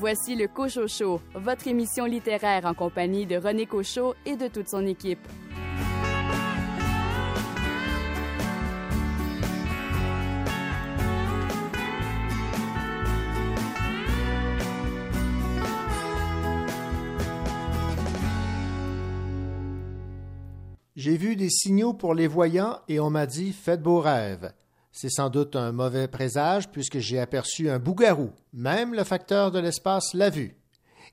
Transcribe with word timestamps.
Voici 0.00 0.34
le 0.34 0.48
Cochocho, 0.48 1.20
votre 1.34 1.68
émission 1.68 2.06
littéraire 2.06 2.64
en 2.64 2.72
compagnie 2.72 3.26
de 3.26 3.36
René 3.36 3.66
Cochot 3.66 4.14
et 4.24 4.34
de 4.34 4.48
toute 4.48 4.66
son 4.66 4.86
équipe. 4.86 5.20
J'ai 20.96 21.18
vu 21.18 21.36
des 21.36 21.50
signaux 21.50 21.92
pour 21.92 22.14
les 22.14 22.26
voyants 22.26 22.78
et 22.88 23.00
on 23.00 23.10
m'a 23.10 23.26
dit 23.26 23.52
Faites 23.52 23.82
beaux 23.82 24.00
rêves. 24.00 24.50
C'est 25.02 25.08
sans 25.08 25.30
doute 25.30 25.56
un 25.56 25.72
mauvais 25.72 26.08
présage 26.08 26.68
puisque 26.68 26.98
j'ai 26.98 27.18
aperçu 27.18 27.70
un 27.70 27.78
bougarou. 27.78 28.32
Même 28.52 28.92
le 28.92 29.02
facteur 29.02 29.50
de 29.50 29.58
l'espace 29.58 30.12
l'a 30.12 30.28
vu. 30.28 30.58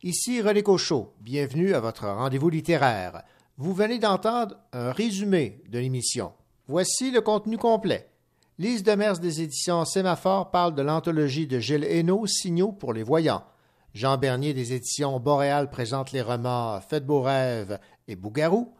Ici 0.03 0.41
René 0.41 0.61
Cochot. 0.61 1.13
Bienvenue 1.21 1.73
à 1.73 1.79
votre 1.79 2.05
rendez-vous 2.05 2.49
littéraire. 2.49 3.23
Vous 3.55 3.73
venez 3.73 3.97
d'entendre 3.97 4.57
un 4.73 4.91
résumé 4.91 5.63
de 5.69 5.79
l'émission. 5.79 6.33
Voici 6.67 7.11
le 7.11 7.21
contenu 7.21 7.57
complet. 7.57 8.09
Lise 8.57 8.83
Demers 8.83 9.19
des 9.19 9.41
éditions 9.41 9.85
Sémaphore 9.85 10.51
parle 10.51 10.75
de 10.75 10.81
l'anthologie 10.81 11.47
de 11.47 11.59
Gilles 11.59 11.85
Hainaut, 11.85 12.27
Signaux 12.27 12.73
pour 12.73 12.91
les 12.91 13.03
voyants. 13.03 13.45
Jean 13.93 14.17
Bernier 14.17 14.53
des 14.53 14.73
éditions 14.73 15.17
Boréal 15.21 15.69
présente 15.69 16.11
les 16.11 16.21
romans 16.21 16.81
Faites 16.81 17.05
beaux 17.05 17.21
rêves 17.21 17.79
et 18.09 18.17
Bougarou. 18.17 18.73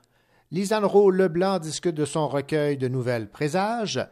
Lisanne 0.51 0.83
Rowe 0.83 1.11
Leblanc 1.11 1.59
discute 1.59 1.95
de 1.95 2.03
son 2.03 2.27
recueil 2.27 2.75
de 2.75 2.89
nouvelles 2.89 3.31
présages. 3.31 4.05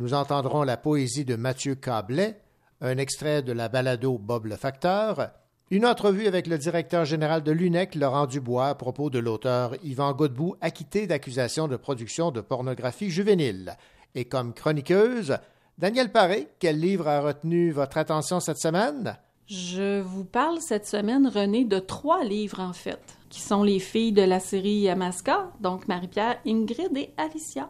Nous 0.00 0.14
entendrons 0.14 0.62
la 0.62 0.78
poésie 0.78 1.26
de 1.26 1.36
Mathieu 1.36 1.74
Cablet, 1.74 2.40
un 2.80 2.96
extrait 2.96 3.42
de 3.42 3.52
la 3.52 3.68
balado 3.68 4.16
Bob 4.16 4.46
le 4.46 4.56
Facteur, 4.56 5.28
une 5.70 5.84
entrevue 5.84 6.26
avec 6.26 6.46
le 6.46 6.56
directeur 6.56 7.04
général 7.04 7.42
de 7.42 7.52
l'UNEC, 7.52 7.94
Laurent 7.96 8.24
Dubois, 8.24 8.68
à 8.68 8.74
propos 8.74 9.10
de 9.10 9.18
l'auteur 9.18 9.74
Yvan 9.84 10.14
Godbout, 10.14 10.56
acquitté 10.62 11.06
d'accusations 11.06 11.68
de 11.68 11.76
production 11.76 12.30
de 12.30 12.40
pornographie 12.40 13.10
juvénile. 13.10 13.76
Et 14.14 14.24
comme 14.24 14.54
chroniqueuse, 14.54 15.36
Daniel 15.76 16.10
Paré, 16.10 16.48
quel 16.58 16.80
livre 16.80 17.06
a 17.06 17.20
retenu 17.20 17.70
votre 17.70 17.98
attention 17.98 18.40
cette 18.40 18.56
semaine? 18.56 19.18
Je 19.48 20.00
vous 20.00 20.24
parle 20.24 20.62
cette 20.62 20.86
semaine, 20.86 21.26
René, 21.28 21.66
de 21.66 21.78
trois 21.78 22.24
livres 22.24 22.60
en 22.60 22.72
fait 22.72 23.02
qui 23.28 23.42
sont 23.42 23.62
les 23.62 23.78
filles 23.78 24.12
de 24.12 24.22
la 24.22 24.40
série 24.40 24.78
Yamaska, 24.78 25.52
donc 25.60 25.88
Marie-Pierre, 25.88 26.38
Ingrid 26.46 26.96
et 26.96 27.12
Alicia. 27.18 27.68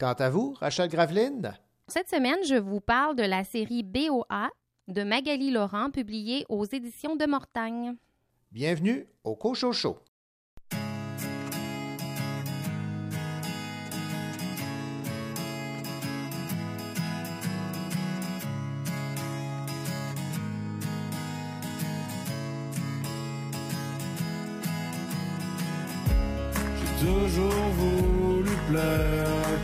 Quant 0.00 0.14
à 0.14 0.30
vous, 0.30 0.54
Rachel 0.58 0.88
Graveline? 0.88 1.52
Cette 1.86 2.08
semaine, 2.08 2.38
je 2.48 2.54
vous 2.54 2.80
parle 2.80 3.16
de 3.16 3.22
la 3.22 3.44
série 3.44 3.82
BOA 3.82 4.48
de 4.88 5.02
Magali 5.02 5.50
Laurent, 5.50 5.90
publiée 5.90 6.46
aux 6.48 6.64
éditions 6.64 7.16
de 7.16 7.26
Mortagne. 7.26 7.96
Bienvenue 8.50 9.06
au 9.24 9.36
Cochocho. 9.36 9.98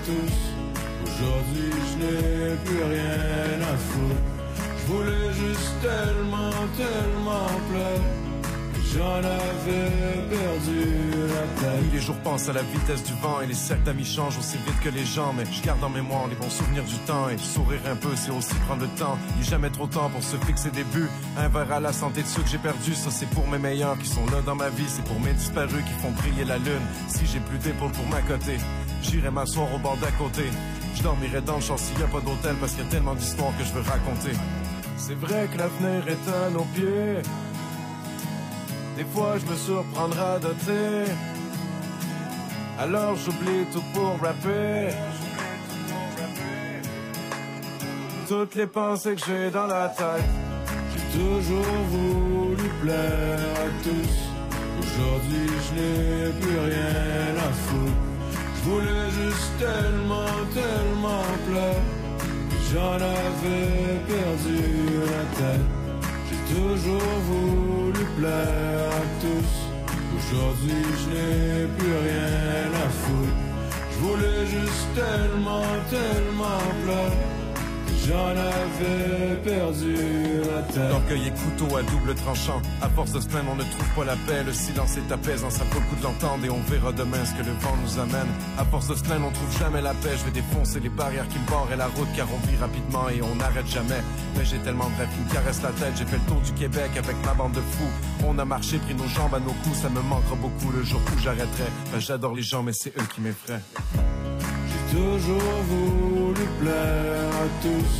Aujourd'hui, 0.08 1.72
je 1.90 1.96
n'ai 1.98 2.56
plus 2.64 2.82
rien 2.84 3.60
à 3.60 3.76
foutre. 3.76 4.22
Je 4.78 4.92
voulais 4.92 5.32
juste 5.32 5.80
tellement, 5.82 6.50
tellement 6.76 7.46
plaire. 7.68 8.15
J'en 8.96 9.16
avais 9.16 10.22
perdu 10.30 10.80
la 11.28 11.60
tête. 11.60 11.92
les 11.92 12.00
jours 12.00 12.16
passent 12.16 12.48
à 12.48 12.54
la 12.54 12.62
vitesse 12.62 13.04
du 13.04 13.12
vent 13.20 13.42
et 13.42 13.46
les 13.46 13.54
cercles 13.54 13.82
d'amis 13.82 14.06
changent 14.06 14.38
aussi 14.38 14.56
vite 14.56 14.80
que 14.82 14.88
les 14.88 15.04
gens. 15.04 15.34
Mais 15.36 15.44
je 15.50 15.62
garde 15.62 15.84
en 15.84 15.90
mémoire 15.90 16.26
les 16.28 16.34
bons 16.34 16.48
souvenirs 16.48 16.84
du 16.84 16.96
temps 17.06 17.28
et 17.28 17.36
sourire 17.36 17.80
un 17.90 17.96
peu, 17.96 18.08
c'est 18.14 18.30
aussi 18.30 18.54
prendre 18.66 18.82
le 18.82 18.88
temps. 18.98 19.18
Il 19.34 19.40
n'est 19.40 19.50
jamais 19.50 19.68
trop 19.68 19.86
temps 19.86 20.08
pour 20.08 20.22
se 20.22 20.36
fixer 20.38 20.70
des 20.70 20.84
buts. 20.84 21.10
Un 21.36 21.48
verre 21.48 21.72
à 21.72 21.80
la 21.80 21.92
santé 21.92 22.22
de 22.22 22.26
ceux 22.26 22.42
que 22.42 22.48
j'ai 22.48 22.58
perdus, 22.58 22.94
ça 22.94 23.10
c'est 23.10 23.28
pour 23.30 23.46
mes 23.48 23.58
meilleurs 23.58 23.98
qui 23.98 24.08
sont 24.08 24.24
là 24.26 24.40
dans 24.46 24.54
ma 24.54 24.70
vie. 24.70 24.88
C'est 24.88 25.04
pour 25.04 25.20
mes 25.20 25.32
disparus 25.34 25.84
qui 25.84 26.02
font 26.02 26.12
briller 26.12 26.44
la 26.44 26.56
lune. 26.56 26.86
Si 27.08 27.26
j'ai 27.26 27.40
plus 27.40 27.58
d'épaules 27.58 27.92
pour 27.92 28.06
m'accoter, 28.06 28.56
j'irai 29.02 29.30
m'asseoir 29.30 29.74
au 29.74 29.78
bord 29.78 29.98
d'à 29.98 30.10
côté. 30.12 30.44
Je 30.94 31.02
dormirai 31.02 31.42
dans 31.42 31.56
le 31.56 31.60
champ 31.60 31.76
s'il 31.76 31.98
n'y 31.98 32.04
a 32.04 32.06
pas 32.06 32.20
d'hôtel 32.20 32.56
parce 32.60 32.72
qu'il 32.72 32.84
y 32.84 32.86
a 32.86 32.90
tellement 32.90 33.14
d'histoires 33.14 33.52
que 33.58 33.64
je 33.64 33.72
veux 33.74 33.82
raconter. 33.82 34.32
C'est 34.96 35.18
vrai 35.18 35.48
que 35.52 35.58
l'avenir 35.58 36.08
est 36.08 36.30
à 36.30 36.50
nos 36.50 36.64
pieds. 36.74 37.20
Des 38.96 39.04
fois 39.04 39.36
je 39.38 39.44
me 39.50 39.56
surprendrai 39.56 40.40
doter. 40.40 41.12
Alors 42.78 43.14
j'oublie 43.16 43.66
tout 43.72 43.82
pour 43.92 44.18
rapper. 44.22 44.88
Toutes 48.26 48.54
les 48.54 48.66
pensées 48.66 49.14
que 49.14 49.22
j'ai 49.26 49.50
dans 49.50 49.66
la 49.66 49.88
tête. 49.88 50.24
J'ai 50.92 51.18
toujours 51.18 51.76
voulu 51.90 52.68
plaire 52.82 53.38
à 53.64 53.68
tous. 53.84 54.16
Aujourd'hui 54.80 55.46
je 55.64 55.74
n'ai 55.74 56.32
plus 56.40 56.58
rien 56.58 57.36
à 57.36 57.52
foutre. 57.52 57.92
Je 58.56 58.70
voulais 58.70 59.10
juste 59.20 59.52
tellement, 59.58 60.36
tellement 60.54 61.22
plaire. 61.46 61.82
J'en 62.72 62.94
avais 62.94 64.00
perdu 64.08 64.60
la 65.04 65.38
tête. 65.38 65.85
Toujours 66.48 67.18
voulu 67.30 68.04
plaire 68.18 68.90
à 68.90 69.20
tous. 69.20 69.52
Aujourd'hui, 70.16 70.82
je 71.00 71.06
n'ai 71.10 71.66
plus 71.76 71.92
rien 71.92 72.70
à 72.84 72.88
foutre. 72.88 73.36
Je 73.90 73.98
voulais 73.98 74.46
juste 74.46 74.86
tellement, 74.94 75.66
tellement 75.90 76.62
plaire. 76.84 77.35
J'en 78.08 78.28
avais 78.28 79.36
perdu 79.42 79.94
la 80.48 80.62
tête. 80.62 80.90
L'orgueil 80.90 81.26
est 81.26 81.30
couteau 81.42 81.76
à 81.76 81.82
double 81.82 82.14
tranchant. 82.14 82.62
À 82.80 82.88
force 82.88 83.10
de 83.12 83.20
se 83.20 83.26
plaindre, 83.26 83.50
on 83.52 83.56
ne 83.56 83.62
trouve 83.64 83.88
pas 83.96 84.04
la 84.04 84.14
paix. 84.14 84.44
Le 84.44 84.52
silence 84.52 84.96
est 84.96 85.10
apaisant, 85.12 85.50
ça 85.50 85.64
vaut 85.64 85.80
le 85.80 85.86
coup 85.86 85.96
de 85.96 86.04
l'entendre 86.04 86.44
et 86.44 86.50
on 86.50 86.60
verra 86.70 86.92
demain 86.92 87.24
ce 87.24 87.32
que 87.32 87.44
le 87.44 87.52
vent 87.60 87.74
nous 87.82 87.98
amène. 87.98 88.28
À 88.58 88.64
force 88.64 88.86
de 88.88 88.94
se 88.94 89.02
plaindre, 89.02 89.26
on 89.26 89.32
trouve 89.32 89.58
jamais 89.58 89.82
la 89.82 89.92
paix. 89.94 90.14
Je 90.18 90.24
vais 90.24 90.30
défoncer 90.30 90.78
les 90.78 90.88
barrières 90.88 91.26
qui 91.28 91.38
me 91.38 91.46
barrent 91.50 91.72
et 91.72 91.76
la 91.76 91.88
route 91.88 92.08
car 92.16 92.28
on 92.32 92.46
vit 92.46 92.56
rapidement 92.56 93.08
et 93.08 93.20
on 93.22 93.34
n'arrête 93.34 93.66
jamais. 93.66 94.02
Mais 94.36 94.44
j'ai 94.44 94.58
tellement 94.58 94.88
de 94.90 94.96
rêves 94.98 95.08
qui 95.12 95.20
me 95.28 95.32
caressent 95.34 95.62
la 95.62 95.70
tête. 95.70 95.94
J'ai 95.96 96.04
fait 96.06 96.18
le 96.18 96.32
tour 96.32 96.40
du 96.42 96.52
Québec 96.52 96.90
avec 96.96 97.16
ma 97.24 97.34
bande 97.34 97.52
de 97.52 97.60
fous. 97.60 97.90
On 98.24 98.38
a 98.38 98.44
marché, 98.44 98.78
pris 98.78 98.94
nos 98.94 99.08
jambes 99.08 99.34
à 99.34 99.40
nos 99.40 99.54
coups. 99.64 99.78
Ça 99.82 99.88
me 99.88 100.00
manquera 100.00 100.36
beaucoup 100.36 100.70
le 100.70 100.84
jour 100.84 101.00
où 101.12 101.18
j'arrêterai. 101.18 101.70
Ben, 101.92 102.00
J'adore 102.00 102.34
les 102.34 102.42
gens, 102.42 102.62
mais 102.62 102.72
c'est 102.72 102.96
eux 102.96 103.06
qui 103.14 103.20
m'effraient. 103.20 103.62
J'ai 104.68 104.96
toujours 104.96 105.40
voulu 105.68 106.15
plaire 106.60 107.30
à 107.44 107.48
tous. 107.62 107.94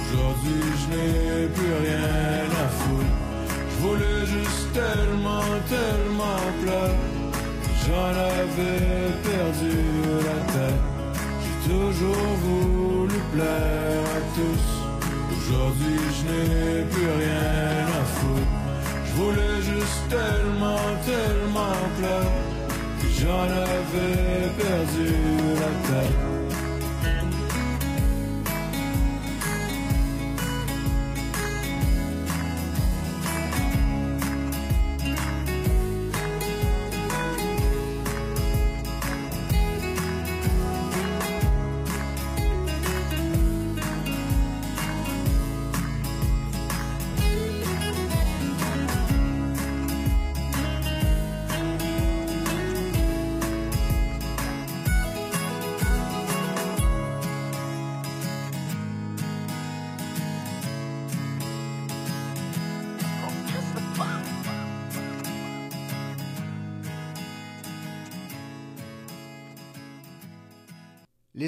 Aujourd'hui, 0.00 0.62
je 0.80 0.86
n'ai 0.94 1.48
plus 1.48 1.74
rien 1.86 2.46
à 2.64 2.68
foutre. 2.68 3.14
Je 3.70 3.76
voulais 3.86 4.26
juste 4.26 4.72
tellement, 4.72 5.50
tellement 5.68 6.42
plaire. 6.62 6.94
J'en 7.84 8.10
avais 8.36 9.10
perdu 9.28 9.76
la 10.28 10.38
tête. 10.52 10.84
J'ai 11.42 11.70
toujours 11.70 12.30
voulu 12.46 13.18
plaire 13.32 14.04
à 14.18 14.20
tous. 14.36 14.64
Aujourd'hui, 15.36 15.98
je 16.16 16.22
n'ai 16.28 16.84
plus 16.84 17.10
rien 17.22 17.86
à 18.00 18.04
foutre. 18.16 18.52
Je 19.06 19.12
voulais 19.20 19.56
juste 19.62 20.02
tellement, 20.08 20.86
tellement 21.04 21.80
plaire. 21.98 22.30
J'en 23.18 23.44
avais 23.44 24.50
perdu 24.58 25.14
la 25.62 25.72
tête. 25.88 26.43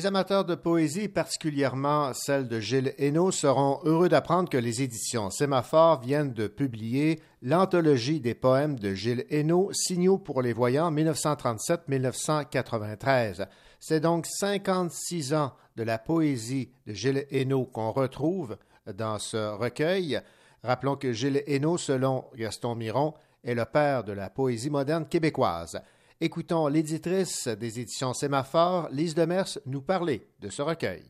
Les 0.06 0.10
amateurs 0.10 0.44
de 0.44 0.54
poésie, 0.54 1.08
particulièrement 1.08 2.14
celle 2.14 2.46
de 2.46 2.60
Gilles 2.60 2.94
Hainaut, 2.96 3.32
seront 3.32 3.80
heureux 3.82 4.08
d'apprendre 4.08 4.48
que 4.48 4.56
les 4.56 4.80
éditions 4.80 5.30
Sémaphore 5.30 6.00
viennent 6.00 6.32
de 6.32 6.46
publier 6.46 7.20
l'anthologie 7.42 8.20
des 8.20 8.36
poèmes 8.36 8.78
de 8.78 8.94
Gilles 8.94 9.26
Hainaut, 9.30 9.72
Signaux 9.72 10.18
pour 10.18 10.42
les 10.42 10.52
voyants 10.52 10.92
1937-1993. 10.92 13.48
C'est 13.80 13.98
donc 13.98 14.26
56 14.28 15.34
ans 15.34 15.54
de 15.74 15.82
la 15.82 15.98
poésie 15.98 16.70
de 16.86 16.92
Gilles 16.92 17.26
Hainaut 17.32 17.64
qu'on 17.64 17.90
retrouve 17.90 18.58
dans 18.86 19.18
ce 19.18 19.56
recueil. 19.56 20.20
Rappelons 20.62 20.94
que 20.94 21.12
Gilles 21.12 21.42
Hainaut, 21.48 21.78
selon 21.78 22.26
Gaston 22.36 22.76
Miron, 22.76 23.14
est 23.42 23.56
le 23.56 23.64
père 23.64 24.04
de 24.04 24.12
la 24.12 24.30
poésie 24.30 24.70
moderne 24.70 25.08
québécoise. 25.08 25.82
Écoutons 26.18 26.68
l'éditrice 26.68 27.46
des 27.46 27.78
éditions 27.78 28.14
Sémaphore, 28.14 28.88
Lise 28.90 29.14
Demers, 29.14 29.58
nous 29.66 29.82
parler 29.82 30.26
de 30.40 30.48
ce 30.48 30.62
recueil. 30.62 31.04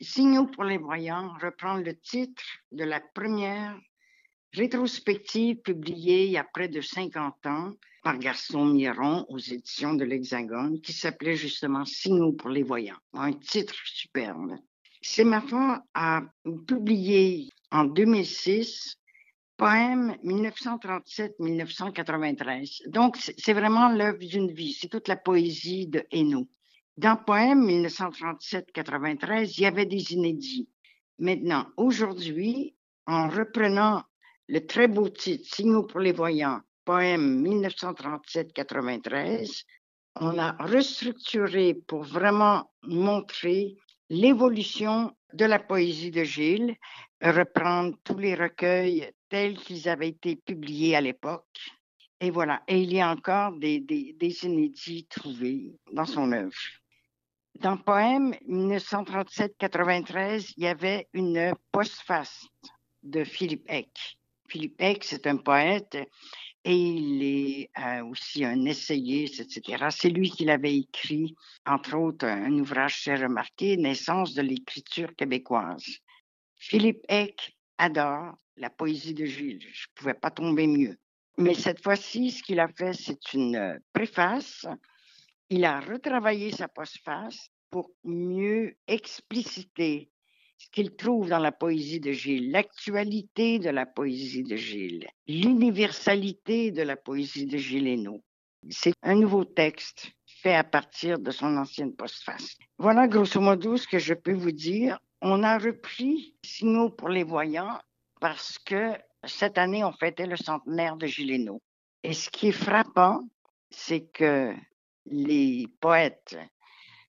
Signaux 0.00 0.46
pour 0.46 0.62
les 0.62 0.78
voyants 0.78 1.32
reprend 1.42 1.74
le 1.74 1.92
titre 1.98 2.44
de 2.70 2.84
la 2.84 3.00
première 3.00 3.76
rétrospective 4.52 5.56
publiée 5.56 6.26
il 6.26 6.30
y 6.30 6.36
a 6.36 6.44
près 6.44 6.68
de 6.68 6.80
50 6.80 7.46
ans 7.46 7.72
par 8.04 8.16
Gaston 8.18 8.66
Miron 8.66 9.26
aux 9.28 9.38
éditions 9.38 9.94
de 9.94 10.04
l'Hexagone 10.04 10.80
qui 10.80 10.92
s'appelait 10.92 11.34
justement 11.34 11.84
Signaux 11.84 12.32
pour 12.32 12.50
les 12.50 12.62
voyants. 12.62 13.00
Un 13.12 13.32
titre 13.32 13.74
superbe. 13.86 14.52
Sémaphore 15.02 15.78
a 15.94 16.22
publié 16.68 17.48
en 17.72 17.86
2006 17.86 18.98
poème 19.56 20.16
1937-1993. 20.24 22.88
Donc, 22.88 23.16
c'est 23.16 23.52
vraiment 23.52 23.88
l'œuvre 23.88 24.18
d'une 24.18 24.52
vie. 24.52 24.72
C'est 24.72 24.88
toute 24.88 25.06
la 25.08 25.16
poésie 25.16 25.86
de 25.86 26.04
Hainaut. 26.10 26.48
Dans 26.96 27.16
poème 27.16 27.64
1937-93, 27.66 29.54
il 29.56 29.62
y 29.62 29.66
avait 29.66 29.86
des 29.86 30.12
inédits. 30.12 30.68
Maintenant, 31.18 31.66
aujourd'hui, 31.76 32.74
en 33.06 33.28
reprenant 33.28 34.02
le 34.48 34.66
très 34.66 34.88
beau 34.88 35.08
titre 35.08 35.46
Signaux 35.46 35.84
pour 35.84 36.00
les 36.00 36.12
voyants, 36.12 36.60
poème 36.84 37.42
1937-93, 37.44 39.64
on 40.20 40.38
a 40.38 40.52
restructuré 40.52 41.74
pour 41.74 42.02
vraiment 42.02 42.70
montrer 42.82 43.76
l'évolution 44.08 45.14
de 45.32 45.44
la 45.44 45.58
poésie 45.58 46.10
de 46.10 46.24
Gilles, 46.24 46.76
reprendre 47.20 47.96
tous 48.04 48.18
les 48.18 48.34
recueils 48.34 49.12
tels 49.28 49.58
qu'ils 49.58 49.88
avaient 49.88 50.08
été 50.08 50.36
publiés 50.36 50.96
à 50.96 51.00
l'époque. 51.00 51.44
Et 52.20 52.30
voilà. 52.30 52.62
Et 52.68 52.80
il 52.80 52.92
y 52.92 53.00
a 53.00 53.10
encore 53.10 53.52
des, 53.52 53.84
inédits 54.42 55.06
trouvés 55.06 55.74
dans 55.92 56.06
son 56.06 56.32
œuvre. 56.32 56.56
Dans 57.60 57.72
le 57.72 57.82
poème 57.82 58.34
1937-93, 58.48 60.54
il 60.56 60.64
y 60.64 60.66
avait 60.66 61.08
une 61.12 61.52
postface 61.72 62.46
de 63.02 63.24
Philippe 63.24 63.64
Eck. 63.68 64.18
Philippe 64.48 64.80
Eck, 64.80 65.04
c'est 65.04 65.26
un 65.26 65.36
poète 65.36 65.96
et 66.64 66.76
il 66.76 67.22
est 67.22 67.70
euh, 67.78 68.04
aussi 68.06 68.44
un 68.44 68.64
essayiste, 68.64 69.40
etc. 69.40 69.86
C'est 69.90 70.10
lui 70.10 70.30
qui 70.30 70.44
l'avait 70.44 70.76
écrit, 70.76 71.36
entre 71.64 71.96
autres, 71.96 72.26
un 72.26 72.52
ouvrage 72.58 73.02
très 73.02 73.14
remarqué, 73.14 73.76
Naissance 73.76 74.34
de 74.34 74.42
l'écriture 74.42 75.14
québécoise. 75.14 75.86
Philippe 76.56 77.04
Eck 77.08 77.56
adore 77.78 78.36
la 78.56 78.70
poésie 78.70 79.14
de 79.14 79.24
Gilles. 79.24 79.60
Je 79.72 79.86
ne 79.88 79.94
pouvais 79.94 80.14
pas 80.14 80.30
tomber 80.30 80.66
mieux. 80.66 80.96
Mais 81.38 81.54
cette 81.54 81.82
fois-ci, 81.82 82.30
ce 82.30 82.42
qu'il 82.42 82.60
a 82.60 82.68
fait, 82.68 82.94
c'est 82.94 83.32
une 83.34 83.56
euh, 83.56 83.78
préface. 83.92 84.66
Il 85.50 85.64
a 85.64 85.80
retravaillé 85.80 86.50
sa 86.50 86.66
postface 86.66 87.50
pour 87.70 87.90
mieux 88.04 88.74
expliciter 88.86 90.10
ce 90.58 90.68
qu'il 90.70 90.96
trouve 90.96 91.28
dans 91.28 91.38
la 91.38 91.52
poésie 91.52 92.00
de 92.00 92.12
Gilles, 92.12 92.50
l'actualité 92.50 93.58
de 93.58 93.68
la 93.68 93.84
poésie 93.84 94.42
de 94.42 94.56
Gilles, 94.56 95.06
l'universalité 95.28 96.70
de 96.70 96.82
la 96.82 96.96
poésie 96.96 97.46
de 97.46 97.58
Gilles 97.58 97.86
Hainaut. 97.86 98.24
C'est 98.70 98.94
un 99.02 99.14
nouveau 99.14 99.44
texte 99.44 100.12
fait 100.42 100.54
à 100.54 100.64
partir 100.64 101.18
de 101.18 101.30
son 101.30 101.56
ancienne 101.56 101.94
postface. 101.94 102.56
Voilà 102.78 103.06
grosso 103.06 103.40
modo 103.40 103.76
ce 103.76 103.86
que 103.86 103.98
je 103.98 104.14
peux 104.14 104.32
vous 104.32 104.52
dire. 104.52 104.98
On 105.20 105.42
a 105.42 105.58
repris 105.58 106.34
Signaux 106.42 106.90
pour 106.90 107.08
les 107.08 107.24
voyants 107.24 107.78
parce 108.28 108.58
que 108.58 108.90
cette 109.22 109.56
année, 109.56 109.84
on 109.84 109.92
fêtait 109.92 110.26
le 110.26 110.36
centenaire 110.36 110.96
de 110.96 111.06
Gilles 111.06 111.48
Et 112.02 112.12
ce 112.12 112.28
qui 112.28 112.48
est 112.48 112.60
frappant, 112.68 113.20
c'est 113.70 114.00
que 114.00 114.52
les 115.04 115.68
poètes 115.80 116.36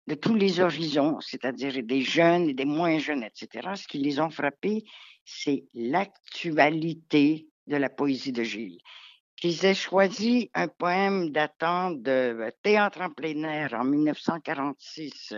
de 0.06 0.14
tous 0.14 0.36
les 0.36 0.60
horizons, 0.60 1.20
c'est-à-dire 1.20 1.82
des 1.82 2.04
jeunes 2.04 2.50
et 2.50 2.54
des 2.54 2.66
moins 2.66 3.00
jeunes, 3.00 3.24
etc., 3.24 3.70
ce 3.74 3.88
qui 3.88 3.98
les 3.98 4.20
ont 4.20 4.30
frappés, 4.30 4.84
c'est 5.26 5.66
l'actualité 5.74 7.48
de 7.66 7.78
la 7.78 7.90
poésie 7.90 8.32
de 8.32 8.44
Gilles. 8.44 8.78
Qu'ils 9.38 9.66
aient 9.66 9.74
choisi 9.74 10.52
un 10.54 10.68
poème 10.68 11.32
datant 11.32 11.90
de 11.90 12.54
Théâtre 12.62 13.02
en 13.02 13.10
plein 13.10 13.42
air 13.42 13.74
en 13.74 13.86
1946 13.86 15.34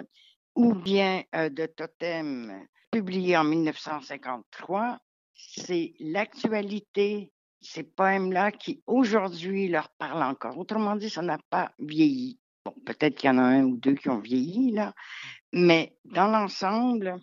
ou 0.55 0.73
bien 0.73 1.23
euh, 1.35 1.47
de 1.47 1.67
Totem 1.67 2.67
publié 2.91 3.37
en 3.37 3.45
1953, 3.45 4.99
c'est 5.39 5.93
l'actualité, 5.99 7.31
ces 7.61 7.83
poèmes-là 7.83 8.51
qui 8.51 8.83
aujourd'hui 8.87 9.69
leur 9.69 9.89
parlent 9.97 10.23
encore. 10.23 10.57
Autrement 10.57 10.95
dit, 10.95 11.09
ça 11.09 11.21
n'a 11.21 11.39
pas 11.49 11.71
vieilli. 11.79 12.39
Bon, 12.65 12.73
peut-être 12.85 13.15
qu'il 13.15 13.29
y 13.29 13.31
en 13.31 13.37
a 13.37 13.43
un 13.43 13.63
ou 13.63 13.77
deux 13.77 13.95
qui 13.95 14.09
ont 14.09 14.19
vieilli, 14.19 14.71
là, 14.71 14.93
mais 15.53 15.95
dans 16.05 16.27
l'ensemble, 16.27 17.19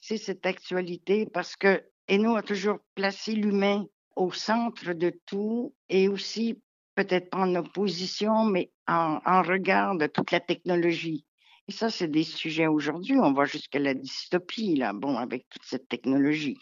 c'est 0.00 0.16
cette 0.16 0.46
actualité 0.46 1.26
parce 1.26 1.56
que 1.56 1.82
Eno 2.08 2.36
a 2.36 2.42
toujours 2.42 2.78
placé 2.94 3.32
l'humain 3.32 3.84
au 4.16 4.32
centre 4.32 4.92
de 4.94 5.12
tout 5.26 5.74
et 5.88 6.08
aussi 6.08 6.60
peut-être 6.94 7.30
pas 7.30 7.38
en 7.38 7.54
opposition, 7.54 8.44
mais 8.44 8.70
en, 8.88 9.20
en 9.24 9.42
regard 9.42 9.96
de 9.96 10.06
toute 10.06 10.30
la 10.30 10.40
technologie. 10.40 11.24
Et 11.68 11.72
ça, 11.72 11.90
c'est 11.90 12.08
des 12.08 12.24
sujets 12.24 12.66
aujourd'hui. 12.66 13.16
On 13.18 13.32
va 13.32 13.44
jusqu'à 13.44 13.78
la 13.78 13.94
dystopie, 13.94 14.76
là, 14.76 14.92
bon, 14.92 15.16
avec 15.16 15.48
toute 15.48 15.64
cette 15.64 15.88
technologie. 15.88 16.58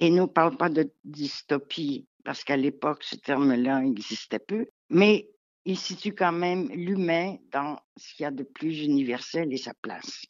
Et 0.00 0.10
ne 0.10 0.24
parle 0.24 0.56
pas 0.56 0.70
de 0.70 0.90
dystopie, 1.04 2.06
parce 2.24 2.42
qu'à 2.42 2.56
l'époque, 2.56 3.04
ce 3.04 3.16
terme-là 3.16 3.82
existait 3.84 4.38
peu, 4.38 4.66
mais 4.88 5.28
il 5.66 5.78
situe 5.78 6.14
quand 6.14 6.32
même 6.32 6.68
l'humain 6.70 7.36
dans 7.52 7.78
ce 7.96 8.14
qu'il 8.14 8.24
y 8.24 8.26
a 8.26 8.30
de 8.30 8.42
plus 8.42 8.82
universel 8.82 9.52
et 9.52 9.58
sa 9.58 9.74
place. 9.74 10.24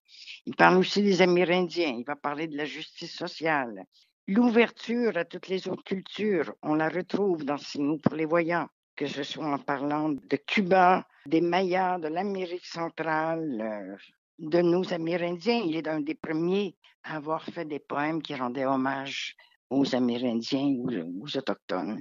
Il 0.47 0.57
parle 0.57 0.79
aussi 0.79 1.03
des 1.03 1.23
Amérindiens, 1.23 1.95
il 1.99 2.05
va 2.05 2.17
parler 2.17 2.49
de 2.49 2.57
la 2.57 2.65
justice 2.65 3.15
sociale. 3.15 3.85
L'ouverture 4.27 5.17
à 5.17 5.25
toutes 5.25 5.49
les 5.49 5.69
autres 5.69 5.85
cultures, 5.85 6.53
on 6.63 6.75
la 6.75 6.89
retrouve 6.89 7.45
dans 7.45 7.59
ces 7.59 7.79
mots 7.79 7.99
pour 7.99 8.15
les 8.15 8.25
voyants, 8.25 8.69
que 8.97 9.07
ce 9.07 9.23
soit 9.23 9.47
en 9.47 9.59
parlant 9.59 10.11
de 10.11 10.37
Cuba, 10.37 11.07
des 11.27 11.41
Mayas, 11.41 11.99
de 11.99 12.09
l'Amérique 12.09 12.67
centrale, 12.67 13.61
euh, 13.61 13.97
de 14.39 14.61
nos 14.63 14.93
Amérindiens. 14.93 15.63
Il 15.65 15.77
est 15.77 15.89
un 15.89 16.01
des 16.01 16.15
premiers 16.15 16.77
à 17.05 17.17
avoir 17.17 17.45
fait 17.45 17.65
des 17.65 17.79
poèmes 17.79 18.23
qui 18.23 18.35
rendaient 18.35 18.67
hommage 18.67 19.37
aux 19.71 19.95
Amérindiens 19.95 20.75
ou 20.79 20.91
aux 21.23 21.37
Autochtones. 21.37 22.01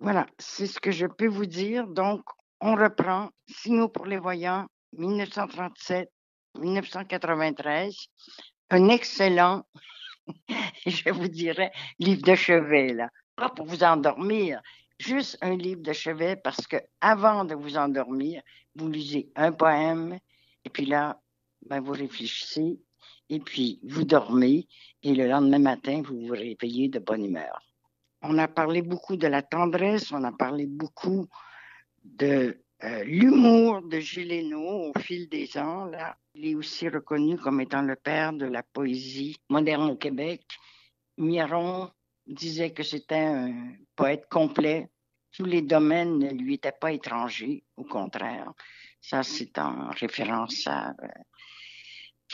Voilà, 0.00 0.26
c'est 0.38 0.66
ce 0.66 0.80
que 0.80 0.90
je 0.90 1.06
peux 1.06 1.28
vous 1.28 1.44
dire. 1.46 1.86
Donc, 1.86 2.22
on 2.60 2.74
reprend 2.74 3.30
Signaux 3.46 3.88
pour 3.88 4.06
les 4.06 4.18
voyants, 4.18 4.66
1937-1993. 4.98 7.94
Un 8.70 8.88
excellent, 8.88 9.62
je 10.86 11.10
vous 11.10 11.28
dirais, 11.28 11.70
livre 11.98 12.22
de 12.22 12.34
chevet, 12.34 12.94
là. 12.94 13.10
Pas 13.36 13.50
pour 13.50 13.66
vous 13.66 13.84
endormir, 13.84 14.60
juste 14.98 15.38
un 15.40 15.56
livre 15.56 15.82
de 15.82 15.92
chevet 15.92 16.34
parce 16.36 16.66
que 16.66 16.78
avant 17.00 17.44
de 17.44 17.54
vous 17.54 17.76
endormir, 17.76 18.42
vous 18.74 18.88
lisez 18.88 19.30
un 19.36 19.52
poème 19.52 20.18
et 20.64 20.70
puis 20.70 20.86
là, 20.86 21.20
ben, 21.66 21.80
vous 21.80 21.92
réfléchissez 21.92 22.80
et 23.32 23.40
puis 23.40 23.80
vous 23.82 24.04
dormez 24.04 24.68
et 25.02 25.14
le 25.14 25.26
lendemain 25.26 25.58
matin, 25.58 26.02
vous 26.04 26.26
vous 26.26 26.34
réveillez 26.34 26.88
de 26.88 26.98
bonne 26.98 27.24
humeur. 27.24 27.62
On 28.20 28.36
a 28.36 28.46
parlé 28.46 28.82
beaucoup 28.82 29.16
de 29.16 29.26
la 29.26 29.40
tendresse, 29.40 30.12
on 30.12 30.22
a 30.22 30.32
parlé 30.32 30.66
beaucoup 30.66 31.26
de 32.04 32.60
euh, 32.84 33.04
l'humour 33.04 33.80
de 33.88 34.00
Gilles 34.00 34.54
au 34.54 34.92
fil 34.98 35.30
des 35.30 35.56
ans. 35.56 35.86
Là. 35.86 36.14
Il 36.34 36.46
est 36.46 36.54
aussi 36.54 36.90
reconnu 36.90 37.38
comme 37.38 37.62
étant 37.62 37.80
le 37.80 37.96
père 37.96 38.34
de 38.34 38.44
la 38.44 38.62
poésie 38.62 39.38
moderne 39.48 39.90
au 39.90 39.96
Québec. 39.96 40.42
Miron 41.16 41.90
disait 42.26 42.72
que 42.72 42.82
c'était 42.82 43.14
un 43.14 43.72
poète 43.96 44.26
complet. 44.28 44.90
Tous 45.34 45.46
les 45.46 45.62
domaines 45.62 46.18
ne 46.18 46.30
lui 46.32 46.54
étaient 46.54 46.70
pas 46.78 46.92
étrangers, 46.92 47.64
au 47.78 47.84
contraire. 47.84 48.52
Ça, 49.00 49.22
c'est 49.22 49.58
en 49.58 49.88
référence 49.88 50.66
à 50.66 50.90
euh, 50.90 51.08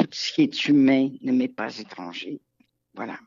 tout 0.05 0.09
ce 0.13 0.33
qui 0.33 0.43
est 0.43 0.67
humain 0.67 1.11
ne 1.23 1.33
m'est 1.33 1.49
pas 1.49 1.77
étranger. 1.79 2.41
Voilà. 2.95 3.19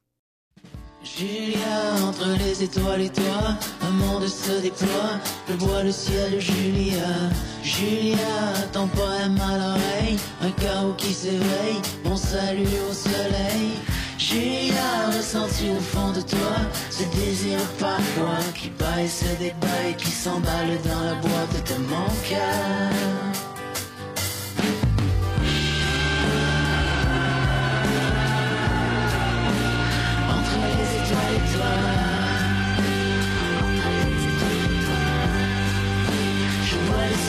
Julia, 1.03 1.95
entre 2.03 2.27
les 2.37 2.63
étoiles 2.63 3.01
et 3.01 3.09
toi, 3.09 3.57
un 3.81 3.89
monde 3.89 4.27
se 4.27 4.61
déploie, 4.61 5.19
je 5.49 5.53
vois 5.55 5.83
le 5.83 5.91
ciel, 5.91 6.39
Julia. 6.39 7.31
Julia, 7.63 8.53
ton 8.71 8.87
poème 8.87 9.37
à 9.41 9.57
l'oreille, 9.57 10.17
un 10.41 10.51
chaos 10.51 10.93
qui 10.97 11.11
s'éveille, 11.13 11.81
mon 12.05 12.15
salut 12.15 12.77
au 12.87 12.93
soleil. 12.93 13.71
Julia, 14.19 15.09
ressenti 15.17 15.69
au 15.71 15.79
fond 15.79 16.11
de 16.11 16.21
toi 16.21 16.55
ce 16.91 17.03
désir 17.17 17.57
parfois 17.79 18.37
qui 18.53 18.67
et 18.67 19.07
se 19.07 19.35
débat 19.39 19.89
et 19.89 19.95
qui 19.95 20.11
s'emballe 20.11 20.77
dans 20.83 21.03
la 21.03 21.15
boîte 21.15 21.69
de 21.69 21.83
mon 21.85 22.05
cœur. 22.29 23.50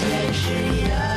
Vois 0.07 0.27
le 0.27 0.33
ciel, 0.33 0.65
Julia. 0.67 1.12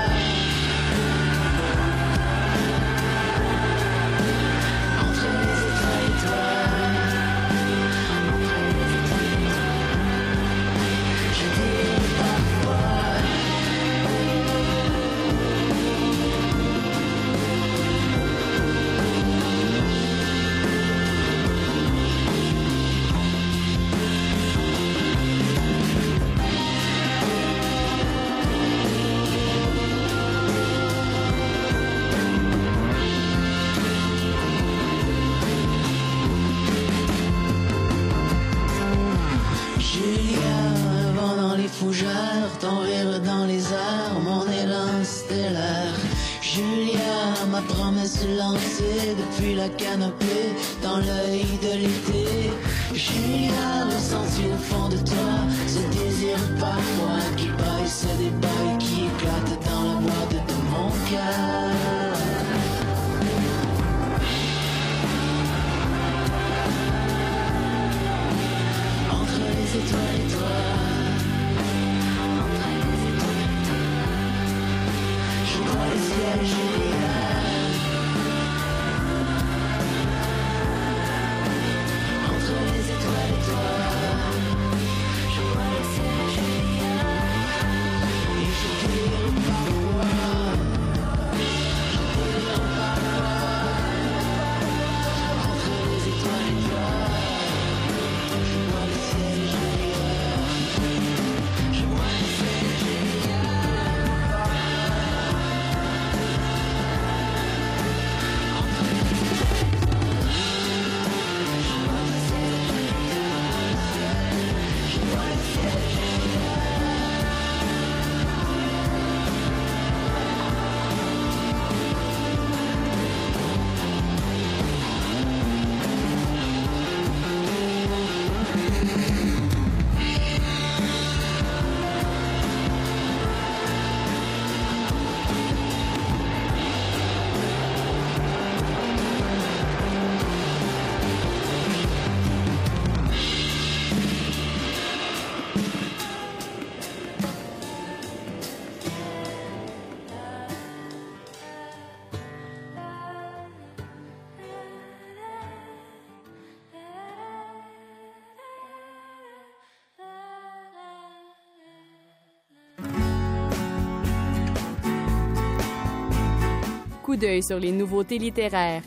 Sur 167.15 167.59
les 167.59 167.71
nouveautés 167.71 168.17
littéraires. 168.17 168.81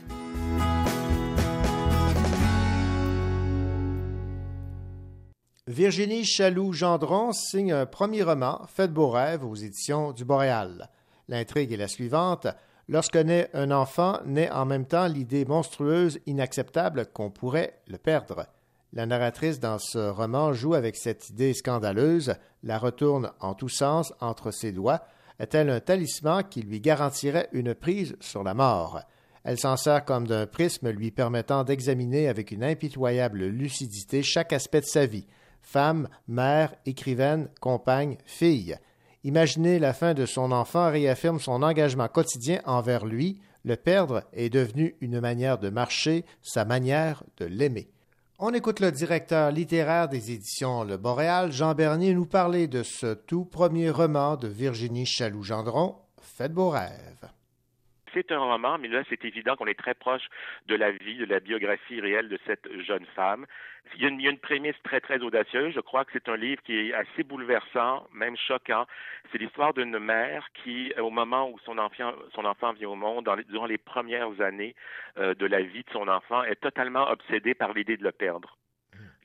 Virginie 5.66 6.26
Chaloux-Gendron 6.26 7.32
signe 7.32 7.72
un 7.72 7.86
premier 7.86 8.22
roman, 8.22 8.66
Faites 8.68 8.92
beaux 8.92 9.08
rêves, 9.08 9.46
aux 9.46 9.54
éditions 9.54 10.12
du 10.12 10.26
Boréal. 10.26 10.90
L'intrigue 11.28 11.72
est 11.72 11.78
la 11.78 11.88
suivante. 11.88 12.46
Lorsque 12.86 13.16
naît 13.16 13.48
un 13.54 13.70
enfant, 13.70 14.18
naît 14.26 14.50
en 14.50 14.66
même 14.66 14.84
temps 14.84 15.06
l'idée 15.06 15.46
monstrueuse, 15.46 16.18
inacceptable 16.26 17.06
qu'on 17.06 17.30
pourrait 17.30 17.80
le 17.86 17.96
perdre. 17.96 18.44
La 18.92 19.06
narratrice 19.06 19.58
dans 19.58 19.78
ce 19.78 20.10
roman 20.10 20.52
joue 20.52 20.74
avec 20.74 20.96
cette 20.96 21.30
idée 21.30 21.54
scandaleuse, 21.54 22.34
la 22.62 22.76
retourne 22.76 23.32
en 23.40 23.54
tous 23.54 23.70
sens 23.70 24.12
entre 24.20 24.50
ses 24.50 24.72
doigts. 24.72 25.00
Est-elle 25.38 25.70
un 25.70 25.80
talisman 25.80 26.42
qui 26.48 26.62
lui 26.62 26.80
garantirait 26.80 27.48
une 27.52 27.74
prise 27.74 28.16
sur 28.20 28.42
la 28.42 28.54
mort? 28.54 29.00
Elle 29.44 29.58
s'en 29.58 29.76
sert 29.76 30.04
comme 30.04 30.26
d'un 30.26 30.46
prisme 30.46 30.90
lui 30.90 31.10
permettant 31.10 31.64
d'examiner 31.64 32.28
avec 32.28 32.50
une 32.50 32.64
impitoyable 32.64 33.46
lucidité 33.46 34.22
chaque 34.22 34.52
aspect 34.52 34.80
de 34.80 34.86
sa 34.86 35.06
vie 35.06 35.26
femme, 35.68 36.08
mère, 36.26 36.74
écrivaine, 36.86 37.48
compagne, 37.60 38.16
fille. 38.24 38.76
Imaginer 39.24 39.78
la 39.78 39.92
fin 39.92 40.14
de 40.14 40.24
son 40.24 40.50
enfant 40.52 40.90
réaffirme 40.90 41.40
son 41.40 41.62
engagement 41.62 42.08
quotidien 42.08 42.60
envers 42.64 43.04
lui. 43.04 43.40
Le 43.64 43.76
perdre 43.76 44.22
est 44.32 44.48
devenu 44.48 44.96
une 45.00 45.20
manière 45.20 45.58
de 45.58 45.68
marcher, 45.68 46.24
sa 46.42 46.64
manière 46.64 47.22
de 47.36 47.44
l'aimer. 47.44 47.90
On 48.40 48.54
écoute 48.54 48.78
le 48.78 48.92
directeur 48.92 49.50
littéraire 49.50 50.08
des 50.08 50.30
éditions 50.30 50.84
Le 50.84 50.96
Boréal, 50.96 51.50
Jean 51.50 51.74
Bernier, 51.74 52.14
nous 52.14 52.24
parler 52.24 52.68
de 52.68 52.84
ce 52.84 53.14
tout 53.14 53.44
premier 53.44 53.90
roman 53.90 54.36
de 54.36 54.46
Virginie 54.46 55.06
Chaloux-Gendron, 55.06 55.96
Faites 56.22 56.52
beaux 56.52 56.70
rêves. 56.70 57.28
C'est 58.12 58.32
un 58.32 58.38
roman, 58.38 58.78
mais 58.78 58.88
là, 58.88 59.02
c'est 59.08 59.24
évident 59.24 59.56
qu'on 59.56 59.66
est 59.66 59.78
très 59.78 59.94
proche 59.94 60.28
de 60.66 60.74
la 60.74 60.90
vie, 60.90 61.16
de 61.16 61.24
la 61.24 61.40
biographie 61.40 62.00
réelle 62.00 62.28
de 62.28 62.38
cette 62.46 62.68
jeune 62.80 63.06
femme. 63.16 63.46
Il 63.96 64.02
y 64.02 64.26
a 64.26 64.30
une, 64.30 64.38
prémisse 64.38 64.80
très, 64.82 65.00
très 65.00 65.18
audacieuse. 65.20 65.74
Je 65.74 65.80
crois 65.80 66.04
que 66.04 66.12
c'est 66.12 66.28
un 66.28 66.36
livre 66.36 66.62
qui 66.62 66.76
est 66.76 66.94
assez 66.94 67.22
bouleversant, 67.22 68.06
même 68.12 68.36
choquant. 68.36 68.86
C'est 69.32 69.38
l'histoire 69.38 69.72
d'une 69.72 69.98
mère 69.98 70.46
qui, 70.62 70.92
au 70.98 71.10
moment 71.10 71.50
où 71.50 71.58
son 71.60 71.78
enfant, 71.78 72.72
vient 72.72 72.88
au 72.88 72.96
monde, 72.96 73.28
durant 73.48 73.66
les 73.66 73.78
premières 73.78 74.40
années 74.40 74.74
euh, 75.18 75.34
de 75.34 75.46
la 75.46 75.62
vie 75.62 75.84
de 75.84 75.90
son 75.90 76.08
enfant, 76.08 76.42
est 76.44 76.60
totalement 76.60 77.08
obsédée 77.10 77.54
par 77.54 77.72
l'idée 77.72 77.96
de 77.96 78.04
le 78.04 78.12
perdre 78.12 78.56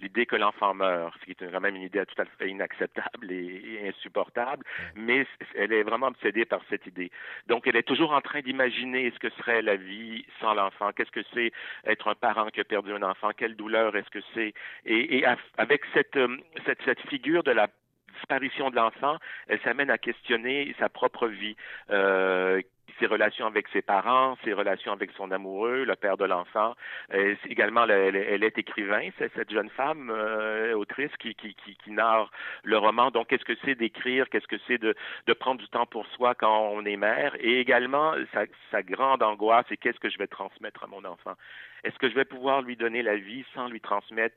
l'idée 0.03 0.25
que 0.25 0.35
l'enfant 0.35 0.73
meurt, 0.73 1.17
ce 1.19 1.25
qui 1.25 1.31
est 1.31 1.51
quand 1.51 1.59
même 1.59 1.75
une 1.75 1.81
idée 1.81 2.05
tout 2.05 2.21
à 2.21 2.25
fait 2.25 2.49
inacceptable 2.49 3.31
et, 3.31 3.79
et 3.81 3.89
insupportable, 3.89 4.63
mais 4.95 5.25
elle 5.55 5.73
est 5.73 5.83
vraiment 5.83 6.07
obsédée 6.07 6.45
par 6.45 6.61
cette 6.69 6.85
idée. 6.85 7.09
Donc, 7.47 7.65
elle 7.67 7.75
est 7.75 7.87
toujours 7.87 8.11
en 8.11 8.21
train 8.21 8.41
d'imaginer 8.41 9.11
ce 9.11 9.19
que 9.19 9.29
serait 9.31 9.61
la 9.61 9.75
vie 9.75 10.25
sans 10.39 10.53
l'enfant, 10.53 10.91
qu'est-ce 10.91 11.11
que 11.11 11.23
c'est 11.33 11.51
être 11.85 12.07
un 12.07 12.15
parent 12.15 12.47
qui 12.49 12.59
a 12.59 12.63
perdu 12.63 12.93
un 12.93 13.03
enfant, 13.03 13.31
quelle 13.35 13.55
douleur 13.55 13.95
est-ce 13.95 14.09
que 14.09 14.23
c'est, 14.33 14.53
et, 14.85 15.25
avec 15.57 15.81
cette, 15.93 16.15
euh, 16.17 16.37
cette, 16.65 16.81
cette 16.83 17.01
figure 17.09 17.43
de 17.43 17.51
la 17.51 17.67
disparition 18.15 18.69
de 18.69 18.75
l'enfant, 18.75 19.17
elle 19.47 19.59
s'amène 19.61 19.89
à 19.89 19.97
questionner 19.97 20.75
sa 20.79 20.89
propre 20.89 21.27
vie. 21.27 21.55
Euh, 21.89 22.61
ses 22.99 23.05
relations 23.05 23.45
avec 23.45 23.67
ses 23.69 23.81
parents, 23.81 24.37
ses 24.43 24.53
relations 24.53 24.91
avec 24.91 25.11
son 25.11 25.31
amoureux, 25.31 25.83
le 25.83 25.95
père 25.95 26.17
de 26.17 26.25
l'enfant. 26.25 26.75
Euh, 27.13 27.35
également, 27.49 27.85
elle, 27.87 28.43
est 28.43 28.57
écrivain, 28.57 29.09
c'est 29.17 29.31
cette 29.33 29.51
jeune 29.51 29.69
femme 29.69 30.11
euh, 30.11 30.73
autrice 30.73 31.11
qui, 31.19 31.35
qui, 31.35 31.55
qui, 31.55 31.75
qui, 31.75 31.91
narre 31.91 32.31
le 32.63 32.77
roman. 32.77 33.11
Donc, 33.11 33.27
qu'est-ce 33.27 33.45
que 33.45 33.57
c'est 33.63 33.75
d'écrire, 33.75 34.29
qu'est-ce 34.29 34.47
que 34.47 34.57
c'est 34.67 34.77
de, 34.77 34.95
de 35.27 35.33
prendre 35.33 35.61
du 35.61 35.67
temps 35.67 35.85
pour 35.85 36.05
soi 36.07 36.35
quand 36.35 36.69
on 36.71 36.85
est 36.85 36.97
mère, 36.97 37.35
et 37.39 37.59
également 37.59 38.13
sa, 38.33 38.45
sa 38.71 38.83
grande 38.83 39.23
angoisse, 39.23 39.65
c'est 39.69 39.77
qu'est-ce 39.77 39.99
que 39.99 40.09
je 40.09 40.17
vais 40.17 40.27
transmettre 40.27 40.83
à 40.83 40.87
mon 40.87 41.03
enfant? 41.05 41.33
Est-ce 41.83 41.97
que 41.99 42.09
je 42.09 42.15
vais 42.15 42.25
pouvoir 42.25 42.61
lui 42.61 42.77
donner 42.77 43.03
la 43.03 43.17
vie 43.17 43.45
sans 43.53 43.67
lui 43.67 43.81
transmettre 43.81 44.35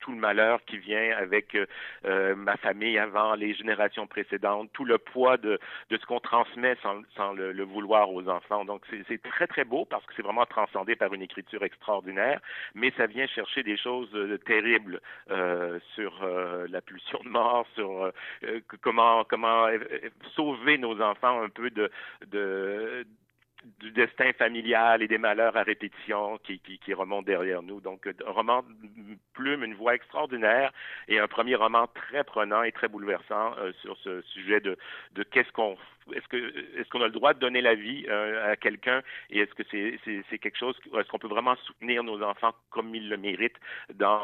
tout 0.00 0.12
le 0.12 0.18
malheur 0.18 0.64
qui 0.64 0.78
vient 0.78 1.16
avec 1.16 1.54
euh, 1.54 1.66
euh, 2.04 2.34
ma 2.34 2.56
famille 2.56 2.98
avant, 2.98 3.34
les 3.34 3.54
générations 3.54 4.06
précédentes, 4.06 4.70
tout 4.72 4.84
le 4.84 4.98
poids 4.98 5.36
de, 5.36 5.58
de 5.90 5.96
ce 5.96 6.06
qu'on 6.06 6.20
transmet 6.20 6.76
sans, 6.82 7.02
sans 7.16 7.32
le, 7.32 7.52
le, 7.52 7.62
vouloir 7.64 8.10
aux 8.12 8.28
enfants. 8.28 8.64
Donc 8.64 8.82
c'est 9.08 9.22
très 9.22 9.46
très 9.46 9.64
beau 9.64 9.84
parce 9.84 10.04
que 10.06 10.12
c'est 10.14 10.22
vraiment 10.22 10.46
transcendé 10.46 10.96
par 10.96 11.12
une 11.12 11.22
écriture 11.22 11.62
extraordinaire, 11.62 12.40
mais 12.74 12.92
ça 12.96 13.06
vient 13.06 13.26
chercher 13.26 13.62
des 13.62 13.76
choses 13.76 14.10
euh, 14.14 14.38
terribles 14.38 15.00
euh, 15.30 15.78
sur 15.94 16.22
euh, 16.22 16.66
la 16.70 16.80
pulsion 16.80 17.20
de 17.24 17.28
mort, 17.28 17.66
sur 17.74 18.12
comment 18.82 19.24
comment 19.24 19.66
sauver 20.34 20.78
nos 20.78 21.00
enfants 21.00 21.42
un 21.42 21.48
peu 21.48 21.70
de 21.70 21.90
de 22.28 23.06
du 23.80 23.90
destin 23.90 24.32
familial 24.32 25.02
et 25.02 25.08
des 25.08 25.18
malheurs 25.18 25.56
à 25.56 25.62
répétition 25.62 26.38
qui, 26.38 26.60
qui, 26.60 26.94
remontent 26.94 27.26
derrière 27.26 27.62
nous. 27.62 27.80
Donc, 27.80 28.06
un 28.06 28.30
roman 28.30 28.64
plume, 29.32 29.64
une 29.64 29.74
voix 29.74 29.94
extraordinaire 29.94 30.72
et 31.08 31.18
un 31.18 31.28
premier 31.28 31.54
roman 31.54 31.86
très 31.88 32.24
prenant 32.24 32.62
et 32.62 32.72
très 32.72 32.88
bouleversant 32.88 33.56
euh, 33.58 33.72
sur 33.82 33.96
ce 33.98 34.22
sujet 34.22 34.60
de, 34.60 34.76
qu'est-ce 35.30 35.50
qu'on 35.52 35.76
est-ce 36.14 36.88
qu'on 36.90 37.02
a 37.02 37.06
le 37.06 37.12
droit 37.12 37.34
de 37.34 37.40
donner 37.40 37.60
la 37.60 37.74
vie 37.74 38.06
euh, 38.08 38.52
à 38.52 38.54
quelqu'un 38.54 39.02
et 39.28 39.40
est-ce 39.40 39.52
que 39.54 39.64
c'est 39.68 40.38
quelque 40.38 40.56
chose 40.56 40.78
est-ce 40.96 41.08
qu'on 41.08 41.18
peut 41.18 41.26
vraiment 41.26 41.56
soutenir 41.56 42.04
nos 42.04 42.22
enfants 42.22 42.54
comme 42.70 42.94
ils 42.94 43.08
le 43.08 43.16
méritent 43.16 43.58
dans 43.94 44.20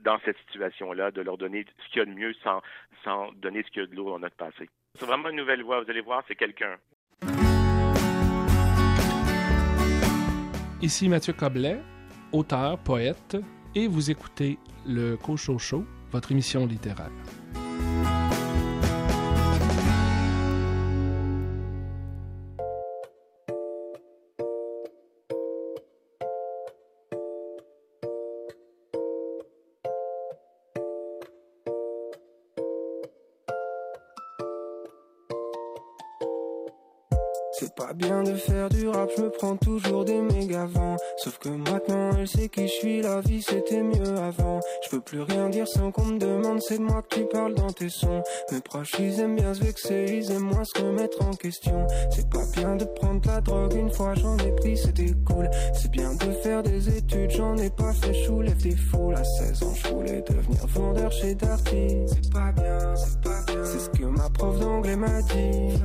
dans 0.00 0.18
cette 0.24 0.36
situation-là 0.48 1.12
de 1.12 1.22
leur 1.22 1.38
donner 1.38 1.64
ce 1.78 1.88
qu'il 1.90 1.98
y 1.98 2.02
a 2.02 2.06
de 2.06 2.10
mieux 2.10 2.34
sans 2.42 2.60
sans 3.04 3.30
donner 3.34 3.62
ce 3.62 3.70
qu'il 3.70 3.82
y 3.82 3.84
a 3.84 3.86
de 3.86 3.94
l'eau 3.94 4.10
dans 4.10 4.18
notre 4.18 4.34
passé? 4.34 4.68
C'est 4.94 5.06
vraiment 5.06 5.28
une 5.28 5.36
nouvelle 5.36 5.62
voix, 5.62 5.80
vous 5.80 5.90
allez 5.90 6.00
voir, 6.00 6.24
c'est 6.26 6.34
quelqu'un. 6.34 6.76
Ici 10.82 11.08
Mathieu 11.08 11.32
Coblet, 11.32 11.80
auteur, 12.32 12.78
poète, 12.78 13.36
et 13.74 13.88
vous 13.88 14.10
écoutez 14.10 14.58
le 14.86 15.16
Cocho 15.16 15.58
Show, 15.58 15.84
votre 16.12 16.32
émission 16.32 16.66
littéraire. 16.66 17.10
C'est 37.58 37.74
pas 37.74 37.94
bien 37.94 38.22
de 38.22 38.34
faire 38.34 38.68
du 38.68 38.86
rap, 38.86 39.10
je 39.16 39.22
me 39.22 39.30
prends 39.30 39.56
toujours 39.56 40.04
des 40.04 40.20
méga. 40.20 40.45
Sauf 41.26 41.38
que 41.38 41.48
maintenant 41.48 42.10
elle 42.16 42.28
sait 42.28 42.48
qui 42.48 42.68
je 42.68 42.72
suis, 42.72 43.02
la 43.02 43.20
vie 43.20 43.42
c'était 43.42 43.82
mieux 43.82 44.16
avant. 44.16 44.60
Je 44.84 44.90
peux 44.90 45.00
plus 45.00 45.22
rien 45.22 45.48
dire 45.48 45.66
sans 45.66 45.90
qu'on 45.90 46.04
me 46.04 46.18
demande, 46.20 46.62
c'est 46.62 46.78
de 46.78 46.84
moi 46.84 47.02
que 47.02 47.16
tu 47.16 47.24
parles 47.26 47.52
dans 47.54 47.72
tes 47.72 47.88
sons. 47.88 48.22
Mes 48.52 48.60
proches 48.60 48.94
ils 49.00 49.18
aiment 49.18 49.34
bien 49.34 49.52
se 49.52 49.64
vexer, 49.64 50.06
ils 50.08 50.30
aiment 50.30 50.44
moins 50.44 50.62
se 50.62 50.80
remettre 50.80 51.20
en 51.24 51.32
question. 51.32 51.84
C'est 52.12 52.30
pas 52.30 52.44
bien 52.54 52.76
de 52.76 52.84
prendre 52.84 53.20
la 53.26 53.40
drogue, 53.40 53.74
une 53.74 53.90
fois 53.90 54.14
j'en 54.14 54.36
ai 54.38 54.52
pris, 54.52 54.76
c'était 54.76 55.14
cool. 55.26 55.50
C'est 55.74 55.90
bien 55.90 56.14
de 56.14 56.30
faire 56.44 56.62
des 56.62 56.96
études, 56.96 57.32
j'en 57.32 57.56
ai 57.56 57.70
pas 57.70 57.92
fait, 57.92 58.14
je 58.14 58.32
lève 58.32 58.62
des 58.62 58.76
foules. 58.76 59.16
À 59.16 59.24
16 59.24 59.62
ans, 59.64 59.74
je 59.74 59.88
voulais 59.88 60.22
devenir 60.22 60.64
vendeur 60.68 61.10
chez 61.10 61.34
Darty. 61.34 62.04
C'est 62.06 62.32
pas 62.32 62.52
bien, 62.52 62.94
c'est 62.94 63.20
pas 63.20 63.42
bien. 63.48 63.64
C'est 63.64 63.80
ce 63.80 63.88
que 63.90 64.04
ma 64.04 64.30
prof 64.30 64.60
d'anglais 64.60 64.94
m'a 64.94 65.20
dit. 65.22 65.82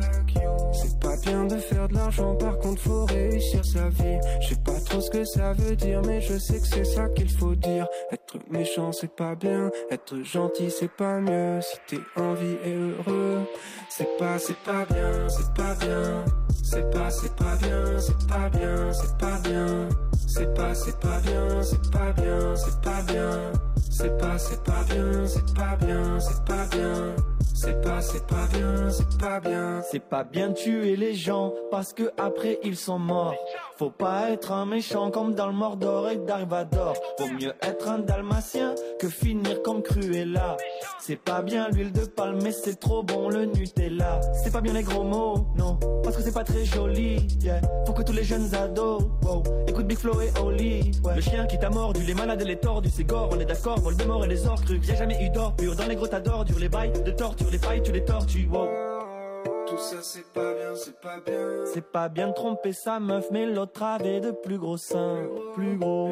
C'est 0.71 0.99
pas 0.99 1.17
bien 1.17 1.45
de 1.45 1.58
faire 1.58 1.88
de 1.88 1.95
l'argent, 1.95 2.36
par 2.36 2.60
contre 2.60 2.82
faut 2.82 3.06
réussir 3.06 3.65
sa 3.65 3.89
vie. 3.89 4.19
Je 4.41 4.49
sais 4.49 4.62
pas 4.63 4.70
trop 4.91 5.01
ce 5.01 5.10
que 5.10 5.23
ça 5.23 5.54
veut 5.54 5.75
dire, 5.75 6.01
mais 6.06 6.19
je 6.19 6.38
sais 6.38 6.60
que 6.60 6.67
c'est 6.67 6.84
ça 6.84 7.08
qu'il 7.10 7.30
faut 7.30 7.56
dire. 7.56 7.88
Être 8.12 8.38
méchant 8.49 8.91
c'est 8.91 9.15
pas 9.15 9.36
bien, 9.36 9.71
être 9.89 10.21
gentil 10.23 10.69
c'est 10.69 10.91
pas 10.91 11.19
mieux. 11.19 11.62
Si 11.62 11.77
t'es 11.88 12.01
en 12.17 12.34
vie 12.34 12.58
et 12.65 12.73
heureux, 12.73 13.39
c'est 13.89 14.17
pas, 14.17 14.38
c'est 14.38 14.58
pas 14.58 14.86
bien, 14.86 15.30
c'est 15.30 15.54
pas 15.54 15.75
bien. 15.75 16.25
C'est 16.63 16.89
pas, 16.91 17.10
c'est 17.10 17.36
pas 17.36 17.56
bien, 17.58 17.99
c'est 17.99 18.27
pas 18.27 18.49
bien, 18.49 18.91
c'est 18.91 19.17
pas 19.17 19.39
bien. 19.39 19.89
C'est 20.27 20.54
pas, 20.54 20.73
c'est 20.73 20.99
pas 20.99 21.19
bien, 21.19 21.62
c'est 21.62 21.91
pas 21.91 22.12
bien, 22.13 22.56
c'est 22.56 22.82
pas 22.82 23.01
bien. 23.04 23.51
C'est 23.89 24.17
pas, 24.17 24.38
c'est 24.38 24.63
pas 24.63 24.84
bien, 24.89 25.25
c'est 25.27 25.54
pas 25.54 25.75
bien, 25.77 26.19
c'est 26.19 26.45
pas 26.45 26.65
bien. 26.75 27.15
C'est 27.54 27.82
pas, 27.82 28.01
c'est 28.01 28.25
pas 28.25 28.47
bien, 28.54 28.89
c'est 28.89 29.17
pas 29.19 29.39
bien. 29.39 29.82
C'est 29.91 29.99
pas 29.99 30.23
bien 30.23 30.49
de 30.49 30.54
tuer 30.54 30.95
les 30.95 31.13
gens 31.13 31.54
parce 31.69 31.93
que 31.93 32.12
après 32.17 32.60
ils 32.63 32.77
sont 32.77 32.99
morts. 32.99 33.36
Faut 33.82 33.89
pas 33.89 34.30
être 34.30 34.52
un 34.52 34.67
méchant 34.67 35.10
comme 35.10 35.34
dans 35.34 35.48
le 35.48 35.54
Mordor 35.54 36.08
et 36.08 36.17
Darvador. 36.17 36.94
Vaut 37.17 37.30
mieux 37.30 37.52
être 37.63 37.89
un 37.89 37.98
dalmatien 37.98 38.76
que 39.00 39.10
finir 39.10 39.63
comme 39.63 39.82
Cruella. 39.82 40.56
C'est 41.00 41.15
pas 41.15 41.41
bien 41.41 41.67
l'huile 41.70 41.91
de 41.91 42.06
palme, 42.06 42.38
mais 42.44 42.52
c'est 42.52 42.80
trop 42.80 43.02
bon 43.02 43.30
le 43.30 43.46
Nutella. 43.46 44.22
C'est 44.36 44.54
pas 44.54 44.62
bien 44.62 44.74
les 44.74 44.84
gros 44.84 45.04
mots, 45.04 45.48
non, 45.58 45.80
parce 46.04 46.15
que 46.15 46.22
c'est 46.22 46.32
pas 46.32 46.44
très 46.44 46.63
joli. 46.63 47.26
Yeah. 47.41 47.60
Faut 47.88 47.94
que 47.94 48.04
tous 48.04 48.13
les 48.13 48.24
jeunes 48.24 48.54
ados, 48.54 49.02
wow, 49.24 49.41
écoute 49.65 49.88
Big 49.88 49.98
Flo 49.98 50.13
et 50.22 50.30
Oli. 50.39 50.91
Le 51.15 51.22
chien 51.22 51.48
qui 51.48 51.58
t'a 51.58 51.72
mordu, 51.72 52.04
les 52.04 52.13
malades 52.13 52.44
et 52.44 52.46
les 52.46 52.60
tordus, 52.60 52.91
c'est 52.94 53.04
gore, 53.04 53.30
on 53.32 53.39
est 53.39 53.46
d'accord. 53.46 53.80
Voldemort 53.80 54.24
et 54.26 54.28
les 54.28 54.46
orcrucs, 54.46 54.88
y'a 54.88 54.94
jamais 54.94 55.26
eu 55.26 55.32
d'or 55.32 55.56
pur 55.56 55.76
dans 55.76 55.88
les 55.88 55.96
grottes 55.96 56.24
d'ordures, 56.24 56.60
les 56.60 56.70
bails 56.70 56.94
de 57.04 57.10
torture, 57.10 57.48
les 57.52 57.58
failles, 57.58 57.82
tu 57.82 57.91
les 57.91 58.06
tortues, 58.06 58.48
wow. 58.48 58.90
Tout 59.71 59.77
ça 59.77 60.01
c'est 60.01 60.25
pas 60.34 60.53
bien, 60.53 60.75
c'est 60.75 60.99
pas 60.99 61.17
bien. 61.25 61.65
C'est 61.73 61.91
pas 61.93 62.10
bien 62.10 62.27
de 62.27 62.34
tromper 62.34 62.73
sa 62.73 62.99
meuf, 62.99 63.27
mais 63.31 63.45
l'autre 63.45 63.81
avait 63.84 64.19
de 64.19 64.31
plus 64.31 64.57
gros 64.57 64.75
seins. 64.75 65.21
Plus 65.55 65.77
gros, 65.77 66.10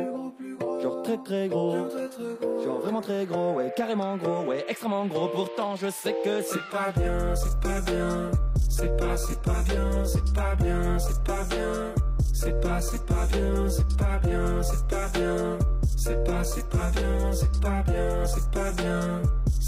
genre 0.81 1.03
très 1.03 1.17
très 1.17 1.49
gros. 1.49 1.75
Genre 2.63 2.79
vraiment 2.79 3.01
très 3.01 3.25
gros, 3.25 3.55
ouais, 3.55 3.73
carrément 3.75 4.15
gros, 4.15 4.45
ouais, 4.45 4.63
extrêmement 4.69 5.05
gros. 5.07 5.27
Pourtant 5.27 5.75
je 5.75 5.89
sais 5.89 6.15
que 6.23 6.41
c'est 6.41 6.69
pas 6.71 6.93
bien, 6.97 7.35
c'est 7.35 7.59
pas 7.59 7.81
bien. 7.81 8.31
C'est 8.69 8.95
pas, 8.95 9.17
c'est 9.17 9.41
pas 9.41 9.61
bien, 9.67 10.05
c'est 10.05 10.33
pas 10.33 10.55
bien, 10.55 10.97
c'est 10.97 11.23
pas 11.25 11.43
bien. 11.49 11.93
C'est 12.33 12.61
pas, 12.61 12.79
c'est 12.79 13.05
pas 13.05 13.25
bien, 13.25 13.69
c'est 13.69 13.97
pas 13.97 14.19
bien, 14.19 14.63
c'est 14.63 14.87
pas 14.87 15.07
bien. 15.09 15.57
C'est 15.97 16.23
pas, 16.23 16.43
c'est 16.45 16.69
pas 16.69 16.91
bien, 16.91 17.33
c'est 17.33 17.59
pas 17.59 17.83
bien, 17.83 18.25
c'est 18.25 18.51
pas 18.51 18.71
bien. 18.81 19.21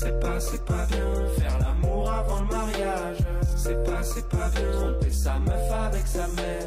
C'est 0.04 0.20
pas, 0.20 0.40
c'est 0.40 0.66
pas 0.66 0.88
bien. 0.88 1.28
Faire 1.38 1.60
l'amour 1.60 2.12
avant 2.12 2.42
le 2.42 2.48
mariage. 2.48 3.18
C'est 3.56 3.84
pas, 3.84 4.02
c'est 4.02 4.28
pas 4.30 4.50
bien. 4.50 4.72
Tromper 4.72 5.12
sa 5.12 5.38
meuf 5.38 5.72
avec 5.72 6.08
sa 6.08 6.28
mère. 6.30 6.66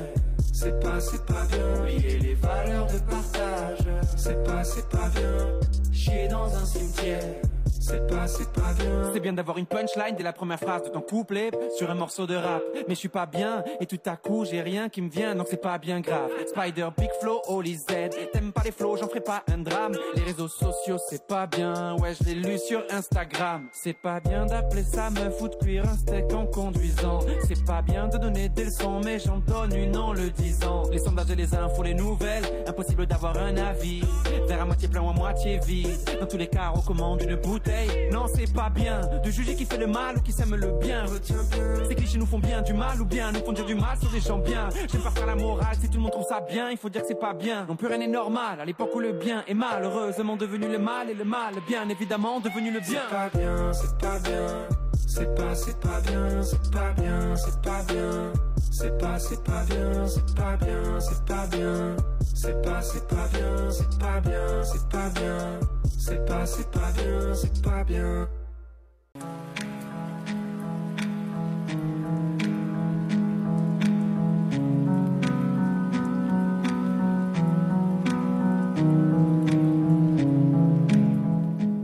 C'est 0.52 0.78
pas, 0.78 1.00
c'est 1.00 1.26
pas 1.26 1.44
bien. 1.50 1.80
Oublier 1.80 2.20
les 2.20 2.34
valeurs 2.34 2.86
de 2.86 2.98
partage. 3.10 3.88
C'est 4.16 4.40
pas, 4.44 4.62
c'est 4.62 4.88
pas 4.88 5.08
bien. 5.16 5.48
Chier 5.92 6.28
dans 6.28 6.46
un 6.54 6.64
cimetière. 6.64 7.42
C'est 7.80 8.06
pas, 8.06 8.26
c'est 8.26 8.50
pas 8.52 8.72
bien. 8.78 9.10
C'est 9.12 9.20
bien 9.20 9.32
d'avoir 9.32 9.58
une 9.58 9.66
punchline 9.66 10.16
dès 10.16 10.22
la 10.22 10.32
première 10.32 10.58
phrase 10.58 10.82
de 10.84 10.88
ton 10.88 11.00
couplet 11.00 11.50
sur 11.76 11.90
un 11.90 11.94
morceau 11.94 12.26
de 12.26 12.34
rap. 12.34 12.62
Mais 12.88 12.94
je 12.94 13.00
suis 13.00 13.08
pas 13.08 13.26
bien 13.26 13.62
et 13.80 13.86
tout 13.86 14.00
à 14.06 14.16
coup 14.16 14.44
j'ai 14.44 14.62
rien 14.62 14.88
qui 14.88 15.02
me 15.02 15.10
vient 15.10 15.34
donc 15.34 15.46
c'est 15.50 15.60
pas 15.60 15.78
bien 15.78 16.00
grave. 16.00 16.30
Spider, 16.46 16.88
Big 16.96 17.10
Flow, 17.20 17.42
Holy 17.46 17.76
Z. 17.76 17.86
T'aimes 18.32 18.52
pas 18.52 18.62
les 18.64 18.72
flows, 18.72 18.96
j'en 18.96 19.08
ferai 19.08 19.20
pas 19.20 19.42
un 19.52 19.58
drame. 19.58 19.92
Les 20.14 20.22
réseaux 20.22 20.48
sociaux 20.48 20.98
c'est 21.08 21.26
pas 21.26 21.46
bien. 21.46 21.96
Ouais, 21.98 22.14
je 22.18 22.24
l'ai 22.24 22.34
lu 22.34 22.58
sur 22.58 22.82
Instagram. 22.90 23.68
C'est 23.72 23.92
pas 23.92 24.20
bien 24.20 24.46
d'appeler 24.46 24.82
sa 24.82 25.10
meuf 25.10 25.40
ou 25.40 25.48
de 25.48 25.56
cuire 25.56 25.84
un 25.88 25.96
steak 25.96 26.32
en 26.32 26.46
conduisant. 26.46 27.20
C'est 27.46 27.64
pas 27.64 27.82
bien 27.82 28.08
de 28.08 28.18
donner 28.18 28.48
des 28.48 28.64
leçons, 28.64 29.00
mais 29.04 29.18
j'en 29.18 29.38
donne 29.38 29.74
une 29.74 29.96
en 29.96 30.12
le 30.12 30.30
disant. 30.30 30.82
Les 30.90 30.98
sondages 30.98 31.30
et 31.30 31.36
les 31.36 31.54
infos, 31.54 31.82
les 31.82 31.94
nouvelles. 31.94 32.44
Impossible 32.66 33.06
d'avoir 33.06 33.36
un 33.36 33.56
avis. 33.56 34.02
Vers 34.46 34.62
à 34.62 34.64
moitié 34.64 34.88
plein 34.88 35.02
ou 35.02 35.10
à 35.10 35.12
moitié 35.12 35.58
vide. 35.66 35.88
Dans 36.20 36.26
tous 36.26 36.36
les 36.36 36.48
cas, 36.48 36.72
on 36.74 36.80
commande 36.80 37.22
une 37.22 37.36
bouteille. 37.54 38.10
Non, 38.10 38.26
c'est 38.34 38.52
pas 38.52 38.68
bien 38.68 39.00
de 39.24 39.30
juger 39.30 39.54
qui 39.54 39.64
fait 39.64 39.78
le 39.78 39.86
mal 39.86 40.16
ou 40.16 40.20
qui 40.20 40.32
sème 40.32 40.54
le 40.56 40.72
bien. 40.80 41.04
Retiens 41.04 41.36
bien. 41.52 41.84
Ces 41.88 41.94
clichés 41.94 42.18
nous 42.18 42.26
font 42.26 42.40
bien 42.40 42.62
du 42.62 42.72
mal 42.72 43.00
ou 43.00 43.04
bien 43.04 43.30
nous 43.30 43.44
font 43.44 43.52
dire 43.52 43.64
du 43.64 43.76
mal 43.76 43.96
sur 44.00 44.10
des 44.10 44.20
gens 44.20 44.38
bien. 44.38 44.68
J'aime 44.90 45.02
pas 45.02 45.10
faire 45.10 45.26
la 45.26 45.36
morale, 45.36 45.76
si 45.80 45.88
tout 45.88 45.98
le 45.98 46.02
monde 46.02 46.12
trouve 46.12 46.26
ça 46.26 46.40
bien, 46.40 46.70
il 46.70 46.76
faut 46.76 46.88
dire 46.88 47.02
que 47.02 47.08
c'est 47.08 47.20
pas 47.20 47.32
bien. 47.32 47.64
Non 47.68 47.76
plus 47.76 47.86
rien 47.86 47.98
n'est 47.98 48.08
normal, 48.08 48.60
à 48.60 48.64
l'époque 48.64 48.90
où 48.94 48.98
le 48.98 49.12
bien 49.12 49.44
est 49.46 49.54
malheureusement 49.54 50.36
devenu 50.36 50.66
le 50.66 50.78
mal 50.78 51.10
et 51.10 51.14
le 51.14 51.24
mal, 51.24 51.54
bien 51.68 51.88
évidemment 51.88 52.40
devenu 52.40 52.72
le 52.72 52.80
bien. 52.80 53.02
C'est 53.08 53.16
pas 53.16 53.30
bien, 53.32 53.72
c'est 53.72 53.98
pas 53.98 54.18
bien. 54.18 54.93
C'est 55.06 55.34
pas, 55.34 55.54
c'est 55.54 55.78
pas 55.80 56.00
bien, 56.00 56.42
c'est 56.42 56.70
pas 56.70 56.92
bien, 56.92 57.36
c'est 57.36 57.62
pas 57.62 57.82
bien. 57.84 58.32
C'est 58.70 58.98
pas, 58.98 59.18
c'est 59.18 59.42
pas 59.44 59.64
bien, 59.64 60.06
c'est 60.06 60.34
pas 60.34 60.56
bien, 60.56 61.00
c'est 61.00 61.24
pas 61.24 61.46
bien. 61.46 61.96
C'est 62.34 62.60
pas, 62.62 62.82
c'est 62.82 63.06
pas 63.06 63.28
bien, 63.32 63.70
c'est 63.70 63.98
pas 63.98 64.20
bien, 64.20 64.62
c'est 64.64 64.88
pas 64.88 65.10
bien. 65.10 65.60
C'est 65.98 66.26
pas, 66.26 66.46
c'est 66.46 66.70
pas 66.70 66.92
bien, 66.96 67.34
c'est 67.34 67.62
pas 67.62 67.84
bien. 67.84 68.28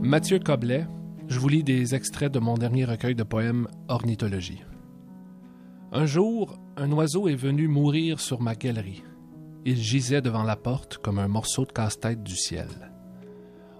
Mathieu 0.01 0.39
Coblet, 0.39 0.85
je 1.31 1.39
vous 1.39 1.47
lis 1.47 1.63
des 1.63 1.95
extraits 1.95 2.29
de 2.29 2.39
mon 2.39 2.55
dernier 2.55 2.83
recueil 2.83 3.15
de 3.15 3.23
poèmes 3.23 3.69
Ornithologie. 3.87 4.65
Un 5.93 6.05
jour, 6.05 6.59
un 6.75 6.91
oiseau 6.91 7.29
est 7.29 7.35
venu 7.35 7.69
mourir 7.69 8.19
sur 8.19 8.41
ma 8.41 8.53
galerie. 8.53 9.01
Il 9.63 9.77
gisait 9.77 10.21
devant 10.21 10.43
la 10.43 10.57
porte 10.57 10.97
comme 10.97 11.19
un 11.19 11.29
morceau 11.29 11.65
de 11.65 11.71
casse-tête 11.71 12.21
du 12.21 12.35
ciel. 12.35 12.67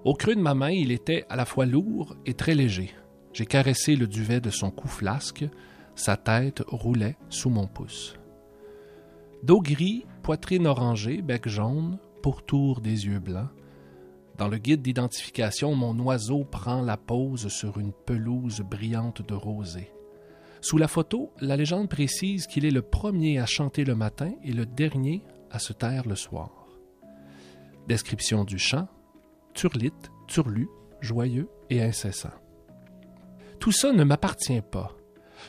Au 0.06 0.14
creux 0.14 0.36
de 0.36 0.42
ma 0.42 0.54
main, 0.54 0.70
il 0.70 0.94
était 0.94 1.26
à 1.28 1.36
la 1.36 1.44
fois 1.44 1.66
lourd 1.66 2.16
et 2.26 2.36
très 2.36 2.56
léger. 2.56 2.92
J'ai 3.34 3.46
caressé 3.46 3.98
le 3.98 4.08
duvet 4.08 4.40
de 4.40 4.50
son 4.50 4.72
cou 4.72 4.88
flasque, 4.88 5.44
sa 5.94 6.16
tête 6.16 6.64
roulait 6.68 7.18
sous 7.28 7.50
mon 7.50 7.68
pouce. 7.68 8.16
Dos 9.44 9.60
gris, 9.60 10.06
poitrine 10.24 10.68
orangée, 10.68 11.22
bec 11.22 11.50
jaune, 11.50 12.00
pourtour 12.22 12.80
des 12.80 13.08
yeux 13.08 13.20
blancs. 13.20 13.50
Dans 14.42 14.48
le 14.48 14.58
guide 14.58 14.82
d'identification, 14.82 15.76
mon 15.76 16.00
oiseau 16.00 16.44
prend 16.44 16.82
la 16.82 16.98
pose 16.98 17.48
sur 17.50 17.78
une 17.78 17.94
pelouse 17.94 18.62
brillante 18.62 19.22
de 19.22 19.36
rosée. 19.36 19.92
Sous 20.62 20.80
la 20.80 20.88
photo, 20.88 21.32
la 21.42 21.56
légende 21.56 21.90
précise 21.90 22.48
qu'il 22.48 22.66
est 22.66 22.72
le 22.72 22.82
premier 22.82 23.38
à 23.38 23.46
chanter 23.46 23.84
le 23.84 23.94
matin 23.94 24.32
et 24.44 24.52
le 24.52 24.66
dernier 24.66 25.24
à 25.52 25.60
se 25.60 25.74
taire 25.74 26.08
le 26.08 26.16
soir. 26.16 26.50
Description 27.88 28.44
du 28.44 28.58
chant 28.58 28.88
turlite, 29.54 30.10
turlu, 30.28 30.68
joyeux 31.02 31.48
et 31.70 31.84
incessant. 31.84 32.34
Tout 33.60 33.72
ça 33.72 33.92
ne 33.94 34.04
m'appartient 34.04 34.64
pas. 34.72 34.92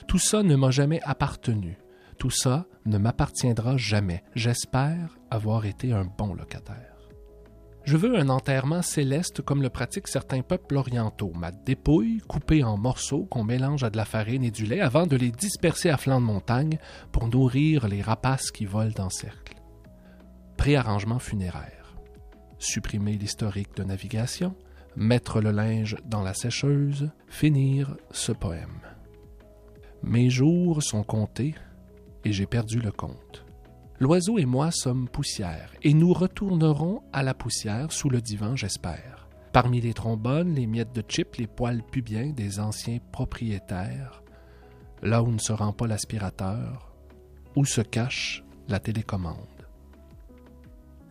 Tout 0.07 0.19
ça 0.19 0.43
ne 0.43 0.55
m'a 0.55 0.71
jamais 0.71 1.01
appartenu. 1.05 1.79
Tout 2.19 2.29
ça 2.29 2.67
ne 2.85 2.99
m'appartiendra 2.99 3.79
jamais. 3.79 4.23
J'espère 4.35 5.17
avoir 5.31 5.65
été 5.65 5.95
un 5.95 6.05
bon 6.05 6.35
locataire. 6.35 6.92
Je 7.85 7.97
veux 7.97 8.17
un 8.17 8.29
enterrement 8.29 8.81
céleste 8.81 9.43
comme 9.43 9.61
le 9.61 9.69
pratiquent 9.69 10.07
certains 10.07 10.43
peuples 10.43 10.77
orientaux, 10.77 11.33
ma 11.35 11.51
dépouille 11.51 12.23
coupée 12.29 12.63
en 12.63 12.77
morceaux 12.77 13.25
qu'on 13.25 13.43
mélange 13.43 13.83
à 13.83 13.91
de 13.91 13.97
la 13.97 14.05
farine 14.05 14.45
et 14.45 14.53
du 14.53 14.67
lait 14.67 14.81
avant 14.81 15.07
de 15.07 15.17
les 15.17 15.33
disperser 15.33 15.91
à 15.91 15.97
flanc 15.97 16.21
de 16.21 16.27
montagne 16.27 16.79
pour 17.11 17.29
nourrir 17.29 17.89
les 17.89 18.01
rapaces 18.01 18.53
qui 18.53 18.67
volent 18.67 18.93
en 18.99 19.11
cercle. 19.11 19.57
Préarrangement 20.57 21.19
funéraire. 21.19 21.97
Supprimer 22.59 23.17
l'historique 23.17 23.77
de 23.77 23.83
navigation, 23.83 24.55
mettre 24.95 25.41
le 25.41 25.51
linge 25.51 25.97
dans 26.05 26.23
la 26.23 26.35
sécheuse, 26.35 27.11
finir 27.27 27.97
ce 28.13 28.31
poème. 28.31 28.81
Mes 30.05 30.31
jours 30.31 30.85
sont 30.85 31.03
comptés 31.03 31.57
et 32.25 32.33
j'ai 32.33 32.47
perdu 32.47 32.79
le 32.79 32.93
compte. 32.93 33.45
L'oiseau 34.03 34.37
et 34.37 34.47
moi 34.47 34.73
sommes 34.73 35.09
poussière, 35.09 35.71
et 35.83 35.95
nous 35.95 36.13
retournerons 36.13 37.05
à 37.13 37.23
la 37.23 37.35
poussière 37.35 37.93
sous 37.93 38.11
le 38.11 38.21
divan, 38.21 38.57
j'espère. 38.57 39.29
Parmi 39.53 39.81
les 39.81 39.95
trombones, 39.95 40.57
les 40.57 40.67
miettes 40.67 40.93
de 40.93 41.05
chips, 41.07 41.37
les 41.37 41.47
poils 41.47 41.85
pubiens 41.85 42.33
des 42.33 42.59
anciens 42.59 42.99
propriétaires, 43.13 44.25
là 45.03 45.23
où 45.23 45.31
ne 45.31 45.39
se 45.39 45.53
rend 45.53 45.73
pas 45.73 45.87
l'aspirateur, 45.87 46.97
où 47.55 47.65
se 47.65 47.81
cache 47.81 48.43
la 48.67 48.81
télécommande. 48.81 49.69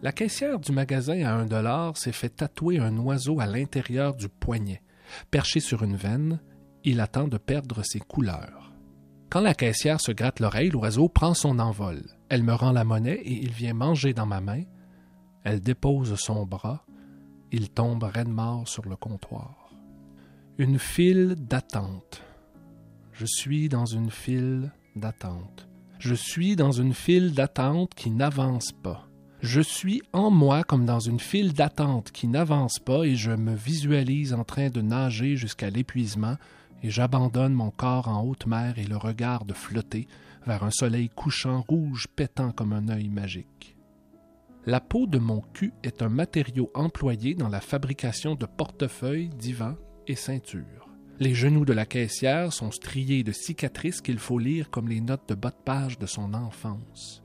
La 0.02 0.12
caissière 0.12 0.60
du 0.60 0.74
magasin 0.74 1.26
à 1.26 1.32
un 1.32 1.46
dollar 1.46 1.96
s'est 1.96 2.12
fait 2.12 2.36
tatouer 2.36 2.80
un 2.80 2.98
oiseau 2.98 3.40
à 3.40 3.46
l'intérieur 3.46 4.16
du 4.16 4.28
poignet. 4.28 4.82
Perché 5.30 5.62
sur 5.62 5.84
une 5.84 5.96
veine, 5.96 6.42
il 6.84 7.00
attend 7.00 7.30
de 7.30 7.38
perdre 7.38 7.84
ses 7.84 8.02
couleurs. 8.02 8.74
Quand 9.30 9.40
la 9.40 9.54
caissière 9.54 10.02
se 10.02 10.12
gratte 10.12 10.42
l'oreille, 10.42 10.72
l'oiseau 10.72 11.08
prend 11.08 11.34
son 11.34 11.58
envol. 11.58 12.04
Elle 12.32 12.44
me 12.44 12.54
rend 12.54 12.72
la 12.72 12.86
monnaie 12.86 13.20
et 13.26 13.44
il 13.44 13.52
vient 13.52 13.74
manger 13.74 14.14
dans 14.14 14.26
ma 14.26 14.40
main. 14.40 14.64
Elle 15.44 15.60
dépose 15.60 16.16
son 16.16 16.46
bras. 16.46 16.86
Il 17.52 17.70
tombe 17.70 18.04
raide 18.04 18.30
mort 18.30 18.70
sur 18.70 18.88
le 18.88 18.96
comptoir. 18.96 19.74
Une 20.58 20.80
file 20.80 21.36
d'attente. 21.38 22.24
Je 23.12 23.26
suis 23.26 23.68
dans 23.68 23.86
une 23.86 24.10
file 24.10 24.72
d'attente. 24.96 25.68
Je 26.00 26.16
suis 26.16 26.56
dans 26.56 26.72
une 26.72 26.94
file 26.94 27.34
d'attente 27.34 27.96
qui 27.96 28.10
n'avance 28.12 28.72
pas. 28.72 29.10
Je 29.42 29.60
suis 29.60 30.02
en 30.14 30.32
moi 30.32 30.64
comme 30.64 30.86
dans 30.86 31.02
une 31.02 31.20
file 31.20 31.52
d'attente 31.52 32.14
qui 32.14 32.30
n'avance 32.30 32.80
pas 32.80 33.04
et 33.04 33.18
je 33.18 33.32
me 33.32 33.56
visualise 33.56 34.34
en 34.34 34.46
train 34.46 34.70
de 34.70 34.80
nager 34.80 35.36
jusqu'à 35.36 35.70
l'épuisement 35.70 36.38
et 36.82 36.92
j'abandonne 36.92 37.54
mon 37.54 37.72
corps 37.72 38.08
en 38.08 38.24
haute 38.24 38.46
mer 38.46 38.80
et 38.80 38.86
le 38.86 38.96
regard 38.96 39.44
de 39.44 39.54
flotter 39.54 40.08
vers 40.46 40.64
un 40.64 40.72
soleil 40.72 41.10
couchant 41.10 41.62
rouge 41.68 42.08
pétant 42.16 42.52
comme 42.52 42.74
un 42.74 42.90
œil 42.90 43.10
magique. 43.10 43.78
La 44.66 44.80
peau 44.80 45.08
de 45.08 45.18
mon 45.18 45.42
cul 45.42 45.74
est 45.84 46.02
un 46.02 46.10
matériau 46.10 46.70
employé 46.76 47.34
dans 47.34 47.50
la 47.50 47.62
fabrication 47.62 48.36
de 48.36 48.46
portefeuilles, 48.46 49.30
divans 49.30 49.76
et 50.08 50.16
ceintures. 50.16 50.88
Les 51.20 51.34
genoux 51.34 51.66
de 51.66 51.74
la 51.74 51.86
caissière 51.86 52.54
sont 52.54 52.72
striés 52.72 53.24
de 53.24 53.32
cicatrices 53.32 54.02
qu'il 54.02 54.20
faut 54.20 54.40
lire 54.40 54.70
comme 54.70 54.88
les 54.88 55.02
notes 55.02 55.30
de 55.30 55.36
bas 55.36 55.52
de 55.52 55.64
page 55.64 56.00
de 56.00 56.06
son 56.06 56.34
enfance. 56.34 57.24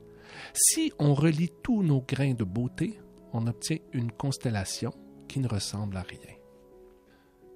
Si 0.53 0.91
on 0.99 1.13
relie 1.13 1.51
tous 1.63 1.83
nos 1.83 2.01
grains 2.01 2.33
de 2.33 2.43
beauté, 2.43 2.99
on 3.33 3.47
obtient 3.47 3.77
une 3.93 4.11
constellation 4.11 4.93
qui 5.27 5.39
ne 5.39 5.47
ressemble 5.47 5.97
à 5.97 6.03
rien. 6.03 6.35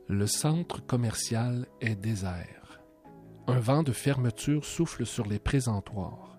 Le 0.08 0.28
centre 0.28 0.86
commercial 0.86 1.68
est 1.80 1.96
désert. 1.96 2.61
Un 3.48 3.60
vent 3.60 3.84
de 3.84 3.92
fermeture 3.92 4.66
souffle 4.66 5.06
sur 5.06 5.26
les 5.26 5.40
présentoirs. 5.40 6.38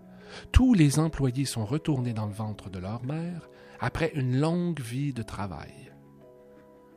Tous 0.51 0.75
les 0.75 0.99
employés 0.99 1.45
sont 1.45 1.65
retournés 1.65 2.15
dans 2.15 2.27
le 2.27 2.33
ventre 2.33 2.71
de 2.71 2.79
leur 2.79 3.05
mère 3.05 3.49
après 3.81 4.13
une 4.15 4.39
longue 4.39 4.81
vie 4.81 5.13
de 5.13 5.23
travail. 5.23 5.93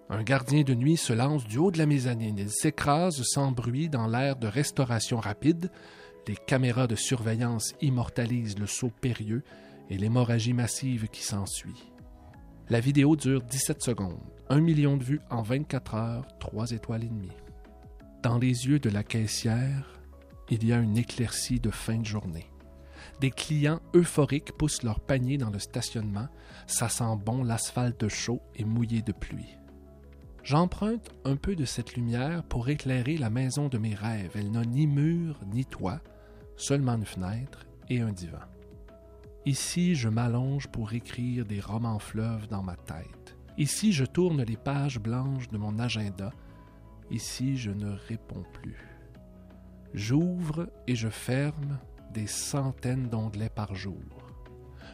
Un 0.10 0.24
gardien 0.24 0.62
de 0.62 0.76
nuit 0.76 0.98
se 0.98 1.14
lance 1.14 1.46
du 1.46 1.58
haut 1.58 1.72
de 1.72 1.80
la 1.80 1.88
mezzanine. 1.88 2.38
Il 2.38 2.52
s'écrase 2.52 3.24
sans 3.24 3.52
bruit 3.52 3.90
dans 3.90 4.08
l'air 4.08 4.36
de 4.36 4.48
restauration 4.48 5.20
rapide 5.20 5.72
les 6.28 6.36
caméras 6.36 6.88
de 6.88 6.96
surveillance 6.96 7.76
immortalisent 7.82 8.58
le 8.58 8.66
saut 8.66 8.92
périlleux 9.02 9.44
et 9.90 9.98
l'hémorragie 9.98 10.54
massive 10.54 11.08
qui 11.08 11.24
s'ensuit. 11.24 11.92
La 12.70 12.80
vidéo 12.80 13.16
dure 13.16 13.44
17 13.44 13.84
secondes, 13.84 14.18
un 14.50 14.60
million 14.60 14.98
de 14.98 15.04
vues 15.04 15.22
en 15.30 15.44
24 15.44 15.96
heures, 15.96 16.28
trois 16.40 16.72
étoiles 16.72 17.04
et 17.04 17.10
demie. 17.10 17.38
Dans 18.24 18.40
les 18.40 18.68
yeux 18.68 18.80
de 18.80 18.90
la 18.90 19.04
caissière, 19.04 19.95
il 20.50 20.66
y 20.66 20.74
a 20.74 20.78
une 20.78 20.98
éclaircie 20.98 21.60
de 21.60 21.72
fin 21.72 21.98
de 21.98 22.06
journée. 22.06 22.50
Des 23.22 23.32
clients 23.32 23.80
euphoriques 23.94 24.52
poussent 24.58 24.84
leur 24.84 25.00
panier 25.00 25.38
dans 25.38 25.50
le 25.50 25.60
stationnement, 25.60 26.28
ça 26.68 26.90
sent 26.90 27.16
bon 27.26 27.44
l'asphalte 27.44 28.08
chaud 28.08 28.42
et 28.56 28.66
mouillé 28.66 29.02
de 29.02 29.14
pluie. 29.14 29.58
J'emprunte 30.44 31.10
un 31.24 31.38
peu 31.38 31.56
de 31.56 31.66
cette 31.66 31.96
lumière 31.96 32.44
pour 32.44 32.70
éclairer 32.70 33.18
la 33.18 33.32
maison 33.32 33.68
de 33.68 33.80
mes 33.80 33.96
rêves. 33.96 34.32
Elle 34.36 34.52
n'a 34.52 34.64
ni 34.64 34.86
mur 34.86 35.40
ni 35.52 35.66
toit, 35.66 36.02
seulement 36.56 36.96
une 36.96 37.06
fenêtre 37.06 37.66
et 37.90 38.02
un 38.02 38.12
divan. 38.12 38.44
Ici, 39.48 39.96
je 39.96 40.10
m'allonge 40.10 40.68
pour 40.68 40.94
écrire 40.94 41.46
des 41.46 41.60
romans 41.60 42.00
fleuves 42.00 42.48
dans 42.48 42.62
ma 42.62 42.76
tête. 42.76 43.36
Ici, 43.58 43.92
je 43.92 44.06
tourne 44.06 44.44
les 44.44 44.58
pages 44.58 45.00
blanches 45.00 45.50
de 45.50 45.58
mon 45.58 45.80
agenda. 45.80 46.32
Ici, 47.10 47.58
je 47.58 47.72
ne 47.72 47.92
réponds 48.08 48.46
plus. 48.54 48.95
J'ouvre 49.96 50.70
et 50.88 50.96
je 50.96 51.08
ferme 51.08 51.80
des 52.14 52.28
centaines 52.28 53.08
d'onglets 53.08 53.50
par 53.50 53.76
jour. 53.76 54.04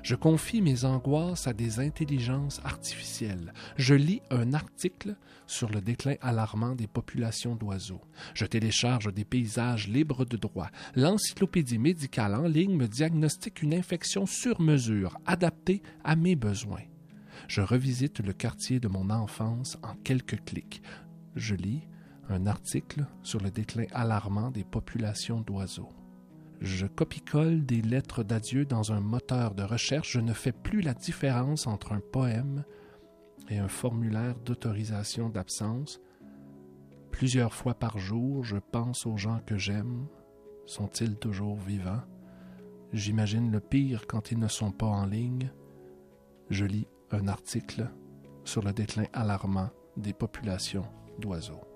Je 0.03 0.13
confie 0.13 0.61
mes 0.61 0.85
angoisses 0.85 1.47
à 1.47 1.53
des 1.53 1.79
intelligences 1.79 2.61
artificielles. 2.63 3.51
Je 3.77 3.95
lis 3.95 4.21
un 4.29 4.53
article 4.53 5.15
sur 5.47 5.69
le 5.69 5.81
déclin 5.81 6.17
alarmant 6.21 6.75
des 6.75 6.85
populations 6.85 7.55
d'oiseaux. 7.55 8.01
Je 8.35 8.45
télécharge 8.45 9.11
des 9.11 9.25
paysages 9.25 9.87
libres 9.87 10.23
de 10.23 10.37
droit. 10.37 10.69
L'encyclopédie 10.95 11.79
médicale 11.79 12.35
en 12.35 12.47
ligne 12.47 12.77
me 12.77 12.87
diagnostique 12.87 13.63
une 13.63 13.73
infection 13.73 14.27
sur 14.27 14.61
mesure, 14.61 15.17
adaptée 15.25 15.81
à 16.03 16.15
mes 16.15 16.35
besoins. 16.35 16.85
Je 17.47 17.61
revisite 17.61 18.19
le 18.19 18.33
quartier 18.33 18.79
de 18.79 18.87
mon 18.87 19.09
enfance 19.09 19.79
en 19.81 19.95
quelques 20.03 20.45
clics. 20.45 20.83
Je 21.35 21.55
lis 21.55 21.87
un 22.31 22.47
article 22.47 23.05
sur 23.23 23.39
le 23.39 23.51
déclin 23.51 23.85
alarmant 23.91 24.51
des 24.51 24.63
populations 24.63 25.41
d'oiseaux. 25.41 25.89
Je 26.61 26.85
copie-colle 26.85 27.65
des 27.65 27.81
lettres 27.81 28.23
d'adieu 28.23 28.65
dans 28.65 28.91
un 28.91 28.99
moteur 28.99 29.55
de 29.55 29.63
recherche. 29.63 30.11
Je 30.11 30.19
ne 30.19 30.33
fais 30.33 30.51
plus 30.51 30.81
la 30.81 30.93
différence 30.93 31.65
entre 31.65 31.91
un 31.93 31.99
poème 31.99 32.63
et 33.49 33.57
un 33.57 33.67
formulaire 33.67 34.35
d'autorisation 34.45 35.29
d'absence. 35.29 35.99
Plusieurs 37.09 37.53
fois 37.53 37.73
par 37.73 37.97
jour, 37.97 38.43
je 38.43 38.57
pense 38.57 39.05
aux 39.05 39.17
gens 39.17 39.39
que 39.45 39.57
j'aime. 39.57 40.05
Sont-ils 40.67 41.17
toujours 41.17 41.57
vivants? 41.57 42.03
J'imagine 42.93 43.51
le 43.51 43.59
pire 43.59 44.05
quand 44.07 44.31
ils 44.31 44.39
ne 44.39 44.47
sont 44.47 44.71
pas 44.71 44.85
en 44.85 45.05
ligne. 45.05 45.51
Je 46.49 46.65
lis 46.65 46.87
un 47.09 47.27
article 47.27 47.89
sur 48.43 48.61
le 48.61 48.71
déclin 48.71 49.05
alarmant 49.13 49.69
des 49.97 50.13
populations 50.13 50.85
d'oiseaux. 51.19 51.70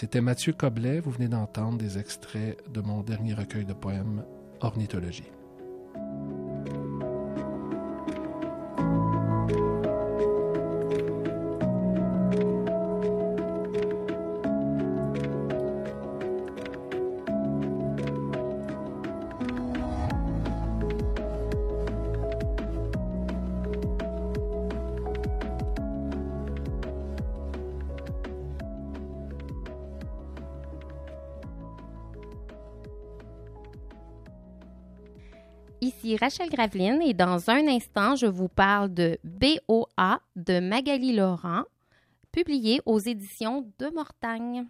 C'était 0.00 0.22
Mathieu 0.22 0.54
Coblet, 0.54 0.98
vous 0.98 1.10
venez 1.10 1.28
d'entendre 1.28 1.76
des 1.76 1.98
extraits 1.98 2.56
de 2.72 2.80
mon 2.80 3.02
dernier 3.02 3.34
recueil 3.34 3.66
de 3.66 3.74
poèmes, 3.74 4.24
Ornithologie. 4.62 5.30
Rachel 36.20 36.50
Graveline 36.50 37.00
et 37.00 37.14
dans 37.14 37.48
un 37.48 37.66
instant, 37.66 38.14
je 38.14 38.26
vous 38.26 38.48
parle 38.48 38.92
de 38.92 39.18
BOA 39.24 40.20
de 40.36 40.60
Magali 40.60 41.16
Laurent, 41.16 41.62
publié 42.30 42.82
aux 42.84 42.98
éditions 42.98 43.72
de 43.78 43.86
Mortagne. 43.94 44.66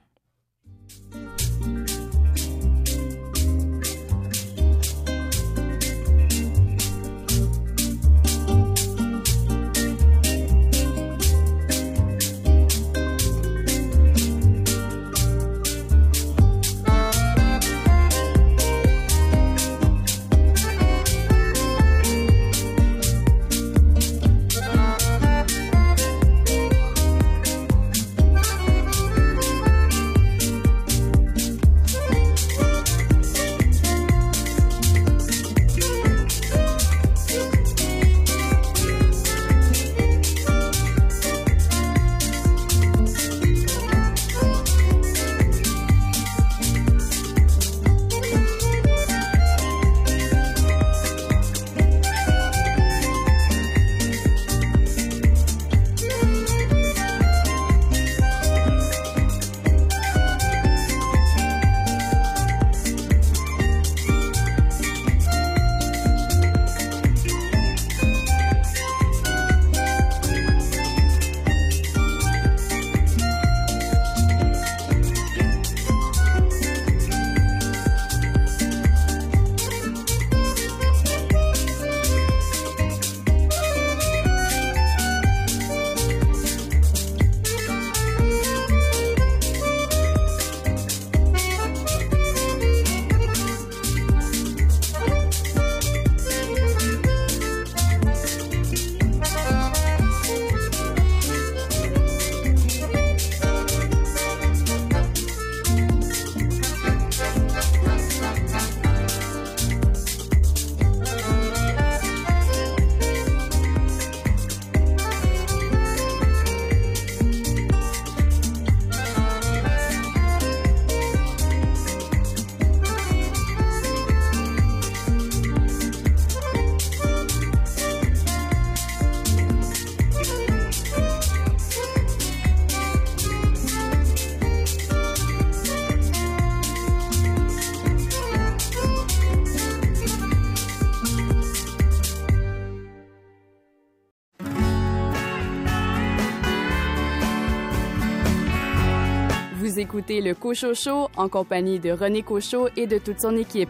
Le 150.08 150.34
Cochot 150.34 150.74
Show 150.74 151.08
en 151.16 151.28
compagnie 151.28 151.78
de 151.78 151.90
René 151.90 152.22
Cochot 152.22 152.68
et 152.76 152.86
de 152.86 152.98
toute 152.98 153.20
son 153.20 153.36
équipe. 153.36 153.68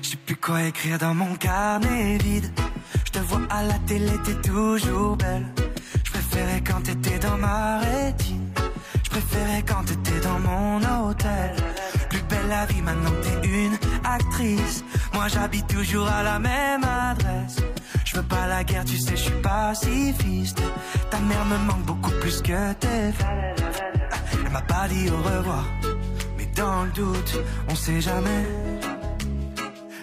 Je 0.00 0.08
sais 0.08 0.16
plus 0.24 0.36
quoi 0.36 0.62
écrire 0.64 0.98
dans 0.98 1.14
mon 1.14 1.34
carnet 1.34 2.18
vide. 2.18 2.50
Je 3.04 3.10
te 3.10 3.18
vois 3.18 3.40
à 3.50 3.64
la 3.64 3.78
télé, 3.86 4.12
t'es 4.24 4.48
toujours 4.48 5.16
belle. 5.16 5.46
Je 6.04 6.10
préférais 6.10 6.62
quand 6.66 6.82
t'étais 6.82 7.18
dans 7.18 7.36
ma 7.36 7.80
rétine 7.80 8.41
préférais 9.12 9.62
quand 9.66 9.84
t'étais 9.84 10.20
dans 10.20 10.38
mon 10.38 10.76
hôtel. 11.08 11.50
Plus 12.08 12.22
belle 12.30 12.48
la 12.48 12.64
vie 12.66 12.82
maintenant 12.82 13.16
t'es 13.22 13.48
une 13.48 13.76
actrice. 14.04 14.84
Moi 15.12 15.28
j'habite 15.28 15.66
toujours 15.66 16.08
à 16.08 16.22
la 16.22 16.38
même 16.38 16.84
adresse. 16.84 17.56
Je 18.06 18.16
veux 18.16 18.22
pas 18.22 18.46
la 18.46 18.64
guerre, 18.64 18.84
tu 18.84 18.96
sais, 18.96 19.16
je 19.16 19.24
suis 19.28 19.42
pacifiste. 19.42 20.62
Ta 21.10 21.18
mère 21.20 21.44
me 21.44 21.58
manque 21.68 21.84
beaucoup 21.84 22.14
plus 22.20 22.40
que 22.42 22.72
tes 22.74 23.10
Elle 24.44 24.52
m'a 24.52 24.62
pas 24.62 24.86
dit 24.88 25.08
au 25.10 25.16
revoir, 25.16 25.64
mais 26.36 26.48
dans 26.56 26.84
le 26.84 26.90
doute, 26.90 27.32
on 27.68 27.74
sait 27.74 28.00
jamais. 28.00 28.44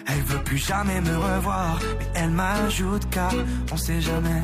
Elle 0.06 0.22
veut 0.22 0.42
plus 0.42 0.58
jamais 0.58 1.00
me 1.00 1.16
revoir, 1.16 1.78
mais 1.98 2.08
elle 2.14 2.30
m'ajoute 2.30 3.08
car 3.10 3.32
on 3.72 3.76
sait 3.76 4.00
jamais. 4.00 4.42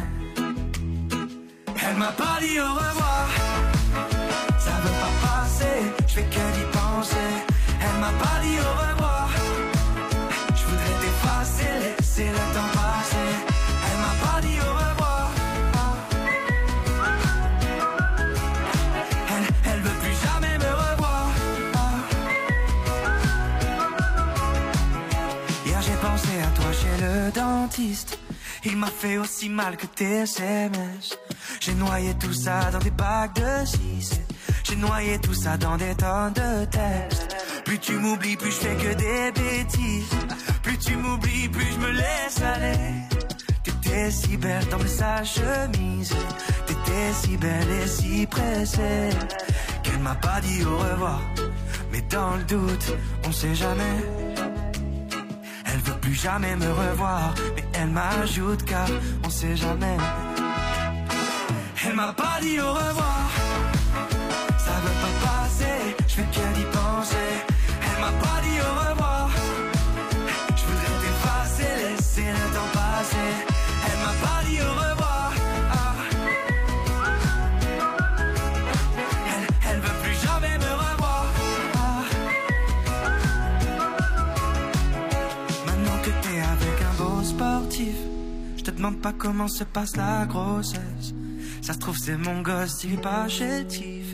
Elle 1.89 1.97
m'a 1.97 2.13
pas 2.13 2.39
dit 2.41 2.59
au 2.61 2.73
revoir 2.73 3.46
fais 6.17 6.29
que 6.37 6.47
d'y 6.57 6.67
penser. 6.81 7.31
Elle 7.83 7.99
m'a 8.01 8.13
pas 8.25 8.39
dit 8.45 8.59
au 8.67 8.73
revoir. 8.85 9.29
Je 10.59 10.65
voudrais 10.69 10.97
t'effacer, 11.03 11.73
laisser 11.83 12.29
le 12.37 12.45
temps 12.55 12.73
passer. 12.81 13.29
Elle 13.87 13.99
m'a 14.07 14.15
pas 14.25 14.39
dit 14.47 14.59
au 14.69 14.73
revoir. 14.83 15.25
Elle, 19.35 19.47
elle 19.71 19.81
veut 19.87 19.99
plus 20.03 20.17
jamais 20.27 20.55
me 20.65 20.71
revoir. 20.85 21.25
Hier 25.67 25.81
j'ai 25.87 25.99
pensé 26.09 26.33
à 26.49 26.51
toi 26.59 26.71
chez 26.81 26.97
le 27.05 27.31
dentiste. 27.43 28.19
Il 28.65 28.77
m'a 28.79 28.93
fait 29.03 29.19
aussi 29.19 29.49
mal 29.51 29.77
que 29.77 29.87
tes 29.87 30.23
SMS. 30.23 31.19
J'ai 31.61 31.75
noyé 31.75 32.15
tout 32.15 32.33
ça 32.33 32.71
dans 32.73 32.79
des 32.89 32.91
bacs 32.91 33.35
de 33.35 33.67
6 33.67 34.21
noyé 34.77 35.19
tout 35.19 35.35
ça 35.35 35.57
dans 35.57 35.77
des 35.77 35.95
tonnes 35.95 36.33
de 36.35 36.65
textes. 36.67 37.37
Plus 37.65 37.79
tu 37.79 37.93
m'oublies, 37.95 38.37
plus 38.37 38.51
je 38.51 38.57
fais 38.57 38.77
que 38.77 38.95
des 38.95 39.33
bêtises. 39.33 40.17
Plus 40.63 40.79
tu 40.79 40.97
m'oublies, 40.97 41.49
plus 41.49 41.73
je 41.73 41.79
me 41.79 41.91
laisse 41.91 42.41
aller. 42.43 42.79
T'étais 43.65 44.11
si 44.11 44.37
belle 44.37 44.67
dans 44.69 44.87
sa 44.87 45.25
chemise. 45.25 46.15
T'étais 46.67 47.13
si 47.21 47.37
belle 47.37 47.71
et 47.83 47.87
si 47.87 48.27
pressée. 48.27 49.11
Qu'elle 49.83 49.99
m'a 50.01 50.15
pas 50.15 50.41
dit 50.41 50.65
au 50.65 50.77
revoir. 50.77 51.21
Mais 51.93 52.03
dans 52.03 52.37
le 52.37 52.45
doute, 52.45 52.93
on 53.27 53.33
sait 53.33 53.55
jamais. 53.55 53.97
Elle 55.67 55.81
veut 55.81 56.01
plus 56.01 56.15
jamais 56.15 56.55
me 56.57 56.71
revoir. 56.71 57.35
Mais 57.57 57.65
elle 57.75 57.91
m'ajoute 57.91 58.65
car 58.65 58.89
on 59.25 59.31
sait 59.31 59.57
jamais. 59.57 59.97
Elle 61.87 61.95
m'a 61.95 62.13
pas 62.13 62.39
dit 62.41 62.61
au 62.61 62.73
revoir 62.73 63.26
je 66.17 66.23
fais 66.23 66.29
que 66.29 66.55
d'y. 66.55 66.65
Elle 67.83 68.01
m'a 68.01 68.13
pas 68.25 68.41
dit 68.43 68.59
au 68.61 68.91
revoir. 68.91 69.31
Je 70.57 70.63
voudrais 70.65 70.95
t'effacer, 71.03 71.71
laisser 71.83 72.29
le 72.33 72.55
temps 72.55 72.71
passer. 72.73 73.33
Elle 73.87 73.99
m'a 74.05 74.15
pas 74.27 74.41
dit 74.49 74.61
au 74.61 74.73
revoir. 74.73 75.33
Elle, 79.29 79.47
elle 79.71 79.81
veut 79.81 79.99
plus 80.03 80.17
jamais 80.27 80.57
me 80.59 80.73
revoir. 80.85 81.27
Maintenant 85.67 85.99
que 86.03 86.11
t'es 86.23 86.41
avec 86.41 86.77
un 86.83 86.95
beau 87.03 87.23
sportif, 87.25 87.97
je 88.57 88.63
te 88.63 88.71
demande 88.71 89.01
pas 89.01 89.13
comment 89.13 89.49
se 89.49 89.65
passe 89.65 89.97
la 89.97 90.25
grossesse. 90.27 91.15
Ça 91.61 91.73
se 91.75 91.79
trouve, 91.79 91.97
c'est 91.99 92.17
mon 92.17 92.43
gosse, 92.43 92.85
il 92.85 92.95
est 92.95 93.03
pas 93.03 93.29
chétif. 93.29 94.06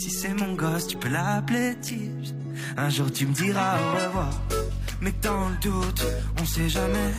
Si 0.00 0.08
c'est 0.08 0.32
mon 0.32 0.54
gosse, 0.54 0.86
tu 0.86 0.96
peux 0.96 1.10
l'appeler 1.10 1.76
Tiff. 1.82 2.32
Un 2.74 2.88
jour, 2.88 3.12
tu 3.12 3.26
me 3.26 3.34
diras 3.34 3.76
au 3.78 4.06
revoir. 4.06 4.30
Mais 5.02 5.12
dans 5.20 5.50
le 5.50 5.56
doute, 5.56 6.06
on 6.40 6.44
sait 6.46 6.70
jamais. 6.70 7.12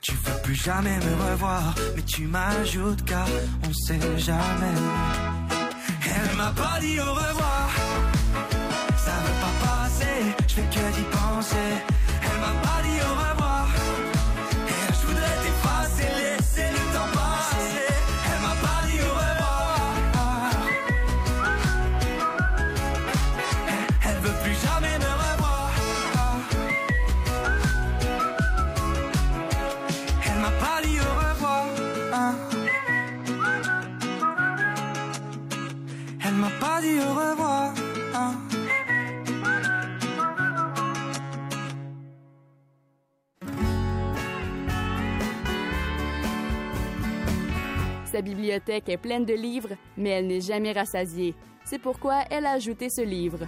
Tu 0.00 0.12
veux 0.12 0.42
plus 0.44 0.54
jamais 0.54 0.96
me 0.96 1.30
revoir, 1.32 1.74
mais 1.96 2.02
tu 2.02 2.28
m'ajoutes 2.28 3.04
car 3.04 3.26
on 3.68 3.72
sait 3.72 3.98
jamais. 4.18 4.78
Elle 6.14 6.36
m'a 6.36 6.52
pas 6.52 6.78
dit 6.80 7.00
au 7.00 7.12
revoir, 7.12 7.70
ça 8.96 9.14
veut 9.24 9.40
pas 9.40 9.66
passer, 9.66 10.18
je 10.46 10.54
fais 10.54 10.68
que 10.74 10.96
d'y 10.96 11.06
penser. 11.10 11.70
Elle 12.22 12.40
m'a 12.40 12.54
pas 12.62 12.82
dit 12.84 13.00
au 13.04 13.10
revoir, 13.10 13.35
Sa 48.16 48.22
bibliothèque 48.22 48.88
est 48.88 48.96
pleine 48.96 49.26
de 49.26 49.34
livres, 49.34 49.76
mais 49.98 50.08
elle 50.08 50.26
n'est 50.26 50.40
jamais 50.40 50.72
rassasiée. 50.72 51.34
C'est 51.66 51.78
pourquoi 51.78 52.22
elle 52.30 52.46
a 52.46 52.52
ajouté 52.52 52.88
ce 52.88 53.02
livre. 53.02 53.40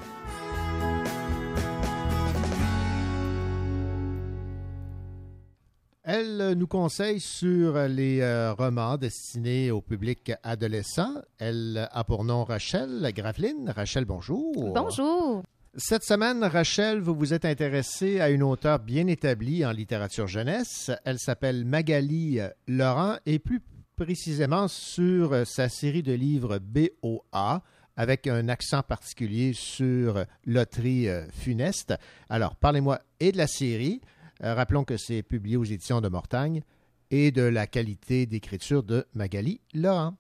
Elle 6.05 6.53
nous 6.59 6.67
conseille 6.67 7.19
sur 7.19 7.79
les 7.89 8.21
euh, 8.21 8.53
romans 8.53 8.99
destinés 8.99 9.71
au 9.71 9.81
public 9.81 10.33
adolescent. 10.43 11.15
Elle 11.39 11.89
a 11.91 12.05
pour 12.05 12.25
nom 12.25 12.45
Rachel 12.45 13.11
Graveline. 13.15 13.73
Rachel, 13.75 14.05
bonjour. 14.05 14.53
Bonjour. 14.75 15.43
Cette 15.79 16.05
semaine, 16.05 16.45
Rachel, 16.45 17.01
vous 17.01 17.15
vous 17.15 17.33
êtes 17.33 17.47
intéressée 17.47 18.21
à 18.21 18.29
une 18.29 18.43
auteure 18.43 18.81
bien 18.81 19.07
établie 19.07 19.65
en 19.65 19.71
littérature 19.71 20.27
jeunesse. 20.27 20.91
Elle 21.07 21.19
s'appelle 21.19 21.65
Magali 21.65 22.41
Laurent 22.67 23.17
et 23.25 23.39
plus 23.39 23.63
précisément 23.99 24.69
sur 24.69 25.45
sa 25.45 25.69
série 25.69 26.05
de 26.05 26.13
livres 26.13 26.61
BOA 26.61 27.63
avec 27.97 28.29
un 28.29 28.49
accent 28.49 28.83
particulier 28.85 29.53
sur 29.53 30.25
loterie 30.47 31.09
euh, 31.09 31.27
funeste. 31.33 31.95
Alors, 32.29 32.55
parlez-moi 32.55 33.01
et 33.19 33.33
de 33.33 33.37
la 33.37 33.49
série, 33.49 34.01
euh, 34.45 34.55
rappelons 34.55 34.85
que 34.85 34.97
c'est 34.97 35.25
publié 35.25 35.57
aux 35.57 35.65
éditions 35.65 36.01
de 36.01 36.09
Mortagne, 36.09 36.63
et 37.11 37.33
de 37.33 37.43
la 37.43 37.67
qualité 37.67 38.27
d'écriture 38.27 38.85
de 38.85 39.05
Magali 39.15 39.61
Laurent. 39.75 40.15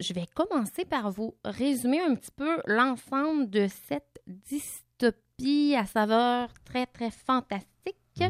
Je 0.00 0.12
vais 0.12 0.26
commencer 0.34 0.84
par 0.84 1.12
vous 1.12 1.36
résumer 1.44 2.00
un 2.00 2.16
petit 2.16 2.32
peu 2.34 2.60
l'ensemble 2.66 3.48
de 3.48 3.68
cette 3.86 4.20
dystopie 4.26 5.76
à 5.78 5.86
saveur 5.86 6.48
très, 6.64 6.86
très 6.86 7.12
fantastique. 7.12 8.24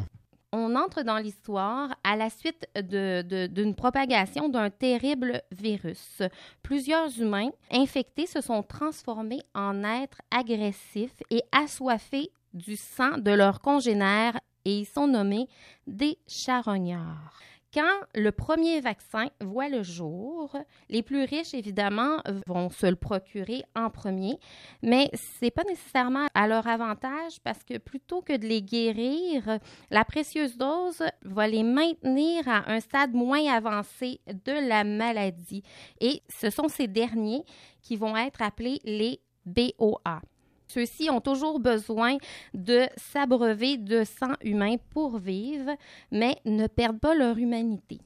On 0.52 0.74
entre 0.74 1.02
dans 1.02 1.18
l'histoire 1.18 1.94
à 2.02 2.16
la 2.16 2.28
suite 2.28 2.66
d'une 2.74 3.74
propagation 3.76 4.48
d'un 4.48 4.68
terrible 4.68 5.42
virus. 5.52 6.22
Plusieurs 6.62 7.20
humains 7.20 7.50
infectés 7.70 8.26
se 8.26 8.40
sont 8.40 8.64
transformés 8.64 9.42
en 9.54 9.84
êtres 9.84 10.22
agressifs 10.32 11.22
et 11.30 11.42
assoiffés 11.52 12.32
du 12.52 12.74
sang 12.74 13.18
de 13.18 13.30
leurs 13.30 13.60
congénères 13.60 14.40
et 14.64 14.80
ils 14.80 14.86
sont 14.86 15.06
nommés 15.06 15.48
des 15.86 16.18
charognards. 16.26 17.32
Quand 17.72 18.00
le 18.16 18.32
premier 18.32 18.80
vaccin 18.80 19.28
voit 19.40 19.68
le 19.68 19.84
jour, 19.84 20.56
les 20.88 21.02
plus 21.02 21.22
riches, 21.22 21.54
évidemment, 21.54 22.16
vont 22.48 22.68
se 22.68 22.86
le 22.86 22.96
procurer 22.96 23.62
en 23.76 23.90
premier, 23.90 24.40
mais 24.82 25.08
c'est 25.14 25.52
pas 25.52 25.62
nécessairement 25.62 26.26
à 26.34 26.48
leur 26.48 26.66
avantage 26.66 27.38
parce 27.44 27.62
que 27.62 27.78
plutôt 27.78 28.22
que 28.22 28.36
de 28.36 28.44
les 28.44 28.60
guérir, 28.60 29.60
la 29.90 30.04
précieuse 30.04 30.56
dose 30.56 31.04
va 31.22 31.46
les 31.46 31.62
maintenir 31.62 32.48
à 32.48 32.68
un 32.72 32.80
stade 32.80 33.14
moins 33.14 33.46
avancé 33.46 34.20
de 34.26 34.68
la 34.68 34.82
maladie. 34.82 35.62
Et 36.00 36.22
ce 36.28 36.50
sont 36.50 36.68
ces 36.68 36.88
derniers 36.88 37.44
qui 37.82 37.94
vont 37.94 38.16
être 38.16 38.42
appelés 38.42 38.80
les 38.84 39.20
BOA. 39.46 40.22
Ceux-ci 40.72 41.10
ont 41.10 41.20
toujours 41.20 41.58
besoin 41.58 42.16
de 42.54 42.86
s'abreuver 42.96 43.76
de 43.76 44.04
sang 44.04 44.34
humain 44.42 44.76
pour 44.90 45.18
vivre, 45.18 45.70
mais 46.12 46.36
ne 46.44 46.68
perdent 46.68 47.00
pas 47.00 47.14
leur 47.14 47.38
humanité. 47.38 47.98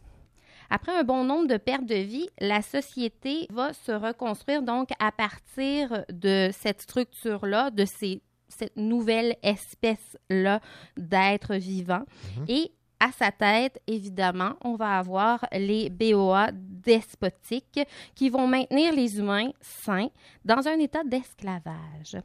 Après 0.71 0.97
un 0.97 1.05
bon 1.05 1.25
nombre 1.25 1.47
de 1.47 1.59
pertes 1.59 1.85
de 1.85 1.95
vie, 1.95 2.29
la 2.41 2.63
société 2.63 3.47
va 3.51 3.75
se 3.75 3.93
reconstruire 3.93 4.63
donc 4.63 4.89
à 4.99 5.13
partir 5.13 6.05
de 6.11 6.49
cette 6.53 6.81
structure-là, 6.81 7.71
de 7.71 7.85
ces, 7.85 8.23
cette 8.49 8.77
nouvelle 8.77 9.37
espèce-là 9.43 10.61
d'êtres 10.97 11.57
vivants. 11.57 12.05
Et 12.49 12.73
à 13.05 13.13
sa 13.13 13.31
tête, 13.31 13.81
évidemment, 13.87 14.55
on 14.63 14.77
va 14.77 14.99
avoir 14.99 15.45
les 15.53 15.91
BOA 15.91 16.51
despotiques 16.53 17.81
qui 18.15 18.31
vont 18.31 18.47
maintenir 18.47 18.95
les 18.95 19.19
humains 19.19 19.51
sains 19.61 20.09
dans 20.45 20.67
un 20.67 20.79
état 20.79 21.05
d'esclavage. 21.05 22.17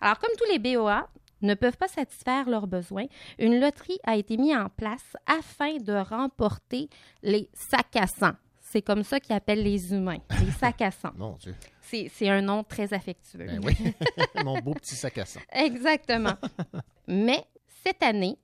Alors, 0.00 0.18
comme 0.20 0.30
tous 0.38 0.50
les 0.52 0.60
BOA 0.60 1.08
ne 1.42 1.54
peuvent 1.54 1.76
pas 1.76 1.88
satisfaire 1.88 2.48
leurs 2.48 2.68
besoins, 2.68 3.06
une 3.40 3.58
loterie 3.58 3.98
a 4.04 4.14
été 4.14 4.36
mise 4.36 4.54
en 4.56 4.68
place 4.68 5.16
afin 5.26 5.78
de 5.78 5.92
remporter 5.92 6.88
les 7.24 7.50
sacs 7.52 7.96
à 7.96 8.06
sang. 8.06 8.32
C'est 8.60 8.82
comme 8.82 9.02
ça 9.02 9.18
qu'ils 9.18 9.34
appellent 9.34 9.64
les 9.64 9.92
humains, 9.92 10.20
les 10.40 10.50
sacs 10.60 10.82
à 10.82 10.92
sang. 10.92 11.10
Mon 11.16 11.32
Dieu. 11.32 11.54
C'est 11.80 12.08
c'est 12.14 12.28
un 12.28 12.40
nom 12.40 12.62
très 12.62 12.94
affectueux. 12.94 13.44
Ben 13.46 13.60
oui, 13.64 13.74
mon 14.44 14.60
beau 14.60 14.72
petit 14.74 14.94
sac 14.94 15.18
à 15.18 15.26
sang. 15.26 15.40
Exactement. 15.52 16.36
Mais 17.08 17.44
cette 17.84 18.02
année, 18.04 18.38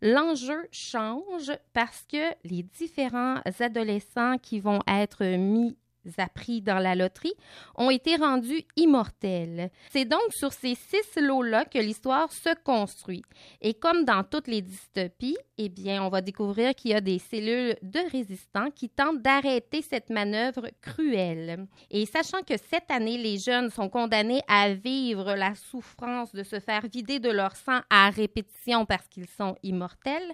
l'enjeu 0.00 0.68
change 0.70 1.52
parce 1.72 2.04
que 2.10 2.32
les 2.44 2.62
différents 2.62 3.40
adolescents 3.60 4.38
qui 4.38 4.60
vont 4.60 4.80
être 4.86 5.24
mis 5.36 5.76
à 6.18 6.28
prix 6.28 6.62
dans 6.62 6.78
la 6.78 6.94
loterie 6.94 7.34
ont 7.74 7.90
été 7.90 8.16
rendus 8.16 8.64
immortels. 8.76 9.70
C'est 9.90 10.04
donc 10.04 10.20
sur 10.30 10.52
ces 10.52 10.74
six 10.74 11.20
lots-là 11.20 11.64
que 11.64 11.78
l'histoire 11.78 12.32
se 12.32 12.54
construit. 12.62 13.22
Et 13.60 13.74
comme 13.74 14.04
dans 14.04 14.24
toutes 14.24 14.48
les 14.48 14.62
dystopies, 14.62 15.36
eh 15.58 15.68
bien, 15.68 16.02
on 16.02 16.08
va 16.08 16.20
découvrir 16.20 16.74
qu'il 16.74 16.92
y 16.92 16.94
a 16.94 17.00
des 17.00 17.18
cellules 17.18 17.76
de 17.82 18.10
résistants 18.10 18.70
qui 18.70 18.88
tentent 18.88 19.22
d'arrêter 19.22 19.82
cette 19.82 20.10
manœuvre 20.10 20.68
cruelle. 20.80 21.66
Et 21.90 22.06
sachant 22.06 22.42
que 22.42 22.56
cette 22.56 22.90
année, 22.90 23.18
les 23.18 23.38
jeunes 23.38 23.70
sont 23.70 23.88
condamnés 23.88 24.42
à 24.48 24.72
vivre 24.72 25.34
la 25.34 25.54
souffrance 25.54 26.32
de 26.32 26.42
se 26.42 26.60
faire 26.60 26.86
vider 26.86 27.18
de 27.18 27.30
leur 27.30 27.56
sang 27.56 27.80
à 27.90 28.10
répétition 28.10 28.86
parce 28.86 29.08
qu'ils 29.08 29.28
sont 29.28 29.56
immortels, 29.62 30.32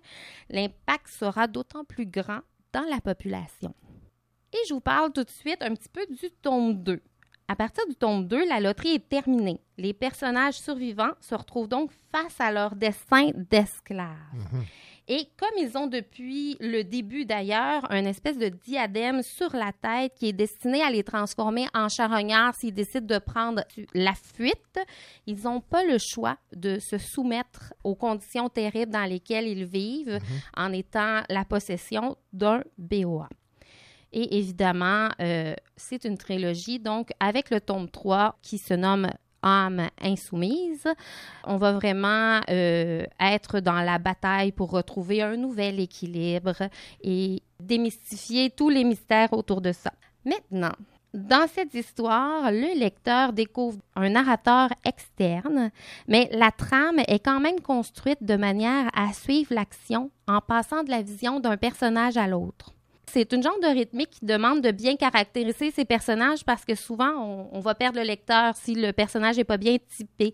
l'impact 0.51 1.09
sera 1.09 1.47
d'autant 1.47 1.84
plus 1.84 2.07
grand 2.07 2.41
dans 2.72 2.84
la 2.91 3.01
population. 3.01 3.74
Et 4.55 4.68
je 4.68 4.74
vous 4.74 4.80
parle 4.80 5.12
tout 5.12 5.24
de 5.24 5.30
suite 5.30 5.62
un 5.62 5.74
petit 5.74 5.88
peu 5.88 6.07
du 6.09 6.30
tome 6.40 6.80
2. 6.84 7.02
À 7.48 7.57
partir 7.57 7.84
du 7.88 7.96
tome 7.96 8.28
2, 8.28 8.48
la 8.48 8.61
loterie 8.61 8.94
est 8.94 9.09
terminée. 9.09 9.61
Les 9.76 9.92
personnages 9.92 10.55
survivants 10.55 11.11
se 11.20 11.34
retrouvent 11.34 11.68
donc 11.68 11.90
face 12.12 12.40
à 12.40 12.52
leur 12.52 12.76
destin 12.76 13.32
d'esclaves. 13.34 14.14
Et 15.09 15.28
comme 15.36 15.59
ils 15.59 15.76
ont 15.76 15.88
depuis 15.88 16.57
le 16.61 16.82
début 16.82 17.26
d'ailleurs 17.26 17.84
un 17.90 18.05
espèce 18.05 18.38
de 18.38 18.48
diadème 18.48 19.22
sur 19.22 19.55
la 19.55 19.72
tête 19.72 20.14
qui 20.14 20.28
est 20.28 20.32
destiné 20.32 20.82
à 20.82 20.90
les 20.90 21.02
transformer 21.02 21.66
en 21.74 21.88
charognards 21.88 22.55
s'ils 22.55 22.72
décident 22.72 23.07
de 23.07 23.18
prendre 23.18 23.62
la 23.92 24.14
fuite, 24.14 24.78
ils 25.26 25.42
n'ont 25.42 25.61
pas 25.61 25.84
le 25.84 25.98
choix 25.98 26.38
de 26.55 26.78
se 26.78 26.96
soumettre 26.96 27.74
aux 27.82 27.96
conditions 27.96 28.48
terribles 28.48 28.92
dans 28.92 29.05
lesquelles 29.05 29.48
ils 29.48 29.66
vivent 29.66 30.20
en 30.57 30.72
étant 30.72 31.22
la 31.28 31.44
possession 31.44 32.16
d'un 32.32 32.62
BOA. 32.78 33.28
Et 34.15 34.39
évidemment, 34.39 35.09
euh, 35.21 35.55
c'est 35.77 36.05
une 36.05 36.17
trilogie, 36.17 36.79
donc 36.79 37.11
avec 37.19 37.51
le 37.51 37.61
tome 37.61 37.89
3 37.89 38.37
qui 38.43 38.59
se 38.59 38.73
nomme 38.73 39.09
âme 39.43 39.89
insoumise. 40.01 40.87
On 41.45 41.57
va 41.57 41.73
vraiment 41.73 42.41
euh, 42.49 43.05
être 43.21 43.59
dans 43.59 43.81
la 43.81 43.99
bataille 43.99 44.53
pour 44.53 44.71
retrouver 44.71 45.21
un 45.21 45.37
nouvel 45.37 45.81
équilibre 45.81 46.55
et 47.03 47.43
démystifier 47.61 48.51
tous 48.51 48.71
les 48.71 48.85
mystères 48.85 49.33
autour 49.33 49.61
de 49.61 49.73
ça. 49.73 49.93
Maintenant, 50.25 50.73
Dans 51.12 51.47
cette 51.47 51.75
histoire, 51.75 52.51
le 52.51 52.79
lecteur 52.79 53.33
découvre 53.33 53.79
un 53.95 54.11
narrateur 54.11 54.71
externe, 54.85 55.71
mais 56.09 56.29
la 56.33 56.51
trame 56.51 57.01
est 57.07 57.21
quand 57.25 57.39
même 57.39 57.61
construite 57.61 58.23
de 58.25 58.35
manière 58.35 58.91
à 58.95 59.12
suivre 59.12 59.55
l'action 59.55 60.11
en 60.27 60.41
passant 60.41 60.83
de 60.83 60.91
la 60.91 61.03
vision 61.03 61.39
d'un 61.39 61.57
personnage 61.57 62.17
à 62.17 62.27
l'autre. 62.27 62.74
C'est 63.11 63.32
une 63.32 63.42
genre 63.42 63.59
de 63.61 63.68
rythmique 63.68 64.11
qui 64.11 64.24
demande 64.24 64.61
de 64.61 64.70
bien 64.70 64.96
caractériser 64.96 65.70
ses 65.70 65.84
personnages 65.84 66.44
parce 66.44 66.64
que 66.64 66.74
souvent, 66.74 67.12
on, 67.18 67.48
on 67.52 67.61
va 67.61 67.74
perdre 67.74 67.98
le 67.98 68.05
lecteur 68.05 68.57
si 68.57 68.74
le 68.74 68.92
personnage 68.92 69.36
n'est 69.36 69.44
pas 69.44 69.57
bien 69.57 69.76
typé. 69.96 70.32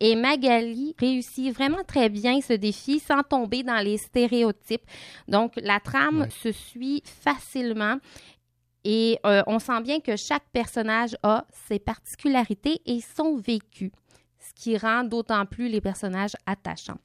Et 0.00 0.16
Magali 0.16 0.94
réussit 0.98 1.52
vraiment 1.52 1.84
très 1.86 2.08
bien 2.08 2.40
ce 2.40 2.54
défi 2.54 3.00
sans 3.00 3.22
tomber 3.22 3.62
dans 3.62 3.84
les 3.84 3.98
stéréotypes. 3.98 4.84
Donc, 5.28 5.52
la 5.56 5.80
trame 5.80 6.28
se 6.30 6.52
suit 6.52 7.02
facilement 7.04 7.98
et 8.84 9.18
euh, 9.26 9.42
on 9.46 9.58
sent 9.58 9.80
bien 9.82 10.00
que 10.00 10.16
chaque 10.16 10.48
personnage 10.52 11.16
a 11.22 11.44
ses 11.68 11.78
particularités 11.78 12.80
et 12.86 13.00
son 13.00 13.36
vécu, 13.36 13.92
ce 14.38 14.52
qui 14.54 14.76
rend 14.76 15.04
d'autant 15.04 15.46
plus 15.46 15.68
les 15.68 15.80
personnages 15.80 16.36
attachants. 16.46 16.98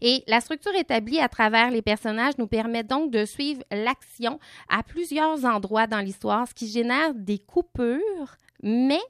Et 0.00 0.24
la 0.26 0.40
structure 0.40 0.74
établie 0.74 1.20
à 1.20 1.28
travers 1.28 1.70
les 1.70 1.82
personnages 1.82 2.38
nous 2.38 2.46
permet 2.46 2.82
donc 2.82 3.10
de 3.10 3.24
suivre 3.24 3.62
l'action 3.70 4.38
à 4.68 4.82
plusieurs 4.82 5.44
endroits 5.44 5.86
dans 5.86 6.00
l'histoire, 6.00 6.48
ce 6.48 6.54
qui 6.54 6.68
génère 6.68 7.14
des 7.14 7.38
coupures, 7.38 8.36
mais 8.62 9.00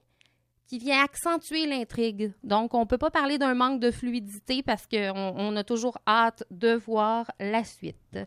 qui 0.66 0.78
vient 0.78 1.03
accentuer 1.05 1.66
l'intrigue. 1.66 2.32
Donc, 2.43 2.74
on 2.74 2.80
ne 2.80 2.85
peut 2.87 2.99
pas 2.99 3.11
parler 3.11 3.39
d'un 3.39 3.55
manque 3.55 3.80
de 3.80 3.91
fluidité 3.91 4.62
parce 4.62 4.87
qu'on 4.87 5.35
on 5.37 5.57
a 5.57 5.64
toujours 5.64 5.99
hâte 6.07 6.45
de 6.51 6.74
voir 6.74 7.30
la 7.39 7.64
suite. 7.64 8.18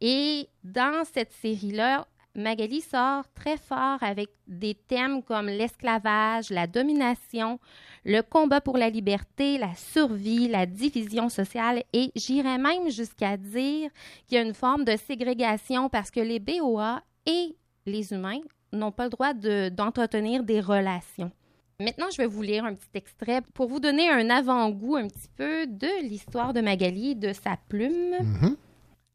Et 0.00 0.48
dans 0.62 1.04
cette 1.12 1.32
série-là, 1.32 2.06
Magali 2.38 2.80
sort 2.80 3.24
très 3.34 3.56
fort 3.56 4.02
avec 4.02 4.28
des 4.46 4.74
thèmes 4.74 5.22
comme 5.22 5.46
l'esclavage, 5.46 6.50
la 6.50 6.66
domination, 6.66 7.58
le 8.04 8.22
combat 8.22 8.60
pour 8.60 8.78
la 8.78 8.90
liberté, 8.90 9.58
la 9.58 9.74
survie, 9.74 10.48
la 10.48 10.66
division 10.66 11.28
sociale 11.28 11.82
et 11.92 12.10
j'irais 12.14 12.58
même 12.58 12.90
jusqu'à 12.90 13.36
dire 13.36 13.90
qu'il 14.26 14.36
y 14.36 14.38
a 14.38 14.44
une 14.44 14.54
forme 14.54 14.84
de 14.84 14.96
ségrégation 14.96 15.88
parce 15.88 16.10
que 16.10 16.20
les 16.20 16.38
BOA 16.38 17.02
et 17.26 17.56
les 17.86 18.12
humains 18.12 18.40
n'ont 18.72 18.92
pas 18.92 19.04
le 19.04 19.10
droit 19.10 19.34
d'entretenir 19.34 20.44
des 20.44 20.60
relations. 20.60 21.32
Maintenant, 21.80 22.06
je 22.10 22.16
vais 22.16 22.26
vous 22.26 22.42
lire 22.42 22.64
un 22.64 22.74
petit 22.74 22.88
extrait 22.94 23.40
pour 23.54 23.68
vous 23.68 23.78
donner 23.78 24.08
un 24.10 24.30
avant-goût 24.30 24.96
un 24.96 25.06
petit 25.06 25.28
peu 25.36 25.66
de 25.66 26.02
l'histoire 26.02 26.52
de 26.52 26.60
Magali, 26.60 27.14
de 27.14 27.32
sa 27.32 27.56
plume. 27.68 28.16
Mhm. 28.20 28.56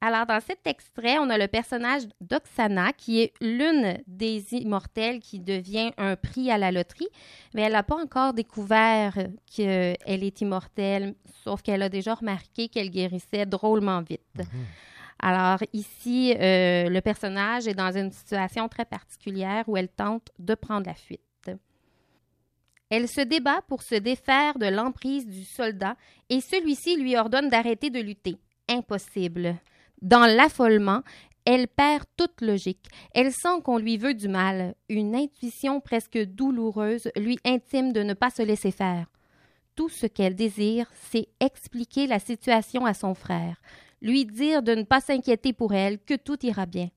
Alors, 0.05 0.25
dans 0.25 0.41
cet 0.41 0.67
extrait, 0.67 1.17
on 1.17 1.29
a 1.29 1.37
le 1.37 1.47
personnage 1.47 2.01
d'Oksana, 2.19 2.91
qui 2.91 3.21
est 3.21 3.31
l'une 3.39 3.97
des 4.05 4.53
immortelles 4.53 5.21
qui 5.21 5.39
devient 5.39 5.93
un 5.97 6.17
prix 6.17 6.51
à 6.51 6.57
la 6.57 6.73
loterie, 6.73 7.07
mais 7.53 7.61
elle 7.61 7.71
n'a 7.71 7.83
pas 7.83 7.95
encore 7.95 8.33
découvert 8.33 9.13
qu'elle 9.49 9.95
est 10.05 10.41
immortelle, 10.41 11.15
sauf 11.45 11.61
qu'elle 11.61 11.81
a 11.81 11.87
déjà 11.87 12.15
remarqué 12.15 12.67
qu'elle 12.67 12.89
guérissait 12.89 13.45
drôlement 13.45 14.01
vite. 14.01 14.41
Alors, 15.19 15.59
ici, 15.71 16.35
euh, 16.37 16.89
le 16.89 16.99
personnage 16.99 17.65
est 17.69 17.73
dans 17.73 17.95
une 17.95 18.11
situation 18.11 18.67
très 18.67 18.83
particulière 18.83 19.63
où 19.69 19.77
elle 19.77 19.87
tente 19.87 20.31
de 20.37 20.53
prendre 20.53 20.85
la 20.85 20.95
fuite. 20.95 21.21
Elle 22.89 23.07
se 23.07 23.21
débat 23.21 23.61
pour 23.69 23.83
se 23.83 23.95
défaire 23.95 24.59
de 24.59 24.65
l'emprise 24.65 25.25
du 25.25 25.45
soldat 25.45 25.95
et 26.29 26.41
celui-ci 26.41 26.97
lui 26.97 27.15
ordonne 27.15 27.47
d'arrêter 27.47 27.89
de 27.89 28.01
lutter. 28.01 28.35
Impossible. 28.67 29.55
Dans 30.03 30.25
l'affolement, 30.25 31.01
elle 31.45 31.69
perd 31.69 32.03
toute 32.17 32.41
logique. 32.41 32.87
Elle 33.13 33.31
sent 33.31 33.61
qu'on 33.63 33.77
lui 33.77 33.97
veut 33.97 34.13
du 34.13 34.27
mal. 34.27 34.75
Une 34.89 35.15
intuition 35.15 35.79
presque 35.79 36.17
douloureuse 36.17 37.09
lui 37.15 37.39
intime 37.45 37.93
de 37.93 38.03
ne 38.03 38.13
pas 38.13 38.29
se 38.29 38.41
laisser 38.41 38.71
faire. 38.71 39.07
Tout 39.75 39.87
ce 39.87 40.05
qu'elle 40.05 40.35
désire, 40.35 40.91
c'est 41.09 41.29
expliquer 41.39 42.05
la 42.05 42.19
situation 42.19 42.85
à 42.85 42.93
son 42.93 43.15
frère, 43.15 43.55
lui 44.01 44.25
dire 44.25 44.61
de 44.61 44.75
ne 44.75 44.83
pas 44.83 44.99
s'inquiéter 44.99 45.53
pour 45.53 45.73
elle, 45.73 45.99
que 45.99 46.15
tout 46.15 46.45
ira 46.45 46.65
bien. 46.65 46.89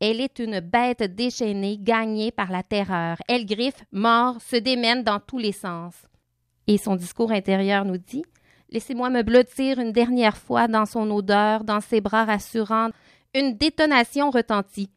Elle 0.00 0.20
est 0.20 0.40
une 0.40 0.58
bête 0.58 1.04
déchaînée, 1.14 1.78
gagnée 1.78 2.32
par 2.32 2.50
la 2.50 2.64
terreur. 2.64 3.16
Elle 3.28 3.46
griffe, 3.46 3.84
mord, 3.92 4.42
se 4.42 4.56
démène 4.56 5.04
dans 5.04 5.20
tous 5.20 5.38
les 5.38 5.52
sens. 5.52 5.94
Et 6.66 6.78
son 6.78 6.96
discours 6.96 7.30
intérieur 7.30 7.84
nous 7.84 7.98
dit 7.98 8.24
Laissez-moi 8.72 9.10
me 9.10 9.22
blottir 9.22 9.78
une 9.78 9.92
dernière 9.92 10.38
fois 10.38 10.66
dans 10.66 10.86
son 10.86 11.10
odeur, 11.10 11.62
dans 11.62 11.82
ses 11.82 12.00
bras 12.00 12.24
rassurants. 12.24 12.88
Une 13.34 13.58
détonation 13.58 14.30
retentit. 14.30 14.90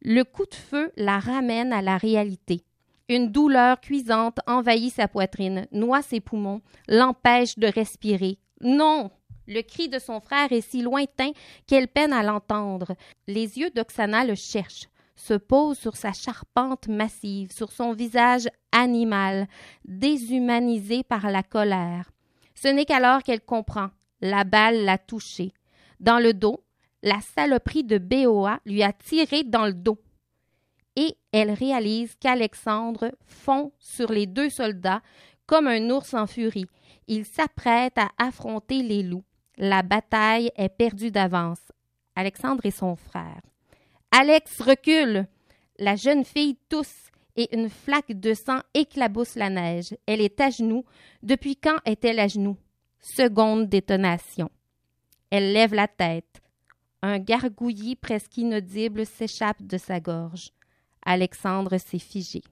Le 0.00 0.22
coup 0.22 0.46
de 0.46 0.54
feu 0.54 0.90
la 0.96 1.18
ramène 1.18 1.74
à 1.74 1.82
la 1.82 1.98
réalité. 1.98 2.62
Une 3.10 3.30
douleur 3.30 3.78
cuisante 3.82 4.38
envahit 4.46 4.94
sa 4.94 5.06
poitrine, 5.06 5.66
noie 5.70 6.00
ses 6.00 6.20
poumons, 6.20 6.62
l'empêche 6.88 7.58
de 7.58 7.66
respirer. 7.66 8.38
Non! 8.62 9.10
Le 9.46 9.60
cri 9.60 9.90
de 9.90 9.98
son 9.98 10.20
frère 10.20 10.52
est 10.52 10.62
si 10.62 10.80
lointain 10.80 11.32
qu'elle 11.66 11.88
peine 11.88 12.14
à 12.14 12.22
l'entendre. 12.22 12.94
Les 13.26 13.58
yeux 13.58 13.70
d'Oksana 13.70 14.24
le 14.24 14.34
cherchent, 14.34 14.88
se 15.14 15.34
posent 15.34 15.78
sur 15.78 15.96
sa 15.96 16.14
charpente 16.14 16.88
massive, 16.88 17.52
sur 17.52 17.70
son 17.70 17.92
visage 17.92 18.48
animal, 18.72 19.46
déshumanisé 19.84 21.02
par 21.02 21.30
la 21.30 21.42
colère. 21.42 22.10
Ce 22.60 22.66
n'est 22.66 22.86
qu'alors 22.86 23.22
qu'elle 23.22 23.40
comprend. 23.40 23.90
La 24.20 24.42
balle 24.42 24.84
l'a 24.84 24.98
touchée. 24.98 25.52
Dans 26.00 26.18
le 26.18 26.34
dos, 26.34 26.64
la 27.04 27.20
saloperie 27.20 27.84
de 27.84 27.98
BOA 27.98 28.58
lui 28.66 28.82
a 28.82 28.92
tiré 28.92 29.44
dans 29.44 29.66
le 29.66 29.74
dos. 29.74 29.98
Et 30.96 31.16
elle 31.30 31.52
réalise 31.52 32.16
qu'Alexandre 32.16 33.12
fond 33.26 33.70
sur 33.78 34.10
les 34.10 34.26
deux 34.26 34.50
soldats 34.50 35.02
comme 35.46 35.68
un 35.68 35.88
ours 35.90 36.14
en 36.14 36.26
furie. 36.26 36.66
Il 37.06 37.24
s'apprête 37.24 37.96
à 37.96 38.10
affronter 38.18 38.82
les 38.82 39.04
loups. 39.04 39.24
La 39.56 39.82
bataille 39.82 40.50
est 40.56 40.68
perdue 40.68 41.12
d'avance. 41.12 41.62
Alexandre 42.16 42.66
et 42.66 42.72
son 42.72 42.96
frère. 42.96 43.40
Alex 44.10 44.60
recule. 44.60 45.28
La 45.78 45.94
jeune 45.94 46.24
fille 46.24 46.56
tousse 46.68 47.08
et 47.38 47.54
une 47.56 47.70
flaque 47.70 48.12
de 48.12 48.34
sang 48.34 48.58
éclabousse 48.74 49.36
la 49.36 49.48
neige. 49.48 49.96
Elle 50.06 50.20
est 50.20 50.40
à 50.40 50.50
genoux. 50.50 50.84
Depuis 51.22 51.54
quand 51.56 51.78
est-elle 51.84 52.18
à 52.18 52.26
genoux? 52.26 52.56
Seconde 52.98 53.68
détonation. 53.68 54.50
Elle 55.30 55.52
lève 55.52 55.72
la 55.72 55.86
tête. 55.86 56.42
Un 57.00 57.20
gargouillis 57.20 57.94
presque 57.94 58.36
inaudible 58.38 59.06
s'échappe 59.06 59.62
de 59.62 59.78
sa 59.78 60.00
gorge. 60.00 60.50
Alexandre 61.06 61.78
s'est 61.78 62.00
figé. 62.00 62.42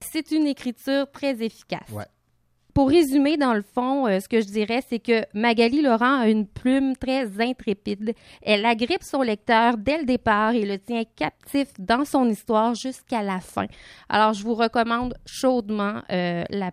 C'est 0.00 0.30
une 0.30 0.46
écriture 0.46 1.10
très 1.10 1.42
efficace. 1.42 1.90
Pour 2.74 2.88
résumer, 2.88 3.36
dans 3.36 3.54
le 3.54 3.62
fond, 3.62 4.08
euh, 4.08 4.18
ce 4.18 4.28
que 4.28 4.40
je 4.40 4.46
dirais, 4.46 4.82
c'est 4.88 4.98
que 4.98 5.24
Magali 5.32 5.80
Laurent 5.80 6.22
a 6.22 6.28
une 6.28 6.44
plume 6.44 6.96
très 6.96 7.40
intrépide. 7.40 8.14
Elle 8.42 8.66
agrippe 8.66 9.04
son 9.04 9.22
lecteur 9.22 9.76
dès 9.78 9.98
le 9.98 10.04
départ 10.04 10.54
et 10.54 10.66
le 10.66 10.80
tient 10.80 11.04
captif 11.14 11.68
dans 11.78 12.04
son 12.04 12.28
histoire 12.28 12.74
jusqu'à 12.74 13.22
la 13.22 13.38
fin. 13.38 13.66
Alors, 14.08 14.32
je 14.32 14.42
vous 14.42 14.54
recommande 14.54 15.14
chaudement 15.24 16.02
euh, 16.10 16.42
la 16.50 16.72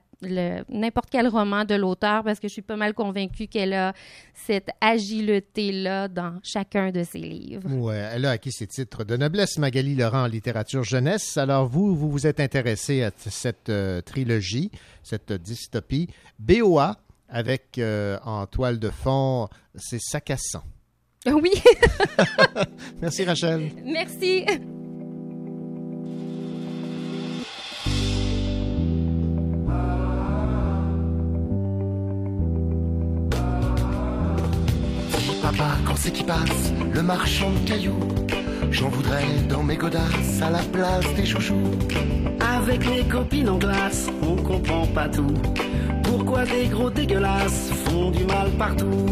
n'importe 0.70 1.10
quel 1.10 1.28
roman 1.28 1.66
de 1.66 1.76
l'auteur 1.76 2.24
parce 2.24 2.40
que 2.40 2.48
je 2.48 2.54
suis 2.54 2.62
pas 2.62 2.76
mal 2.76 2.94
convaincue 2.94 3.48
qu'elle 3.48 3.74
a 3.74 3.94
cette 4.34 4.70
agilité-là 4.80 6.08
dans 6.08 6.40
chacun 6.44 6.92
de 6.92 7.04
ses 7.04 7.20
livres. 7.20 7.70
Ouais, 7.72 8.10
elle 8.14 8.26
a 8.26 8.32
acquis 8.32 8.52
ses 8.52 8.68
titres 8.68 9.04
de 9.04 9.18
noblesse, 9.18 9.58
Magali 9.58 9.96
Laurent, 9.96 10.24
en 10.24 10.28
littérature 10.28 10.84
jeunesse. 10.84 11.38
Alors, 11.38 11.68
vous, 11.68 11.96
vous 11.96 12.10
vous 12.12 12.28
êtes 12.28 12.40
intéressé 12.40 13.04
à 13.04 13.12
cette 13.18 13.70
euh, 13.70 14.02
trilogie, 14.02 14.72
cette 15.04 15.34
dystopie. 15.34 16.08
BOA, 16.40 16.98
avec 17.30 17.78
euh, 17.78 18.18
en 18.24 18.46
toile 18.46 18.80
de 18.80 18.90
fond, 18.90 19.48
c'est 19.76 20.02
Sacassant. 20.02 20.64
Oui, 21.28 21.52
Merci, 23.02 23.24
Rachel. 23.26 23.72
merci. 23.86 24.46
C'est 36.04 36.14
qui 36.14 36.24
passe, 36.24 36.74
le 36.96 37.04
marchand 37.04 37.52
de 37.52 37.70
cailloux 37.70 38.00
J'en 38.72 38.90
voudrais 38.90 39.24
dans 39.48 39.62
mes 39.62 39.76
godasses 39.78 40.42
à 40.42 40.50
la 40.50 40.64
place 40.74 41.06
des 41.14 41.28
chouchous 41.28 41.62
Avec 42.58 42.90
les 42.90 43.04
copines 43.04 43.48
en 43.48 43.60
glace, 43.60 44.08
on 44.24 44.36
comprend 44.36 44.88
pas 44.88 45.08
tout. 45.08 45.36
Pourquoi 46.02 46.44
des 46.46 46.70
gros 46.70 46.90
dégueulasses 46.90 47.70
font 47.86 48.10
du 48.10 48.24
mal 48.24 48.50
partout? 48.58 49.06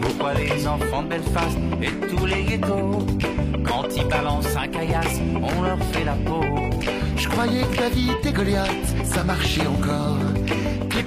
Pourquoi 0.00 0.34
les 0.34 0.64
enfants 0.64 1.02
de 1.02 1.08
Belfast 1.08 1.58
et 1.82 2.06
tous 2.06 2.26
les 2.26 2.44
ghettos, 2.44 3.04
quand 3.64 3.88
ils 3.96 4.06
balancent 4.06 4.56
un 4.56 4.68
caillasse, 4.68 5.20
on 5.34 5.62
leur 5.62 5.82
fait 5.86 6.04
la 6.04 6.14
peau? 6.24 6.44
Je 7.16 7.26
croyais 7.26 7.64
que 7.64 7.78
David 7.78 8.14
et 8.24 8.32
Goliath, 8.32 8.94
ça 9.02 9.24
marchait 9.24 9.66
encore 9.66 10.18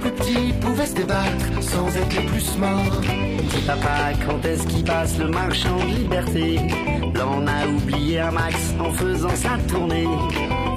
plus 0.02 0.10
petits 0.10 0.52
pouvaient 0.60 0.86
se 0.86 0.94
débattre 0.94 1.62
sans 1.62 1.88
être 1.96 2.14
les 2.14 2.26
plus 2.26 2.58
morts. 2.58 3.00
Dis 3.00 3.62
papa, 3.66 4.12
quand 4.26 4.44
est-ce 4.44 4.66
qu'il 4.66 4.84
passe 4.84 5.18
le 5.18 5.28
marchand 5.28 5.76
de 5.78 5.94
liberté? 5.94 6.60
L'on 7.14 7.46
a 7.46 7.66
oublié 7.66 8.20
un 8.20 8.32
max 8.32 8.56
en 8.80 8.90
faisant 8.92 9.34
sa 9.34 9.56
tournée. 9.68 10.08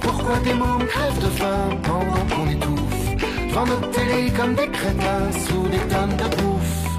Pourquoi 0.01 0.37
des 0.43 0.53
mômes 0.53 0.85
crèvent 0.85 1.19
de 1.19 1.31
faim 1.31 1.69
pendant 1.83 2.35
qu'on 2.35 2.49
étouffe? 2.49 3.15
Devant 3.49 3.65
notre 3.65 3.89
télé 3.91 4.31
comme 4.37 4.53
des 4.53 4.67
crétins 4.67 5.31
sous 5.47 5.67
des 5.69 5.83
tonnes 5.93 6.17
de 6.17 6.35
bouffe. 6.35 6.89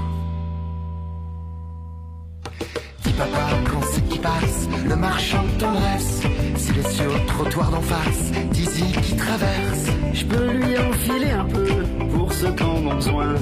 Dis 3.03 3.13
papa 3.13 3.47
quand 3.71 3.85
c'est 3.91 4.07
qui 4.09 4.19
passe 4.19 4.67
Le 4.85 4.95
marchand 4.95 5.43
de 5.43 5.59
tendresse 5.59 6.21
S'il 6.57 6.79
est 6.79 6.89
sur 6.89 7.05
le 7.05 7.25
trottoir 7.27 7.71
d'en 7.71 7.81
face 7.81 8.31
Dizzy 8.51 8.91
qui 9.03 9.15
traverse. 9.15 9.85
Je 10.13 10.25
peux 10.25 10.51
lui 10.51 10.77
enfiler 10.77 11.31
un 11.31 11.45
peu 11.45 11.96
ceux 12.39 12.51
qui 12.51 12.63
en 12.63 12.85
ont 12.85 12.95
besoin. 12.95 13.35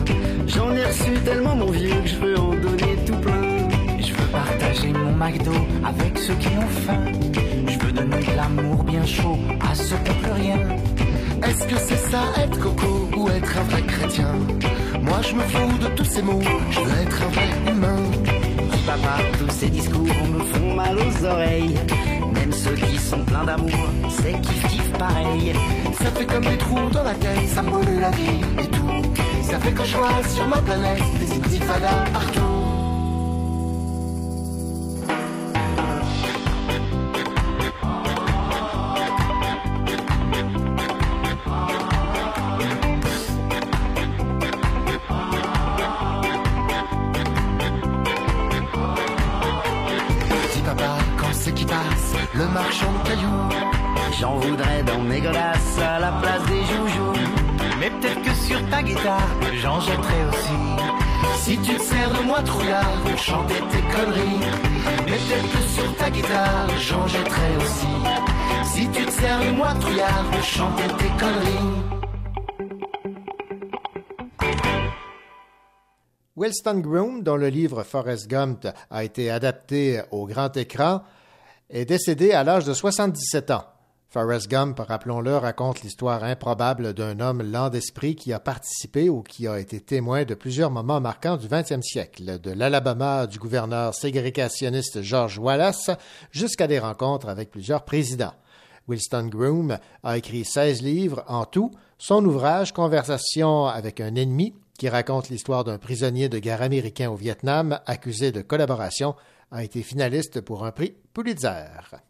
J'en 0.47 0.71
ai 0.75 0.85
reçu 0.85 1.11
tellement 1.25 1.55
mon 1.55 1.71
vieux 1.71 1.99
que 2.01 2.07
je 2.07 2.15
veux 2.15 2.39
en 2.39 2.51
donner 2.55 2.95
tout 3.05 3.17
plein. 3.17 3.67
Je 3.99 4.13
veux 4.13 4.29
partager 4.31 4.93
mon 4.93 5.13
McDo 5.13 5.51
avec 5.83 6.17
ceux 6.17 6.35
qui 6.35 6.47
ont 6.47 6.71
faim. 6.85 7.03
Je 7.67 7.77
veux 7.85 7.91
donner 7.91 8.23
de 8.23 8.35
l'amour 8.35 8.83
bien 8.83 9.05
chaud 9.05 9.37
à 9.59 9.75
ceux 9.75 9.97
qui 10.03 10.11
n'ont 10.11 10.21
plus 10.23 10.31
rien. 10.31 10.59
Est-ce 11.47 11.67
que 11.67 11.77
c'est 11.77 12.03
ça 12.11 12.23
être 12.37 12.57
coco 12.59 13.09
ou 13.17 13.29
être 13.29 13.57
un 13.57 13.63
vrai 13.63 13.81
chrétien? 13.81 14.31
Moi 15.01 15.19
je 15.21 15.35
me 15.35 15.41
fous 15.41 15.77
de 15.83 15.87
tous 15.95 16.05
ces 16.05 16.21
mots 16.21 16.41
Je 16.71 16.79
veux 16.79 17.01
être 17.01 17.21
un 17.21 17.29
vrai 17.29 17.71
humain 17.71 18.03
Papa, 18.85 19.17
tous 19.39 19.49
ces 19.49 19.69
discours 19.69 20.03
me 20.03 20.43
font 20.53 20.73
mal 20.75 20.95
aux 20.97 21.25
oreilles. 21.25 21.75
Ceux 22.51 22.75
qui 22.75 22.97
sont 22.97 23.23
pleins 23.23 23.43
d'amour, 23.43 23.71
c'est 24.09 24.39
kiff 24.41 24.67
kiff 24.67 24.91
pareil. 24.93 25.53
Ça 25.99 26.11
fait 26.11 26.25
comme 26.25 26.43
des 26.43 26.57
trous 26.57 26.89
dans 26.91 27.03
la 27.03 27.13
tête 27.15 27.47
Ça 27.47 27.63
pollue 27.63 27.99
la 27.99 28.11
vie 28.11 28.41
et 28.59 28.67
tout 28.67 29.13
Ça 29.43 29.59
fait 29.59 29.71
que 29.71 29.83
je 29.83 29.97
vois 29.97 30.23
sur 30.27 30.47
ma 30.47 30.57
planète 30.57 31.01
Des 31.19 31.31
intifadas 31.33 32.05
partout 32.13 32.64
Wilston 76.45 76.77
Groom, 76.77 77.23
dont 77.23 77.37
le 77.37 77.47
livre 77.47 77.81
Forrest 77.81 78.27
Gump 78.27 78.67
a 78.91 79.03
été 79.03 79.31
adapté 79.31 80.03
au 80.11 80.27
grand 80.27 80.55
écran, 80.55 81.01
est 81.71 81.85
décédé 81.85 82.33
à 82.33 82.43
l'âge 82.43 82.65
de 82.65 82.73
77 82.75 83.49
ans. 83.49 83.63
Forrest 84.09 84.47
Gump, 84.47 84.77
rappelons-le, 84.77 85.37
raconte 85.37 85.81
l'histoire 85.81 86.23
improbable 86.23 86.93
d'un 86.93 87.19
homme 87.19 87.41
lent 87.41 87.69
d'esprit 87.69 88.15
qui 88.15 88.31
a 88.31 88.39
participé 88.39 89.09
ou 89.09 89.23
qui 89.23 89.47
a 89.47 89.59
été 89.59 89.79
témoin 89.79 90.23
de 90.23 90.35
plusieurs 90.35 90.69
moments 90.69 91.01
marquants 91.01 91.37
du 91.37 91.47
20e 91.47 91.81
siècle, 91.81 92.39
de 92.39 92.51
l'Alabama 92.51 93.25
du 93.25 93.39
gouverneur 93.39 93.95
ségrégationniste 93.95 95.01
George 95.01 95.39
Wallace 95.39 95.89
jusqu'à 96.29 96.67
des 96.67 96.77
rencontres 96.77 97.27
avec 97.27 97.49
plusieurs 97.49 97.85
présidents. 97.85 98.35
Wilston 98.87 99.29
Groom 99.29 99.79
a 100.03 100.15
écrit 100.15 100.45
16 100.45 100.83
livres 100.83 101.23
en 101.27 101.45
tout. 101.45 101.71
Son 101.97 102.23
ouvrage 102.23 102.71
Conversation 102.71 103.65
avec 103.65 103.99
un 103.99 104.13
ennemi, 104.13 104.53
qui 104.77 104.89
raconte 104.89 105.29
l'histoire 105.29 105.63
d'un 105.63 105.77
prisonnier 105.77 106.29
de 106.29 106.39
guerre 106.39 106.61
américain 106.61 107.09
au 107.09 107.15
Vietnam 107.15 107.79
accusé 107.85 108.31
de 108.31 108.41
collaboration, 108.41 109.15
a 109.51 109.63
été 109.63 109.83
finaliste 109.83 110.41
pour 110.41 110.65
un 110.65 110.71
prix 110.71 110.95
Pulitzer. 111.13 112.01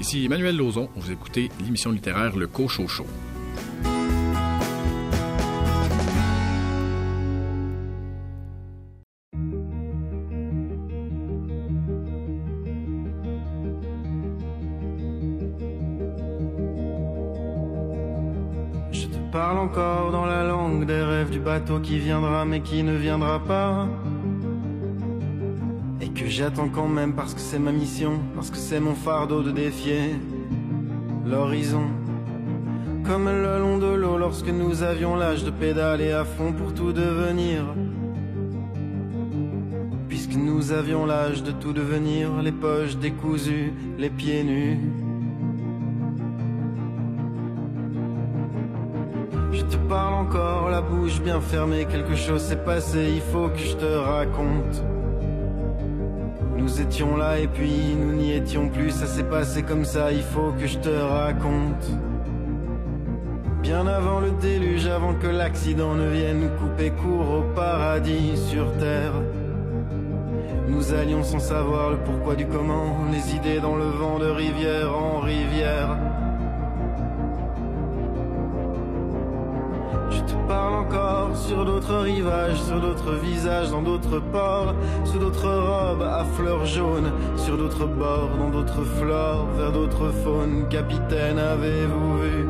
Ici 0.00 0.24
Emmanuel 0.24 0.56
Lauzon, 0.56 0.88
vous 0.96 1.10
écoutez 1.10 1.50
l'émission 1.62 1.90
littéraire 1.90 2.36
Le 2.36 2.46
Cochot 2.46 2.88
Show. 2.88 3.06
Parle 19.30 19.58
encore 19.58 20.10
dans 20.10 20.26
la 20.26 20.42
langue 20.42 20.86
des 20.86 21.02
rêves 21.02 21.30
du 21.30 21.38
bateau 21.38 21.78
qui 21.78 21.98
viendra 21.98 22.44
mais 22.44 22.60
qui 22.60 22.82
ne 22.82 22.96
viendra 22.96 23.38
pas. 23.38 23.86
Et 26.00 26.08
que 26.08 26.26
j'attends 26.26 26.68
quand 26.68 26.88
même 26.88 27.14
parce 27.14 27.34
que 27.34 27.40
c'est 27.40 27.58
ma 27.58 27.70
mission, 27.70 28.20
parce 28.34 28.50
que 28.50 28.56
c'est 28.56 28.80
mon 28.80 28.94
fardeau 28.94 29.42
de 29.42 29.52
défier 29.52 30.16
l'horizon. 31.24 31.84
Comme 33.04 33.26
le 33.26 33.58
long 33.58 33.78
de 33.78 33.94
l'eau 33.94 34.18
lorsque 34.18 34.48
nous 34.48 34.82
avions 34.82 35.14
l'âge 35.14 35.44
de 35.44 35.50
pédaler 35.50 36.10
à 36.10 36.24
fond 36.24 36.52
pour 36.52 36.74
tout 36.74 36.92
devenir. 36.92 37.64
Puisque 40.08 40.34
nous 40.34 40.72
avions 40.72 41.06
l'âge 41.06 41.42
de 41.44 41.52
tout 41.52 41.72
devenir, 41.72 42.42
les 42.42 42.52
poches 42.52 42.96
décousues, 42.96 43.72
les 43.96 44.10
pieds 44.10 44.42
nus. 44.42 44.89
Encore, 50.30 50.70
la 50.70 50.80
bouche 50.80 51.20
bien 51.20 51.40
fermée, 51.40 51.86
quelque 51.90 52.14
chose 52.14 52.40
s'est 52.42 52.64
passé, 52.64 53.10
il 53.14 53.20
faut 53.20 53.48
que 53.48 53.58
je 53.58 53.74
te 53.74 53.84
raconte. 53.84 54.84
Nous 56.56 56.80
étions 56.80 57.16
là 57.16 57.38
et 57.40 57.48
puis 57.48 57.96
nous 57.98 58.12
n'y 58.12 58.32
étions 58.32 58.68
plus, 58.68 58.90
ça 58.90 59.06
s'est 59.06 59.24
passé 59.24 59.64
comme 59.64 59.84
ça, 59.84 60.12
il 60.12 60.22
faut 60.22 60.52
que 60.52 60.66
je 60.68 60.78
te 60.78 60.88
raconte. 60.88 61.90
Bien 63.60 63.86
avant 63.88 64.20
le 64.20 64.30
déluge, 64.40 64.86
avant 64.86 65.14
que 65.14 65.26
l'accident 65.26 65.94
ne 65.94 66.08
vienne 66.08 66.48
couper 66.60 66.90
court 66.90 67.38
au 67.38 67.42
paradis 67.54 68.36
sur 68.36 68.72
terre. 68.78 69.14
Nous 70.68 70.94
allions 70.94 71.24
sans 71.24 71.40
savoir 71.40 71.90
le 71.90 71.96
pourquoi 71.96 72.36
du 72.36 72.46
comment, 72.46 72.98
les 73.10 73.34
idées 73.34 73.58
dans 73.58 73.74
le 73.74 73.86
vent 73.86 74.20
de 74.20 74.26
rivière 74.26 74.96
en 74.96 75.18
rivière. 75.18 76.09
Parle 80.60 80.74
encore 80.74 81.34
sur 81.34 81.64
d'autres 81.64 82.00
rivages, 82.00 82.60
sur 82.60 82.80
d'autres 82.80 83.14
visages, 83.14 83.70
dans 83.70 83.80
d'autres 83.80 84.20
ports, 84.20 84.74
sous 85.04 85.18
d'autres 85.18 85.48
robes 85.48 86.02
à 86.02 86.22
fleurs 86.36 86.66
jaunes, 86.66 87.10
sur 87.36 87.56
d'autres 87.56 87.86
bords, 87.86 88.28
dans 88.38 88.50
d'autres 88.50 88.84
flores, 88.98 89.46
vers 89.56 89.72
d'autres 89.72 90.10
faunes. 90.22 90.68
Capitaine, 90.68 91.38
avez-vous 91.38 92.18
vu? 92.18 92.48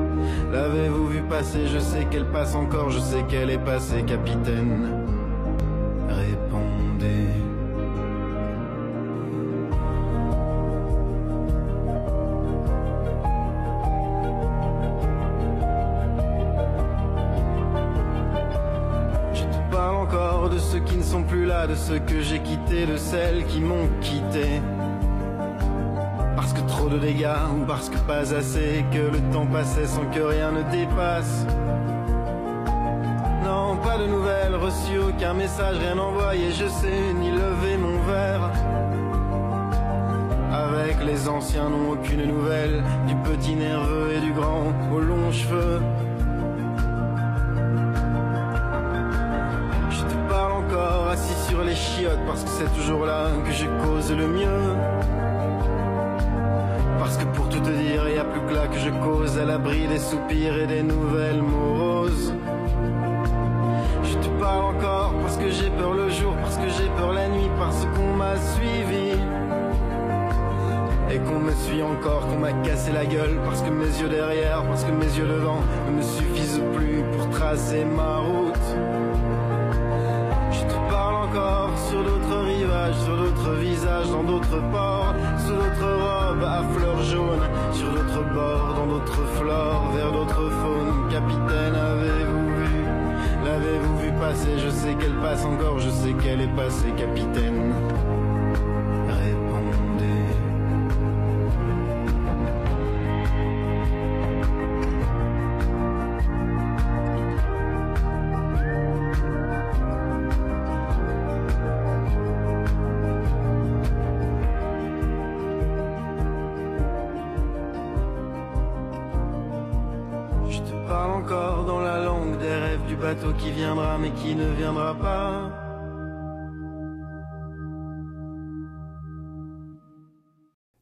L'avez-vous 0.53 1.07
vu 1.07 1.23
passer? 1.23 1.69
Je 1.69 1.79
sais 1.79 2.05
qu'elle 2.11 2.27
passe 2.27 2.57
encore, 2.57 2.91
je 2.91 2.99
sais 2.99 3.23
qu'elle 3.29 3.51
est 3.51 3.65
passée, 3.65 4.03
capitaine. 4.03 5.00
Que 21.99 22.21
j'ai 22.21 22.39
quittés, 22.39 22.87
de 22.87 22.97
celles 22.97 23.45
qui 23.47 23.61
m'ont 23.61 23.89
quitté. 24.01 24.61
Parce 26.37 26.53
que 26.53 26.61
trop 26.69 26.89
de 26.89 26.99
dégâts 26.99 27.27
ou 27.55 27.65
parce 27.67 27.89
que 27.89 27.99
pas 27.99 28.35
assez, 28.35 28.85
que 28.93 28.99
le 28.99 29.21
temps 29.33 29.47
passait 29.47 29.87
sans 29.87 30.05
que 30.07 30.21
rien 30.21 30.53
ne 30.53 30.63
dépasse. 30.71 31.47
Non, 33.45 33.77
pas 33.77 33.99
de 33.99 34.07
nouvelles 34.07 34.55
reçues, 34.55 34.99
aucun 34.99 35.35
message, 35.35 35.79
rien 35.79 35.99
envoyé, 35.99 36.53
je 36.53 36.67
sais, 36.69 37.13
ni 37.19 37.31
lever 37.31 37.77
mon 37.77 37.99
verre. 38.03 38.51
Avec 40.53 41.05
les 41.05 41.29
anciens, 41.29 41.69
non, 41.69 41.91
aucune 41.93 42.25
nouvelle, 42.25 42.83
du 43.07 43.15
petit 43.17 43.55
nerveux 43.55 44.13
et 44.17 44.21
du 44.21 44.33
grand 44.33 44.73
aux 44.93 45.01
longs 45.01 45.33
cheveux. 45.33 45.81
C'est 52.61 52.79
toujours 52.79 53.07
là 53.07 53.29
que 53.47 53.53
je 53.53 53.65
cause 53.65 54.13
le 54.13 54.27
mieux. 54.27 54.75
Parce 56.99 57.17
que 57.17 57.25
pour 57.35 57.49
tout 57.49 57.61
te 57.61 57.71
dire, 57.71 58.07
y 58.11 58.19
a 58.19 58.25
plus 58.25 58.43
que 58.43 58.55
là 58.55 58.67
que 58.67 58.79
je 58.79 58.91
cause 59.03 59.39
à 59.39 59.47
l'abri 59.47 59.87
des 59.87 59.99
soupirs 59.99 60.59
et 60.59 60.67
des 60.67 60.83
nouvelles 60.83 61.41
moroses. 61.41 62.35
Je 64.05 64.15
te 64.17 64.29
parle 64.39 64.77
encore 64.77 65.15
parce 65.23 65.39
que 65.39 65.51
j'ai 65.51 65.71
peur 65.71 65.95
le 65.95 66.11
jour, 66.11 66.35
parce 66.43 66.59
que 66.59 66.69
j'ai 66.69 66.89
peur 66.99 67.15
la 67.15 67.29
nuit, 67.29 67.51
parce 67.59 67.87
qu'on 67.95 68.15
m'a 68.15 68.37
suivi. 68.37 69.17
Et 71.13 71.19
qu'on 71.19 71.41
me 71.41 71.53
suit 71.53 71.83
encore, 71.83 72.27
qu'on 72.29 72.39
m'a 72.39 72.53
cassé 72.63 72.93
la 72.93 73.05
gueule 73.05 73.37
Parce 73.45 73.63
que 73.63 73.71
mes 73.71 73.93
yeux 74.01 74.09
derrière, 74.09 74.63
parce 74.63 74.85
que 74.85 74.93
mes 74.93 75.07
yeux 75.07 75.27
devant 75.27 75.59
Ne 75.89 75.97
me 75.97 76.03
suffisent 76.03 76.63
plus 76.77 77.03
pour 77.17 77.29
tracer 77.31 77.85
ma 77.85 78.19
route 78.19 78.50
dans 84.09 84.23
d'autres 84.23 84.61
ports. 84.73 85.15
Sous 85.39 85.53
d'autres 85.53 85.93
robes 86.01 86.45
à 86.45 86.63
fleurs 86.75 87.03
jaunes 87.03 87.49
Sur 87.73 87.91
d'autres 87.91 88.25
bords, 88.35 88.75
dans 88.77 88.87
d'autres 88.87 89.25
flores 89.37 89.93
Vers 89.95 90.13
d'autres 90.13 90.51
faunes. 90.51 91.09
Capitaine, 91.11 91.75
avez-vous 91.75 92.47
vu? 92.57 92.85
L'avez-vous 93.45 93.99
vu 93.99 94.13
passer? 94.21 94.59
Je 94.59 94.71
sais 94.71 94.95
qu'elle 94.95 95.17
passe 95.17 95.45
encore, 95.45 95.79
je 95.79 95.91
sais 95.91 96.13
qu'elle 96.15 96.41
est 96.41 96.57
passée 96.57 96.93
Capitaine 96.97 97.73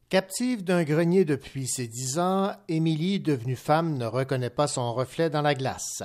Captive 0.09 0.63
d'un 0.63 0.83
grenier 0.83 1.23
depuis 1.23 1.67
ses 1.67 1.85
dix 1.85 2.17
ans, 2.17 2.53
Émilie, 2.67 3.19
devenue 3.19 3.55
femme, 3.55 3.95
ne 3.95 4.07
reconnaît 4.07 4.49
pas 4.49 4.65
son 4.65 4.91
reflet 4.91 5.29
dans 5.29 5.43
la 5.43 5.53
glace. 5.53 6.01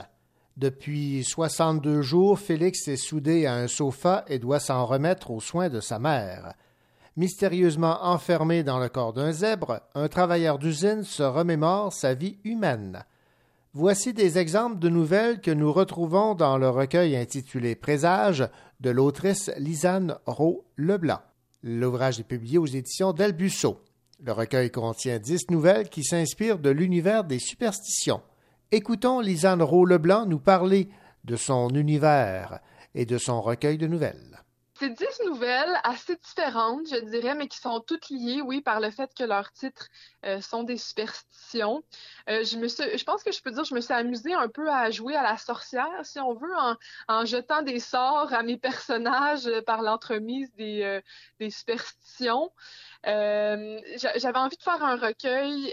Depuis 0.59 1.25
62 1.25 2.03
jours, 2.03 2.39
Félix 2.39 2.87
est 2.89 2.99
soudé 2.99 3.47
à 3.47 3.55
un 3.55 3.67
sofa 3.67 4.27
et 4.29 4.39
doit 4.39 4.61
s'en 4.61 4.85
remettre 4.85 5.31
aux 5.31 5.41
soins 5.41 5.71
de 5.71 5.81
sa 5.81 5.99
mère. 5.99 6.53
Mystérieusement 7.17 8.05
enfermé 8.05 8.63
dans 8.63 8.79
le 8.79 8.91
corps 8.91 9.15
d'un 9.15 9.33
zèbre, 9.33 9.81
un 9.95 10.09
travailleur 10.09 10.59
d'usine 10.59 11.03
se 11.03 11.23
remémore 11.23 11.91
sa 11.91 12.13
vie 12.13 12.37
humaine. 12.45 13.07
Voici 13.73 14.13
des 14.13 14.37
exemples 14.37 14.81
de 14.81 14.91
nouvelles 14.91 15.41
que 15.41 15.51
nous 15.51 15.73
retrouvons 15.73 16.35
dans 16.35 16.59
le 16.59 16.69
recueil 16.69 17.17
intitulé 17.17 17.75
Présage 17.75 18.47
de 18.81 18.91
l'autrice 18.91 19.51
Lisanne 19.57 20.19
Rowe 20.27 20.63
Leblanc. 20.77 21.23
L'ouvrage 21.63 22.21
est 22.21 22.25
publié 22.25 22.59
aux 22.59 22.67
éditions 22.67 23.15
d'Albusso. 23.15 23.81
Le 24.23 24.33
recueil 24.33 24.71
contient 24.71 25.19
dix 25.19 25.51
nouvelles 25.51 25.89
qui 25.89 26.05
s'inspirent 26.05 26.59
de 26.59 26.71
l'univers 26.71 27.25
des 27.25 27.39
superstitions. 27.39 28.23
Écoutons 28.71 29.21
Lisanne 29.21 29.63
Rowe 29.63 29.87
Leblanc 29.87 30.27
nous 30.27 30.39
parler 30.39 30.89
de 31.25 31.37
son 31.37 31.69
univers 31.71 32.61
et 32.95 33.07
de 33.07 33.19
son 33.19 33.41
recueil 33.41 33.79
de 33.79 33.87
nouvelles. 33.87 34.44
C'est 34.77 34.91
dix 34.91 35.21
nouvelles 35.25 35.79
assez 35.85 36.17
différentes, 36.17 36.89
je 36.89 36.97
dirais, 36.97 37.37
mais 37.37 37.47
qui 37.47 37.59
sont 37.59 37.79
toutes 37.81 38.09
liées, 38.09 38.41
oui, 38.41 38.61
par 38.61 38.81
le 38.81 38.91
fait 38.91 39.15
que 39.15 39.23
leurs 39.23 39.53
titres 39.53 39.89
euh, 40.25 40.41
sont 40.41 40.65
des 40.65 40.79
superstitions. 40.79 41.85
Euh, 42.29 42.43
je, 42.43 42.59
me 42.59 42.67
je 42.67 43.05
pense 43.05 43.23
que 43.23 43.31
je 43.31 43.41
peux 43.41 43.53
dire 43.53 43.63
je 43.65 43.75
me 43.75 43.81
suis 43.81 43.95
amusée 43.95 44.35
un 44.35 44.49
peu 44.49 44.69
à 44.69 44.91
jouer 44.91 45.15
à 45.15 45.23
la 45.23 45.37
sorcière, 45.37 46.05
si 46.05 46.19
on 46.19 46.35
veut, 46.35 46.55
en, 47.07 47.25
jetant 47.25 47.63
des 47.63 47.79
sorts 47.79 48.33
à 48.33 48.43
mes 48.43 48.57
personnages 48.57 49.49
par 49.65 49.81
l'entremise 49.83 50.53
des, 50.55 50.83
euh, 50.83 51.51
superstitions. 51.51 52.51
J'avais 53.05 54.39
envie 54.39 54.57
de 54.57 54.63
faire 54.63 54.83
un 54.83 54.97
recueil 54.97 55.73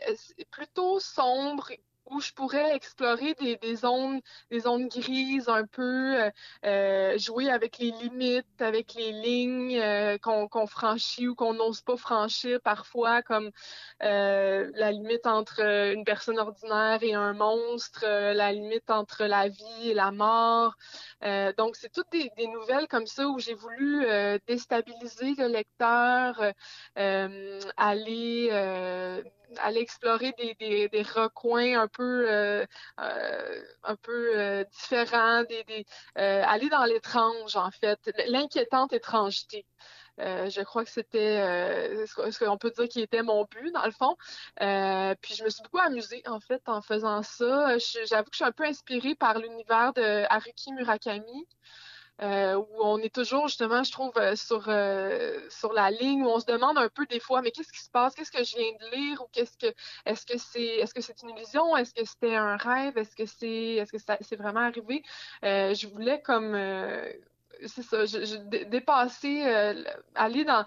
plutôt 0.52 0.99
sombre 0.99 1.72
où 2.06 2.20
je 2.20 2.32
pourrais 2.34 2.76
explorer 2.76 3.34
des, 3.36 3.58
des 3.58 3.76
zones, 3.76 4.22
des 4.49 4.62
grises 4.88 5.49
un 5.49 5.66
peu, 5.66 6.22
euh, 6.22 6.30
euh, 6.66 7.18
jouer 7.18 7.49
avec 7.49 7.78
les 7.78 7.91
limites, 7.91 8.62
avec 8.62 8.93
les 8.95 9.12
lignes 9.12 9.80
euh, 9.80 10.18
qu'on 10.18 10.68
franchit 10.68 11.28
ou 11.28 11.36
qu'on 11.36 11.54
n'ose 11.54 11.82
pas 11.82 11.97
franchir 11.97 12.60
parfois, 12.62 13.22
comme 13.22 13.52
la 13.99 14.91
limite 14.91 15.26
entre 15.28 15.62
une 15.93 16.04
personne 16.04 16.39
ordinaire 16.39 16.99
et 17.02 17.14
un 17.14 17.34
monstre, 17.34 18.06
la 18.06 18.52
limite 18.52 18.89
entre 18.89 19.26
la 19.26 19.47
vie 19.47 19.89
et 19.89 19.93
la 19.93 20.12
mort. 20.12 20.76
donc, 21.58 21.76
c'est 21.76 21.91
toutes 21.91 22.12
des, 22.12 22.32
des, 22.38 22.47
nouvelles 22.47 22.88
comme 22.88 23.08
ça 23.08 23.28
où 23.28 23.39
j'ai 23.39 23.54
voulu 23.54 24.06
déstabiliser 24.47 25.36
le 25.38 25.47
lecteur, 25.47 26.41
aller 27.78 28.52
aller 29.60 29.80
explorer 29.80 30.34
des, 30.38 30.56
des, 30.56 30.89
des, 30.89 31.02
recoins 31.02 31.80
un 31.80 31.88
euh, 31.99 32.65
euh, 32.99 33.61
un 33.83 33.95
peu 33.95 34.39
euh, 34.39 34.63
des 35.49 35.85
aller 36.15 36.69
dans 36.69 36.85
l'étrange, 36.85 37.55
en 37.55 37.71
fait, 37.71 37.99
l'inquiétante 38.27 38.93
étrangeté. 38.93 39.65
je 40.17 40.61
crois 40.63 40.83
que 40.85 40.91
c'était 40.91 41.37
ce 42.05 42.43
qu'on 42.43 42.57
peut 42.57 42.71
dire 42.71 42.87
qui 42.87 43.01
était 43.01 43.23
mon 43.23 43.45
but, 43.45 43.71
dans 43.71 43.85
le 43.85 43.91
fond. 43.91 44.15
puis 45.21 45.35
je 45.35 45.43
me 45.43 45.49
suis 45.49 45.63
beaucoup 45.63 45.79
amusée, 45.79 46.23
en 46.27 46.39
fait, 46.39 46.61
en 46.67 46.81
faisant 46.81 47.23
ça. 47.23 47.77
J'avoue 48.05 48.25
que 48.25 48.31
je 48.33 48.37
suis 48.37 48.45
un 48.45 48.51
peu 48.51 48.65
inspirée 48.65 49.15
par 49.15 49.39
l'univers 49.39 49.93
de 49.93 50.25
Haruki 50.29 50.73
Murakami. 50.73 51.47
Euh, 52.22 52.55
où 52.55 52.67
on 52.80 52.99
est 52.99 53.13
toujours 53.13 53.47
justement, 53.47 53.84
je 53.84 53.91
trouve, 53.91 54.11
euh, 54.17 54.36
sur, 54.36 54.65
euh, 54.67 55.39
sur 55.49 55.74
la 55.74 55.89
ligne, 55.89 56.24
où 56.24 56.28
on 56.28 56.39
se 56.39 56.45
demande 56.45 56.78
un 56.78 56.88
peu 56.88 57.07
des 57.07 57.19
fois, 57.19 57.41
mais 57.41 57.49
qu'est-ce 57.49 57.72
qui 57.74 57.80
se 57.82 57.89
passe? 57.89 58.13
Qu'est-ce 58.13 58.32
que 58.32 58.43
je 58.43 58.57
viens 58.57 58.72
de 58.74 58.95
lire? 58.95 59.22
Ou 59.24 59.28
qu'est-ce 59.32 59.57
que 59.57 59.74
est-ce 60.05 60.26
que 60.28 60.38
c'est 60.38 60.61
est-ce 60.61 60.93
que 60.93 61.01
c'est 61.01 61.19
une 61.24 61.30
illusion? 61.30 61.76
Est-ce 61.76 61.93
que 61.95 62.05
c'était 62.05 62.36
un 62.36 62.57
rêve? 62.57 62.95
Est-ce 62.97 63.15
que 63.15 63.26
c'est 63.26 63.76
est-ce 63.76 63.91
que 63.91 63.97
c'est 64.22 64.36
vraiment 64.36 64.61
arrivé? 64.61 65.03
je 65.41 65.88
voulais 65.88 66.22
comme 66.22 66.53
c'est 67.65 67.84
ça, 67.84 68.05
je, 68.05 68.38
dépasser, 68.65 69.43
aller 70.15 70.43
dans 70.45 70.65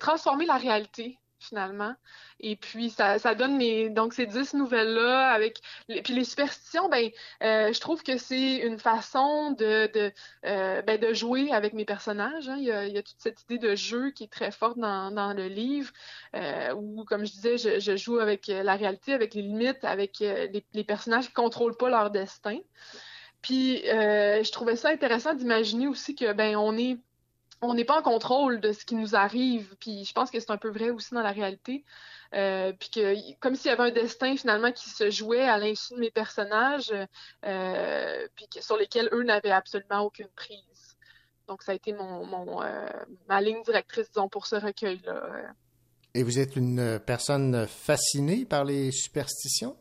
transformer 0.00 0.46
la 0.46 0.56
réalité 0.56 1.18
finalement. 1.40 1.94
Et 2.40 2.56
puis, 2.56 2.90
ça, 2.90 3.18
ça 3.18 3.34
donne 3.34 3.56
mes, 3.56 3.90
donc 3.90 4.12
ces 4.12 4.26
dix 4.26 4.54
nouvelles-là 4.54 5.30
avec, 5.30 5.60
les, 5.88 6.02
puis 6.02 6.14
les 6.14 6.24
superstitions, 6.24 6.88
ben, 6.88 7.10
euh, 7.42 7.72
je 7.72 7.80
trouve 7.80 8.02
que 8.02 8.16
c'est 8.18 8.56
une 8.56 8.78
façon 8.78 9.52
de, 9.52 9.90
de, 9.92 10.12
euh, 10.46 10.82
ben, 10.82 11.00
de 11.00 11.12
jouer 11.12 11.52
avec 11.52 11.72
mes 11.72 11.84
personnages. 11.84 12.48
Hein. 12.48 12.56
Il, 12.58 12.66
y 12.66 12.98
a, 12.98 13.02
toute 13.02 13.18
cette 13.18 13.42
idée 13.42 13.58
de 13.58 13.74
jeu 13.74 14.10
qui 14.10 14.24
est 14.24 14.32
très 14.32 14.50
forte 14.50 14.78
dans, 14.78 15.10
dans 15.10 15.32
le 15.32 15.46
livre, 15.46 15.92
euh, 16.34 16.72
où, 16.74 17.04
comme 17.04 17.24
je 17.26 17.32
disais, 17.32 17.58
je, 17.58 17.96
joue 17.96 18.18
avec 18.18 18.46
la 18.48 18.76
réalité, 18.76 19.12
avec 19.12 19.34
les 19.34 19.42
limites, 19.42 19.82
avec 19.82 20.20
les, 20.20 20.64
les 20.72 20.84
personnages 20.84 21.28
qui 21.28 21.32
contrôlent 21.32 21.76
pas 21.76 21.88
leur 21.88 22.10
destin. 22.10 22.58
Puis, 23.42 23.82
je 23.84 24.50
trouvais 24.52 24.76
ça 24.76 24.90
intéressant 24.90 25.34
d'imaginer 25.34 25.88
aussi 25.88 26.14
que, 26.14 26.32
ben, 26.32 26.56
on 26.56 26.76
est 26.76 26.98
on 27.60 27.74
n'est 27.74 27.84
pas 27.84 27.98
en 27.98 28.02
contrôle 28.02 28.60
de 28.60 28.72
ce 28.72 28.84
qui 28.84 28.94
nous 28.94 29.14
arrive. 29.14 29.74
Puis 29.80 30.04
je 30.04 30.12
pense 30.12 30.30
que 30.30 30.38
c'est 30.38 30.50
un 30.50 30.58
peu 30.58 30.70
vrai 30.70 30.90
aussi 30.90 31.14
dans 31.14 31.22
la 31.22 31.32
réalité. 31.32 31.84
Euh, 32.34 32.72
puis 32.78 32.90
que 32.90 33.38
comme 33.40 33.54
s'il 33.54 33.70
y 33.70 33.74
avait 33.74 33.90
un 33.90 33.90
destin 33.90 34.36
finalement 34.36 34.70
qui 34.70 34.90
se 34.90 35.10
jouait 35.10 35.48
à 35.48 35.58
l'insu 35.58 35.94
de 35.94 35.98
mes 35.98 36.10
personnages, 36.10 36.92
euh, 37.44 38.28
puis 38.36 38.46
sur 38.60 38.76
lesquels 38.76 39.08
eux 39.12 39.22
n'avaient 39.22 39.50
absolument 39.50 40.00
aucune 40.00 40.28
prise. 40.36 40.96
Donc 41.46 41.62
ça 41.62 41.72
a 41.72 41.74
été 41.74 41.92
mon, 41.92 42.26
mon 42.26 42.62
euh, 42.62 42.86
ma 43.28 43.40
ligne 43.40 43.62
directrice, 43.62 44.08
disons, 44.10 44.28
pour 44.28 44.46
ce 44.46 44.56
recueil-là. 44.56 45.54
Et 46.14 46.22
vous 46.22 46.38
êtes 46.38 46.56
une 46.56 47.00
personne 47.04 47.66
fascinée 47.66 48.44
par 48.44 48.64
les 48.64 48.92
superstitions? 48.92 49.76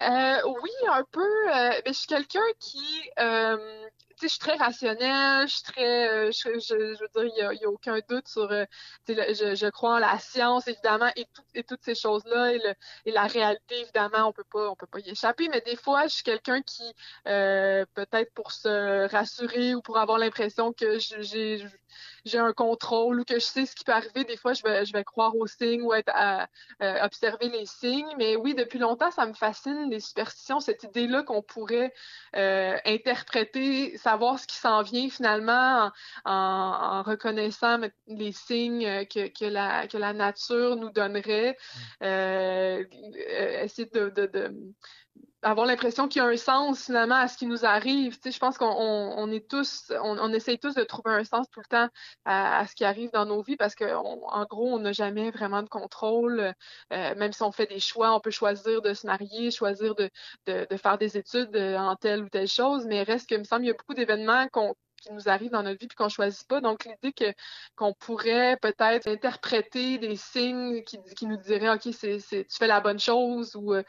oui, 0.00 0.70
un 0.90 1.04
peu. 1.10 1.46
mais 1.84 1.92
je 1.92 1.98
suis 1.98 2.06
quelqu'un 2.06 2.40
qui 2.58 3.10
je 4.22 4.28
suis 4.28 4.38
très 4.38 4.56
rationnelle, 4.56 5.48
je 5.48 5.54
suis 5.54 5.62
très, 5.62 6.08
euh, 6.08 6.30
je, 6.32 6.48
veux 6.48 7.08
dire, 7.30 7.52
il 7.52 7.58
n'y 7.58 7.64
a, 7.64 7.68
aucun 7.70 7.98
doute 8.08 8.28
sur, 8.28 8.50
euh, 8.50 8.64
je, 9.08 9.54
je, 9.54 9.70
crois 9.70 9.96
en 9.96 9.98
la 9.98 10.18
science, 10.18 10.68
évidemment, 10.68 11.10
et, 11.16 11.26
et 11.54 11.64
toutes 11.64 11.82
ces 11.82 11.94
choses-là, 11.94 12.54
et, 12.54 12.60
et, 13.06 13.12
la 13.12 13.26
réalité, 13.26 13.80
évidemment, 13.80 14.28
on 14.28 14.32
peut 14.32 14.44
pas, 14.50 14.70
on 14.70 14.76
peut 14.76 14.86
pas 14.86 15.00
y 15.00 15.10
échapper, 15.10 15.48
mais 15.48 15.60
des 15.60 15.76
fois, 15.76 16.06
je 16.06 16.14
suis 16.14 16.22
quelqu'un 16.22 16.62
qui, 16.62 16.84
euh, 17.26 17.84
peut-être 17.94 18.32
pour 18.34 18.52
se 18.52 19.08
rassurer 19.10 19.74
ou 19.74 19.82
pour 19.82 19.98
avoir 19.98 20.18
l'impression 20.18 20.72
que 20.72 20.98
j'ai 20.98 21.64
j'ai 22.24 22.38
un 22.38 22.52
contrôle 22.52 23.20
ou 23.20 23.24
que 23.24 23.34
je 23.34 23.40
sais 23.44 23.66
ce 23.66 23.74
qui 23.74 23.84
peut 23.84 23.92
arriver, 23.92 24.24
des 24.24 24.36
fois, 24.36 24.52
je 24.52 24.62
vais, 24.62 24.84
je 24.84 24.92
vais 24.92 25.04
croire 25.04 25.36
aux 25.36 25.46
signes 25.46 25.82
ou 25.82 25.92
être 25.92 26.10
à, 26.14 26.48
euh, 26.82 27.02
observer 27.02 27.48
les 27.48 27.66
signes. 27.66 28.12
Mais 28.18 28.36
oui, 28.36 28.54
depuis 28.54 28.78
longtemps, 28.78 29.10
ça 29.10 29.26
me 29.26 29.32
fascine, 29.32 29.90
les 29.90 30.00
superstitions, 30.00 30.60
cette 30.60 30.82
idée-là 30.84 31.22
qu'on 31.22 31.42
pourrait 31.42 31.92
euh, 32.36 32.76
interpréter, 32.84 33.96
savoir 33.96 34.38
ce 34.38 34.46
qui 34.46 34.56
s'en 34.56 34.82
vient 34.82 35.08
finalement 35.08 35.90
en, 36.24 37.02
reconnaissant 37.02 37.78
les 38.06 38.32
signes 38.32 39.06
que, 39.06 39.28
que, 39.28 39.44
la, 39.44 39.86
que 39.86 39.96
la 39.96 40.12
nature 40.12 40.76
nous 40.76 40.90
donnerait. 40.90 41.56
Euh, 42.02 42.84
essayer 43.62 43.88
de, 43.92 44.08
de 44.10 44.72
avoir 45.42 45.66
l'impression 45.66 46.08
qu'il 46.08 46.20
y 46.22 46.24
a 46.24 46.28
un 46.28 46.36
sens 46.36 46.84
finalement 46.86 47.16
à 47.16 47.28
ce 47.28 47.36
qui 47.36 47.46
nous 47.46 47.64
arrive. 47.64 48.16
Tu 48.16 48.22
sais, 48.24 48.30
je 48.32 48.38
pense 48.38 48.58
qu'on 48.58 48.66
on, 48.66 49.30
est 49.30 49.48
tous, 49.48 49.92
on, 50.02 50.32
essaye 50.32 50.58
tous 50.58 50.74
de 50.74 50.84
trouver 50.84 51.12
un 51.12 51.24
sens 51.24 51.48
tout 51.50 51.60
le 51.60 51.66
temps 51.66 51.88
à, 52.24 52.66
ce 52.66 52.74
qui 52.74 52.84
arrive 52.84 53.10
dans 53.12 53.26
nos 53.26 53.42
vies 53.42 53.56
parce 53.56 53.74
qu'en 53.74 54.44
gros, 54.48 54.74
on 54.74 54.78
n'a 54.80 54.92
jamais 54.92 55.30
vraiment 55.30 55.62
de 55.62 55.68
contrôle. 55.68 56.54
Euh, 56.92 57.14
même 57.16 57.32
si 57.32 57.42
on 57.42 57.52
fait 57.52 57.66
des 57.66 57.80
choix, 57.80 58.14
on 58.14 58.20
peut 58.20 58.30
choisir 58.30 58.82
de 58.82 58.94
se 58.94 59.06
marier, 59.06 59.50
choisir 59.50 59.94
de, 59.94 60.10
de, 60.46 60.76
faire 60.76 60.98
des 60.98 61.16
études 61.16 61.56
en 61.56 61.96
telle 61.96 62.22
ou 62.24 62.28
telle 62.28 62.48
chose, 62.48 62.86
mais 62.86 63.02
reste 63.02 63.28
que, 63.28 63.34
il 63.34 63.40
me 63.40 63.44
semble, 63.44 63.64
il 63.64 63.68
y 63.68 63.70
a 63.70 63.74
beaucoup 63.74 63.94
d'événements 63.94 64.48
qu'on 64.48 64.74
qui 65.00 65.12
nous 65.12 65.28
arrivent 65.28 65.50
dans 65.50 65.62
notre 65.62 65.80
vie 65.80 65.88
puis 65.88 65.96
qu'on 65.96 66.08
choisit 66.08 66.46
pas. 66.46 66.60
Donc 66.60 66.84
l'idée 66.84 67.12
que 67.12 67.32
qu'on 67.76 67.92
pourrait 67.94 68.56
peut-être 68.60 69.08
interpréter 69.08 69.98
des 69.98 70.16
signes 70.16 70.82
qui, 70.82 71.26
nous 71.26 71.36
diraient 71.36 71.70
ok 71.70 71.88
c'est, 71.92 72.18
c'est 72.18 72.44
tu 72.44 72.56
fais 72.56 72.66
la 72.66 72.80
bonne 72.80 72.98
chose 72.98 73.56
ou 73.56 73.74
euh, 73.74 73.82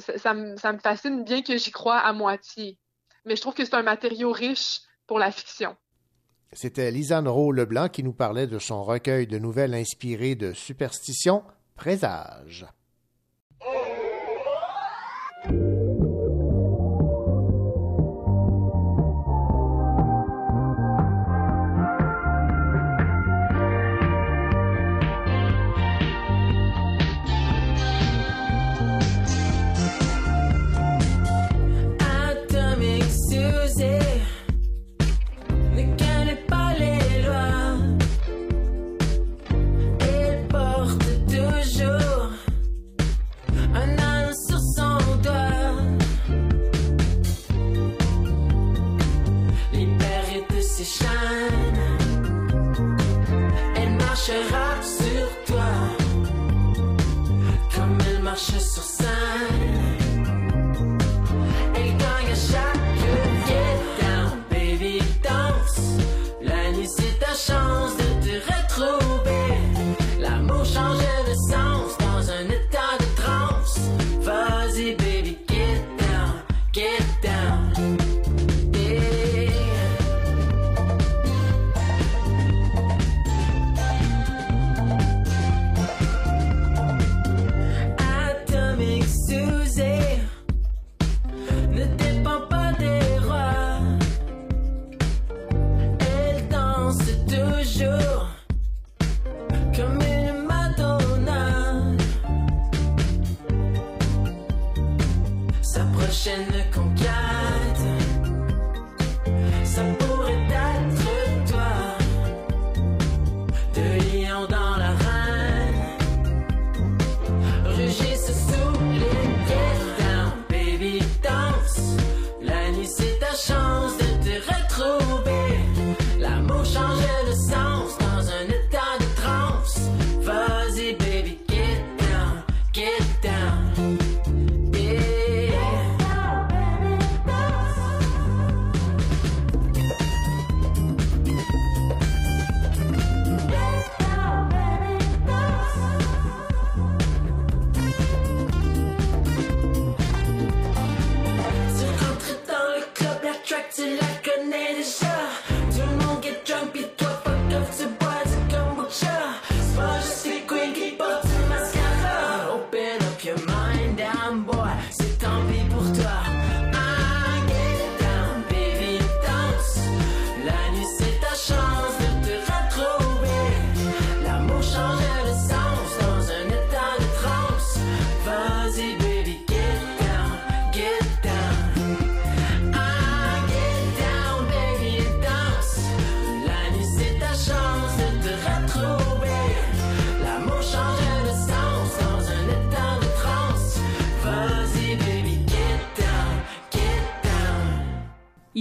ça, 0.00 0.34
me, 0.34 0.56
ça 0.56 0.72
me 0.72 0.78
fascine 0.78 1.24
bien 1.24 1.42
que 1.42 1.56
j'y 1.56 1.70
crois 1.70 1.98
à 1.98 2.12
moitié. 2.12 2.78
Mais 3.24 3.36
je 3.36 3.40
trouve 3.40 3.54
que 3.54 3.64
c'est 3.64 3.74
un 3.74 3.82
matériau 3.82 4.30
riche 4.30 4.80
pour 5.06 5.18
la 5.18 5.30
fiction. 5.30 5.76
C'était 6.52 6.90
Lisanne 6.90 7.28
Rowe 7.28 7.52
Leblanc 7.52 7.88
qui 7.88 8.02
nous 8.02 8.12
parlait 8.12 8.46
de 8.46 8.58
son 8.58 8.82
recueil 8.84 9.26
de 9.26 9.38
nouvelles 9.38 9.74
inspirées 9.74 10.36
de 10.36 10.52
superstitions, 10.52 11.42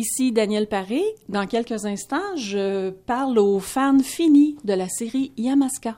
Présage. 0.05 0.33
Daniel 0.33 0.67
Paré. 0.67 1.01
Dans 1.29 1.47
quelques 1.47 1.85
instants, 1.85 2.35
je 2.35 2.89
parle 2.89 3.39
aux 3.39 3.59
fans 3.59 3.99
finis 3.99 4.57
de 4.63 4.73
la 4.73 4.87
série 4.89 5.31
Yamaska. 5.37 5.97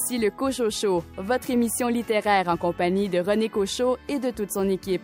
Voici 0.00 0.18
le 0.18 0.30
Cochot 0.30 0.70
Show, 0.70 1.02
votre 1.16 1.50
émission 1.50 1.88
littéraire 1.88 2.46
en 2.46 2.56
compagnie 2.56 3.08
de 3.08 3.18
René 3.18 3.48
Cochot 3.48 3.98
et 4.06 4.20
de 4.20 4.30
toute 4.30 4.52
son 4.52 4.68
équipe. 4.68 5.02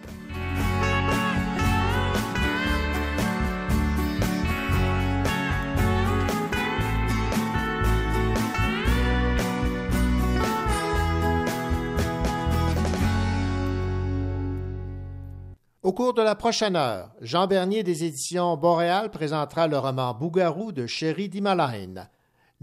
Au 15.82 15.92
cours 15.92 16.14
de 16.14 16.22
la 16.22 16.36
prochaine 16.36 16.76
heure, 16.76 17.10
Jean 17.20 17.48
Bernier 17.48 17.82
des 17.82 18.04
éditions 18.04 18.56
Boréal 18.56 19.10
présentera 19.10 19.66
le 19.66 19.76
roman 19.76 20.14
Bougarou 20.14 20.70
de 20.70 20.86
Chéri 20.86 21.28
Dimalaine. 21.28 22.08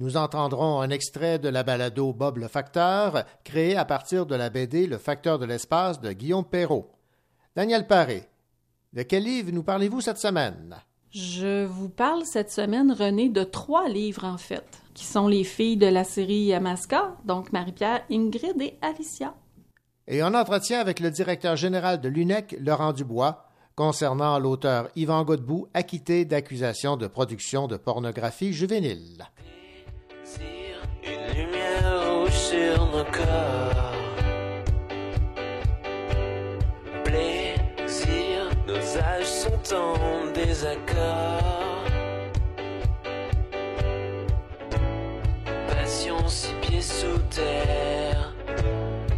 Nous 0.01 0.17
entendrons 0.17 0.81
un 0.81 0.89
extrait 0.89 1.37
de 1.37 1.47
la 1.47 1.61
balado 1.61 2.11
Bob 2.11 2.39
le 2.39 2.47
Facteur, 2.47 3.23
créé 3.43 3.77
à 3.77 3.85
partir 3.85 4.25
de 4.25 4.33
la 4.33 4.49
BD 4.49 4.87
Le 4.87 4.97
Facteur 4.97 5.37
de 5.37 5.45
l'espace 5.45 6.01
de 6.01 6.11
Guillaume 6.11 6.43
Perrault. 6.43 6.89
Daniel 7.55 7.85
Paré, 7.85 8.27
de 8.93 9.03
quel 9.03 9.25
livre 9.25 9.51
nous 9.51 9.61
parlez-vous 9.61 10.01
cette 10.01 10.17
semaine? 10.17 10.75
Je 11.11 11.65
vous 11.65 11.87
parle 11.87 12.25
cette 12.25 12.49
semaine, 12.49 12.91
René, 12.91 13.29
de 13.29 13.43
trois 13.43 13.89
livres 13.89 14.25
en 14.25 14.39
fait, 14.39 14.65
qui 14.95 15.05
sont 15.05 15.27
les 15.27 15.43
filles 15.43 15.77
de 15.77 15.85
la 15.85 16.03
série 16.03 16.45
Yamaska, 16.45 17.17
donc 17.25 17.51
Marie-Pierre, 17.51 18.03
Ingrid 18.09 18.59
et 18.59 18.79
Alicia 18.81 19.35
et 20.07 20.21
un 20.21 20.33
entretien 20.33 20.79
avec 20.79 20.99
le 20.99 21.11
directeur 21.11 21.55
général 21.55 22.01
de 22.01 22.09
l'UNEC, 22.09 22.57
Laurent 22.59 22.91
Dubois, 22.91 23.45
concernant 23.75 24.39
l'auteur 24.39 24.89
Yvan 24.95 25.23
Godbout, 25.23 25.67
acquitté 25.75 26.25
d'accusations 26.25 26.97
de 26.97 27.05
production 27.05 27.67
de 27.67 27.77
pornographie 27.77 28.51
juvénile. 28.51 29.27
Sur 32.51 32.85
nos 32.87 33.05
corps. 33.05 33.95
Plaisir, 37.05 38.49
nos 38.67 38.85
âges 38.97 39.33
sont 39.43 39.75
en 39.75 40.31
désaccord. 40.33 41.85
Passion 45.69 46.27
six 46.27 46.53
pieds 46.61 46.81
sous 46.81 47.19
terre. 47.29 48.33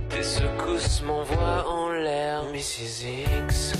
Tes 0.09 0.23
secousses 0.23 1.01
m'envoient 1.01 1.65
en 1.67 1.89
l'air, 1.89 2.43
Mrs. 2.53 3.07
X. 3.47 3.73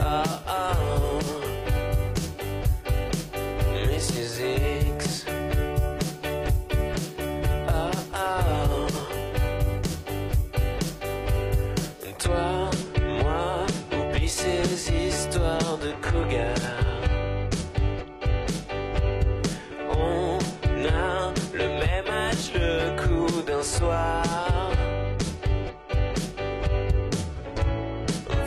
Ah 0.00 0.45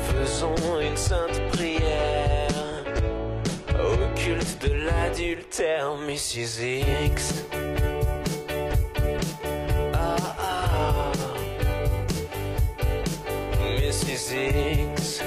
Faisons 0.07 0.79
une 0.81 0.97
sainte 0.97 1.39
prière 1.51 2.47
au 3.75 4.17
culte 4.17 4.65
de 4.65 4.73
l'adultère, 4.73 5.95
Mrs. 5.97 6.63
X. 7.05 7.45
Ah 9.93 10.15
ah, 10.39 11.11
Mrs. 13.61 14.33
X. 14.95 15.21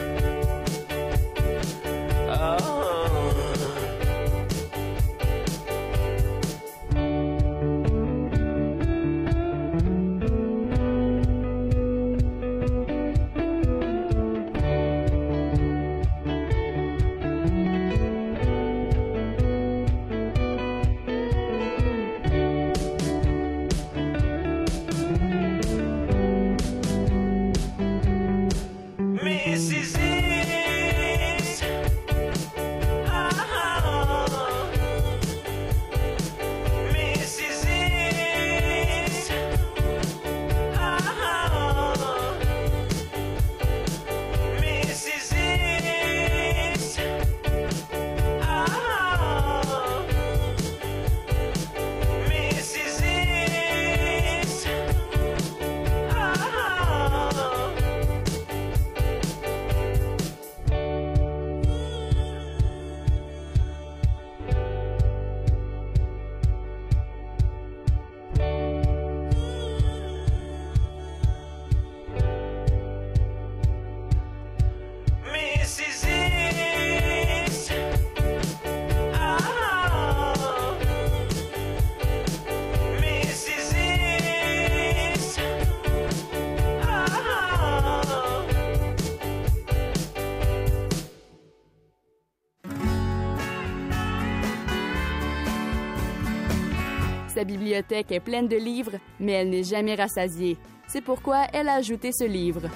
Sa 97.43 97.47
bibliothèque 97.47 98.13
est 98.13 98.21
pleine 98.21 98.47
de 98.47 98.57
livres, 98.57 99.01
mais 99.19 99.33
elle 99.33 99.51
n'est 99.51 99.65
jamais 99.65 99.97
rassasiée. 99.97 100.57
C'est 100.87 101.01
pourquoi 101.01 101.47
elle 101.53 101.69
a 101.69 101.75
ajouté 101.75 102.13
ce 102.13 102.23
livre. 102.23 102.71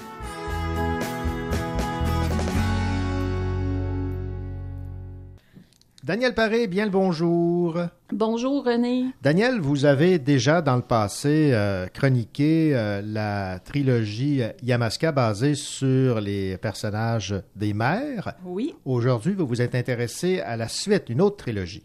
Daniel 6.03 6.33
Paré, 6.33 6.67
bien 6.67 6.83
le 6.83 6.91
bonjour. 6.91 7.77
Bonjour 8.11 8.65
René. 8.65 9.05
Daniel, 9.21 9.61
vous 9.61 9.85
avez 9.85 10.19
déjà 10.19 10.61
dans 10.61 10.75
le 10.75 10.81
passé 10.81 11.51
euh, 11.53 11.87
chroniqué 11.87 12.75
euh, 12.75 13.01
la 13.01 13.59
trilogie 13.59 14.41
Yamaska 14.63 15.13
basée 15.13 15.55
sur 15.55 16.19
les 16.19 16.57
personnages 16.57 17.41
des 17.55 17.73
mères. 17.73 18.33
Oui. 18.43 18.75
Aujourd'hui, 18.83 19.33
vous 19.33 19.47
vous 19.47 19.61
êtes 19.61 19.75
intéressé 19.75 20.41
à 20.41 20.57
la 20.57 20.67
suite, 20.67 21.05
une 21.07 21.21
autre 21.21 21.37
trilogie. 21.37 21.83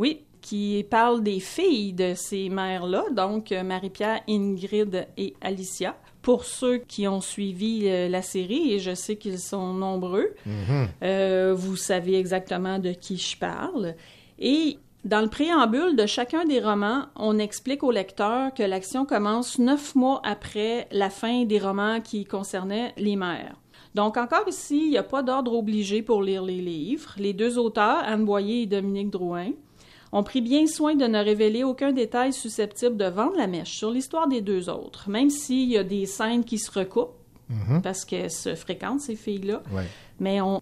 Oui, 0.00 0.24
qui 0.44 0.84
parle 0.90 1.22
des 1.22 1.40
filles 1.40 1.94
de 1.94 2.12
ces 2.14 2.50
mères-là, 2.50 3.04
donc 3.12 3.50
euh, 3.50 3.62
Marie-Pierre, 3.62 4.20
Ingrid 4.28 5.06
et 5.16 5.32
Alicia. 5.40 5.96
Pour 6.20 6.44
ceux 6.44 6.78
qui 6.78 7.08
ont 7.08 7.20
suivi 7.22 7.82
euh, 7.88 8.08
la 8.10 8.20
série, 8.22 8.72
et 8.74 8.78
je 8.78 8.94
sais 8.94 9.16
qu'ils 9.16 9.38
sont 9.38 9.72
nombreux, 9.72 10.34
Mhm. 10.46 10.88
euh, 11.02 11.54
vous 11.56 11.76
savez 11.76 12.14
exactement 12.18 12.78
de 12.78 12.92
qui 12.92 13.16
je 13.16 13.36
parle. 13.38 13.94
Et 14.38 14.76
dans 15.04 15.22
le 15.22 15.28
préambule 15.28 15.96
de 15.96 16.06
chacun 16.06 16.44
des 16.44 16.60
romans, 16.60 17.06
on 17.16 17.38
explique 17.38 17.82
au 17.82 17.90
lecteur 17.90 18.52
que 18.52 18.62
l'action 18.62 19.06
commence 19.06 19.58
neuf 19.58 19.94
mois 19.94 20.20
après 20.24 20.88
la 20.92 21.08
fin 21.10 21.44
des 21.44 21.58
romans 21.58 22.00
qui 22.02 22.24
concernaient 22.26 22.92
les 22.98 23.16
mères. 23.16 23.56
Donc 23.94 24.16
encore 24.16 24.48
ici, 24.48 24.80
il 24.86 24.90
n'y 24.90 24.98
a 24.98 25.02
pas 25.04 25.22
d'ordre 25.22 25.54
obligé 25.54 26.02
pour 26.02 26.20
lire 26.22 26.42
les 26.42 26.60
livres. 26.60 27.14
Les 27.18 27.32
deux 27.32 27.58
auteurs, 27.58 28.02
Anne 28.04 28.24
Boyer 28.24 28.62
et 28.62 28.66
Dominique 28.66 29.10
Drouin, 29.10 29.50
ont 30.14 30.22
pris 30.22 30.40
bien 30.40 30.66
soin 30.66 30.94
de 30.94 31.04
ne 31.06 31.18
révéler 31.22 31.62
aucun 31.64 31.92
détail 31.92 32.32
susceptible 32.32 32.96
de 32.96 33.04
vendre 33.06 33.36
la 33.36 33.46
mèche 33.46 33.76
sur 33.76 33.90
l'histoire 33.90 34.28
des 34.28 34.40
deux 34.40 34.70
autres, 34.70 35.10
même 35.10 35.28
s'il 35.28 35.68
y 35.68 35.76
a 35.76 35.84
des 35.84 36.06
scènes 36.06 36.44
qui 36.44 36.58
se 36.58 36.70
recoupent, 36.70 37.12
Mhm. 37.50 37.82
parce 37.82 38.06
qu'elles 38.06 38.30
se 38.30 38.54
fréquentent, 38.54 39.00
ces 39.00 39.16
filles-là. 39.16 39.62
Ouais. 39.74 39.84
Mais 40.20 40.40
on- 40.40 40.60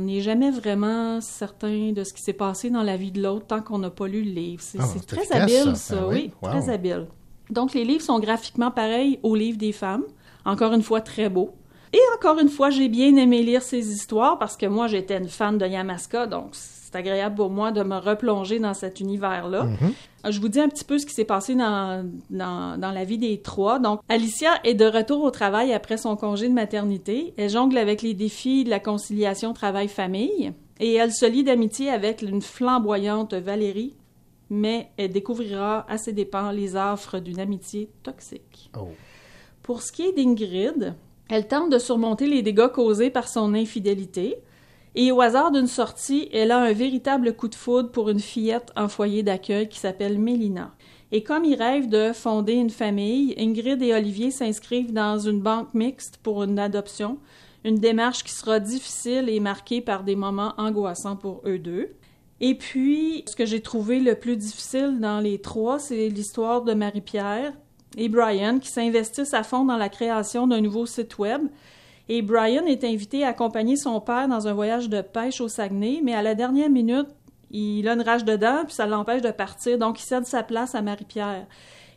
n'est 0.00 0.20
jamais 0.20 0.50
vraiment 0.52 1.20
certain 1.20 1.90
de 1.92 2.04
ce 2.04 2.12
qui 2.12 2.22
s'est 2.22 2.32
passé 2.34 2.70
dans 2.70 2.82
la 2.84 2.96
vie 2.96 3.10
de 3.10 3.20
l'autre 3.22 3.46
tant 3.48 3.62
qu'on 3.62 3.78
n'a 3.78 3.90
pas 3.90 4.06
lu 4.06 4.22
le 4.22 4.30
livre. 4.30 4.62
C'est 4.62 4.78
Ah, 4.80 4.84
très 5.08 5.22
efficace, 5.22 5.40
habile, 5.40 5.74
ça. 5.74 5.74
ça, 5.74 5.96
Ben 5.96 6.06
oui, 6.08 6.14
oui. 6.14 6.32
Wow. 6.42 6.50
très 6.50 6.68
habile. 6.70 7.06
Donc, 7.50 7.74
les 7.74 7.84
livres 7.84 8.04
sont 8.04 8.20
graphiquement 8.20 8.70
pareils 8.70 9.18
aux 9.24 9.34
livres 9.34 9.58
des 9.58 9.72
femmes. 9.72 10.04
Encore 10.44 10.72
une 10.72 10.82
fois, 10.82 11.00
très 11.00 11.28
beaux. 11.28 11.50
Et 11.92 11.98
encore 12.16 12.38
une 12.38 12.48
fois, 12.48 12.70
j'ai 12.70 12.88
bien 12.88 13.16
aimé 13.16 13.42
lire 13.42 13.62
ces 13.62 13.90
histoires 13.92 14.38
parce 14.38 14.56
que 14.56 14.66
moi, 14.66 14.86
j'étais 14.86 15.18
une 15.18 15.28
fan 15.28 15.58
de 15.58 15.66
Yamaska, 15.66 16.26
donc 16.28 16.50
c'est 16.90 16.98
agréable 16.98 17.36
pour 17.36 17.50
moi 17.50 17.70
de 17.70 17.82
me 17.82 17.96
replonger 17.96 18.58
dans 18.58 18.74
cet 18.74 19.00
univers-là. 19.00 19.64
Mhm. 19.64 19.92
Je 20.30 20.40
vous 20.40 20.48
dis 20.48 20.60
un 20.60 20.68
petit 20.68 20.84
peu 20.84 20.98
ce 20.98 21.06
qui 21.06 21.14
s'est 21.14 21.24
passé 21.24 21.54
dans, 21.54 22.08
dans, 22.30 22.78
dans 22.78 22.90
la 22.90 23.04
vie 23.04 23.18
des 23.18 23.40
trois. 23.40 23.78
Donc, 23.78 24.00
Alicia 24.08 24.50
est 24.64 24.74
de 24.74 24.84
retour 24.84 25.22
au 25.22 25.30
travail 25.30 25.72
après 25.72 25.96
son 25.96 26.16
congé 26.16 26.48
de 26.48 26.54
maternité. 26.54 27.32
Elle 27.36 27.50
jongle 27.50 27.78
avec 27.78 28.02
les 28.02 28.14
défis 28.14 28.64
de 28.64 28.70
la 28.70 28.80
conciliation 28.80 29.52
travail-famille 29.52 30.52
et 30.80 30.94
elle 30.94 31.12
se 31.12 31.26
lie 31.26 31.44
d'amitié 31.44 31.90
avec 31.90 32.22
une 32.22 32.42
flamboyante 32.42 33.34
Valérie, 33.34 33.94
mais 34.48 34.90
elle 34.96 35.12
découvrira 35.12 35.86
à 35.88 35.96
ses 35.96 36.12
dépens 36.12 36.50
les 36.50 36.76
affres 36.76 37.20
d'une 37.20 37.38
amitié 37.38 37.88
toxique. 38.02 38.70
Oh. 38.76 38.88
Pour 39.62 39.82
ce 39.82 39.92
qui 39.92 40.02
est 40.02 40.12
d'Ingrid, 40.12 40.94
elle 41.28 41.46
tente 41.46 41.70
de 41.70 41.78
surmonter 41.78 42.26
les 42.26 42.42
dégâts 42.42 42.68
causés 42.68 43.10
par 43.10 43.28
son 43.28 43.54
infidélité. 43.54 44.38
Et 44.94 45.12
au 45.12 45.20
hasard 45.20 45.52
d'une 45.52 45.68
sortie, 45.68 46.28
elle 46.32 46.50
a 46.50 46.58
un 46.58 46.72
véritable 46.72 47.34
coup 47.34 47.48
de 47.48 47.54
foudre 47.54 47.92
pour 47.92 48.08
une 48.08 48.18
fillette 48.18 48.72
en 48.76 48.88
foyer 48.88 49.22
d'accueil 49.22 49.68
qui 49.68 49.78
s'appelle 49.78 50.18
Mélina. 50.18 50.74
Et 51.12 51.22
comme 51.22 51.44
ils 51.44 51.60
rêvent 51.60 51.88
de 51.88 52.12
fonder 52.12 52.54
une 52.54 52.70
famille, 52.70 53.34
Ingrid 53.38 53.82
et 53.82 53.94
Olivier 53.94 54.30
s'inscrivent 54.30 54.92
dans 54.92 55.18
une 55.18 55.40
banque 55.40 55.74
mixte 55.74 56.18
pour 56.22 56.42
une 56.42 56.58
adoption, 56.58 57.18
une 57.64 57.78
démarche 57.78 58.24
qui 58.24 58.32
sera 58.32 58.58
difficile 58.58 59.28
et 59.28 59.40
marquée 59.40 59.80
par 59.80 60.02
des 60.02 60.16
moments 60.16 60.54
angoissants 60.56 61.16
pour 61.16 61.42
eux 61.46 61.58
deux. 61.58 61.90
Et 62.40 62.54
puis, 62.54 63.24
ce 63.26 63.36
que 63.36 63.44
j'ai 63.44 63.60
trouvé 63.60 64.00
le 64.00 64.14
plus 64.14 64.36
difficile 64.36 64.98
dans 65.00 65.20
les 65.20 65.40
trois, 65.40 65.78
c'est 65.78 66.08
l'histoire 66.08 66.62
de 66.62 66.74
Marie-Pierre 66.74 67.52
et 67.96 68.08
Brian 68.08 68.58
qui 68.58 68.68
s'investissent 68.68 69.34
à 69.34 69.42
fond 69.42 69.64
dans 69.64 69.76
la 69.76 69.88
création 69.88 70.46
d'un 70.46 70.60
nouveau 70.60 70.86
site 70.86 71.18
web. 71.18 71.42
Et 72.12 72.22
Brian 72.22 72.66
est 72.66 72.82
invité 72.82 73.22
à 73.24 73.28
accompagner 73.28 73.76
son 73.76 74.00
père 74.00 74.26
dans 74.26 74.48
un 74.48 74.52
voyage 74.52 74.88
de 74.88 75.00
pêche 75.00 75.40
au 75.40 75.46
Saguenay, 75.46 76.00
mais 76.02 76.12
à 76.12 76.22
la 76.22 76.34
dernière 76.34 76.68
minute, 76.68 77.06
il 77.52 77.86
a 77.88 77.92
une 77.94 78.02
rage 78.02 78.24
dedans, 78.24 78.64
puis 78.66 78.74
ça 78.74 78.84
l'empêche 78.86 79.22
de 79.22 79.30
partir, 79.30 79.78
donc 79.78 80.00
il 80.00 80.04
cède 80.04 80.26
sa 80.26 80.42
place 80.42 80.74
à 80.74 80.82
Marie-Pierre. 80.82 81.46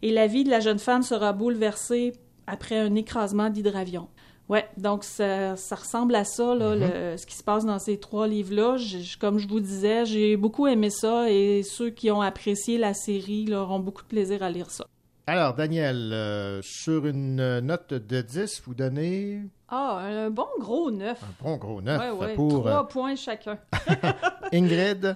Et 0.03 0.11
la 0.11 0.27
vie 0.27 0.43
de 0.43 0.51
la 0.51 0.59
jeune 0.59 0.77
femme 0.77 1.01
sera 1.01 1.33
bouleversée 1.33 2.13
après 2.45 2.77
un 2.77 2.93
écrasement 2.93 3.49
d'hydravion. 3.49 4.07
Ouais, 4.49 4.67
donc 4.77 5.03
ça, 5.03 5.55
ça 5.55 5.75
ressemble 5.77 6.13
à 6.13 6.25
ça, 6.25 6.53
là, 6.53 6.75
le- 6.75 7.17
ce 7.17 7.25
qui 7.25 7.33
se 7.35 7.43
passe 7.43 7.65
dans 7.65 7.79
ces 7.79 7.97
trois 7.97 8.27
livres-là. 8.27 8.75
Comme 9.19 9.39
je 9.39 9.47
vous 9.47 9.61
disais, 9.61 10.05
j'ai 10.05 10.37
beaucoup 10.37 10.67
aimé 10.67 10.91
ça 10.91 11.27
et 11.31 11.63
ceux 11.63 11.89
qui 11.89 12.11
ont 12.11 12.21
apprécié 12.21 12.77
la 12.77 12.93
série 12.93 13.45
là, 13.45 13.61
auront 13.61 13.79
beaucoup 13.79 14.03
de 14.03 14.07
plaisir 14.09 14.43
à 14.43 14.51
lire 14.51 14.69
ça. 14.69 14.85
Alors, 15.25 15.53
Daniel, 15.55 16.11
euh, 16.13 16.59
sur 16.61 17.05
une 17.05 17.61
note 17.61 17.93
de 17.93 18.21
10, 18.21 18.61
vous 18.65 18.73
donnez 18.75 19.39
Ah, 19.75 19.97
un 20.05 20.29
bon 20.29 20.45
gros 20.59 20.91
neuf. 20.91 21.19
un 21.23 21.43
bon 21.43 21.57
gros 21.57 21.81
9 21.81 21.99
Ouais, 21.99 22.11
ouais, 22.27 22.35
pour 22.35 22.59
trois 22.59 22.81
euh, 22.81 22.83
points 22.83 23.15
chacun. 23.15 23.57
Ingrid, 24.53 25.15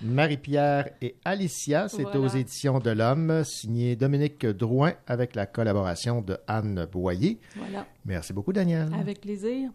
Marie-Pierre 0.00 0.90
et 1.02 1.16
Alicia. 1.24 1.88
C'est 1.88 2.02
Voilà. 2.02 2.20
aux 2.20 2.28
éditions 2.28 2.78
de 2.78 2.90
l'Homme, 2.90 3.42
signé 3.42 3.96
Dominique 3.96 4.46
Drouin 4.46 4.92
avec 5.08 5.34
la 5.34 5.46
collaboration 5.46 6.22
de 6.22 6.38
Anne 6.46 6.86
Boyer. 6.92 7.40
Voilà. 7.56 7.84
Merci 8.04 8.32
beaucoup, 8.32 8.52
Daniel. 8.52 8.90
Avec 8.94 9.22
plaisir. 9.22 9.70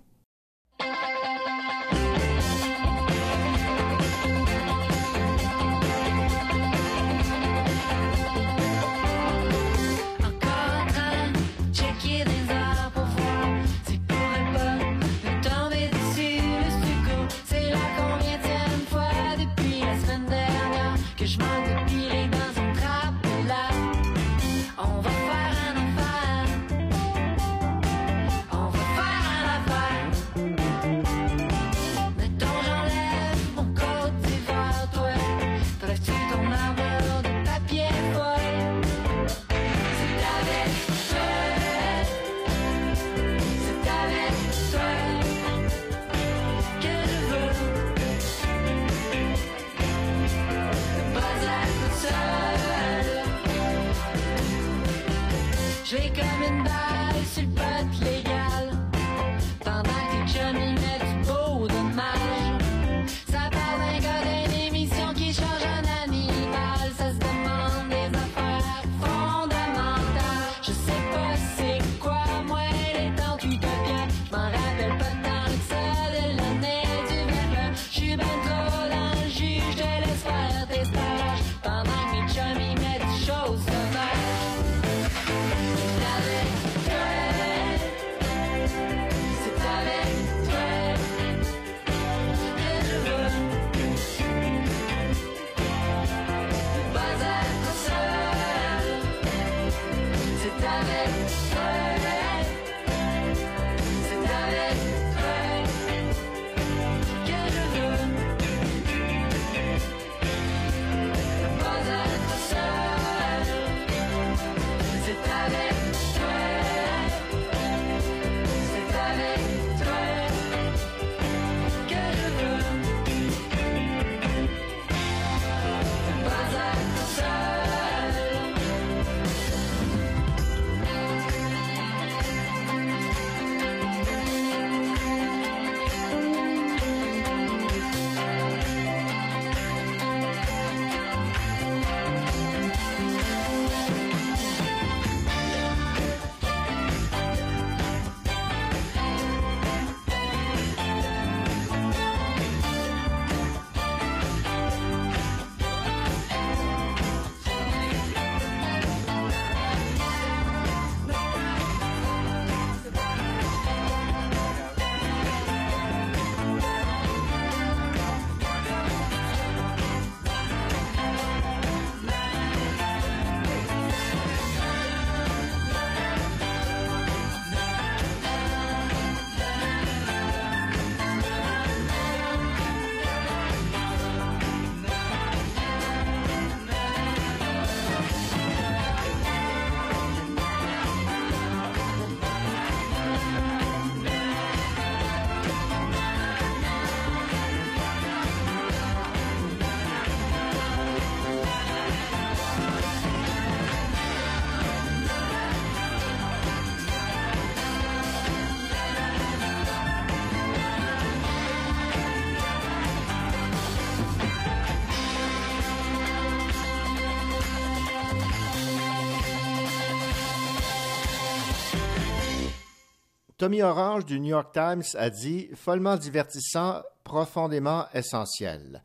Tommy 223.42 223.64
Orange 223.64 224.06
du 224.06 224.20
New 224.20 224.30
York 224.30 224.54
Times 224.54 224.84
a 224.94 225.10
dit 225.10 225.50
follement 225.56 225.98
divertissant, 225.98 226.84
profondément 227.04 227.88
essentiel. 227.92 228.84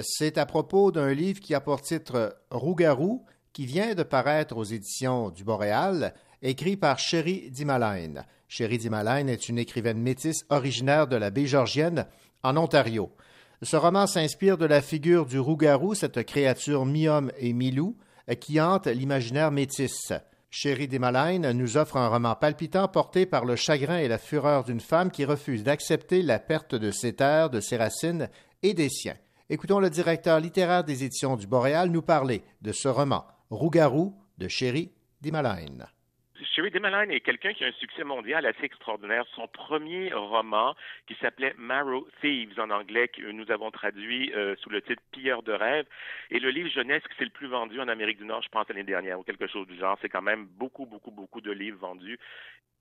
C'est 0.00 0.38
à 0.38 0.44
propos 0.44 0.90
d'un 0.90 1.14
livre 1.14 1.38
qui 1.38 1.54
a 1.54 1.60
pour 1.60 1.80
titre 1.82 2.36
Rougarou, 2.50 3.24
qui 3.52 3.64
vient 3.64 3.94
de 3.94 4.02
paraître 4.02 4.56
aux 4.56 4.64
éditions 4.64 5.30
du 5.30 5.44
Boréal, 5.44 6.14
écrit 6.42 6.76
par 6.76 6.98
Sherry 6.98 7.48
Dimalaine. 7.52 8.24
Sherry 8.48 8.78
Dimalaine 8.78 9.28
est 9.28 9.48
une 9.48 9.58
écrivaine 9.60 10.02
métisse 10.02 10.46
originaire 10.50 11.06
de 11.06 11.14
la 11.14 11.30
baie 11.30 11.46
Georgienne, 11.46 12.06
en 12.42 12.56
Ontario. 12.56 13.12
Ce 13.62 13.76
roman 13.76 14.08
s'inspire 14.08 14.58
de 14.58 14.66
la 14.66 14.82
figure 14.82 15.26
du 15.26 15.38
rougarou, 15.38 15.94
cette 15.94 16.24
créature 16.24 16.86
mi-homme 16.86 17.30
et 17.38 17.52
mi-loup 17.52 17.96
qui 18.40 18.60
hante 18.60 18.88
l'imaginaire 18.88 19.52
métis. 19.52 20.12
Chéri 20.54 20.86
Desmalines 20.86 21.52
nous 21.52 21.78
offre 21.78 21.96
un 21.96 22.08
roman 22.08 22.34
palpitant 22.34 22.86
porté 22.86 23.24
par 23.24 23.46
le 23.46 23.56
chagrin 23.56 23.96
et 23.96 24.06
la 24.06 24.18
fureur 24.18 24.64
d'une 24.64 24.80
femme 24.80 25.10
qui 25.10 25.24
refuse 25.24 25.64
d'accepter 25.64 26.20
la 26.20 26.38
perte 26.38 26.74
de 26.74 26.90
ses 26.90 27.14
terres, 27.14 27.48
de 27.48 27.58
ses 27.58 27.78
racines 27.78 28.28
et 28.62 28.74
des 28.74 28.90
siens. 28.90 29.16
Écoutons 29.48 29.78
le 29.78 29.88
directeur 29.88 30.40
littéraire 30.40 30.84
des 30.84 31.04
éditions 31.04 31.36
du 31.36 31.46
Boréal 31.46 31.88
nous 31.88 32.02
parler 32.02 32.42
de 32.60 32.70
ce 32.70 32.88
roman 32.88 33.24
Rougarou 33.48 34.14
de 34.36 34.46
Chéri 34.46 34.92
Desmalines. 35.22 35.86
Sherry 36.54 36.70
Demaline 36.70 37.10
est 37.10 37.20
quelqu'un 37.20 37.54
qui 37.54 37.64
a 37.64 37.68
un 37.68 37.72
succès 37.72 38.04
mondial 38.04 38.44
assez 38.44 38.64
extraordinaire. 38.64 39.24
Son 39.34 39.48
premier 39.48 40.12
roman, 40.12 40.74
qui 41.06 41.14
s'appelait 41.14 41.54
Marrow 41.56 42.06
Thieves 42.20 42.60
en 42.60 42.68
anglais, 42.68 43.08
que 43.08 43.22
nous 43.30 43.50
avons 43.50 43.70
traduit 43.70 44.30
euh, 44.34 44.54
sous 44.56 44.68
le 44.68 44.82
titre 44.82 45.02
Pilleur 45.12 45.42
de 45.42 45.52
rêves, 45.52 45.86
et 46.30 46.38
le 46.38 46.50
livre 46.50 46.68
jeunesse 46.68 47.02
qui 47.04 47.14
c'est 47.18 47.24
le 47.24 47.30
plus 47.30 47.46
vendu 47.46 47.80
en 47.80 47.88
Amérique 47.88 48.18
du 48.18 48.26
Nord, 48.26 48.42
je 48.42 48.50
pense 48.50 48.68
l'année 48.68 48.82
dernière, 48.82 49.18
ou 49.18 49.22
quelque 49.22 49.46
chose 49.46 49.66
du 49.66 49.78
genre. 49.78 49.96
C'est 50.02 50.10
quand 50.10 50.20
même 50.20 50.44
beaucoup, 50.44 50.84
beaucoup, 50.84 51.10
beaucoup 51.10 51.40
de 51.40 51.52
livres 51.52 51.78
vendus 51.78 52.18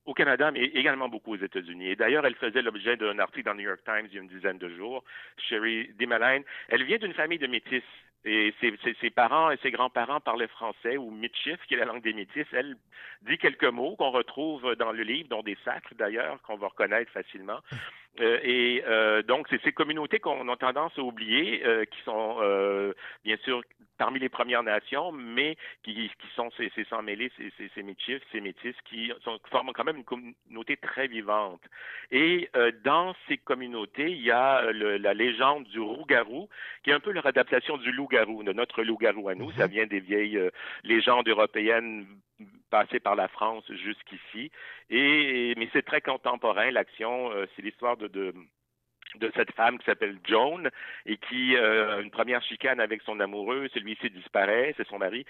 au 0.06 0.14
Canada, 0.14 0.52
mais 0.52 0.66
également 0.66 1.08
beaucoup 1.08 1.34
aux 1.34 1.42
États-Unis. 1.42 1.92
Et 1.92 1.96
d'ailleurs, 1.96 2.26
elle 2.26 2.36
faisait 2.36 2.62
l'objet 2.62 2.98
d'un 2.98 3.20
article 3.20 3.46
dans 3.46 3.54
le 3.54 3.60
New 3.60 3.70
York 3.70 3.82
Times 3.86 4.08
il 4.08 4.16
y 4.16 4.18
a 4.18 4.22
une 4.22 4.28
dizaine 4.28 4.58
de 4.58 4.68
jours. 4.76 5.04
Sherry 5.38 5.93
Demaline, 5.98 6.43
elle 6.68 6.84
vient 6.84 6.98
d'une 6.98 7.14
famille 7.14 7.39
de 7.39 7.48
métis. 7.48 7.84
Et 8.24 8.54
ses, 8.62 8.78
ses, 9.02 9.10
parents 9.10 9.50
et 9.50 9.58
ses 9.64 9.72
grands-parents 9.72 10.20
parlaient 10.20 10.48
français 10.48 10.96
ou 10.96 11.10
mitchif, 11.10 11.58
qui 11.68 11.74
est 11.74 11.78
la 11.78 11.86
langue 11.86 12.04
des 12.04 12.14
métis. 12.14 12.46
Elle 12.54 12.76
dit 13.24 13.38
quelques 13.39 13.64
mots 13.66 13.96
qu'on 13.96 14.12
retrouve 14.12 14.76
dans 14.76 14.92
le 14.92 15.02
livre, 15.02 15.28
dont 15.30 15.42
des 15.42 15.58
sacres 15.66 15.96
d'ailleurs, 15.96 16.39
qu'on 16.43 16.58
va 16.58 16.68
reconnaître 16.68 17.12
facilement. 17.12 17.60
Euh, 18.20 18.39
et 18.43 18.83
euh, 18.88 19.21
donc, 19.24 19.47
c'est 19.50 19.62
ces 19.63 19.71
communautés 19.71 20.20
qu'on 20.20 20.47
a 20.50 20.58
tendance 20.58 20.92
à 20.97 21.01
oublier, 21.01 21.66
euh, 21.66 21.86
qui 21.86 22.01
sont 22.04 22.38
euh, 22.42 22.93
bien 23.24 23.38
sûr 23.43 23.62
parmi 23.97 24.20
les 24.20 24.29
Premières 24.29 24.63
Nations, 24.63 25.12
mais 25.12 25.55
qui, 25.83 25.93
qui 25.93 26.28
sont 26.36 26.50
ces, 26.58 26.71
ces 26.75 26.83
sans-mêlés, 26.86 27.32
ces, 27.38 27.54
ces, 27.58 27.70
ces 27.75 27.83
métis, 27.83 28.20
ces 28.32 28.42
métis, 28.42 28.75
qui 28.86 29.12
sont, 29.24 29.39
forment 29.50 29.71
quand 29.74 29.83
même 29.83 29.97
une 29.97 30.04
communauté 30.04 30.75
très 30.75 31.08
vivante. 31.08 31.62
Et 32.12 32.50
euh, 32.55 32.71
dans 32.83 33.16
ces 33.28 33.38
communautés, 33.38 34.12
il 34.12 34.21
y 34.21 34.32
a 34.32 34.71
le, 34.71 34.97
la 34.97 35.13
légende 35.13 35.66
du 35.66 35.79
rougarou, 35.79 36.50
qui 36.83 36.89
est 36.89 36.93
un 36.93 37.00
peu 37.00 37.12
leur 37.12 37.28
adaptation 37.28 37.78
du 37.78 37.92
loup-garou, 37.92 38.43
de 38.43 38.54
notre 38.54 38.83
loup-garou 38.83 39.29
à 39.29 39.36
nous. 39.36 39.51
Ça 39.51 39.67
vient 39.67 39.86
des 39.86 40.00
vieilles 40.00 40.38
euh, 40.38 40.50
légendes 40.83 41.28
européennes 41.28 42.05
passées 42.70 43.00
par 43.00 43.16
la 43.16 43.28
France 43.28 43.63
jusqu'ici. 43.72 44.51
Et 44.89 45.54
mais 45.58 45.70
c'est 45.74 45.86
très 45.86 46.01
contemporain. 46.01 46.72
L'action, 46.72 47.32
euh, 47.32 47.46
c'est 47.55 47.62
l'histoire 47.62 47.97
de, 47.97 48.08
de 48.08 48.34
de 49.16 49.32
cette 49.36 49.51
femme 49.54 49.78
qui 49.78 49.86
s'appelle 49.86 50.17
Joan 50.24 50.70
et 51.05 51.17
qui 51.17 51.55
euh, 51.55 52.01
une 52.01 52.12
première 52.12 52.42
chicane 52.43 52.79
avec 52.79 53.01
son 53.04 53.20
amoureux, 53.20 53.67
celui-ci 53.74 54.09
disparaît, 54.09 54.74
c'est 54.78 54.88
son 54.88 55.00
mari, 55.00 55.25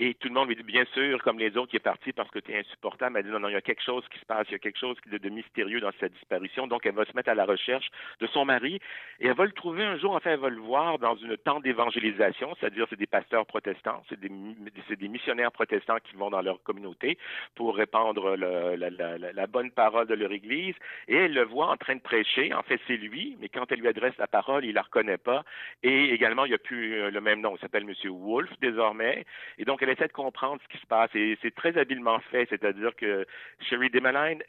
et 0.00 0.14
tout 0.14 0.28
le 0.28 0.34
monde 0.34 0.48
lui 0.48 0.54
dit 0.54 0.62
bien 0.62 0.84
sûr, 0.94 1.20
comme 1.24 1.40
les 1.40 1.56
autres, 1.56 1.70
qui 1.70 1.76
est 1.76 1.80
parti 1.80 2.12
parce 2.12 2.30
que 2.30 2.38
tu 2.38 2.52
es 2.52 2.58
insupportable. 2.60 3.18
Elle 3.18 3.24
dit 3.24 3.30
non, 3.30 3.40
non, 3.40 3.48
il 3.48 3.54
y 3.54 3.56
a 3.56 3.60
quelque 3.60 3.82
chose 3.82 4.04
qui 4.12 4.18
se 4.20 4.24
passe, 4.24 4.46
il 4.48 4.52
y 4.52 4.54
a 4.54 4.60
quelque 4.60 4.78
chose 4.78 4.96
de, 5.06 5.28
mystérieux 5.28 5.80
dans 5.80 5.90
sa 5.98 6.08
disparition. 6.08 6.68
Donc 6.68 6.86
elle 6.86 6.94
va 6.94 7.04
se 7.04 7.14
mettre 7.16 7.30
à 7.30 7.34
la 7.34 7.44
recherche 7.44 7.88
de 8.20 8.28
son 8.28 8.44
mari 8.44 8.78
et 9.18 9.26
elle 9.26 9.34
va 9.34 9.44
le 9.44 9.52
trouver 9.52 9.84
un 9.84 9.98
jour, 9.98 10.14
enfin 10.14 10.30
elle 10.30 10.38
va 10.38 10.50
le 10.50 10.60
voir 10.60 11.00
dans 11.00 11.16
une 11.16 11.36
tente 11.36 11.64
d'évangélisation, 11.64 12.54
c'est-à-dire 12.58 12.86
c'est 12.88 12.98
des 12.98 13.08
pasteurs 13.08 13.44
protestants, 13.44 14.04
c'est 14.08 14.20
des, 14.20 14.28
des 14.28 15.08
missionnaires 15.08 15.50
protestants 15.50 15.98
qui 16.04 16.14
vont 16.14 16.30
dans 16.30 16.42
leur 16.42 16.62
communauté 16.62 17.18
pour 17.56 17.74
répandre 17.74 18.36
la 18.36 19.46
bonne 19.48 19.72
parole 19.72 20.06
de 20.06 20.14
leur 20.14 20.30
église 20.30 20.76
et 21.08 21.16
elle 21.16 21.34
le 21.34 21.44
voit 21.44 21.70
en 21.70 21.76
train 21.76 21.96
de 21.96 22.00
prêcher. 22.00 22.54
En 22.54 22.62
fait, 22.62 22.80
c'est 22.86 22.96
lui 22.96 23.17
mais 23.40 23.48
quand 23.48 23.70
elle 23.70 23.80
lui 23.80 23.88
adresse 23.88 24.16
la 24.18 24.26
parole, 24.26 24.64
il 24.64 24.74
la 24.74 24.82
reconnaît 24.82 25.18
pas. 25.18 25.44
Et 25.82 26.10
également, 26.10 26.44
il 26.44 26.48
n'y 26.48 26.54
a 26.54 26.58
plus 26.58 27.10
le 27.10 27.20
même 27.20 27.40
nom. 27.40 27.54
Il 27.56 27.60
s'appelle 27.60 27.84
Monsieur 27.84 28.10
Wolf 28.10 28.50
désormais. 28.60 29.24
Et 29.58 29.64
donc, 29.64 29.82
elle 29.82 29.90
essaie 29.90 30.08
de 30.08 30.12
comprendre 30.12 30.60
ce 30.62 30.68
qui 30.68 30.80
se 30.80 30.86
passe. 30.86 31.10
Et 31.14 31.38
c'est 31.42 31.54
très 31.54 31.76
habilement 31.78 32.18
fait, 32.30 32.46
c'est-à-dire 32.50 32.94
que 32.96 33.26
Sherry 33.68 33.90
Demaline 33.90 34.42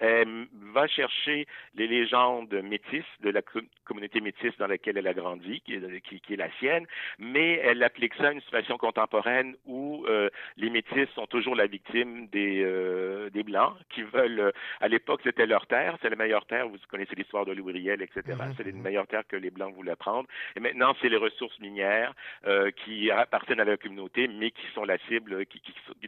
va 0.73 0.87
chercher 0.87 1.47
les 1.75 1.87
légendes 1.87 2.53
métisses 2.63 3.03
de 3.21 3.29
la 3.29 3.41
communauté 3.85 4.21
métisse 4.21 4.55
dans 4.57 4.67
laquelle 4.67 4.97
elle 4.97 5.07
a 5.07 5.13
grandi, 5.13 5.61
qui 5.61 5.73
est, 5.73 6.37
la 6.37 6.51
sienne, 6.59 6.85
mais 7.17 7.59
elle 7.63 7.83
applique 7.83 8.13
ça 8.15 8.29
à 8.29 8.31
une 8.31 8.41
situation 8.41 8.77
contemporaine 8.77 9.55
où 9.65 10.05
euh, 10.07 10.29
les 10.57 10.69
métisses 10.69 11.09
sont 11.15 11.27
toujours 11.27 11.55
la 11.55 11.67
victime 11.67 12.27
des, 12.27 12.61
euh, 12.63 13.29
des 13.31 13.43
Blancs 13.43 13.73
qui 13.89 14.03
veulent, 14.03 14.53
à 14.79 14.87
l'époque, 14.87 15.21
c'était 15.23 15.45
leur 15.45 15.65
terre, 15.67 15.97
c'est 16.01 16.09
la 16.09 16.15
meilleure 16.15 16.45
terre, 16.45 16.67
vous 16.67 16.77
connaissez 16.89 17.15
l'histoire 17.15 17.45
de 17.45 17.53
Louis 17.53 17.73
Riel, 17.73 18.01
etc. 18.01 18.37
C'est 18.59 18.69
une 18.69 18.81
meilleure 18.81 19.07
terre 19.07 19.23
que 19.27 19.35
les 19.35 19.49
Blancs 19.49 19.73
voulaient 19.73 19.95
prendre. 19.95 20.27
Et 20.55 20.59
maintenant, 20.59 20.93
c'est 21.01 21.09
les 21.09 21.17
ressources 21.17 21.57
minières 21.59 22.13
euh, 22.45 22.71
qui 22.71 23.09
appartiennent 23.09 23.59
à 23.59 23.65
la 23.65 23.77
communauté, 23.77 24.27
mais 24.27 24.51
qui 24.51 24.65
sont 24.73 24.83
la 24.83 24.97
cible 25.07 25.45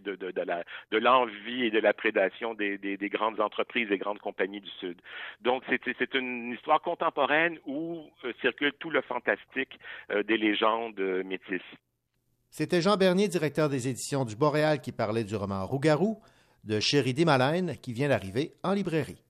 de, 0.02 0.98
l'envie 0.98 1.66
et 1.66 1.72
de 1.72 1.80
la 1.80 1.94
prédation 1.94 2.54
des, 2.54 2.78
des, 2.78 2.98
des 2.98 3.10
grandes 3.10 3.40
entreprises, 3.40 3.88
des 3.88 3.98
grandes 3.98 4.20
compagnies 4.20 4.62
du 4.62 4.70
Sud. 4.80 5.02
Donc, 5.42 5.64
c'est, 5.70 5.82
une 6.14 6.52
histoire 6.52 6.82
contemporaine 6.82 7.58
où 7.66 8.04
euh, 8.26 8.34
circule 8.42 8.74
tout 8.80 8.90
le 8.90 9.02
fantastique 9.02 9.80
euh, 10.12 10.24
des 10.24 10.38
légendes 10.38 11.00
métisses. 11.26 11.62
C'était 12.50 12.82
Jean 12.82 12.98
Bernier, 12.98 13.30
directeur 13.30 13.70
des 13.70 13.88
éditions 13.88 14.26
du 14.26 14.36
Boréal, 14.36 14.82
qui 14.82 14.92
parlait 14.92 15.24
du 15.24 15.36
roman 15.38 15.66
Rougarou 15.66 16.20
de 16.66 16.80
Chéri 16.80 17.14
Desmalines, 17.14 17.78
qui 17.82 17.94
vient 17.94 18.10
d'arriver 18.10 18.54
en 18.64 18.74
librairie. 18.74 19.22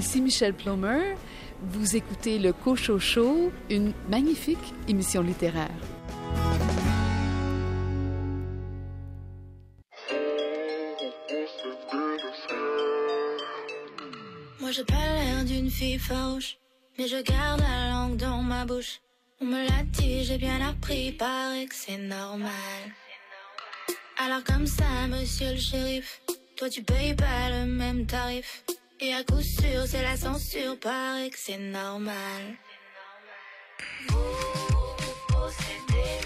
Ici 0.00 0.22
Michel 0.22 0.54
Plomer. 0.54 1.14
Vous 1.60 1.94
écoutez 1.94 2.38
le 2.38 2.54
Cocho 2.54 2.98
Show, 2.98 3.52
une 3.68 3.92
magnifique 4.08 4.72
émission 4.88 5.20
littéraire. 5.20 5.68
Moi 14.58 14.70
j'ai 14.70 14.84
pas 14.84 14.94
l'air 14.94 15.44
d'une 15.44 15.70
fille 15.70 15.98
farouche, 15.98 16.56
mais 16.98 17.06
je 17.06 17.22
garde 17.22 17.60
la 17.60 17.90
langue 17.90 18.16
dans 18.16 18.42
ma 18.42 18.64
bouche. 18.64 19.02
On 19.42 19.44
me 19.44 19.62
l'a 19.68 19.82
dit, 19.84 20.24
j'ai 20.24 20.38
bien 20.38 20.66
appris, 20.66 21.12
paraît 21.12 21.66
que 21.66 21.74
c'est 21.74 21.98
normal. 21.98 22.50
Alors 24.16 24.44
comme 24.44 24.66
ça, 24.66 25.06
monsieur 25.10 25.50
le 25.50 25.58
shérif, 25.58 26.22
toi 26.56 26.70
tu 26.70 26.82
payes 26.82 27.14
pas 27.14 27.50
le 27.50 27.66
même 27.66 28.06
tarif. 28.06 28.64
Et 29.02 29.14
à 29.14 29.24
coup 29.24 29.40
sûr, 29.40 29.86
c'est 29.86 30.02
la 30.02 30.14
censure, 30.14 30.78
paraît 30.78 31.30
que 31.30 31.38
c'est 31.38 31.56
normal. 31.56 32.54
Vous, 34.08 34.18
vous 34.18 35.14
possédez 35.28 36.19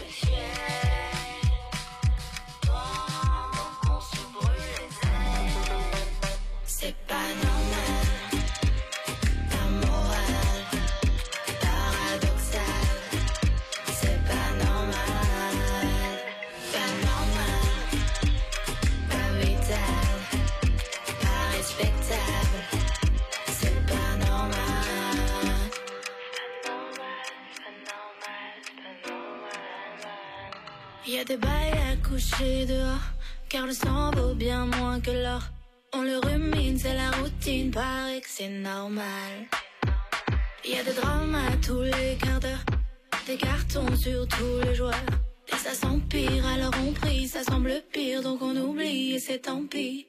sang 33.74 34.10
vaut 34.12 34.34
bien 34.34 34.66
moins 34.66 35.00
que 35.00 35.10
l'or. 35.10 35.42
On 35.92 36.02
le 36.02 36.18
rumine, 36.18 36.78
c'est 36.78 36.94
la 36.94 37.10
routine, 37.10 37.70
paraît 37.70 38.20
que 38.20 38.28
c'est 38.28 38.48
normal. 38.48 39.32
Y 40.64 40.78
a 40.78 40.84
des 40.84 40.92
drames 40.92 41.34
à 41.34 41.56
tous 41.56 41.82
les 41.82 42.16
quarts 42.16 42.40
d'heure, 42.40 42.64
des 43.26 43.36
cartons 43.36 43.96
sur 43.96 44.26
tous 44.28 44.60
les 44.64 44.74
joueurs. 44.74 45.10
Et 45.52 45.56
ça 45.56 45.74
s'empire, 45.74 46.46
alors 46.46 46.72
on 46.86 46.92
prie, 46.92 47.26
ça 47.28 47.42
semble 47.42 47.82
pire, 47.92 48.22
donc 48.22 48.40
on 48.42 48.56
oublie, 48.56 49.14
et 49.14 49.18
c'est 49.18 49.40
tant 49.40 49.66
pis. 49.66 50.06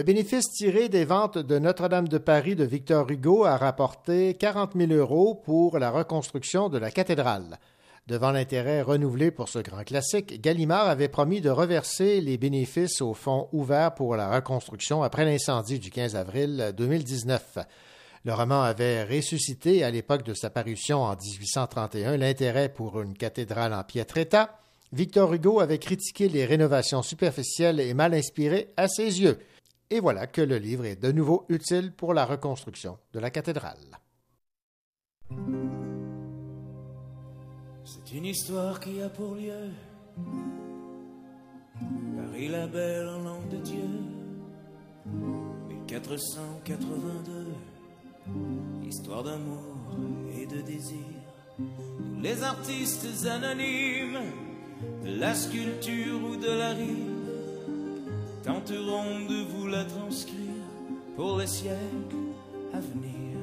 Le 0.00 0.04
bénéfice 0.04 0.50
tiré 0.52 0.88
des 0.88 1.04
ventes 1.04 1.36
de 1.36 1.58
Notre-Dame 1.58 2.08
de 2.08 2.16
Paris 2.16 2.56
de 2.56 2.64
Victor 2.64 3.10
Hugo 3.10 3.44
a 3.44 3.58
rapporté 3.58 4.32
40 4.32 4.72
000 4.74 4.92
euros 4.92 5.34
pour 5.34 5.78
la 5.78 5.90
reconstruction 5.90 6.70
de 6.70 6.78
la 6.78 6.90
cathédrale. 6.90 7.58
Devant 8.06 8.30
l'intérêt 8.30 8.80
renouvelé 8.80 9.30
pour 9.30 9.50
ce 9.50 9.58
grand 9.58 9.84
classique, 9.84 10.40
Gallimard 10.40 10.88
avait 10.88 11.08
promis 11.08 11.42
de 11.42 11.50
reverser 11.50 12.22
les 12.22 12.38
bénéfices 12.38 13.02
au 13.02 13.12
fonds 13.12 13.48
ouvert 13.52 13.92
pour 13.92 14.16
la 14.16 14.34
reconstruction 14.34 15.02
après 15.02 15.26
l'incendie 15.26 15.78
du 15.78 15.90
15 15.90 16.16
avril 16.16 16.72
2019. 16.78 17.58
Le 18.24 18.32
roman 18.32 18.62
avait 18.62 19.04
ressuscité 19.04 19.84
à 19.84 19.90
l'époque 19.90 20.22
de 20.22 20.32
sa 20.32 20.48
parution 20.48 21.02
en 21.02 21.14
1831 21.14 22.16
l'intérêt 22.16 22.70
pour 22.70 23.02
une 23.02 23.18
cathédrale 23.18 23.74
en 23.74 23.84
piètre 23.84 24.16
état. 24.16 24.60
Victor 24.94 25.34
Hugo 25.34 25.60
avait 25.60 25.78
critiqué 25.78 26.30
les 26.30 26.46
rénovations 26.46 27.02
superficielles 27.02 27.80
et 27.80 27.92
mal 27.92 28.14
inspirées 28.14 28.72
à 28.78 28.88
ses 28.88 29.20
yeux. 29.20 29.38
Et 29.90 29.98
voilà 29.98 30.26
que 30.28 30.40
le 30.40 30.56
livre 30.56 30.84
est 30.84 30.96
de 30.96 31.10
nouveau 31.10 31.44
utile 31.48 31.92
pour 31.92 32.14
la 32.14 32.24
reconstruction 32.24 32.96
de 33.12 33.18
la 33.18 33.30
cathédrale. 33.30 33.98
C'est 37.84 38.12
une 38.12 38.26
histoire 38.26 38.78
qui 38.78 39.02
a 39.02 39.08
pour 39.08 39.34
lieu 39.34 39.70
Paris 42.16 42.48
la 42.48 42.66
belle 42.68 43.08
en 43.08 43.22
langue 43.22 43.48
de 43.48 43.56
Dieu 43.56 43.88
1482 45.88 47.48
Histoire 48.86 49.24
d'amour 49.24 49.96
et 50.40 50.46
de 50.46 50.60
désir 50.60 51.04
les 52.22 52.42
artistes 52.42 53.26
anonymes 53.26 54.20
De 55.04 55.18
la 55.18 55.34
sculpture 55.34 56.22
ou 56.22 56.36
de 56.36 56.50
la 56.50 56.70
rime 56.70 57.19
Tenteront 58.42 59.26
de 59.28 59.42
vous 59.50 59.66
la 59.66 59.84
transcrire 59.84 60.64
Pour 61.14 61.38
les 61.38 61.46
siècles 61.46 61.76
à 62.72 62.80
venir. 62.80 63.36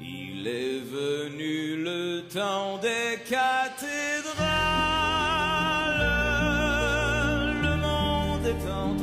Il 0.00 0.46
est 0.46 0.80
venu 0.80 1.82
le 1.82 2.22
temps 2.32 2.78
des 2.78 3.18
cathédrales, 3.28 3.56
le 7.62 7.76
monde 7.76 8.46
est 8.46 8.70
entré 8.70 8.95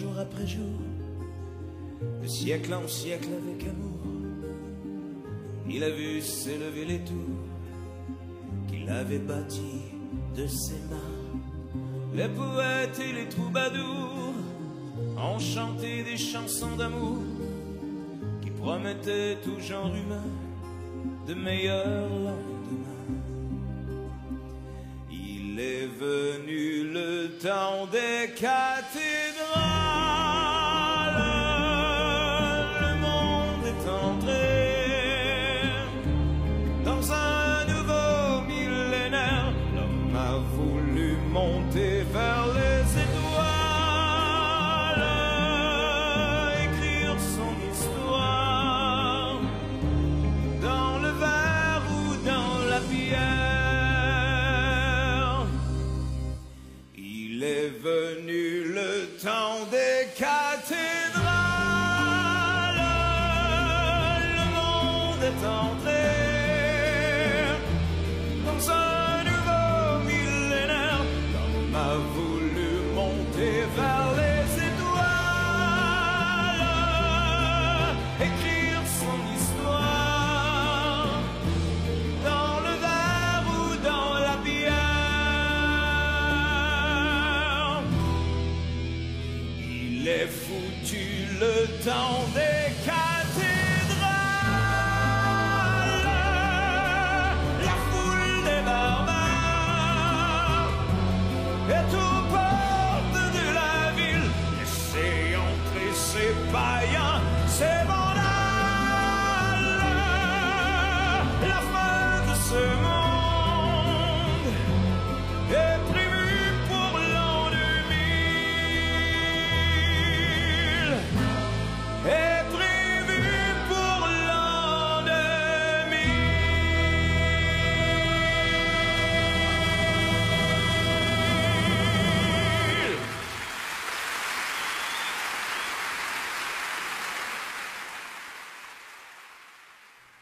jour 0.00 0.18
après 0.18 0.46
jour, 0.46 0.80
de 2.22 2.26
siècle 2.26 2.72
en 2.72 2.88
siècle 2.88 3.28
avec 3.42 3.68
amour, 3.68 4.00
il 5.68 5.84
a 5.84 5.90
vu 5.90 6.22
s'élever 6.22 6.86
les 6.86 7.00
tours 7.00 7.44
qu'il 8.68 8.88
avait 8.88 9.18
bâties 9.18 9.92
de 10.34 10.46
ses 10.46 10.80
mains. 10.90 11.18
Les 12.14 12.28
poètes 12.28 12.98
et 12.98 13.12
les 13.12 13.28
troubadours 13.28 14.32
ont 15.18 15.38
chanté 15.38 16.02
des 16.02 16.16
chansons 16.16 16.76
d'amour 16.76 17.18
qui 18.40 18.50
promettaient 18.50 19.36
tout 19.44 19.60
genre 19.60 19.94
humain 19.94 20.30
de 21.28 21.34
meilleurs 21.34 22.08
lendemains. 22.08 23.10
Il 25.12 25.60
est 25.60 25.88
venu 25.88 26.90
le 26.90 27.36
temps 27.38 27.86
des 27.92 28.30
cathédrales. 28.32 28.79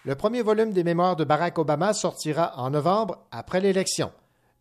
Le 0.08 0.14
premier 0.14 0.40
volume 0.40 0.72
des 0.72 0.84
Mémoires 0.84 1.16
de 1.16 1.24
Barack 1.24 1.58
Obama 1.58 1.92
sortira 1.92 2.54
en 2.56 2.70
novembre 2.70 3.26
après 3.30 3.60
l'élection. 3.60 4.10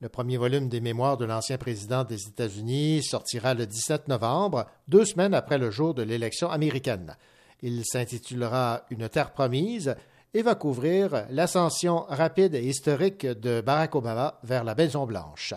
Le 0.01 0.09
premier 0.09 0.35
volume 0.35 0.67
des 0.67 0.81
Mémoires 0.81 1.15
de 1.15 1.23
l'ancien 1.23 1.57
président 1.57 2.03
des 2.03 2.27
États-Unis 2.27 3.01
sortira 3.01 3.53
le 3.53 3.65
17 3.65 4.09
novembre, 4.09 4.65
deux 4.89 5.05
semaines 5.05 5.33
après 5.33 5.57
le 5.57 5.71
jour 5.71 5.93
de 5.93 6.03
l'élection 6.03 6.49
américaine. 6.49 7.15
Il 7.61 7.85
s'intitulera 7.85 8.83
Une 8.89 9.07
terre 9.07 9.31
promise 9.31 9.95
et 10.33 10.41
va 10.41 10.55
couvrir 10.55 11.25
l'ascension 11.29 12.03
rapide 12.09 12.53
et 12.53 12.67
historique 12.67 13.25
de 13.25 13.61
Barack 13.61 13.95
Obama 13.95 14.41
vers 14.43 14.65
la 14.65 14.75
Maison-Blanche. 14.75 15.53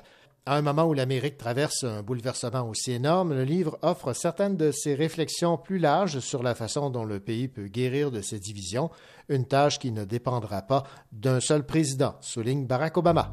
À 0.50 0.56
un 0.56 0.62
moment 0.62 0.86
où 0.86 0.94
l'Amérique 0.94 1.38
traverse 1.38 1.84
un 1.84 2.02
bouleversement 2.02 2.68
aussi 2.68 2.90
énorme, 2.90 3.34
le 3.34 3.44
livre 3.44 3.78
offre 3.82 4.12
certaines 4.14 4.56
de 4.56 4.72
ses 4.72 4.96
réflexions 4.96 5.56
plus 5.56 5.78
larges 5.78 6.18
sur 6.18 6.42
la 6.42 6.56
façon 6.56 6.90
dont 6.90 7.04
le 7.04 7.20
pays 7.20 7.46
peut 7.46 7.68
guérir 7.68 8.10
de 8.10 8.20
ses 8.20 8.40
divisions, 8.40 8.90
une 9.28 9.44
tâche 9.44 9.78
qui 9.78 9.92
ne 9.92 10.04
dépendra 10.04 10.62
pas 10.62 10.82
d'un 11.12 11.38
seul 11.38 11.64
président, 11.64 12.16
souligne 12.20 12.66
Barack 12.66 12.96
Obama. 12.96 13.32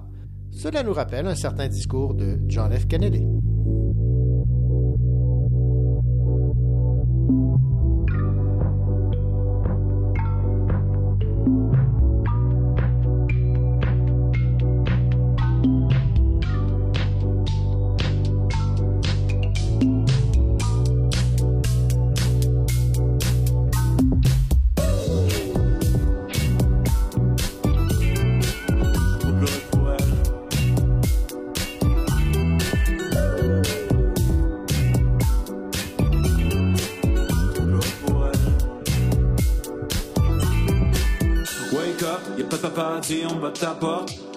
Cela 0.51 0.83
nous 0.83 0.93
rappelle 0.93 1.25
un 1.25 1.33
certain 1.33 1.67
discours 1.67 2.13
de 2.13 2.37
John 2.47 2.71
F. 2.71 2.87
Kennedy. 2.87 3.25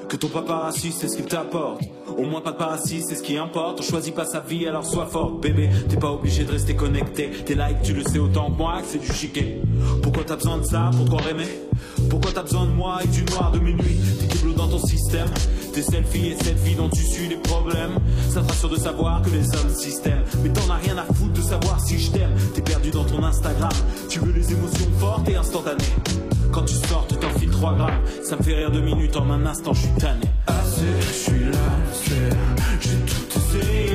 Que 0.08 0.16
ton 0.16 0.28
papa 0.28 0.64
assis, 0.66 0.92
c'est 0.92 1.08
ce 1.08 1.16
qu'il 1.16 1.26
t'apporte. 1.26 1.82
Au 2.16 2.24
moins 2.24 2.40
pas 2.40 2.52
papa 2.52 2.72
assis, 2.72 3.02
c'est 3.06 3.16
ce 3.16 3.22
qui 3.22 3.36
importe. 3.36 3.80
On 3.80 3.82
choisit 3.82 4.14
pas 4.14 4.24
sa 4.24 4.40
vie, 4.40 4.66
alors 4.66 4.86
sois 4.86 5.04
fort, 5.04 5.32
bébé. 5.32 5.68
T'es 5.90 5.96
pas 5.96 6.10
obligé 6.10 6.44
de 6.44 6.50
rester 6.50 6.74
connecté. 6.74 7.30
T'es 7.44 7.54
likes, 7.54 7.82
tu 7.82 7.92
le 7.92 8.02
sais 8.02 8.18
autant 8.18 8.50
que 8.50 8.56
moi 8.56 8.80
que 8.80 8.86
c'est 8.88 8.98
du 8.98 9.12
chiquet. 9.12 9.60
Pourquoi 10.02 10.24
t'as 10.24 10.36
besoin 10.36 10.56
de 10.56 10.64
ça? 10.64 10.90
Pourquoi 10.96 11.20
rêver? 11.20 11.48
Pourquoi 12.08 12.32
t'as 12.32 12.42
besoin 12.42 12.64
de 12.64 12.70
moi 12.70 12.98
et 13.04 13.08
du 13.08 13.22
noir 13.24 13.52
de 13.52 13.58
minuit? 13.58 14.00
T'es 14.20 14.38
double 14.38 14.54
dans 14.54 14.68
ton 14.68 14.84
système. 14.84 15.28
Tes 15.74 15.82
selfies 15.82 16.28
et 16.28 16.42
selfies 16.42 16.76
dont 16.76 16.88
tu 16.88 17.02
suis 17.02 17.28
les 17.28 17.36
problèmes. 17.36 17.98
Ça 18.30 18.40
te 18.40 18.48
rassure 18.48 18.70
de 18.70 18.76
savoir 18.76 19.20
que 19.20 19.30
les 19.30 19.46
hommes 19.54 19.74
systèmes. 19.74 20.24
Mais 20.42 20.48
t'en 20.48 20.68
as 20.70 20.76
rien 20.76 20.96
à 20.96 21.04
foutre 21.04 21.34
de 21.34 21.42
savoir 21.42 21.78
si 21.78 21.98
je 21.98 22.10
t'aime. 22.10 22.34
T'es 22.54 22.62
perdu 22.62 22.90
dans 22.90 23.04
ton 23.04 23.22
Instagram. 23.22 23.70
Tu 24.08 24.18
veux 24.18 24.32
les 24.32 24.50
émotions 24.50 24.90
fortes 24.98 25.28
et 25.28 25.36
instantanées. 25.36 25.84
Quand 26.52 26.64
tu 26.64 26.74
sors, 26.74 27.06
tu 27.08 27.14
t'enfiles 27.16 27.50
3 27.50 27.74
grammes. 27.74 28.00
Ça 28.22 28.36
me 28.36 28.42
fait 28.42 28.54
rire 28.54 28.70
deux 28.70 28.80
minutes 28.80 29.16
en 29.16 29.30
un 29.30 29.46
instant, 29.46 29.72
je 29.72 29.80
suis 29.82 29.94
tanné. 29.98 30.26
Ah, 30.46 30.52
Assez, 30.60 30.82
je 31.00 31.12
suis 31.12 31.44
là, 31.44 31.58
j'ai 32.80 32.90
tout 33.06 33.38
essayé. 33.38 33.89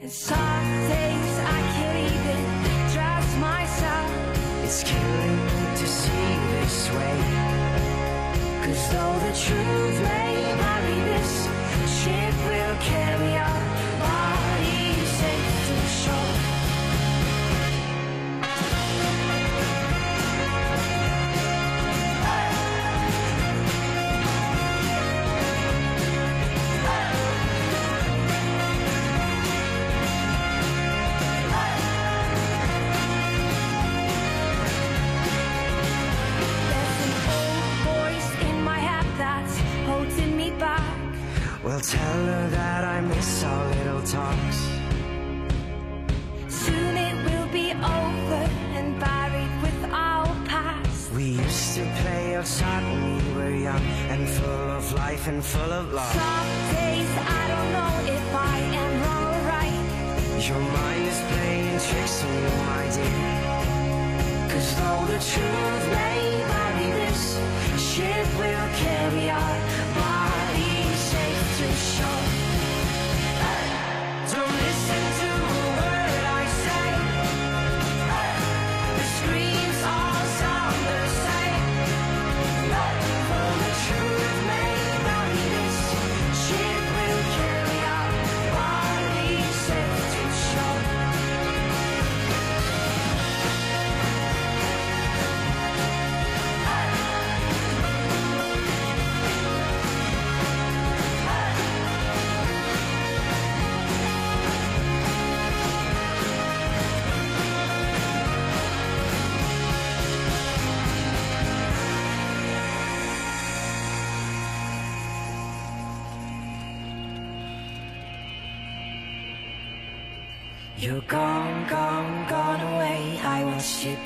And 0.00 0.10
some 0.10 0.64
things 0.90 1.38
I 1.38 1.60
can't 1.74 1.98
even 2.14 2.40
trust 2.94 3.38
myself. 3.38 4.10
It's 4.64 4.82
killing 4.84 5.36
me 5.46 5.76
to 5.80 5.86
see 5.86 6.28
this 6.54 6.90
way. 6.92 7.18
Cause 8.64 8.92
though 8.92 9.18
the 9.26 9.32
truth 9.44 10.02
may 10.02 10.27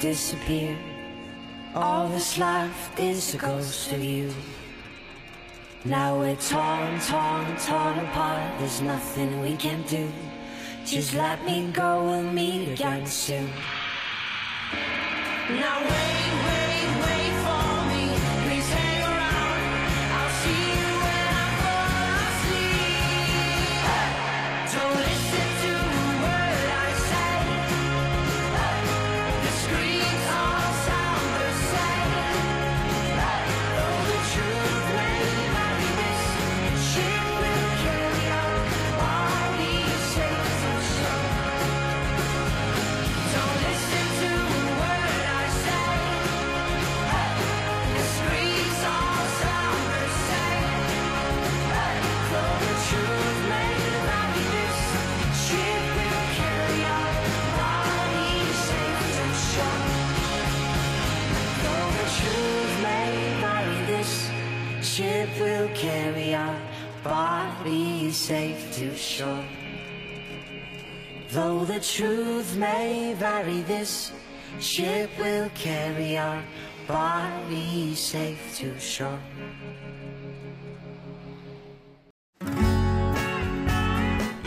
disappear. 0.03 0.77
All 1.77 2.09
this 2.09 2.37
life 2.37 2.91
is 2.99 3.35
a 3.35 3.39
ghost 3.39 3.93
of 3.93 4.03
you. 4.03 4.35
Now 5.85 6.19
we're 6.19 6.35
torn, 6.35 6.99
torn, 6.99 7.57
torn 7.57 7.99
apart. 8.01 8.59
There's 8.59 8.81
nothing 8.81 9.41
we 9.41 9.55
can 9.55 9.83
do. 9.83 10.11
Just 10.85 11.15
let 11.15 11.45
me 11.45 11.71
go, 11.73 12.03
we'll 12.03 12.33
meet 12.33 12.73
again 12.73 13.07
soon. 13.07 13.49
Now 15.51 15.82
truth 71.83 72.57
may 72.57 73.15
vary, 73.15 73.63
this 73.63 74.13
ship 74.61 75.11
will 75.19 75.51
carry 75.55 76.17
our 76.17 76.43
safe 77.95 78.57
to 78.59 78.79
shore. 78.79 79.19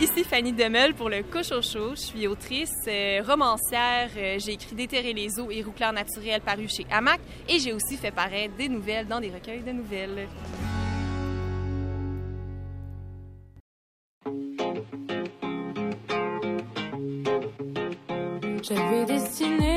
Ici 0.00 0.24
Fanny 0.24 0.52
Demel 0.52 0.94
pour 0.94 1.10
le 1.10 1.22
Cocho 1.22 1.60
Show. 1.60 1.94
Je 1.94 2.00
suis 2.00 2.26
autrice, 2.26 2.70
euh, 2.86 3.22
romancière. 3.26 4.10
Euh, 4.16 4.38
j'ai 4.38 4.52
écrit 4.52 4.74
Déterrer 4.74 5.12
les 5.12 5.38
eaux 5.38 5.50
et 5.50 5.62
Rouclard 5.62 5.92
naturel 5.92 6.40
paru 6.40 6.68
chez 6.68 6.86
Hamac 6.90 7.20
et 7.48 7.58
j'ai 7.58 7.72
aussi 7.72 7.96
fait 7.96 8.12
paraître 8.12 8.56
des 8.56 8.68
nouvelles 8.68 9.06
dans 9.06 9.20
des 9.20 9.30
recueils 9.30 9.62
de 9.62 9.72
nouvelles. 9.72 10.28
j'avais 18.68 19.04
dessiné 19.04 19.75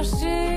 este 0.00 0.49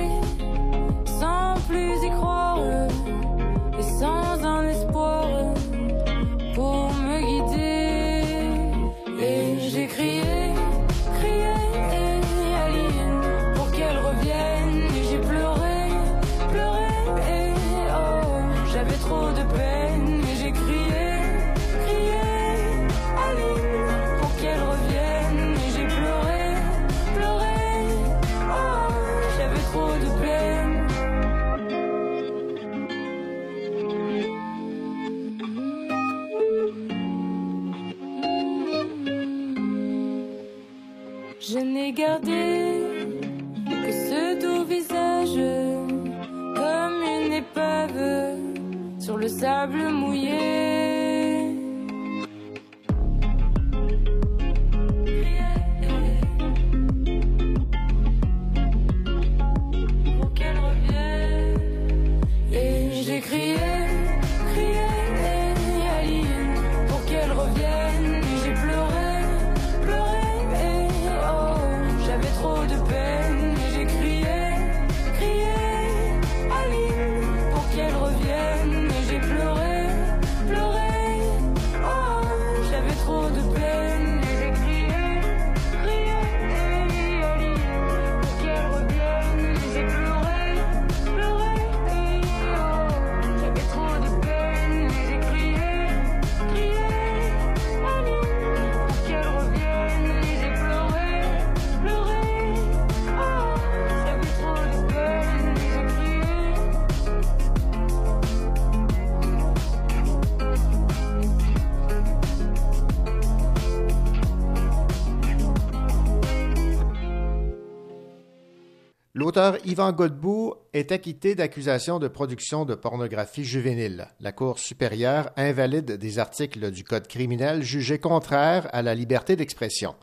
L'auteur 119.43 119.59
Yvan 119.65 119.91
Godbout 119.91 120.53
est 120.71 120.93
acquitté 120.93 121.35
d'accusations 121.35 121.99
de 121.99 122.07
production 122.07 122.63
de 122.63 122.75
pornographie 122.75 123.43
juvénile. 123.43 124.07
La 124.21 124.31
Cour 124.31 124.57
supérieure 124.57 125.31
invalide 125.35 125.97
des 125.97 126.17
articles 126.17 126.71
du 126.71 126.85
Code 126.85 127.07
criminel 127.07 127.61
jugés 127.61 127.99
contraires 127.99 128.69
à 128.71 128.81
la 128.81 128.95
liberté 128.95 129.35
d'expression. 129.35 129.95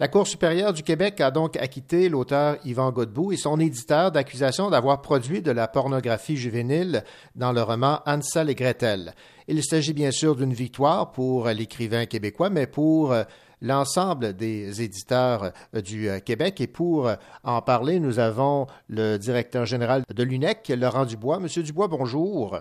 La 0.00 0.08
Cour 0.08 0.26
supérieure 0.26 0.72
du 0.72 0.82
Québec 0.82 1.20
a 1.20 1.30
donc 1.30 1.58
acquitté 1.58 2.08
l'auteur 2.08 2.56
Yvan 2.64 2.90
Godbout 2.90 3.32
et 3.32 3.36
son 3.36 3.60
éditeur 3.60 4.12
d'accusations 4.12 4.70
d'avoir 4.70 5.02
produit 5.02 5.42
de 5.42 5.50
la 5.50 5.68
pornographie 5.68 6.38
juvénile 6.38 7.04
dans 7.34 7.52
le 7.52 7.62
roman 7.62 8.00
Hansel 8.06 8.48
et 8.48 8.54
Gretel. 8.54 9.14
Il 9.46 9.62
s'agit 9.62 9.92
bien 9.92 10.10
sûr 10.10 10.36
d'une 10.36 10.54
victoire 10.54 11.12
pour 11.12 11.48
l'écrivain 11.48 12.06
québécois, 12.06 12.48
mais 12.48 12.66
pour 12.66 13.12
euh, 13.12 13.24
l'ensemble 13.62 14.34
des 14.34 14.82
éditeurs 14.82 15.52
euh, 15.74 15.80
du 15.80 16.08
euh, 16.08 16.18
Québec. 16.20 16.60
Et 16.60 16.66
pour 16.66 17.08
euh, 17.08 17.14
en 17.44 17.62
parler, 17.62 18.00
nous 18.00 18.18
avons 18.18 18.66
le 18.88 19.16
directeur 19.16 19.66
général 19.66 20.02
de 20.14 20.22
l'UNEC, 20.22 20.72
Laurent 20.76 21.04
Dubois. 21.04 21.38
Monsieur 21.40 21.62
Dubois, 21.62 21.88
bonjour. 21.88 22.58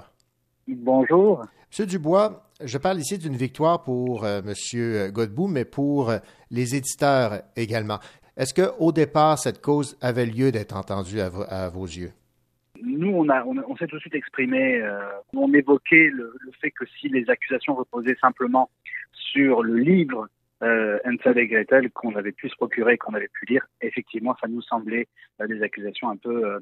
Bonjour. 0.68 1.46
Monsieur 1.70 1.86
Dubois, 1.86 2.50
je 2.64 2.78
parle 2.78 3.00
ici 3.00 3.18
d'une 3.18 3.36
victoire 3.36 3.84
pour 3.84 4.24
euh, 4.24 4.42
Monsieur 4.44 5.12
Godbout, 5.12 5.48
mais 5.48 5.66
pour 5.66 6.10
euh, 6.10 6.18
les 6.50 6.76
éditeurs 6.76 7.42
également. 7.56 8.00
Est-ce 8.38 8.54
qu'au 8.54 8.92
départ, 8.92 9.38
cette 9.40 9.62
cause 9.62 9.98
avait 10.02 10.26
lieu 10.26 10.52
d'être 10.52 10.76
entendue 10.76 11.20
à, 11.22 11.30
vo- 11.30 11.46
à 11.48 11.70
vos 11.70 11.86
yeux? 11.86 12.12
Nous, 12.84 13.10
on, 13.10 13.30
a, 13.30 13.44
on, 13.46 13.58
a- 13.58 13.64
on 13.70 13.76
s'est 13.78 13.88
tout 13.88 13.96
de 13.96 14.02
suite 14.02 14.16
exprimé, 14.16 14.82
euh, 14.82 15.00
on 15.34 15.54
évoquait 15.54 16.10
le, 16.12 16.36
le 16.40 16.52
fait 16.60 16.72
que 16.72 16.86
si 17.00 17.08
les 17.10 17.30
accusations 17.30 17.76
reposaient 17.76 18.18
simplement 18.20 18.70
sur 19.14 19.64
le 19.64 19.78
livre 19.78 20.28
euh, 20.64 20.99
et 21.36 21.48
Gretel 21.48 21.91
qu'on 21.91 22.15
avait 22.15 22.32
pu 22.32 22.49
se 22.49 22.56
procurer, 22.56 22.98
qu'on 22.98 23.14
avait 23.14 23.30
pu 23.30 23.45
lire, 23.45 23.65
effectivement, 23.82 24.36
ça 24.40 24.48
nous 24.48 24.61
semblait 24.61 25.07
euh, 25.41 25.48
des 25.48 25.61
accusations 25.61 26.10
un 26.10 26.18
peu 26.18 26.45
euh, 26.45 26.60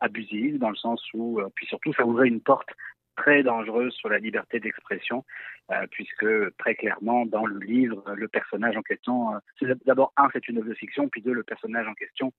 abusives, 0.00 0.58
dans 0.58 0.70
le 0.70 0.76
sens 0.76 1.02
où, 1.12 1.40
puis 1.56 1.66
surtout, 1.66 1.92
ça 1.94 2.06
ouvrait 2.06 2.28
une 2.28 2.40
porte 2.40 2.68
très 3.16 3.42
dangereuse 3.42 3.92
sur 3.94 4.08
la 4.08 4.18
liberté 4.18 4.60
d'expression, 4.60 5.24
puisque 5.90 6.56
très 6.56 6.76
clairement, 6.76 7.26
dans 7.26 7.44
le 7.44 7.58
livre, 7.58 8.04
le 8.14 8.28
personnage 8.28 8.76
en 8.76 8.82
question, 8.82 9.32
d'abord, 9.84 10.12
un, 10.16 10.28
c'est 10.32 10.46
une 10.46 10.58
œuvre 10.58 10.68
de 10.68 10.74
fiction, 10.74 11.08
puis 11.08 11.20
deux, 11.20 11.32
le 11.32 11.42
personnage 11.42 11.88
en 11.88 11.94
question 11.94 12.32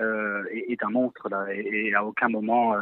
est, 0.00 0.82
un 0.82 0.90
monstre, 0.90 1.28
là, 1.28 1.46
et, 1.54 1.94
à 1.94 2.04
aucun 2.04 2.28
moment 2.28 2.74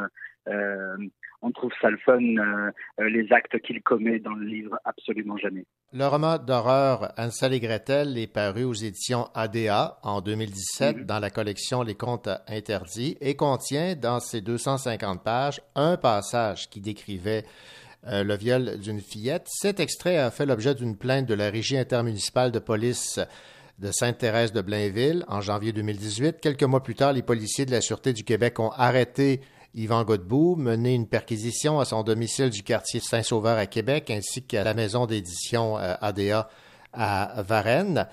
on 1.41 1.51
trouve 1.51 1.71
ça 1.81 1.89
le 1.89 1.97
fun, 1.97 2.19
euh, 2.19 2.71
euh, 2.99 3.09
les 3.09 3.31
actes 3.31 3.59
qu'il 3.61 3.81
commet 3.81 4.19
dans 4.19 4.33
le 4.33 4.45
livre, 4.45 4.77
absolument 4.85 5.37
jamais. 5.37 5.65
Le 5.93 6.05
roman 6.05 6.37
d'horreur 6.37 7.13
Hansel 7.17 7.53
et 7.53 7.59
Gretel 7.59 8.17
est 8.17 8.31
paru 8.31 8.63
aux 8.63 8.73
éditions 8.73 9.27
ADA 9.35 9.99
en 10.03 10.21
2017 10.21 11.05
dans 11.05 11.19
la 11.19 11.29
collection 11.29 11.83
Les 11.83 11.95
Contes 11.95 12.29
interdits 12.47 13.17
et 13.21 13.35
contient 13.35 13.95
dans 13.95 14.19
ses 14.19 14.41
250 14.41 15.23
pages 15.23 15.61
un 15.75 15.97
passage 15.97 16.69
qui 16.69 16.81
décrivait 16.81 17.43
euh, 18.07 18.23
le 18.23 18.35
viol 18.35 18.79
d'une 18.79 19.01
fillette. 19.01 19.47
Cet 19.47 19.79
extrait 19.79 20.17
a 20.17 20.31
fait 20.31 20.45
l'objet 20.45 20.75
d'une 20.75 20.97
plainte 20.97 21.27
de 21.27 21.33
la 21.33 21.49
Régie 21.49 21.77
intermunicipale 21.77 22.51
de 22.51 22.59
police 22.59 23.19
de 23.79 23.91
Sainte-Thérèse 23.91 24.53
de 24.53 24.61
Blainville 24.61 25.23
en 25.27 25.41
janvier 25.41 25.71
2018. 25.71 26.39
Quelques 26.41 26.63
mois 26.63 26.81
plus 26.81 26.95
tard, 26.95 27.13
les 27.13 27.21
policiers 27.21 27.65
de 27.65 27.71
la 27.71 27.81
Sûreté 27.81 28.13
du 28.13 28.23
Québec 28.23 28.59
ont 28.59 28.71
arrêté 28.71 29.41
Yvan 29.75 30.03
Godbout, 30.03 30.55
mené 30.55 30.93
une 30.93 31.07
perquisition 31.07 31.79
à 31.79 31.85
son 31.85 32.03
domicile 32.03 32.49
du 32.49 32.63
quartier 32.63 32.99
Saint-Sauveur 32.99 33.57
à 33.57 33.65
Québec 33.65 34.09
ainsi 34.09 34.43
qu'à 34.43 34.63
la 34.63 34.73
maison 34.73 35.05
d'édition 35.05 35.77
euh, 35.77 35.95
ADA 36.01 36.49
à 36.93 37.41
Varennes. 37.43 38.07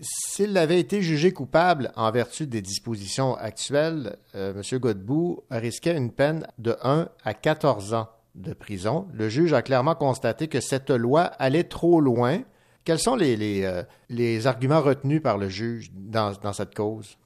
S'il 0.00 0.56
avait 0.58 0.80
été 0.80 1.02
jugé 1.02 1.32
coupable 1.32 1.90
en 1.96 2.10
vertu 2.10 2.46
des 2.46 2.60
dispositions 2.60 3.34
actuelles, 3.36 4.16
euh, 4.34 4.52
M. 4.54 4.78
Godbout 4.78 5.44
risquait 5.50 5.96
une 5.96 6.12
peine 6.12 6.46
de 6.58 6.76
1 6.82 7.08
à 7.24 7.34
14 7.34 7.94
ans 7.94 8.08
de 8.34 8.52
prison. 8.52 9.06
Le 9.14 9.28
juge 9.28 9.54
a 9.54 9.62
clairement 9.62 9.94
constaté 9.94 10.48
que 10.48 10.60
cette 10.60 10.90
loi 10.90 11.22
allait 11.22 11.64
trop 11.64 12.00
loin. 12.00 12.40
Quels 12.84 12.98
sont 12.98 13.16
les, 13.16 13.64
euh, 13.64 14.46
arguments 14.46 14.82
retenus 14.82 15.22
par 15.22 15.38
le 15.38 15.48
juge 15.48 15.90
dans 15.92 16.52
cette 16.52 16.74
cause? 16.74 17.16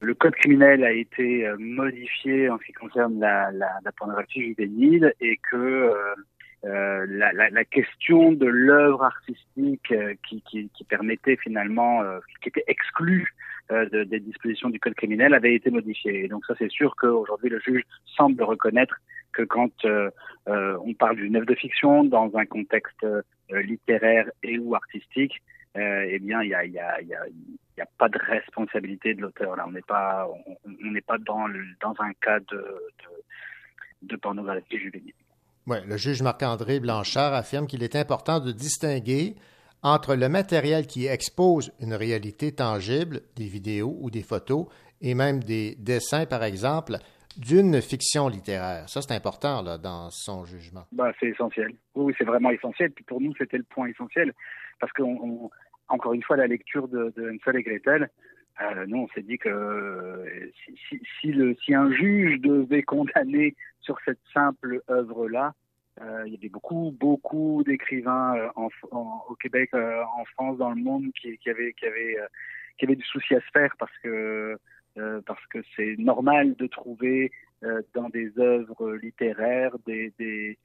Le 0.00 0.14
code 0.14 0.34
criminel 0.34 0.82
a 0.82 0.92
été 0.92 1.46
euh, 1.46 1.56
modifié 1.58 2.48
en 2.48 2.58
ce 2.58 2.64
qui 2.64 2.72
concerne 2.72 3.20
la, 3.20 3.50
la, 3.52 3.68
la 3.84 3.92
pornographie 3.92 4.42
juvénile 4.42 5.12
et 5.20 5.38
que 5.50 5.56
euh, 5.56 5.94
euh, 6.64 7.06
la, 7.08 7.32
la, 7.32 7.50
la 7.50 7.64
question 7.64 8.32
de 8.32 8.46
l'œuvre 8.46 9.04
artistique 9.04 9.92
euh, 9.92 10.14
qui, 10.26 10.42
qui, 10.42 10.70
qui 10.70 10.84
permettait 10.84 11.36
finalement, 11.36 12.02
euh, 12.02 12.18
qui 12.42 12.48
était 12.48 12.64
exclue 12.66 13.34
de- 13.70 14.02
des 14.02 14.18
dispositions 14.18 14.68
du 14.68 14.80
code 14.80 14.94
criminel 14.94 15.32
avait 15.32 15.54
été 15.54 15.70
modifiée. 15.70 16.24
Et 16.24 16.28
donc 16.28 16.44
ça, 16.44 16.54
c'est 16.58 16.70
sûr 16.70 16.96
qu'aujourd'hui, 16.96 17.50
le 17.50 17.60
juge 17.60 17.84
semble 18.04 18.42
reconnaître 18.42 18.96
que 19.32 19.42
quand 19.44 19.70
on 20.46 20.92
parle 20.94 21.16
d'une 21.16 21.36
œuvre 21.36 21.46
de 21.46 21.54
fiction 21.54 22.02
dans 22.02 22.36
un 22.36 22.46
contexte 22.46 23.06
littéraire 23.48 24.28
et 24.42 24.58
ou 24.58 24.74
artistique, 24.74 25.40
euh, 25.76 26.06
eh 26.08 26.18
bien, 26.18 26.42
il 26.42 26.50
y 26.50 26.54
a, 26.54 26.64
y, 26.64 26.78
a, 26.78 27.00
il 27.00 27.08
y, 27.08 27.14
a, 27.14 27.26
il 27.28 27.78
y 27.78 27.80
a 27.80 27.86
pas 27.98 28.08
de 28.08 28.18
responsabilité 28.18 29.14
de 29.14 29.20
l'auteur. 29.22 29.56
Là, 29.56 29.64
on 29.66 29.72
n'est 29.72 29.82
pas, 29.82 30.28
on 30.46 30.56
on 30.66 30.90
n'est 30.90 31.00
pas 31.00 31.18
dans, 31.18 31.46
le- 31.46 31.64
dans 31.80 31.94
un 32.00 32.12
cas 32.14 32.40
de, 32.40 32.56
de, 32.56 34.08
de 34.08 34.16
pornographie 34.16 34.78
juvénile. 34.78 35.14
Le 35.66 35.96
juge 35.96 36.22
Marc-André 36.22 36.80
Blanchard 36.80 37.32
affirme 37.34 37.66
qu'il 37.68 37.82
est 37.84 37.94
important 37.94 38.40
de 38.40 38.50
distinguer 38.50 39.36
entre 39.82 40.14
le 40.16 40.28
matériel 40.28 40.86
qui 40.86 41.06
expose 41.06 41.72
une 41.80 41.94
réalité 41.94 42.52
tangible, 42.52 43.20
des 43.36 43.46
vidéos 43.46 43.96
ou 44.00 44.10
des 44.10 44.22
photos, 44.22 44.66
et 45.00 45.14
même 45.14 45.42
des 45.42 45.76
dessins, 45.76 46.26
par 46.26 46.42
exemple, 46.44 46.96
d'une 47.36 47.80
fiction 47.80 48.28
littéraire. 48.28 48.88
Ça, 48.88 49.00
c'est 49.00 49.14
important 49.14 49.62
là, 49.62 49.78
dans 49.78 50.10
son 50.10 50.44
jugement. 50.44 50.84
Bah, 50.92 51.12
c'est 51.20 51.28
essentiel. 51.28 51.68
Oui, 51.94 52.06
oui, 52.06 52.14
c'est 52.18 52.24
vraiment 52.24 52.50
essentiel. 52.50 52.90
Puis 52.90 53.04
pour 53.04 53.20
nous, 53.20 53.32
c'était 53.38 53.56
le 53.58 53.62
point 53.62 53.86
essentiel. 53.86 54.34
Parce 54.80 54.92
que, 54.92 55.02
on, 55.02 55.50
encore 55.88 56.14
une 56.14 56.22
fois, 56.22 56.36
la 56.36 56.46
lecture 56.46 56.88
de, 56.88 57.12
de 57.16 57.30
Hansel 57.30 57.56
et 57.56 57.62
Gretel, 57.62 58.10
euh, 58.62 58.84
nous, 58.86 58.98
on 58.98 59.08
s'est 59.08 59.22
dit 59.22 59.38
que 59.38 59.48
euh, 59.48 60.50
si, 60.64 60.76
si, 60.88 61.00
si, 61.20 61.32
le, 61.32 61.54
si 61.64 61.74
un 61.74 61.90
juge 61.92 62.40
devait 62.40 62.82
condamner 62.82 63.54
sur 63.80 63.98
cette 64.04 64.20
simple 64.34 64.82
œuvre-là, 64.90 65.54
euh, 66.00 66.22
il 66.26 66.34
y 66.34 66.36
avait 66.36 66.48
beaucoup, 66.48 66.94
beaucoup 66.98 67.62
d'écrivains 67.64 68.36
euh, 68.36 68.48
en, 68.56 68.68
en- 68.90 69.24
au 69.28 69.34
Québec, 69.34 69.70
euh, 69.74 70.02
en 70.16 70.24
France, 70.26 70.58
dans 70.58 70.70
le 70.70 70.82
monde, 70.82 71.10
qui, 71.20 71.36
qui 71.38 71.50
avaient, 71.50 71.72
qui 71.74 71.86
avaient, 71.86 72.18
euh, 72.18 72.26
qui 72.78 72.84
avaient 72.86 72.96
du 72.96 73.04
souci 73.04 73.34
à 73.34 73.40
se 73.40 73.50
faire 73.52 73.74
parce 73.78 73.96
que 74.02 74.56
parce 75.24 75.46
que 75.46 75.60
c'est 75.76 75.94
normal 75.98 76.56
de 76.56 76.66
trouver 76.66 77.30
dans 77.94 78.08
des 78.08 78.38
œuvres 78.38 78.96
littéraires 78.96 79.74
des, 79.86 80.12
des, 80.18 80.58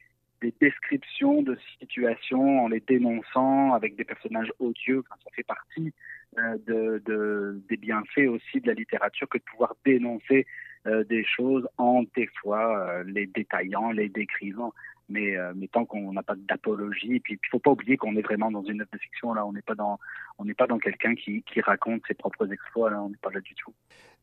des 0.46 0.54
descriptions 0.60 1.42
de 1.42 1.58
situations 1.80 2.64
en 2.64 2.68
les 2.68 2.80
dénonçant 2.80 3.72
avec 3.72 3.96
des 3.96 4.04
personnages 4.04 4.52
odieux. 4.60 5.02
Ça 5.08 5.30
fait 5.34 5.42
partie 5.42 5.92
euh, 6.38 6.56
de, 6.66 7.02
de, 7.04 7.60
des 7.68 7.76
bienfaits 7.76 8.28
aussi 8.28 8.60
de 8.60 8.68
la 8.68 8.74
littérature 8.74 9.28
que 9.28 9.38
de 9.38 9.42
pouvoir 9.42 9.74
dénoncer 9.84 10.46
euh, 10.86 11.02
des 11.04 11.24
choses 11.24 11.66
en 11.78 12.04
des 12.14 12.28
fois 12.40 12.78
euh, 12.78 13.04
les 13.06 13.26
détaillant, 13.26 13.90
les 13.90 14.08
décrivant. 14.08 14.72
Mais, 15.08 15.36
mais 15.54 15.68
tant 15.68 15.84
qu'on 15.84 16.12
n'a 16.12 16.24
pas 16.24 16.34
d'apologie, 16.34 17.20
puis 17.20 17.38
il 17.40 17.48
faut 17.48 17.60
pas 17.60 17.70
oublier 17.70 17.96
qu'on 17.96 18.16
est 18.16 18.22
vraiment 18.22 18.50
dans 18.50 18.64
une 18.64 18.80
œuvre 18.80 18.90
de 18.92 18.98
fiction 18.98 19.34
là, 19.34 19.46
on 19.46 19.52
n'est 19.52 19.62
pas 19.62 19.76
dans 19.76 20.00
on 20.38 20.44
n'est 20.44 20.54
pas 20.54 20.66
dans 20.66 20.80
quelqu'un 20.80 21.14
qui, 21.14 21.44
raconte 21.60 22.02
ses 22.08 22.14
propres 22.14 22.52
exploits 22.52 22.90
là, 22.90 23.00
on 23.00 23.10
n'est 23.10 23.22
pas 23.22 23.30
là 23.30 23.40
du 23.40 23.54
tout. 23.54 23.72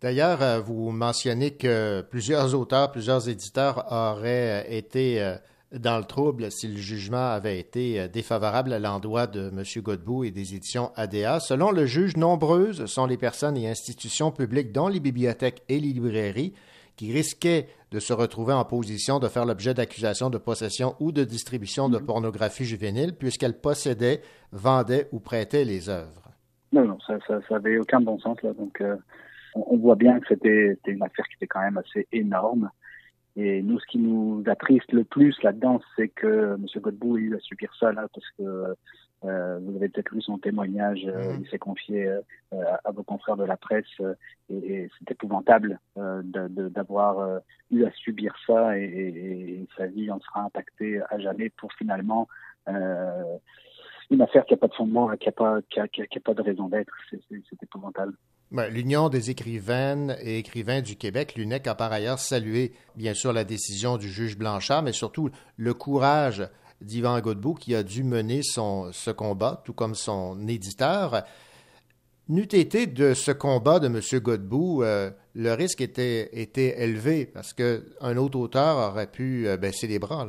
D'ailleurs, 0.01 0.61
vous 0.61 0.91
mentionnez 0.91 1.55
que 1.55 2.01
plusieurs 2.01 2.53
auteurs, 2.53 2.91
plusieurs 2.91 3.29
éditeurs 3.29 3.89
auraient 3.89 4.65
été 4.75 5.37
dans 5.73 5.97
le 5.97 6.03
trouble 6.03 6.51
si 6.51 6.67
le 6.67 6.77
jugement 6.77 7.31
avait 7.31 7.59
été 7.59 7.99
euh, 7.99 8.07
défavorable 8.07 8.73
à 8.73 8.79
l'endroit 8.79 9.27
de 9.27 9.49
M. 9.49 9.63
Godbout 9.81 10.25
et 10.25 10.31
des 10.31 10.55
éditions 10.55 10.91
ADA. 10.95 11.39
Selon 11.39 11.71
le 11.71 11.85
juge, 11.85 12.15
nombreuses 12.15 12.85
sont 12.85 13.05
les 13.05 13.17
personnes 13.17 13.57
et 13.57 13.69
institutions 13.69 14.31
publiques, 14.31 14.71
dont 14.71 14.87
les 14.87 14.99
bibliothèques 14.99 15.63
et 15.69 15.79
les 15.79 15.93
librairies, 15.93 16.53
qui 16.95 17.11
risquaient 17.11 17.67
de 17.91 17.99
se 17.99 18.13
retrouver 18.13 18.53
en 18.53 18.65
position 18.65 19.19
de 19.19 19.27
faire 19.27 19.45
l'objet 19.45 19.73
d'accusations 19.73 20.29
de 20.29 20.37
possession 20.37 20.95
ou 20.99 21.11
de 21.11 21.23
distribution 21.23 21.89
de 21.89 21.97
pornographie 21.97 22.65
juvénile, 22.65 23.15
puisqu'elles 23.15 23.59
possédaient, 23.59 24.21
vendaient 24.51 25.07
ou 25.11 25.19
prêtaient 25.19 25.65
les 25.65 25.89
œuvres. 25.89 26.31
Non, 26.71 26.85
non, 26.85 26.99
ça, 27.05 27.17
ça, 27.27 27.39
ça 27.47 27.55
avait 27.55 27.77
aucun 27.77 28.01
bon 28.01 28.19
sens 28.19 28.41
là. 28.41 28.53
Donc, 28.53 28.81
euh, 28.81 28.95
on, 29.55 29.77
voit 29.77 29.95
bien 29.95 30.19
que 30.19 30.27
c'était 30.29 30.75
une 30.87 31.03
affaire 31.03 31.25
qui 31.27 31.35
était 31.35 31.47
quand 31.47 31.61
même 31.61 31.77
assez 31.77 32.07
énorme. 32.11 32.69
Et 33.35 33.63
nous, 33.63 33.79
ce 33.79 33.85
qui 33.87 33.97
nous 33.97 34.43
attriste 34.45 34.91
le 34.91 35.03
plus 35.03 35.35
là-dedans, 35.41 35.81
c'est 35.95 36.07
que 36.09 36.53
M. 36.55 36.65
Godbout 36.81 37.15
a 37.15 37.19
eu 37.19 37.35
à 37.35 37.39
subir 37.39 37.73
ça 37.79 37.91
là, 37.91 38.07
parce 38.13 38.29
que 38.37 38.75
euh, 39.25 39.59
vous 39.61 39.75
avez 39.77 39.89
peut-être 39.89 40.11
lu 40.11 40.21
son 40.21 40.37
témoignage. 40.37 41.01
euh, 41.05 41.37
il 41.41 41.47
s'est 41.49 41.57
confié 41.57 42.05
euh, 42.07 42.21
à 42.83 42.91
vos 42.91 43.03
confrères 43.03 43.37
de 43.37 43.45
la 43.45 43.57
presse, 43.57 43.85
et, 44.49 44.55
et 44.55 44.89
c'est 44.99 45.11
épouvantable 45.11 45.79
d'avoir 45.95 47.41
eu 47.71 47.85
à 47.85 47.91
subir 47.91 48.35
ça, 48.45 48.77
et, 48.77 48.83
et- 48.83 49.53
et 49.61 49.67
sa 49.77 49.87
vie 49.87 50.11
en 50.11 50.19
sera 50.19 50.43
impactée 50.43 51.01
à 51.09 51.17
jamais 51.19 51.49
pour 51.49 51.71
finalement 51.73 52.27
une 54.11 54.21
affaire 54.21 54.45
qui 54.45 54.53
n'a 54.53 54.57
pas 54.57 54.67
de 54.67 54.73
fondement, 54.75 55.07
qui 55.17 55.25
n'a 55.27 55.31
pas, 55.31 55.61
qui 55.69 55.79
a- 55.79 55.87
qui 55.87 56.01
a- 56.01 56.05
qui 56.07 56.17
a 56.17 56.21
pas 56.21 56.33
de 56.33 56.41
raison 56.41 56.67
d'être. 56.67 56.93
C'est 57.09 57.63
épouvantable. 57.63 58.13
Ouais, 58.53 58.69
L'Union 58.69 59.09
des 59.09 59.31
écrivaines 59.31 60.15
et 60.21 60.37
écrivains 60.37 60.81
du 60.81 60.95
Québec, 60.95 61.33
l'UNEC, 61.35 61.65
a 61.65 61.73
par 61.73 61.91
ailleurs 61.91 62.19
salué, 62.19 62.71
bien 62.95 63.15
sûr, 63.15 63.33
la 63.33 63.43
décision 63.43 63.97
du 63.97 64.07
juge 64.07 64.37
Blanchard, 64.37 64.83
mais 64.83 64.91
surtout 64.91 65.31
le 65.57 65.73
courage 65.73 66.47
d'Yvan 66.79 67.19
Godbout 67.19 67.55
qui 67.55 67.73
a 67.73 67.81
dû 67.81 68.03
mener 68.03 68.41
ce 68.43 69.09
combat, 69.09 69.63
tout 69.65 69.73
comme 69.73 69.95
son 69.95 70.47
éditeur. 70.47 71.23
N'eût 72.29 72.43
été 72.43 72.85
de 72.85 73.15
ce 73.15 73.31
combat 73.31 73.79
de 73.79 73.87
M. 73.87 73.99
Godbout, 74.21 74.83
euh, 74.83 75.09
le 75.33 75.53
risque 75.53 75.81
était, 75.81 76.29
élevé 76.55 77.25
parce 77.25 77.53
qu'un 77.53 78.17
autre 78.17 78.37
auteur 78.37 78.91
aurait 78.91 79.09
pu 79.09 79.47
euh, 79.47 79.57
baisser 79.57 79.87
les 79.87 79.97
bras. 79.97 80.27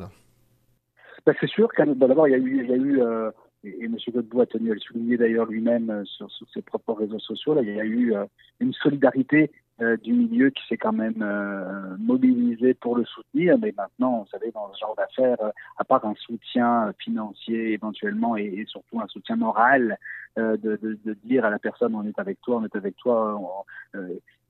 Ben, 1.26 1.34
c'est 1.38 1.48
sûr 1.51 1.68
ben, 1.76 1.94
d'abord, 1.94 2.26
il 2.26 2.30
y 2.30 2.34
a 2.34 2.38
eu, 2.38 2.66
y 2.66 2.72
a 2.72 2.76
eu 2.76 3.02
euh, 3.02 3.30
et 3.64 3.84
M. 3.84 3.96
Godbout 4.12 4.42
a 4.42 4.46
tenu 4.46 4.70
à 4.70 4.74
le 4.74 4.80
souligner 4.80 5.16
d'ailleurs 5.16 5.46
lui-même 5.46 5.90
euh, 5.90 6.04
sur, 6.04 6.28
ses 6.52 6.62
propres 6.62 6.92
réseaux 6.92 7.18
sociaux, 7.18 7.54
là, 7.54 7.62
il 7.62 7.74
y 7.74 7.80
a 7.80 7.84
eu 7.84 8.14
euh, 8.14 8.24
une 8.60 8.72
solidarité 8.72 9.50
euh, 9.80 9.96
du 9.96 10.12
milieu 10.12 10.50
qui 10.50 10.62
s'est 10.68 10.76
quand 10.76 10.92
même 10.92 11.22
euh, 11.22 11.96
mobilisé 11.98 12.74
pour 12.74 12.96
le 12.96 13.04
soutenir. 13.04 13.58
Mais 13.58 13.74
maintenant, 13.76 14.20
vous 14.20 14.28
savez, 14.30 14.50
dans 14.52 14.72
ce 14.72 14.78
genre 14.78 14.94
d'affaires, 14.96 15.52
à 15.78 15.84
part 15.84 16.04
un 16.04 16.14
soutien 16.14 16.92
financier 16.98 17.72
éventuellement 17.72 18.36
et, 18.36 18.64
surtout 18.68 19.00
un 19.00 19.08
soutien 19.08 19.36
moral, 19.36 19.98
de, 20.36 20.98
dire 21.22 21.44
à 21.44 21.50
la 21.50 21.60
personne 21.60 21.94
on 21.94 22.04
est 22.04 22.18
avec 22.18 22.40
toi, 22.40 22.56
on 22.56 22.64
est 22.64 22.74
avec 22.74 22.96
toi, 22.96 23.40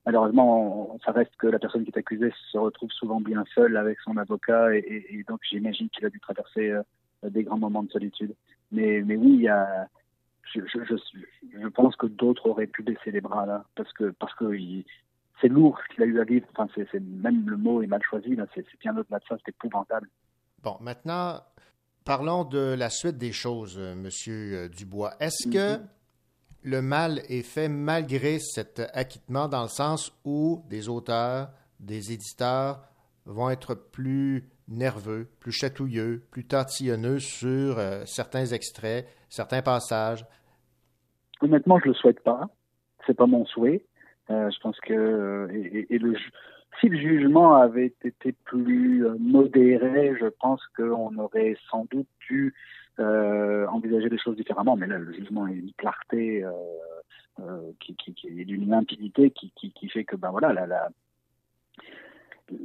malheureusement, 0.06 0.96
ça 1.04 1.12
reste 1.12 1.36
que 1.36 1.46
la 1.46 1.58
personne 1.58 1.84
qui 1.84 1.90
est 1.90 1.98
accusée 1.98 2.32
se 2.50 2.56
retrouve 2.56 2.90
souvent 2.90 3.20
bien 3.20 3.44
seule 3.54 3.76
avec 3.76 4.00
son 4.00 4.16
avocat 4.16 4.74
et, 4.74 5.24
donc 5.28 5.40
j'imagine 5.42 5.90
qu'il 5.90 6.06
a 6.06 6.08
dû 6.08 6.20
traverser 6.20 6.72
des 7.22 7.44
grands 7.44 7.58
moments 7.58 7.82
de 7.82 7.90
solitude. 7.90 8.34
Mais, 8.74 9.02
mais 9.02 9.16
oui, 9.16 9.34
il 9.34 9.42
y 9.42 9.48
a, 9.48 9.88
je, 10.52 10.60
je, 10.66 10.84
je, 10.84 10.96
je 11.62 11.68
pense 11.68 11.96
que 11.96 12.06
d'autres 12.06 12.46
auraient 12.48 12.66
pu 12.66 12.82
baisser 12.82 13.10
les 13.10 13.20
bras 13.20 13.46
là, 13.46 13.64
parce 13.76 13.92
que 13.92 14.10
parce 14.18 14.34
que 14.34 14.54
il- 14.54 14.84
c'est 15.40 15.48
lourd 15.48 15.78
ce 15.88 15.94
qu'il 15.94 16.02
a 16.04 16.06
eu 16.06 16.20
à 16.20 16.24
vivre. 16.24 16.46
Enfin, 16.56 16.68
c'est, 16.74 17.00
même 17.00 17.48
le 17.48 17.56
mot 17.56 17.82
est 17.82 17.86
mal 17.88 18.00
choisi 18.08 18.36
là. 18.36 18.46
C'est, 18.54 18.64
bien 18.80 18.96
au-delà 18.96 19.18
de 19.18 19.24
ça. 19.28 19.36
C'est 19.44 19.50
épouvantable. 19.50 20.08
Bon, 20.62 20.76
maintenant, 20.80 21.40
parlons 22.04 22.44
de 22.44 22.74
la 22.78 22.88
suite 22.88 23.18
des 23.18 23.32
choses, 23.32 23.76
euh, 23.78 23.94
Monsieur 23.96 24.54
euh, 24.56 24.68
Dubois. 24.68 25.12
Est-ce 25.20 25.48
que 25.50 25.82
le 26.62 26.80
mal 26.82 27.20
est 27.28 27.42
fait 27.42 27.68
malgré 27.68 28.38
cet 28.38 28.80
acquittement 28.94 29.48
dans 29.48 29.62
le 29.64 29.68
sens 29.68 30.12
où 30.24 30.62
des 30.70 30.88
auteurs, 30.88 31.50
des 31.80 32.12
éditeurs 32.12 32.86
vont 33.26 33.50
être 33.50 33.74
plus 33.74 34.48
nerveux, 34.68 35.28
plus 35.40 35.52
chatouilleux, 35.52 36.22
plus 36.30 36.44
tortillonneux 36.46 37.18
sur 37.18 37.78
euh, 37.78 38.04
certains 38.06 38.46
extraits, 38.46 39.06
certains 39.28 39.62
passages? 39.62 40.24
Honnêtement, 41.40 41.78
je 41.80 41.88
le 41.88 41.94
souhaite 41.94 42.20
pas. 42.20 42.48
C'est 43.06 43.16
pas 43.16 43.26
mon 43.26 43.44
souhait. 43.44 43.84
Euh, 44.30 44.50
je 44.50 44.58
pense 44.60 44.78
que 44.80 44.94
euh, 44.94 46.14
si 46.80 46.88
le 46.88 46.98
jugement 46.98 47.54
avait 47.56 47.94
été 48.02 48.32
plus 48.44 49.06
modéré, 49.18 50.16
je 50.18 50.26
pense 50.26 50.62
qu'on 50.76 51.16
aurait 51.18 51.56
sans 51.70 51.86
doute 51.90 52.08
dû 52.28 52.54
envisager 52.98 54.08
les 54.08 54.18
choses 54.18 54.36
différemment. 54.36 54.76
Mais 54.76 54.86
là, 54.86 54.98
le 54.98 55.12
jugement 55.12 55.46
est 55.46 55.54
d'une 55.54 55.72
clarté, 55.72 56.44
euh, 56.44 56.50
euh, 57.40 57.72
qui, 57.80 57.96
est 58.28 58.44
d'une 58.44 58.70
limpidité 58.70 59.30
qui, 59.30 59.88
fait 59.88 60.04
que 60.04 60.14
ben 60.14 60.30
voilà, 60.30 60.52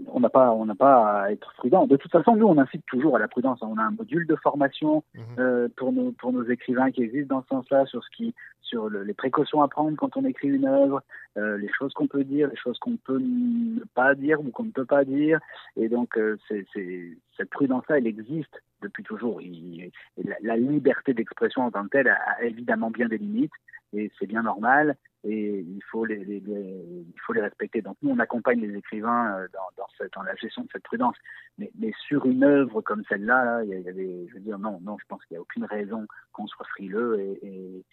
on 0.07 0.19
n'a 0.19 0.29
pas 0.29 0.51
on 0.51 0.65
n'a 0.65 0.75
pas 0.75 1.23
à 1.23 1.31
être 1.31 1.53
prudent. 1.57 1.87
De 1.87 1.95
toute 1.95 2.11
façon, 2.11 2.35
nous 2.35 2.47
on 2.47 2.57
incite 2.57 2.85
toujours 2.85 3.15
à 3.15 3.19
la 3.19 3.27
prudence. 3.27 3.59
On 3.61 3.77
a 3.77 3.83
un 3.83 3.91
module 3.91 4.27
de 4.27 4.35
formation 4.35 5.03
euh, 5.39 5.67
pour 5.77 5.93
nos 5.93 6.11
pour 6.11 6.33
nos 6.33 6.43
écrivains 6.43 6.91
qui 6.91 7.01
existe 7.03 7.27
dans 7.29 7.41
ce 7.43 7.47
sens-là 7.47 7.85
sur 7.85 8.03
ce 8.03 8.09
qui 8.15 8.33
sur 8.61 8.89
le- 8.89 9.03
les 9.03 9.13
précautions 9.13 9.61
à 9.63 9.67
prendre 9.67 9.95
quand 9.97 10.15
on 10.17 10.25
écrit 10.25 10.49
une 10.49 10.65
œuvre, 10.67 11.01
euh, 11.37 11.57
les 11.57 11.69
choses 11.69 11.93
qu'on 11.93 12.05
peut 12.07 12.23
dire, 12.23 12.49
les 12.49 12.55
choses 12.57 12.77
qu'on 12.77 12.97
peut 12.97 13.17
ne 13.19 13.83
pas 13.95 14.13
dire 14.15 14.39
ou 14.41 14.51
qu'on 14.51 14.65
ne 14.65 14.71
peut 14.71 14.85
pas 14.85 15.05
dire. 15.05 15.39
Et 15.77 15.87
donc 15.89 16.17
euh, 16.17 16.37
c'est 16.47 16.65
c'est 16.73 17.17
cette 17.37 17.49
prudence-là, 17.49 17.97
elle 17.99 18.07
existe 18.07 18.61
depuis 18.81 19.03
toujours. 19.03 19.41
Il- 19.41 19.91
la, 20.23 20.35
la 20.41 20.57
liberté 20.57 21.13
d'expression 21.13 21.63
en 21.63 21.71
tant 21.71 21.83
que 21.85 21.89
telle 21.89 22.09
a, 22.09 22.17
a 22.37 22.43
évidemment 22.43 22.91
bien 22.91 23.07
des 23.07 23.17
limites 23.17 23.53
et 23.93 24.11
c'est 24.19 24.27
bien 24.27 24.43
normal 24.43 24.95
et 25.23 25.59
il 25.59 25.81
faut 25.91 26.05
les, 26.05 26.21
il 26.21 27.19
faut 27.25 27.33
les 27.33 27.41
respecter. 27.41 27.81
Donc 27.81 27.97
nous, 28.01 28.11
on 28.11 28.19
accompagne 28.19 28.61
les 28.61 28.77
écrivains 28.77 29.35
euh, 29.37 29.47
dans, 29.53 29.83
dans, 30.15 30.23
la 30.23 30.35
gestion 30.35 30.63
de 30.63 30.69
cette 30.71 30.83
prudence. 30.83 31.15
Mais, 31.57 31.71
mais 31.77 31.91
sur 32.07 32.25
une 32.25 32.43
œuvre 32.43 32.81
comme 32.81 33.03
celle-là, 33.09 33.43
là, 33.43 33.63
il 33.63 33.69
y 33.69 33.89
avait, 33.89 34.27
je 34.29 34.33
veux 34.35 34.39
dire, 34.39 34.59
non, 34.59 34.79
non, 34.81 34.97
je 34.99 35.05
pense 35.07 35.23
qu'il 35.25 35.35
n'y 35.35 35.39
a 35.39 35.41
aucune 35.41 35.65
raison 35.65 36.05
qu'on 36.31 36.47
soit 36.47 36.65
frileux 36.67 37.19
et, 37.19 37.39
et, 37.45 37.85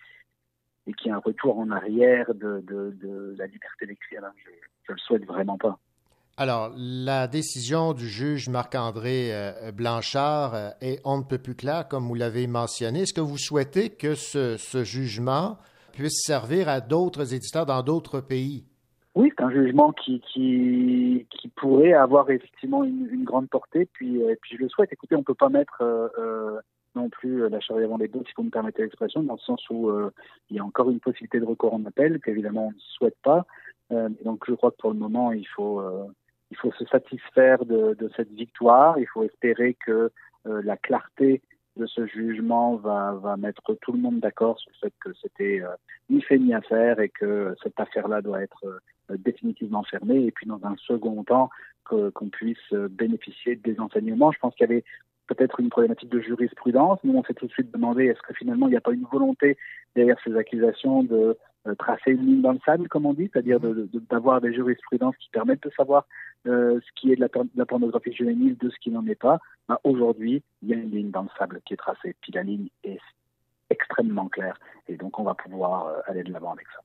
et 0.87 0.93
qu'il 0.95 1.09
y 1.09 1.11
ait 1.11 1.17
un 1.17 1.19
retour 1.19 1.59
en 1.59 1.71
arrière 1.71 2.33
de, 2.33 2.63
de, 2.65 3.35
la 3.37 3.47
liberté 3.47 3.87
d'écrire. 3.87 4.23
Je, 4.37 4.51
je 4.85 4.93
le 4.93 4.99
souhaite 4.99 5.27
vraiment 5.27 5.59
pas. 5.59 5.79
Alors, 6.39 6.71
la 6.77 7.29
décision 7.29 7.95
du 7.95 8.07
juge 8.09 8.51
Marc-André 8.51 9.35
euh, 9.35 9.73
Blanchard 9.73 10.55
euh, 10.55 10.71
est 10.83 11.01
on 11.05 11.19
ne 11.19 11.23
peut 11.25 11.39
plus 11.39 11.55
claire, 11.55 11.89
comme 11.89 12.07
vous 12.07 12.15
l'avez 12.15 12.47
mentionné. 12.47 13.03
Est-ce 13.03 13.15
que 13.15 13.23
vous 13.23 13.39
souhaitez 13.39 13.89
que 13.89 14.15
ce, 14.15 14.59
ce 14.59 14.85
jugement 14.85 15.59
puisse 15.97 16.23
servir 16.25 16.69
à 16.69 16.81
d'autres 16.81 17.35
éditeurs 17.35 17.65
dans 17.65 17.83
d'autres 17.83 18.21
pays? 18.21 18.65
Oui, 19.15 19.33
c'est 19.35 19.43
un 19.43 19.51
jugement 19.51 19.93
qui, 19.93 20.21
pourrait 21.57 21.95
avoir 21.95 22.29
effectivement 22.31 22.85
une, 22.85 23.25
grande 23.25 23.49
portée, 23.49 23.89
puis, 23.95 24.23
euh, 24.23 24.35
puis 24.43 24.57
je 24.59 24.63
le 24.63 24.69
souhaite. 24.69 24.93
Écoutez, 24.93 25.15
on 25.15 25.21
ne 25.21 25.25
peut 25.25 25.35
pas 25.35 25.49
mettre 25.49 25.81
euh, 25.81 26.09
euh, 26.19 26.61
non 26.95 27.09
plus 27.09 27.49
la 27.49 27.61
charrue 27.61 27.85
avant 27.85 27.97
les 27.97 28.09
deux, 28.09 28.21
si 28.27 28.33
vous 28.37 28.43
me 28.43 28.51
permettez 28.51 28.83
l'expression, 28.83 29.23
dans 29.23 29.35
le 29.35 29.39
sens 29.39 29.63
où 29.71 29.91
il 30.51 30.57
y 30.57 30.59
a 30.59 30.65
encore 30.65 30.91
une 30.91 31.01
possibilité 31.01 31.41
de 31.41 31.47
recours 31.47 31.73
en 31.73 31.85
appel, 31.87 32.21
qu'évidemment 32.21 32.67
on 32.67 32.73
ne 32.73 32.79
souhaite 32.79 33.17
pas. 33.23 33.47
Donc 33.91 34.45
je 34.47 34.55
crois 34.55 34.71
que 34.71 34.77
pour 34.77 34.91
le 34.91 34.99
moment, 34.99 35.33
il 35.33 35.47
faut, 35.47 35.83
se 36.53 36.85
satisfaire 36.87 37.65
de, 37.65 38.11
cette 38.17 38.33
victoire. 38.33 38.99
Il 38.99 39.07
faut 39.07 39.25
espérer 39.25 39.77
que 39.85 40.11
la 40.45 40.77
clarté 40.79 41.43
de 41.77 41.87
ce 41.87 42.07
jugement 42.07 42.77
va, 42.77 43.13
va 43.23 43.37
mettre 43.37 43.75
tout 43.81 43.93
le 43.93 43.99
monde 43.99 44.21
d'accord 44.21 44.59
sur 44.59 44.71
le 44.73 44.89
fait 44.89 44.95
que 45.01 45.11
c'était 45.21 45.61
euh, 45.61 45.69
ni 46.11 46.23
fait 46.23 46.39
ni 46.39 46.55
à 46.55 46.61
faire 46.63 47.01
et 47.01 47.09
que 47.09 47.55
cette 47.63 47.79
affaire-là 47.79 48.23
doit 48.23 48.43
être 48.43 48.65
euh, 48.65 49.17
définitivement 49.19 49.83
fermée. 49.85 50.25
Et 50.25 50.31
puis 50.31 50.47
dans 50.47 50.65
un 50.65 50.77
second 50.77 51.23
temps, 51.25 51.51
qu'on 51.85 52.29
puisse 52.31 52.59
euh, 52.73 52.89
bénéficier 52.89 53.57
des 53.57 53.79
enseignements. 53.79 54.33
Je 54.33 54.39
pense 54.39 54.55
qu'il 54.55 54.69
y 54.69 54.73
avait 54.73 54.85
peut-être 55.29 55.61
une 55.61 55.71
problématique 55.71 56.09
de 56.09 56.21
jurisprudence. 56.21 56.99
Nous, 57.05 57.15
on 57.15 57.25
s'est 57.25 57.35
tout 57.35 57.47
de 57.47 57.53
suite 57.53 57.73
demandé 57.73 58.07
est-ce 58.07 58.23
que 58.23 58.35
finalement 58.35 58.67
il 58.67 58.71
n'y 58.71 58.77
a 58.77 58.81
pas 58.81 58.93
une 58.93 59.07
volonté 59.11 59.57
derrière 59.95 60.19
ces 60.25 60.37
accusations 60.37 61.03
de 61.03 61.37
tracer 61.75 62.13
une 62.13 62.27
ligne 62.27 62.43
dans 62.43 62.53
le 62.53 62.61
sable, 62.65 62.89
comme 62.89 63.07
on 63.07 63.15
dit, 63.15 63.29
c'est-à-dire 63.33 63.59
d'avoir 64.11 64.41
des 64.41 64.55
jurisprudences 64.55 65.17
qui 65.17 65.29
permettent 65.31 65.63
de 65.63 65.71
savoir 65.77 66.07
euh, 66.47 66.81
ce 66.81 67.01
qui 67.01 67.13
est 67.13 67.17
de 67.17 67.29
la, 67.57 67.67
pornographie 67.67 68.13
juvénile 68.13 68.57
de 68.59 68.71
ce 68.71 68.77
qui 68.81 68.91
n'en 68.91 69.07
est 69.07 69.17
pas. 69.17 69.39
Ben, 69.69 69.79
Aujourd'hui, 69.85 70.43
il 70.63 70.69
y 70.69 70.75
a 70.75 70.77
une 70.77 70.91
ligne 70.91 71.11
dans 71.11 71.23
le 71.23 71.29
sable 71.39 71.61
qui 71.65 71.75
est 71.75 71.77
tracée, 71.77 72.15
puis 72.21 72.33
la 72.33 72.43
ligne 72.43 72.69
est 72.85 73.01
extrêmement 73.71 74.29
claire, 74.29 74.59
et 74.87 74.97
donc 74.97 75.19
on 75.19 75.25
va 75.25 75.35
pouvoir 75.35 75.87
euh, 75.87 76.01
aller 76.07 76.23
de 76.23 76.33
l'avant 76.33 76.53
avec 76.53 76.67
ça. 76.69 76.83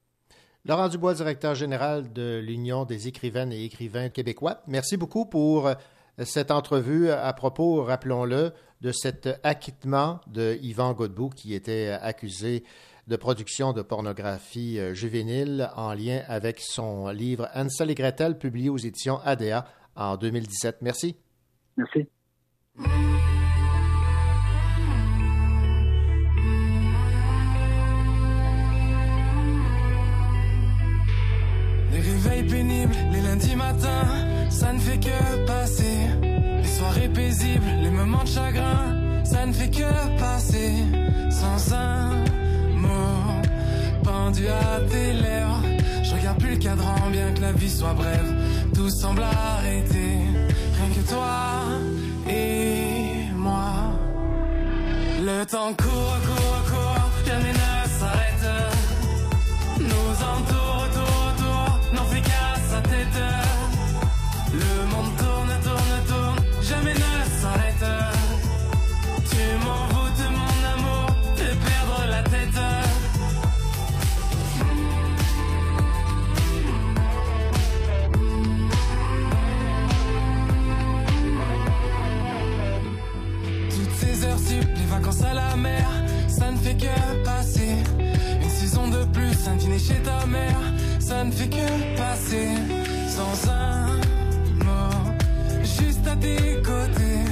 Laurent 0.66 0.90
Dubois, 0.90 1.14
directeur 1.14 1.56
général 1.56 2.12
de 2.14 2.40
l'Union 2.40 2.86
des 2.86 3.08
écrivaines 3.08 3.52
et 3.52 3.66
écrivains 3.66 4.10
québécois, 4.10 4.62
merci 4.68 4.98
beaucoup 4.98 5.26
pour 5.26 5.68
euh, 5.68 5.74
cette 6.20 6.52
entrevue 6.52 7.10
à 7.10 7.32
propos, 7.34 7.84
rappelons-le, 7.84 8.52
de 8.82 8.91
cet 8.91 9.30
acquittement 9.44 10.22
de 10.28 10.58
Yvan 10.62 10.94
Godbout 10.94 11.30
qui 11.30 11.53
était 11.53 11.95
accusé 12.02 12.64
de 13.12 13.18
production 13.18 13.74
de 13.74 13.82
pornographie 13.82 14.80
euh, 14.80 14.94
juvénile 14.94 15.70
en 15.76 15.94
lien 15.94 16.22
avec 16.30 16.62
son 16.62 17.10
livre 17.10 17.50
Ansel 17.54 17.92
et 17.92 17.96
Gretel 17.96 18.38
publié 18.38 18.70
aux 18.70 18.78
éditions 18.78 19.20
ADA 19.26 19.66
en 19.98 20.16
2017. 20.16 20.78
Merci. 20.82 21.18
Merci. 21.76 22.08
Les 31.92 32.00
réveils 32.00 32.44
pénibles, 32.48 32.96
les 33.12 33.22
lundis 33.22 33.56
matins, 33.58 34.50
ça 34.50 34.72
ne 34.72 34.80
fait 34.80 35.00
que 35.00 35.46
passer. 35.46 36.08
Les 36.22 36.64
soirées 36.64 37.10
paisibles, 37.10 37.66
les 37.84 37.92
moments 37.92 38.24
de 38.24 38.30
chagrin, 38.30 39.24
ça 39.26 39.46
ne 39.46 39.52
fait 39.52 39.70
que 39.70 40.18
passer. 40.18 40.72
Sans 41.30 41.74
un 41.74 42.01
je 44.38 46.14
regarde 46.16 46.40
plus 46.40 46.52
le 46.52 46.58
cadran, 46.58 47.10
bien 47.12 47.32
que 47.34 47.41
la 47.41 47.52
vie 47.52 47.70
soit 47.70 47.94
brève. 47.94 48.34
Tout 48.74 48.90
semble 48.90 49.24
arrêter, 49.24 50.18
rien 50.78 50.90
que 50.95 51.10
toi 51.10 51.64
et 52.30 53.32
moi. 53.36 53.94
Le 55.24 55.45
temps 55.45 55.74
court, 55.74 56.18
chez 89.88 90.02
ta 90.03 90.26
mère, 90.26 90.62
ça 90.99 91.24
ne 91.24 91.32
fait 91.32 91.49
que 91.49 91.98
passer. 91.98 92.49
Sans 93.16 93.52
un 93.52 93.88
mot, 94.66 94.95
juste 95.64 96.06
à 96.08 96.16
tes 96.16 96.62
côtés. 96.64 97.24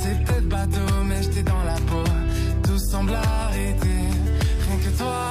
C'est 0.00 0.24
peut-être 0.24 0.48
bateau, 0.48 0.92
mais 1.08 1.22
j'étais 1.22 1.42
dans 1.42 1.64
la 1.64 1.78
peau. 1.88 2.04
Tout 2.64 2.78
semble 2.78 3.14
arrêter, 3.14 4.04
rien 4.64 4.78
que 4.84 4.98
toi 4.98 5.26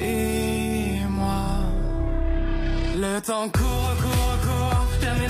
et 0.00 1.04
moi. 1.08 1.44
Le 2.96 3.20
temps 3.20 3.48
court, 3.48 3.94
court, 4.02 4.36
court, 4.44 4.86
jamais 5.02 5.28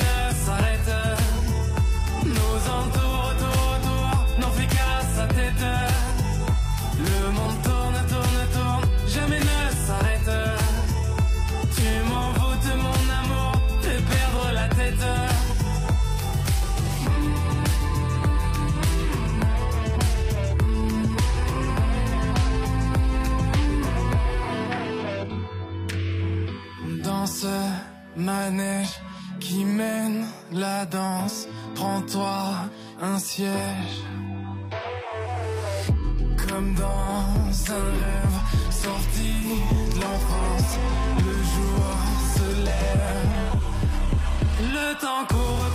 manège 28.20 29.01
qui 29.40 29.64
mène 29.64 30.26
la 30.52 30.84
danse, 30.86 31.48
prends-toi 31.74 32.38
un 33.01 33.18
siège. 33.18 34.05
Comme 36.48 36.74
dans 36.74 37.72
un 37.72 37.88
rêve 38.05 38.38
sorti 38.70 39.32
de 39.94 40.01
l'enfance, 40.01 40.78
le 41.18 41.36
jour 41.52 41.84
se 42.34 42.48
lève. 42.64 43.30
Le 44.60 45.01
temps 45.01 45.24
court, 45.28 45.70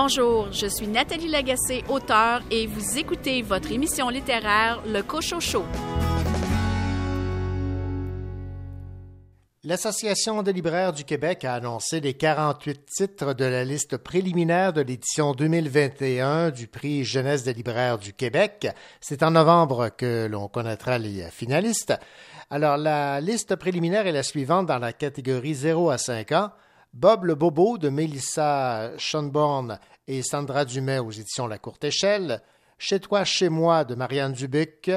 Bonjour, 0.00 0.52
je 0.52 0.68
suis 0.68 0.86
Nathalie 0.86 1.26
Lagacé, 1.26 1.82
auteure, 1.88 2.42
et 2.52 2.68
vous 2.68 2.98
écoutez 2.98 3.42
votre 3.42 3.72
émission 3.72 4.08
littéraire 4.10 4.80
Le 4.86 5.02
Cochocho. 5.02 5.64
L'Association 9.64 10.44
des 10.44 10.52
libraires 10.52 10.92
du 10.92 11.02
Québec 11.02 11.44
a 11.44 11.54
annoncé 11.54 11.98
les 11.98 12.14
48 12.14 12.86
titres 12.86 13.34
de 13.34 13.44
la 13.44 13.64
liste 13.64 13.96
préliminaire 13.96 14.72
de 14.72 14.82
l'édition 14.82 15.32
2021 15.32 16.50
du 16.50 16.68
prix 16.68 17.02
Jeunesse 17.04 17.42
des 17.42 17.54
libraires 17.54 17.98
du 17.98 18.12
Québec. 18.12 18.68
C'est 19.00 19.24
en 19.24 19.32
novembre 19.32 19.88
que 19.88 20.28
l'on 20.30 20.46
connaîtra 20.46 20.98
les 20.98 21.28
finalistes. 21.32 21.92
Alors, 22.50 22.76
la 22.76 23.20
liste 23.20 23.56
préliminaire 23.56 24.06
est 24.06 24.12
la 24.12 24.22
suivante 24.22 24.66
dans 24.66 24.78
la 24.78 24.92
catégorie 24.92 25.54
0 25.54 25.90
à 25.90 25.98
5 25.98 26.30
ans. 26.30 26.50
Bob 26.94 27.24
le 27.24 27.34
Bobo 27.34 27.78
de 27.78 27.90
Mélissa 27.90 28.92
Schonborn 28.96 29.78
et 30.06 30.22
Sandra 30.22 30.64
Dumais 30.64 30.98
aux 30.98 31.10
éditions 31.10 31.46
La 31.46 31.58
Courte 31.58 31.84
Échelle. 31.84 32.40
Chez 32.78 32.98
toi, 32.98 33.24
chez 33.24 33.50
moi 33.50 33.84
de 33.84 33.94
Marianne 33.94 34.32
Dubuc. 34.32 34.90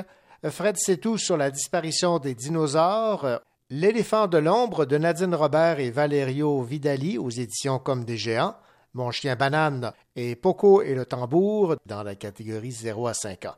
Fred 0.49 0.77
C'est 0.77 0.97
tout 0.97 1.17
sur 1.17 1.35
la 1.35 1.51
disparition 1.51 2.17
des 2.17 2.33
dinosaures. 2.33 3.41
L'éléphant 3.69 4.27
de 4.27 4.37
l'ombre 4.37 4.85
de 4.85 4.97
Nadine 4.97 5.35
Robert 5.35 5.79
et 5.79 5.91
Valerio 5.91 6.61
Vidali 6.63 7.17
aux 7.17 7.29
éditions 7.29 7.77
Comme 7.77 8.05
des 8.05 8.17
géants. 8.17 8.55
Mon 8.93 9.11
chien 9.11 9.35
banane 9.35 9.91
et 10.15 10.35
Poco 10.35 10.81
et 10.81 10.95
le 10.95 11.05
tambour 11.05 11.75
dans 11.85 12.03
la 12.03 12.15
catégorie 12.15 12.71
0 12.71 13.07
à 13.07 13.13
5 13.13 13.45
ans. 13.45 13.55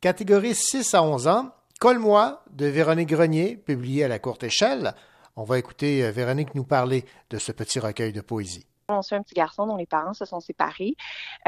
Catégorie 0.00 0.54
6 0.54 0.94
à 0.94 1.02
11 1.02 1.28
ans. 1.28 1.50
Colle-moi 1.80 2.44
de 2.50 2.66
Véronique 2.66 3.08
Grenier, 3.08 3.56
publié 3.56 4.04
à 4.04 4.08
la 4.08 4.18
courte 4.18 4.44
échelle. 4.44 4.94
On 5.36 5.44
va 5.44 5.58
écouter 5.58 6.04
euh, 6.04 6.10
Véronique 6.10 6.54
nous 6.54 6.64
parler 6.64 7.04
de 7.30 7.38
ce 7.38 7.52
petit 7.52 7.78
recueil 7.78 8.12
de 8.12 8.20
poésie. 8.20 8.66
On 8.92 9.02
suit 9.02 9.16
un 9.16 9.22
petit 9.22 9.34
garçon 9.34 9.66
dont 9.66 9.76
les 9.76 9.86
parents 9.86 10.14
se 10.14 10.24
sont 10.24 10.40
séparés. 10.40 10.96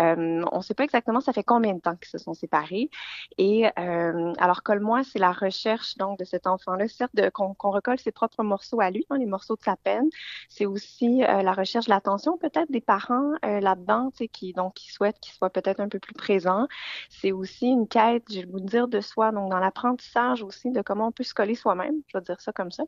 Euh, 0.00 0.42
on 0.52 0.58
ne 0.58 0.62
sait 0.62 0.74
pas 0.74 0.84
exactement 0.84 1.20
ça 1.20 1.32
fait 1.32 1.42
combien 1.42 1.74
de 1.74 1.80
temps 1.80 1.96
qu'ils 1.96 2.08
se 2.08 2.18
sont 2.18 2.34
séparés. 2.34 2.90
Et 3.38 3.66
euh, 3.78 4.32
alors 4.38 4.62
Colle-moi, 4.62 5.02
c'est 5.04 5.18
la 5.18 5.32
recherche 5.32 5.96
donc 5.96 6.18
de 6.18 6.24
cet 6.24 6.46
enfant-là, 6.46 6.88
certes 6.88 7.12
qu'on 7.32 7.54
recolle 7.70 7.98
ses 7.98 8.12
propres 8.12 8.42
morceaux 8.42 8.80
à 8.80 8.90
lui, 8.90 9.06
hein, 9.10 9.18
les 9.18 9.26
morceaux 9.26 9.56
de 9.56 9.62
sa 9.62 9.76
peine. 9.76 10.08
C'est 10.48 10.66
aussi 10.66 11.24
euh, 11.24 11.42
la 11.42 11.52
recherche 11.52 11.86
de 11.86 11.90
l'attention 11.90 12.36
peut-être 12.38 12.70
des 12.70 12.80
parents 12.80 13.32
là-dedans, 13.42 14.10
qui 14.32 14.52
donc 14.52 14.74
qui 14.74 14.90
souhaitent 14.92 15.18
qu'il 15.20 15.32
soit 15.34 15.50
peut-être 15.50 15.80
un 15.80 15.88
peu 15.88 15.98
plus 15.98 16.14
présent. 16.14 16.66
C'est 17.10 17.32
aussi 17.32 17.66
une 17.66 17.88
quête, 17.88 18.24
je 18.32 18.40
vais 18.40 18.46
vous 18.46 18.60
dire, 18.60 18.88
de 18.88 19.00
soi, 19.00 19.32
donc 19.32 19.50
dans 19.50 19.58
l'apprentissage 19.58 20.42
aussi 20.42 20.70
de 20.70 20.82
comment 20.82 21.08
on 21.08 21.12
peut 21.12 21.24
se 21.24 21.34
coller 21.34 21.54
soi-même. 21.54 21.94
Je 22.08 22.18
vais 22.18 22.24
dire 22.24 22.40
ça 22.40 22.52
comme 22.52 22.70
ça. 22.70 22.84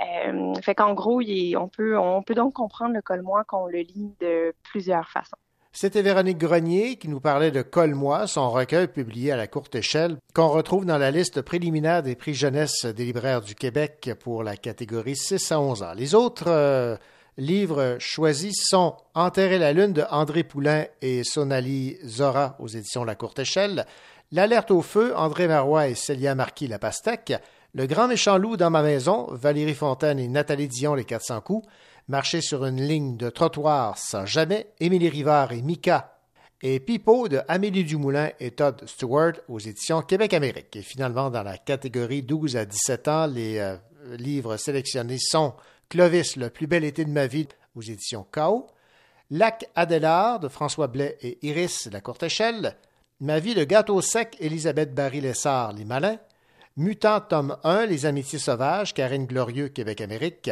Euh, 0.00 0.54
fait 0.62 0.74
qu'en 0.74 0.94
gros, 0.94 1.20
il 1.20 1.52
est- 1.52 1.56
on 1.56 1.68
peut 1.68 1.98
on 1.98 2.22
peut 2.22 2.34
donc 2.34 2.54
comprendre 2.54 2.94
le 2.94 3.02
Colle-moi 3.02 3.44
qu'on 3.44 3.66
le 3.66 3.83
de 4.20 4.54
plusieurs 4.62 5.08
façons. 5.08 5.36
C'était 5.76 6.02
Véronique 6.02 6.38
Grenier 6.38 6.94
qui 6.96 7.08
nous 7.08 7.18
parlait 7.18 7.50
de 7.50 7.60
Colle-moi, 7.60 8.28
son 8.28 8.48
recueil 8.48 8.86
publié 8.86 9.32
à 9.32 9.36
la 9.36 9.48
courte 9.48 9.74
échelle, 9.74 10.18
qu'on 10.32 10.46
retrouve 10.46 10.86
dans 10.86 10.98
la 10.98 11.10
liste 11.10 11.42
préliminaire 11.42 12.04
des 12.04 12.14
prix 12.14 12.32
jeunesse 12.32 12.84
des 12.84 13.04
libraires 13.04 13.40
du 13.40 13.56
Québec 13.56 14.12
pour 14.20 14.44
la 14.44 14.56
catégorie 14.56 15.16
6 15.16 15.50
à 15.50 15.60
11 15.60 15.82
ans. 15.82 15.94
Les 15.94 16.14
autres 16.14 16.46
euh, 16.46 16.96
livres 17.38 17.96
choisis 17.98 18.54
sont 18.68 18.96
Enterrer 19.14 19.58
la 19.58 19.72
lune 19.72 19.92
de 19.92 20.04
André 20.10 20.44
Poulain 20.44 20.84
et 21.02 21.24
Sonali 21.24 21.96
Zora 22.04 22.54
aux 22.60 22.68
éditions 22.68 23.02
La 23.02 23.16
courte 23.16 23.40
échelle, 23.40 23.84
L'alerte 24.30 24.70
au 24.70 24.80
feu, 24.80 25.12
André 25.16 25.48
Marois 25.48 25.88
et 25.88 25.94
Célia 25.94 26.36
Marquis 26.36 26.68
La 26.68 26.78
Pastèque, 26.78 27.34
Le 27.72 27.86
grand 27.86 28.06
méchant 28.06 28.38
loup 28.38 28.56
dans 28.56 28.70
ma 28.70 28.82
maison, 28.82 29.26
Valérie 29.32 29.74
Fontaine 29.74 30.20
et 30.20 30.28
Nathalie 30.28 30.68
Dion 30.68 30.94
Les 30.94 31.04
400 31.04 31.40
coups, 31.40 31.66
Marcher 32.08 32.42
sur 32.42 32.66
une 32.66 32.82
ligne 32.82 33.16
de 33.16 33.30
trottoir 33.30 33.96
sans 33.96 34.26
jamais, 34.26 34.66
Émilie 34.78 35.08
Rivard 35.08 35.52
et 35.52 35.62
Mika 35.62 36.18
et 36.60 36.78
Pipo 36.78 37.28
de 37.28 37.40
Amélie 37.48 37.84
Dumoulin 37.84 38.30
et 38.40 38.50
Todd 38.50 38.82
Stewart 38.86 39.34
aux 39.48 39.58
éditions 39.58 40.02
Québec-Amérique. 40.02 40.76
Et 40.76 40.82
finalement, 40.82 41.30
dans 41.30 41.42
la 41.42 41.56
catégorie 41.56 42.22
12 42.22 42.56
à 42.56 42.66
17 42.66 43.08
ans, 43.08 43.26
les 43.26 43.58
euh, 43.58 43.76
livres 44.18 44.58
sélectionnés 44.58 45.18
sont 45.18 45.54
Clovis, 45.88 46.36
le 46.36 46.50
plus 46.50 46.66
bel 46.66 46.84
été 46.84 47.06
de 47.06 47.10
ma 47.10 47.26
vie 47.26 47.48
aux 47.74 47.82
éditions 47.82 48.26
Chaos, 48.30 48.66
Lac 49.30 49.66
Adélard 49.74 50.40
de 50.40 50.48
François 50.48 50.88
Blais 50.88 51.16
et 51.22 51.38
Iris 51.46 51.88
La 51.90 52.00
Courte 52.00 52.22
Échelle, 52.22 52.76
Ma 53.20 53.38
vie 53.38 53.54
de 53.54 53.64
gâteau 53.64 54.02
sec, 54.02 54.36
Elisabeth 54.40 54.92
Barry-Lessard, 54.92 55.72
Les 55.72 55.84
Malins, 55.84 56.18
Mutant, 56.76 57.20
tome 57.20 57.56
1, 57.62 57.86
Les 57.86 58.04
Amitiés 58.04 58.38
sauvages, 58.38 58.92
Karine 58.92 59.26
Glorieux, 59.26 59.68
Québec-Amérique, 59.68 60.50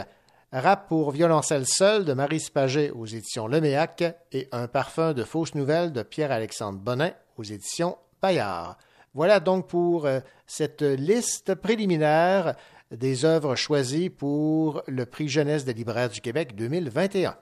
Rap 0.55 0.87
pour 0.87 1.13
violoncelle 1.13 1.65
seul 1.67 2.05
de 2.05 2.13
Marie 2.13 2.39
Spaget 2.39 2.91
aux 2.91 3.07
éditions 3.07 3.47
Leméac 3.47 4.05
et 4.33 4.49
Un 4.53 4.69
parfum 4.69 5.15
de 5.15 5.25
fausses 5.25 5.55
nouvelles 5.55 5.93
de 5.93 6.03
Pierre-Alexandre 6.03 6.79
Bonin 6.79 7.13
aux 7.39 7.43
éditions 7.43 7.97
Bayard. 8.21 8.77
Voilà 9.15 9.41
donc 9.41 9.67
pour 9.67 10.05
euh, 10.05 10.21
cette 10.47 10.83
liste 10.83 11.55
préliminaire 11.55 12.55
des 12.91 13.25
œuvres 13.25 13.57
choisies 13.57 14.11
pour 14.11 14.83
le 14.89 15.07
prix 15.07 15.27
Jeunesse 15.27 15.65
des 15.65 15.73
libraires 15.73 16.11
du 16.11 16.21
Québec 16.21 16.55
2021. 16.55 17.35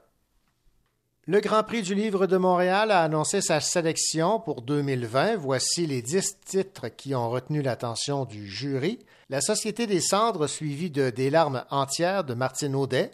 Le 1.26 1.40
Grand 1.40 1.62
Prix 1.62 1.82
du 1.82 1.94
Livre 1.94 2.26
de 2.26 2.38
Montréal 2.38 2.90
a 2.90 3.02
annoncé 3.02 3.42
sa 3.42 3.60
sélection 3.60 4.40
pour 4.40 4.62
2020. 4.62 5.36
Voici 5.36 5.86
les 5.86 6.00
dix 6.00 6.38
titres 6.46 6.88
qui 6.88 7.14
ont 7.14 7.28
retenu 7.28 7.60
l'attention 7.60 8.24
du 8.24 8.48
jury. 8.48 8.98
La 9.28 9.42
Société 9.42 9.86
des 9.86 10.00
cendres, 10.00 10.46
suivie 10.46 10.90
de 10.90 11.10
Des 11.10 11.28
larmes 11.28 11.62
entières 11.70 12.24
de 12.24 12.32
Martine 12.32 12.74
Audet. 12.74 13.10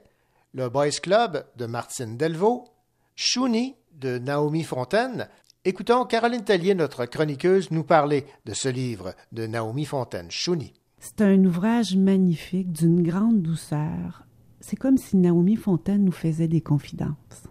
Le 0.54 0.68
Boys 0.68 1.00
Club 1.02 1.44
de 1.56 1.66
Martine 1.66 2.16
Delvaux. 2.16 2.68
Chouni 3.16 3.74
de 3.92 4.18
Naomi 4.18 4.62
Fontaine. 4.62 5.28
Écoutons 5.64 6.04
Caroline 6.04 6.44
Tellier, 6.44 6.76
notre 6.76 7.06
chroniqueuse, 7.06 7.72
nous 7.72 7.82
parler 7.82 8.24
de 8.44 8.54
ce 8.54 8.68
livre 8.68 9.14
de 9.32 9.48
Naomi 9.48 9.84
Fontaine, 9.84 10.30
Chouni. 10.30 10.74
C'est 11.00 11.22
un 11.22 11.44
ouvrage 11.44 11.96
magnifique, 11.96 12.70
d'une 12.70 13.02
grande 13.02 13.42
douceur. 13.42 14.24
C'est 14.60 14.76
comme 14.76 14.96
si 14.96 15.16
Naomi 15.16 15.56
Fontaine 15.56 16.04
nous 16.04 16.12
faisait 16.12 16.48
des 16.48 16.60
confidences. 16.60 17.48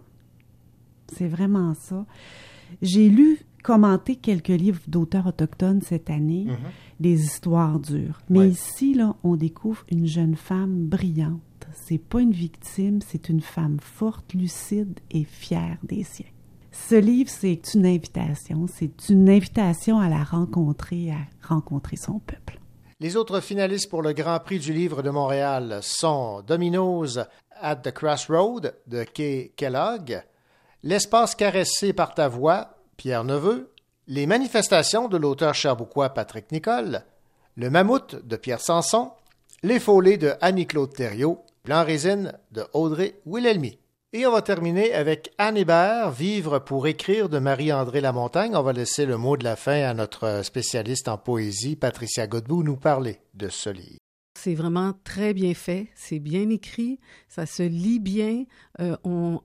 C'est 1.14 1.28
vraiment 1.28 1.74
ça. 1.74 2.04
J'ai 2.82 3.08
lu 3.08 3.38
commenté 3.62 4.16
quelques 4.16 4.48
livres 4.48 4.80
d'auteurs 4.86 5.26
autochtones 5.26 5.82
cette 5.82 6.08
année, 6.10 6.44
Mhm. 6.46 6.56
des 7.00 7.24
histoires 7.24 7.78
dures. 7.80 8.20
Mais 8.28 8.38
Ouais. 8.40 8.48
ici, 8.50 8.94
là, 8.94 9.16
on 9.24 9.36
découvre 9.36 9.84
une 9.90 10.06
jeune 10.06 10.36
femme 10.36 10.86
brillante. 10.86 11.40
C'est 11.74 11.98
pas 11.98 12.20
une 12.20 12.32
victime, 12.32 13.00
c'est 13.02 13.28
une 13.28 13.40
femme 13.40 13.78
forte, 13.80 14.34
lucide 14.34 14.98
et 15.10 15.24
fière 15.24 15.78
des 15.82 16.04
siens. 16.04 16.26
Ce 16.70 16.94
livre, 16.94 17.30
c'est 17.30 17.60
une 17.74 17.86
invitation. 17.86 18.66
C'est 18.66 19.08
une 19.08 19.28
invitation 19.28 19.98
à 19.98 20.08
la 20.08 20.22
rencontrer, 20.22 21.10
à 21.10 21.18
rencontrer 21.48 21.96
son 21.96 22.18
peuple. 22.20 22.60
Les 23.00 23.16
autres 23.16 23.40
finalistes 23.40 23.90
pour 23.90 24.02
le 24.02 24.12
Grand 24.12 24.38
Prix 24.40 24.58
du 24.58 24.72
livre 24.72 25.02
de 25.02 25.10
Montréal 25.10 25.80
sont 25.82 26.42
Domino's 26.46 27.18
at 27.60 27.76
the 27.76 27.90
Crossroad 27.92 28.74
de 28.86 29.04
Kay 29.04 29.52
Kellogg, 29.56 30.22
L'espace 30.88 31.34
caressé 31.34 31.92
par 31.92 32.14
ta 32.14 32.28
voix, 32.28 32.76
Pierre 32.96 33.24
Neveu, 33.24 33.72
Les 34.06 34.24
manifestations 34.24 35.08
de 35.08 35.16
l'auteur 35.16 35.52
cherbouquois 35.52 36.10
Patrick 36.10 36.52
Nicole, 36.52 37.02
Le 37.56 37.70
mammouth 37.70 38.24
de 38.24 38.36
Pierre 38.36 38.60
Sanson, 38.60 39.10
Les 39.64 39.80
Folées 39.80 40.16
de 40.16 40.34
Annie-Claude 40.40 40.94
Thériault, 40.94 41.44
Blanc 41.64 41.84
résine 41.84 42.34
de 42.52 42.64
Audrey 42.72 43.16
Wilhelmy. 43.26 43.80
Et 44.12 44.28
on 44.28 44.30
va 44.30 44.42
terminer 44.42 44.94
avec 44.94 45.32
Anne 45.38 45.56
Hébert, 45.56 46.12
Vivre 46.12 46.60
pour 46.60 46.86
écrire 46.86 47.28
de 47.28 47.40
Marie-André 47.40 48.00
Lamontagne. 48.00 48.54
On 48.54 48.62
va 48.62 48.72
laisser 48.72 49.06
le 49.06 49.16
mot 49.16 49.36
de 49.36 49.42
la 49.42 49.56
fin 49.56 49.82
à 49.82 49.92
notre 49.92 50.42
spécialiste 50.44 51.08
en 51.08 51.18
poésie, 51.18 51.74
Patricia 51.74 52.28
Godbout, 52.28 52.62
nous 52.62 52.76
parler 52.76 53.18
de 53.34 53.48
ce 53.48 53.70
livre. 53.70 53.98
C'est 54.46 54.54
vraiment 54.54 54.92
très 55.02 55.34
bien 55.34 55.54
fait, 55.54 55.88
c'est 55.96 56.20
bien 56.20 56.48
écrit, 56.50 57.00
ça 57.26 57.46
se 57.46 57.64
lit 57.64 57.98
bien. 57.98 58.44
euh, 58.78 58.96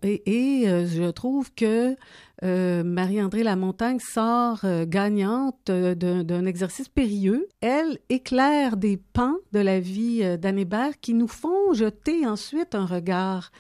et 0.04 0.66
euh, 0.68 0.86
je 0.86 1.10
trouve 1.10 1.52
que 1.56 1.96
euh, 2.44 2.84
Marie-André 2.84 3.42
Lamontagne 3.42 3.98
sort 3.98 4.60
gagnante 4.86 5.72
d'un 5.72 6.46
exercice 6.46 6.88
périlleux. 6.88 7.50
Elle 7.62 7.98
éclaire 8.10 8.78
des 8.78 8.98
pans 8.98 9.38
de 9.54 9.60
la 9.60 9.80
vie 9.80 10.38
d'Anne 10.38 10.60
Hébert 10.60 11.00
qui 11.00 11.16
nous 11.16 11.28
font 11.28 11.74
jeter 11.74 12.28
ensuite 12.28 12.76
un 12.76 12.86
regard 12.86 13.52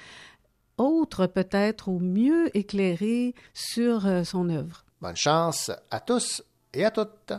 autre, 0.77 1.25
peut-être, 1.25 1.87
ou 1.87 1.97
mieux 1.97 2.55
éclairé 2.55 3.33
sur 3.55 4.03
son 4.27 4.47
œuvre. 4.51 4.85
Bonne 5.01 5.15
chance 5.15 5.71
à 5.89 6.01
tous 6.01 6.43
et 6.71 6.85
à 6.85 6.91
toutes. 6.91 7.33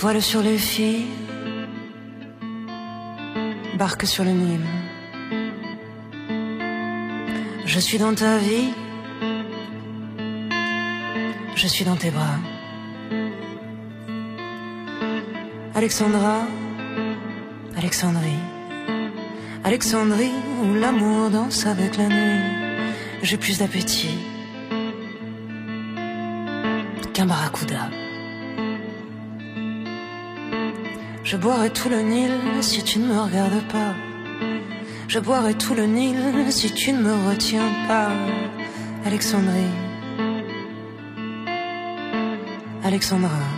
Voile 0.00 0.22
sur 0.22 0.42
les 0.42 0.58
filles, 0.58 1.06
barque 3.76 4.06
sur 4.06 4.22
le 4.22 4.30
Nil. 4.30 4.60
Je 7.66 7.80
suis 7.80 7.98
dans 7.98 8.14
ta 8.14 8.38
vie, 8.38 8.72
je 11.56 11.66
suis 11.66 11.84
dans 11.84 11.96
tes 11.96 12.10
bras. 12.10 12.57
Alexandra, 15.78 16.44
Alexandrie, 17.76 18.42
Alexandrie 19.62 20.34
où 20.64 20.74
l'amour 20.74 21.30
danse 21.30 21.66
avec 21.66 21.96
la 21.96 22.08
nuit. 22.08 22.42
J'ai 23.22 23.36
plus 23.36 23.58
d'appétit 23.58 24.18
qu'un 27.14 27.26
barracuda. 27.26 27.90
Je 31.22 31.36
boirai 31.36 31.70
tout 31.70 31.88
le 31.88 32.00
Nil 32.00 32.32
si 32.60 32.82
tu 32.82 32.98
ne 32.98 33.06
me 33.06 33.20
regardes 33.20 33.62
pas. 33.70 33.94
Je 35.06 35.20
boirai 35.20 35.54
tout 35.54 35.74
le 35.74 35.86
Nil 35.86 36.50
si 36.50 36.72
tu 36.72 36.92
ne 36.92 37.02
me 37.02 37.14
retiens 37.30 37.70
pas. 37.86 38.10
Alexandrie, 39.06 39.74
Alexandra. 42.82 43.57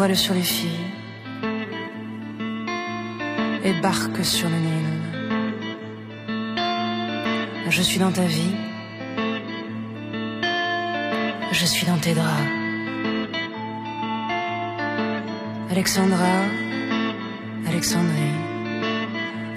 Voile 0.00 0.16
sur 0.16 0.32
les 0.32 0.40
filles 0.40 0.86
et 3.62 3.74
barque 3.82 4.24
sur 4.24 4.48
le 4.48 4.56
Nil. 4.56 4.88
Je 7.68 7.82
suis 7.82 7.98
dans 7.98 8.10
ta 8.10 8.22
vie. 8.22 8.56
Je 11.52 11.66
suis 11.66 11.86
dans 11.86 11.98
tes 11.98 12.14
draps. 12.14 12.48
Alexandra, 15.70 16.46
Alexandrie, 17.68 18.38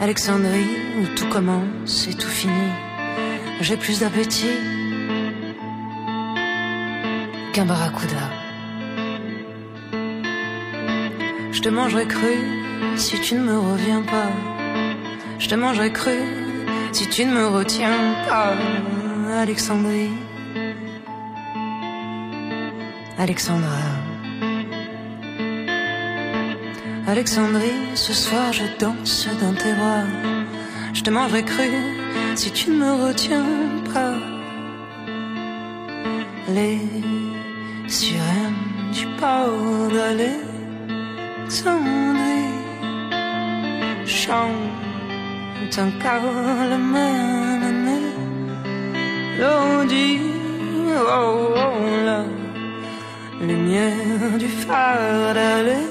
Alexandrie 0.02 0.76
où 1.00 1.06
tout 1.16 1.30
commence 1.30 2.10
et 2.10 2.16
tout 2.16 2.28
finit. 2.28 2.74
J'ai 3.62 3.78
plus 3.78 4.02
d'appétit 4.02 4.58
qu'un 7.54 7.64
barracuda. 7.64 8.43
Te 11.64 11.70
mangerai 11.70 12.06
cru 12.06 12.36
si 12.98 13.18
tu 13.22 13.36
ne 13.36 13.44
me 13.50 13.58
reviens 13.58 14.02
pas. 14.02 14.32
Je 15.40 15.48
te 15.48 15.56
mangerai 15.56 15.92
cru 15.94 16.18
si 16.92 17.08
tu 17.08 17.24
ne 17.26 17.34
me 17.34 17.48
retiens 17.48 18.00
pas. 18.28 18.54
Alexandrie. 19.46 20.12
Alexandra. 23.18 23.86
Alexandrie, 27.08 27.82
ce 27.96 28.14
soir 28.14 28.52
je 28.52 28.66
danse 28.78 29.30
dans 29.42 29.54
tes 29.54 29.74
bras. 29.80 30.08
Je 30.94 31.02
te 31.02 31.10
mangerai 31.10 31.44
cru 31.44 31.70
si 32.36 32.52
tu 32.52 32.72
ne 32.72 32.78
me 32.84 32.92
retiens 33.06 33.52
pas. 33.94 34.16
Les 36.56 36.80
sirènes 37.88 38.64
du 38.92 39.06
port 39.18 39.88
d'Alexandrie 39.94 40.53
chantent 44.34 45.80
encore 45.88 46.66
le 46.72 46.80
même 46.96 47.78
mélodie. 49.38 50.22
Oh, 50.96 51.56
oh, 51.66 51.80
la 52.08 52.22
lumière 53.48 54.34
du 54.44 54.50
phare 54.64 55.34
d'Alexandrie 55.38 55.82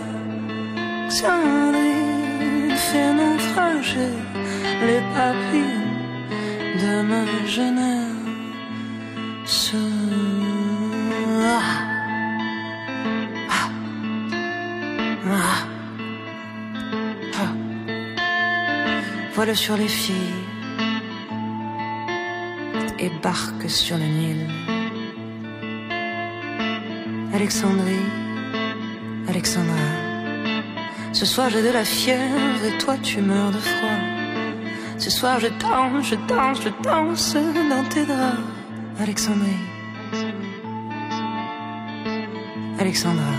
fait 2.86 3.12
naufrager 3.20 4.14
les 4.86 5.02
papillons 5.14 5.92
de 6.82 6.92
ma 7.10 7.24
jeunesse. 7.54 7.71
Sur 19.54 19.76
les 19.76 19.86
filles 19.86 20.16
et 22.98 23.10
barque 23.22 23.68
sur 23.68 23.98
le 23.98 24.04
Nil. 24.04 24.48
Alexandrie, 27.34 28.08
Alexandra. 29.28 29.74
Ce 31.12 31.26
soir 31.26 31.50
j'ai 31.50 31.62
de 31.62 31.68
la 31.68 31.84
fièvre 31.84 32.64
et 32.64 32.78
toi 32.78 32.96
tu 33.02 33.20
meurs 33.20 33.50
de 33.50 33.58
froid. 33.58 34.00
Ce 34.96 35.10
soir 35.10 35.38
je 35.38 35.48
danse, 35.48 36.06
je 36.06 36.14
danse, 36.26 36.62
je 36.62 36.70
danse 36.82 37.34
dans 37.34 37.88
tes 37.90 38.06
draps. 38.06 38.38
Alexandrie. 39.00 39.50
Alexandra. 42.78 43.34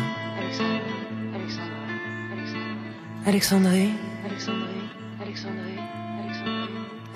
Alexandrie. 3.25 4.12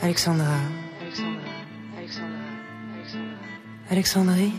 Alexandra. 0.07 0.61
Alexandrie. 3.91 4.53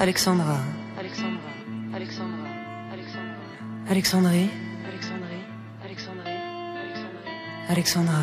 Alexandra. 0.00 0.58
Alexandrie. 3.88 4.50
Alexandra. 7.68 8.22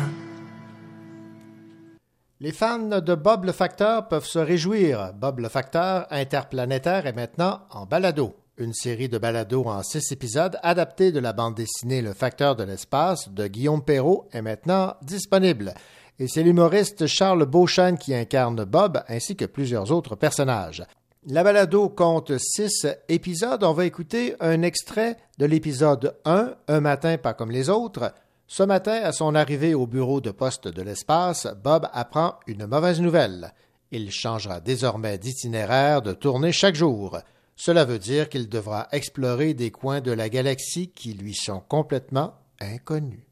Les 2.40 2.52
fans 2.52 3.00
de 3.00 3.14
Bob 3.14 3.46
le 3.46 3.52
Facteur 3.52 4.08
peuvent 4.08 4.26
se 4.26 4.38
réjouir. 4.38 5.14
Bob 5.14 5.38
le 5.38 5.48
Facteur 5.48 6.06
interplanétaire 6.10 7.06
est 7.06 7.14
maintenant 7.14 7.62
en 7.70 7.86
balado. 7.86 8.36
Une 8.56 8.72
série 8.72 9.08
de 9.08 9.18
balados 9.18 9.64
en 9.64 9.82
six 9.82 10.12
épisodes 10.12 10.60
adaptés 10.62 11.10
de 11.10 11.18
la 11.18 11.32
bande 11.32 11.56
dessinée 11.56 12.02
Le 12.02 12.12
Facteur 12.12 12.54
de 12.54 12.62
l'espace 12.62 13.28
de 13.28 13.48
Guillaume 13.48 13.82
Perrault 13.82 14.28
est 14.30 14.42
maintenant 14.42 14.94
disponible. 15.02 15.74
Et 16.20 16.28
c'est 16.28 16.44
l'humoriste 16.44 17.08
Charles 17.08 17.46
Beauchesne 17.46 17.98
qui 17.98 18.14
incarne 18.14 18.64
Bob 18.64 19.02
ainsi 19.08 19.34
que 19.34 19.44
plusieurs 19.44 19.90
autres 19.90 20.14
personnages. 20.14 20.84
La 21.26 21.42
balado 21.42 21.88
compte 21.88 22.38
six 22.38 22.86
épisodes. 23.08 23.64
On 23.64 23.72
va 23.72 23.86
écouter 23.86 24.36
un 24.38 24.62
extrait 24.62 25.16
de 25.38 25.46
l'épisode 25.46 26.16
1, 26.24 26.54
Un 26.68 26.80
matin 26.80 27.18
pas 27.18 27.34
comme 27.34 27.50
les 27.50 27.70
autres. 27.70 28.14
Ce 28.46 28.62
matin, 28.62 29.00
à 29.02 29.10
son 29.10 29.34
arrivée 29.34 29.74
au 29.74 29.88
bureau 29.88 30.20
de 30.20 30.30
poste 30.30 30.68
de 30.68 30.82
l'espace, 30.82 31.48
Bob 31.64 31.88
apprend 31.92 32.34
une 32.46 32.66
mauvaise 32.66 33.00
nouvelle. 33.00 33.52
Il 33.90 34.12
changera 34.12 34.60
désormais 34.60 35.18
d'itinéraire 35.18 36.02
de 36.02 36.12
tournée 36.12 36.52
chaque 36.52 36.76
jour. 36.76 37.18
Cela 37.56 37.84
veut 37.84 37.98
dire 37.98 38.28
qu'il 38.28 38.48
devra 38.48 38.88
explorer 38.92 39.54
des 39.54 39.70
coins 39.70 40.00
de 40.00 40.10
la 40.10 40.28
galaxie 40.28 40.90
qui 40.90 41.14
lui 41.14 41.34
sont 41.34 41.60
complètement 41.60 42.34
inconnus. 42.60 43.24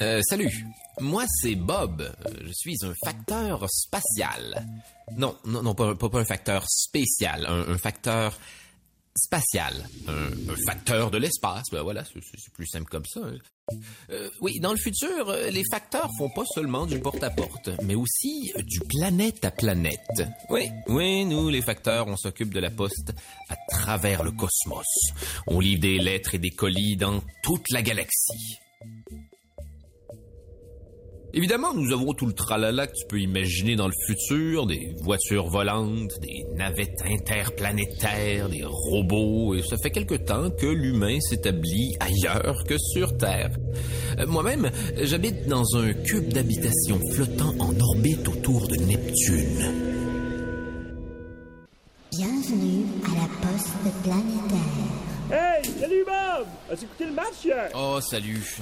Euh, 0.00 0.20
salut, 0.28 0.66
moi 1.00 1.24
c'est 1.40 1.54
Bob. 1.54 2.10
Je 2.40 2.50
suis 2.52 2.76
un 2.82 2.92
facteur 3.04 3.66
spatial. 3.70 4.66
Non, 5.16 5.36
non, 5.44 5.62
non, 5.62 5.74
pas, 5.74 5.94
un 5.94 6.24
facteur 6.24 6.64
spécial, 6.68 7.46
un, 7.46 7.78
facteur 7.78 8.36
spatial. 9.16 9.86
Un, 10.08 10.32
un 10.50 10.56
facteur 10.66 11.10
de 11.10 11.18
l'espace, 11.18 11.64
ben 11.70 11.82
voilà, 11.82 12.04
c'est- 12.04 12.50
plus 12.52 12.66
simple 12.66 12.90
comme 12.90 13.04
ça. 13.06 13.20
Euh, 14.10 14.28
oui, 14.40 14.60
dans 14.60 14.72
le 14.72 14.76
futur, 14.76 15.30
euh, 15.30 15.50
les 15.50 15.62
facteurs 15.70 16.10
font 16.18 16.28
pas 16.28 16.44
seulement 16.54 16.86
du 16.86 16.98
porte-à-porte, 16.98 17.70
mais 17.82 17.94
aussi 17.94 18.52
euh, 18.56 18.62
du 18.62 18.80
planète 18.80 19.44
à 19.44 19.50
planète. 19.50 20.22
Oui, 20.50 20.70
oui, 20.88 21.24
nous, 21.24 21.48
les 21.48 21.62
facteurs, 21.62 22.06
on 22.06 22.16
s'occupe 22.16 22.52
de 22.52 22.60
la 22.60 22.70
poste 22.70 23.14
à 23.48 23.56
travers 23.70 24.22
le 24.22 24.32
cosmos. 24.32 24.86
On 25.46 25.60
livre 25.60 25.80
des 25.80 25.98
lettres 25.98 26.34
et 26.34 26.38
des 26.38 26.50
colis 26.50 26.96
dans 26.96 27.22
toute 27.42 27.70
la 27.70 27.82
galaxie. 27.82 28.58
Évidemment, 31.36 31.74
nous 31.74 31.92
avons 31.92 32.12
tout 32.12 32.26
le 32.26 32.32
tralala 32.32 32.86
que 32.86 32.92
tu 32.92 33.04
peux 33.08 33.18
imaginer 33.18 33.74
dans 33.74 33.88
le 33.88 33.92
futur, 34.06 34.66
des 34.66 34.94
voitures 35.02 35.48
volantes, 35.48 36.12
des 36.20 36.44
navettes 36.54 37.02
interplanétaires, 37.04 38.48
des 38.48 38.62
robots, 38.64 39.56
et 39.56 39.62
ça 39.62 39.76
fait 39.82 39.90
quelque 39.90 40.14
temps 40.14 40.48
que 40.50 40.66
l'humain 40.66 41.18
s'établit 41.20 41.96
ailleurs 41.98 42.62
que 42.68 42.78
sur 42.78 43.16
Terre. 43.16 43.50
Euh, 44.20 44.26
Moi-même, 44.28 44.70
j'habite 45.02 45.48
dans 45.48 45.64
un 45.76 45.92
cube 45.92 46.32
d'habitation 46.32 47.00
flottant 47.12 47.52
en 47.58 47.74
orbite 47.80 48.28
autour 48.28 48.68
de 48.68 48.76
Neptune. 48.76 49.74
Bienvenue 52.12 52.84
à 53.06 53.08
la 53.08 53.50
poste 53.50 53.74
planétaire. 54.04 55.03
Hey, 55.34 55.64
salut 55.80 56.04
Bob! 56.06 56.46
As-tu 56.70 56.84
écouté 56.84 57.06
le 57.06 57.12
match 57.12 57.44
hier? 57.44 57.68
Oh, 57.74 57.98
salut. 58.00 58.56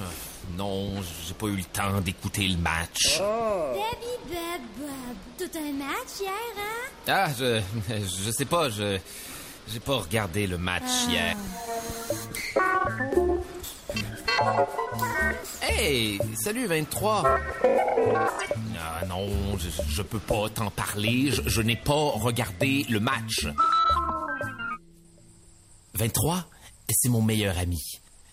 Non, 0.57 0.89
j'ai 1.23 1.35
pas 1.35 1.45
eu 1.45 1.57
le 1.57 1.63
temps 1.65 2.01
d'écouter 2.01 2.47
le 2.47 2.57
match. 2.57 3.19
Baby 3.19 4.17
Bob 4.27 4.61
Bob, 4.79 5.15
tout 5.37 5.57
un 5.59 5.71
match 5.73 6.19
hier, 6.19 6.31
hein? 6.57 6.89
Ah, 7.07 7.27
je, 7.37 7.61
je 8.25 8.31
sais 8.31 8.45
pas, 8.45 8.71
je, 8.71 8.97
j'ai 9.67 9.79
pas 9.79 9.97
regardé 9.97 10.47
le 10.47 10.57
match 10.57 11.05
hier. 11.07 11.35
Hey, 15.61 16.19
salut 16.43 16.65
23. 16.65 17.23
Ah 18.79 19.05
non, 19.05 19.29
je, 19.59 19.69
je 19.89 20.01
peux 20.01 20.17
pas 20.17 20.49
t'en 20.49 20.71
parler, 20.71 21.29
je, 21.29 21.43
je 21.45 21.61
n'ai 21.61 21.75
pas 21.75 21.93
regardé 22.15 22.87
le 22.89 22.99
match. 22.99 23.45
23, 25.93 26.45
c'est 26.89 27.09
mon 27.09 27.21
meilleur 27.21 27.57
ami. 27.57 27.81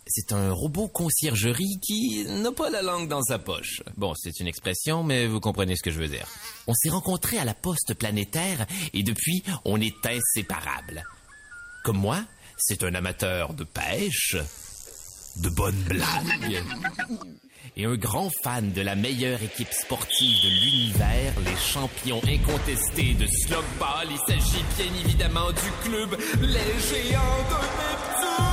C'est 0.06 0.32
un 0.32 0.52
robot 0.52 0.89
conciergerie 0.89 1.78
qui 1.81 2.24
n'a 2.24 2.51
pas 2.51 2.68
la 2.68 2.82
langue 2.82 3.09
dans 3.09 3.22
sa 3.22 3.39
poche. 3.39 3.82
Bon, 3.97 4.12
c'est 4.16 4.40
une 4.40 4.48
expression, 4.48 5.05
mais 5.05 5.27
vous 5.27 5.39
comprenez 5.39 5.77
ce 5.77 5.82
que 5.82 5.90
je 5.93 6.01
veux 6.01 6.09
dire. 6.09 6.27
On 6.66 6.74
s'est 6.74 6.89
rencontrés 6.89 7.39
à 7.39 7.44
la 7.44 7.55
poste 7.55 7.94
planétaire 7.94 8.66
et 8.93 9.02
depuis, 9.05 9.44
on 9.64 9.81
est 9.81 10.05
inséparables. 10.05 11.05
Comme 11.85 11.98
moi, 11.98 12.24
c'est 12.56 12.82
un 12.82 12.94
amateur 12.94 13.55
de 13.55 13.64
pêche, 13.64 14.36
de 15.36 15.48
bonnes 15.48 15.82
blagues 15.85 16.62
et 17.77 17.85
un 17.85 17.97
grand 17.97 18.31
fan 18.43 18.73
de 18.73 18.81
la 18.82 18.95
meilleure 18.95 19.43
équipe 19.43 19.73
sportive 19.73 20.37
de 20.43 20.49
l'univers, 20.49 21.32
les 21.45 21.57
champions 21.57 22.20
incontestés 22.27 23.15
de 23.15 23.27
Slogball. 23.27 24.09
Il 24.11 24.19
s'agit 24.27 24.65
bien 24.77 24.93
évidemment 25.05 25.51
du 25.51 25.89
club 25.89 26.16
Les 26.41 26.49
Géants 26.49 27.45
de 27.49 27.61
Neptune. 27.78 28.51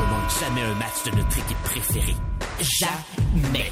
On 0.00 0.06
manque 0.06 0.30
jamais 0.40 0.62
un 0.62 0.74
match 0.74 1.04
de 1.06 1.10
notre 1.16 1.38
équipe 1.38 1.62
préférée. 1.64 2.16
Jamais. 2.60 3.70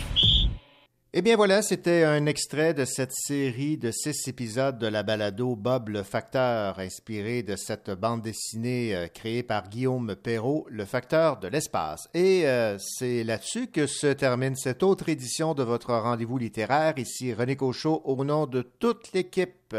Eh 1.14 1.20
bien 1.20 1.36
voilà, 1.36 1.60
c'était 1.60 2.05
un 2.05 2.24
extrait 2.24 2.72
de 2.72 2.86
cette 2.86 3.12
série 3.12 3.76
de 3.76 3.90
six 3.90 4.28
épisodes 4.28 4.78
de 4.78 4.86
la 4.86 5.02
balado 5.02 5.56
Bob 5.56 5.90
le 5.90 6.02
Facteur, 6.02 6.78
inspiré 6.78 7.43
de 7.43 7.55
cette 7.55 7.90
bande 7.90 8.22
dessinée 8.22 8.97
euh, 8.97 9.09
créée 9.09 9.43
par 9.43 9.68
Guillaume 9.68 10.16
Perrault, 10.16 10.66
Le 10.70 10.86
Facteur 10.86 11.39
de 11.39 11.48
l'espace. 11.48 12.09
Et 12.14 12.48
euh, 12.48 12.78
c'est 12.78 13.24
là-dessus 13.24 13.66
que 13.66 13.86
se 13.86 14.06
termine 14.06 14.56
cette 14.56 14.82
autre 14.82 15.10
édition 15.10 15.52
de 15.52 15.62
votre 15.62 15.93
rendez-vous 15.93 16.39
littéraire. 16.39 16.94
Ici 16.97 17.34
René 17.34 17.56
Cochot, 17.56 18.01
au 18.06 18.24
nom 18.24 18.47
de 18.47 18.62
toute 18.62 19.12
l'équipe. 19.12 19.76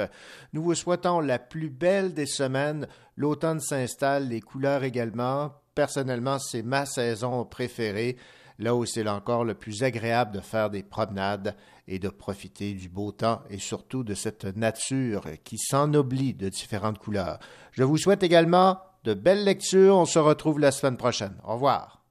Nous 0.54 0.62
vous 0.62 0.76
souhaitons 0.76 1.20
la 1.20 1.40
plus 1.40 1.72
belle 1.72 2.14
des 2.14 2.28
semaines. 2.28 2.88
L'automne 3.18 3.60
s'installe, 3.60 4.30
les 4.30 4.42
couleurs 4.42 4.84
également. 4.84 5.52
Personnellement, 5.74 6.38
c'est 6.38 6.62
ma 6.62 6.86
saison 6.86 7.44
préférée 7.44 8.18
là 8.60 8.76
où 8.76 8.86
c'est 8.86 9.08
encore 9.08 9.44
le 9.44 9.54
plus 9.54 9.84
agréable 9.84 10.32
de 10.32 10.40
faire 10.40 10.70
des 10.70 10.84
promenades 10.84 11.56
et 11.88 12.00
de 12.00 12.10
profiter 12.10 12.74
du 12.74 12.90
beau 12.90 13.12
temps 13.12 13.42
et 13.50 13.58
surtout 13.58 14.04
de 14.04 14.14
cette 14.14 14.46
nature 14.56 15.26
qui 15.44 15.58
s'ennoblit 15.58 16.34
de 16.34 16.50
différentes 16.50 17.00
couleurs. 17.00 17.40
Je 17.72 17.84
vous 17.84 17.98
souhaite 17.98 18.24
également 18.24 18.80
de 19.04 19.14
belles 19.14 19.44
lectures. 19.44 19.98
On 19.98 20.06
se 20.06 20.20
retrouve 20.20 20.60
la 20.60 20.72
semaine 20.72 20.98
prochaine. 20.98 21.36
Au 21.44 21.54
revoir. 21.54 22.04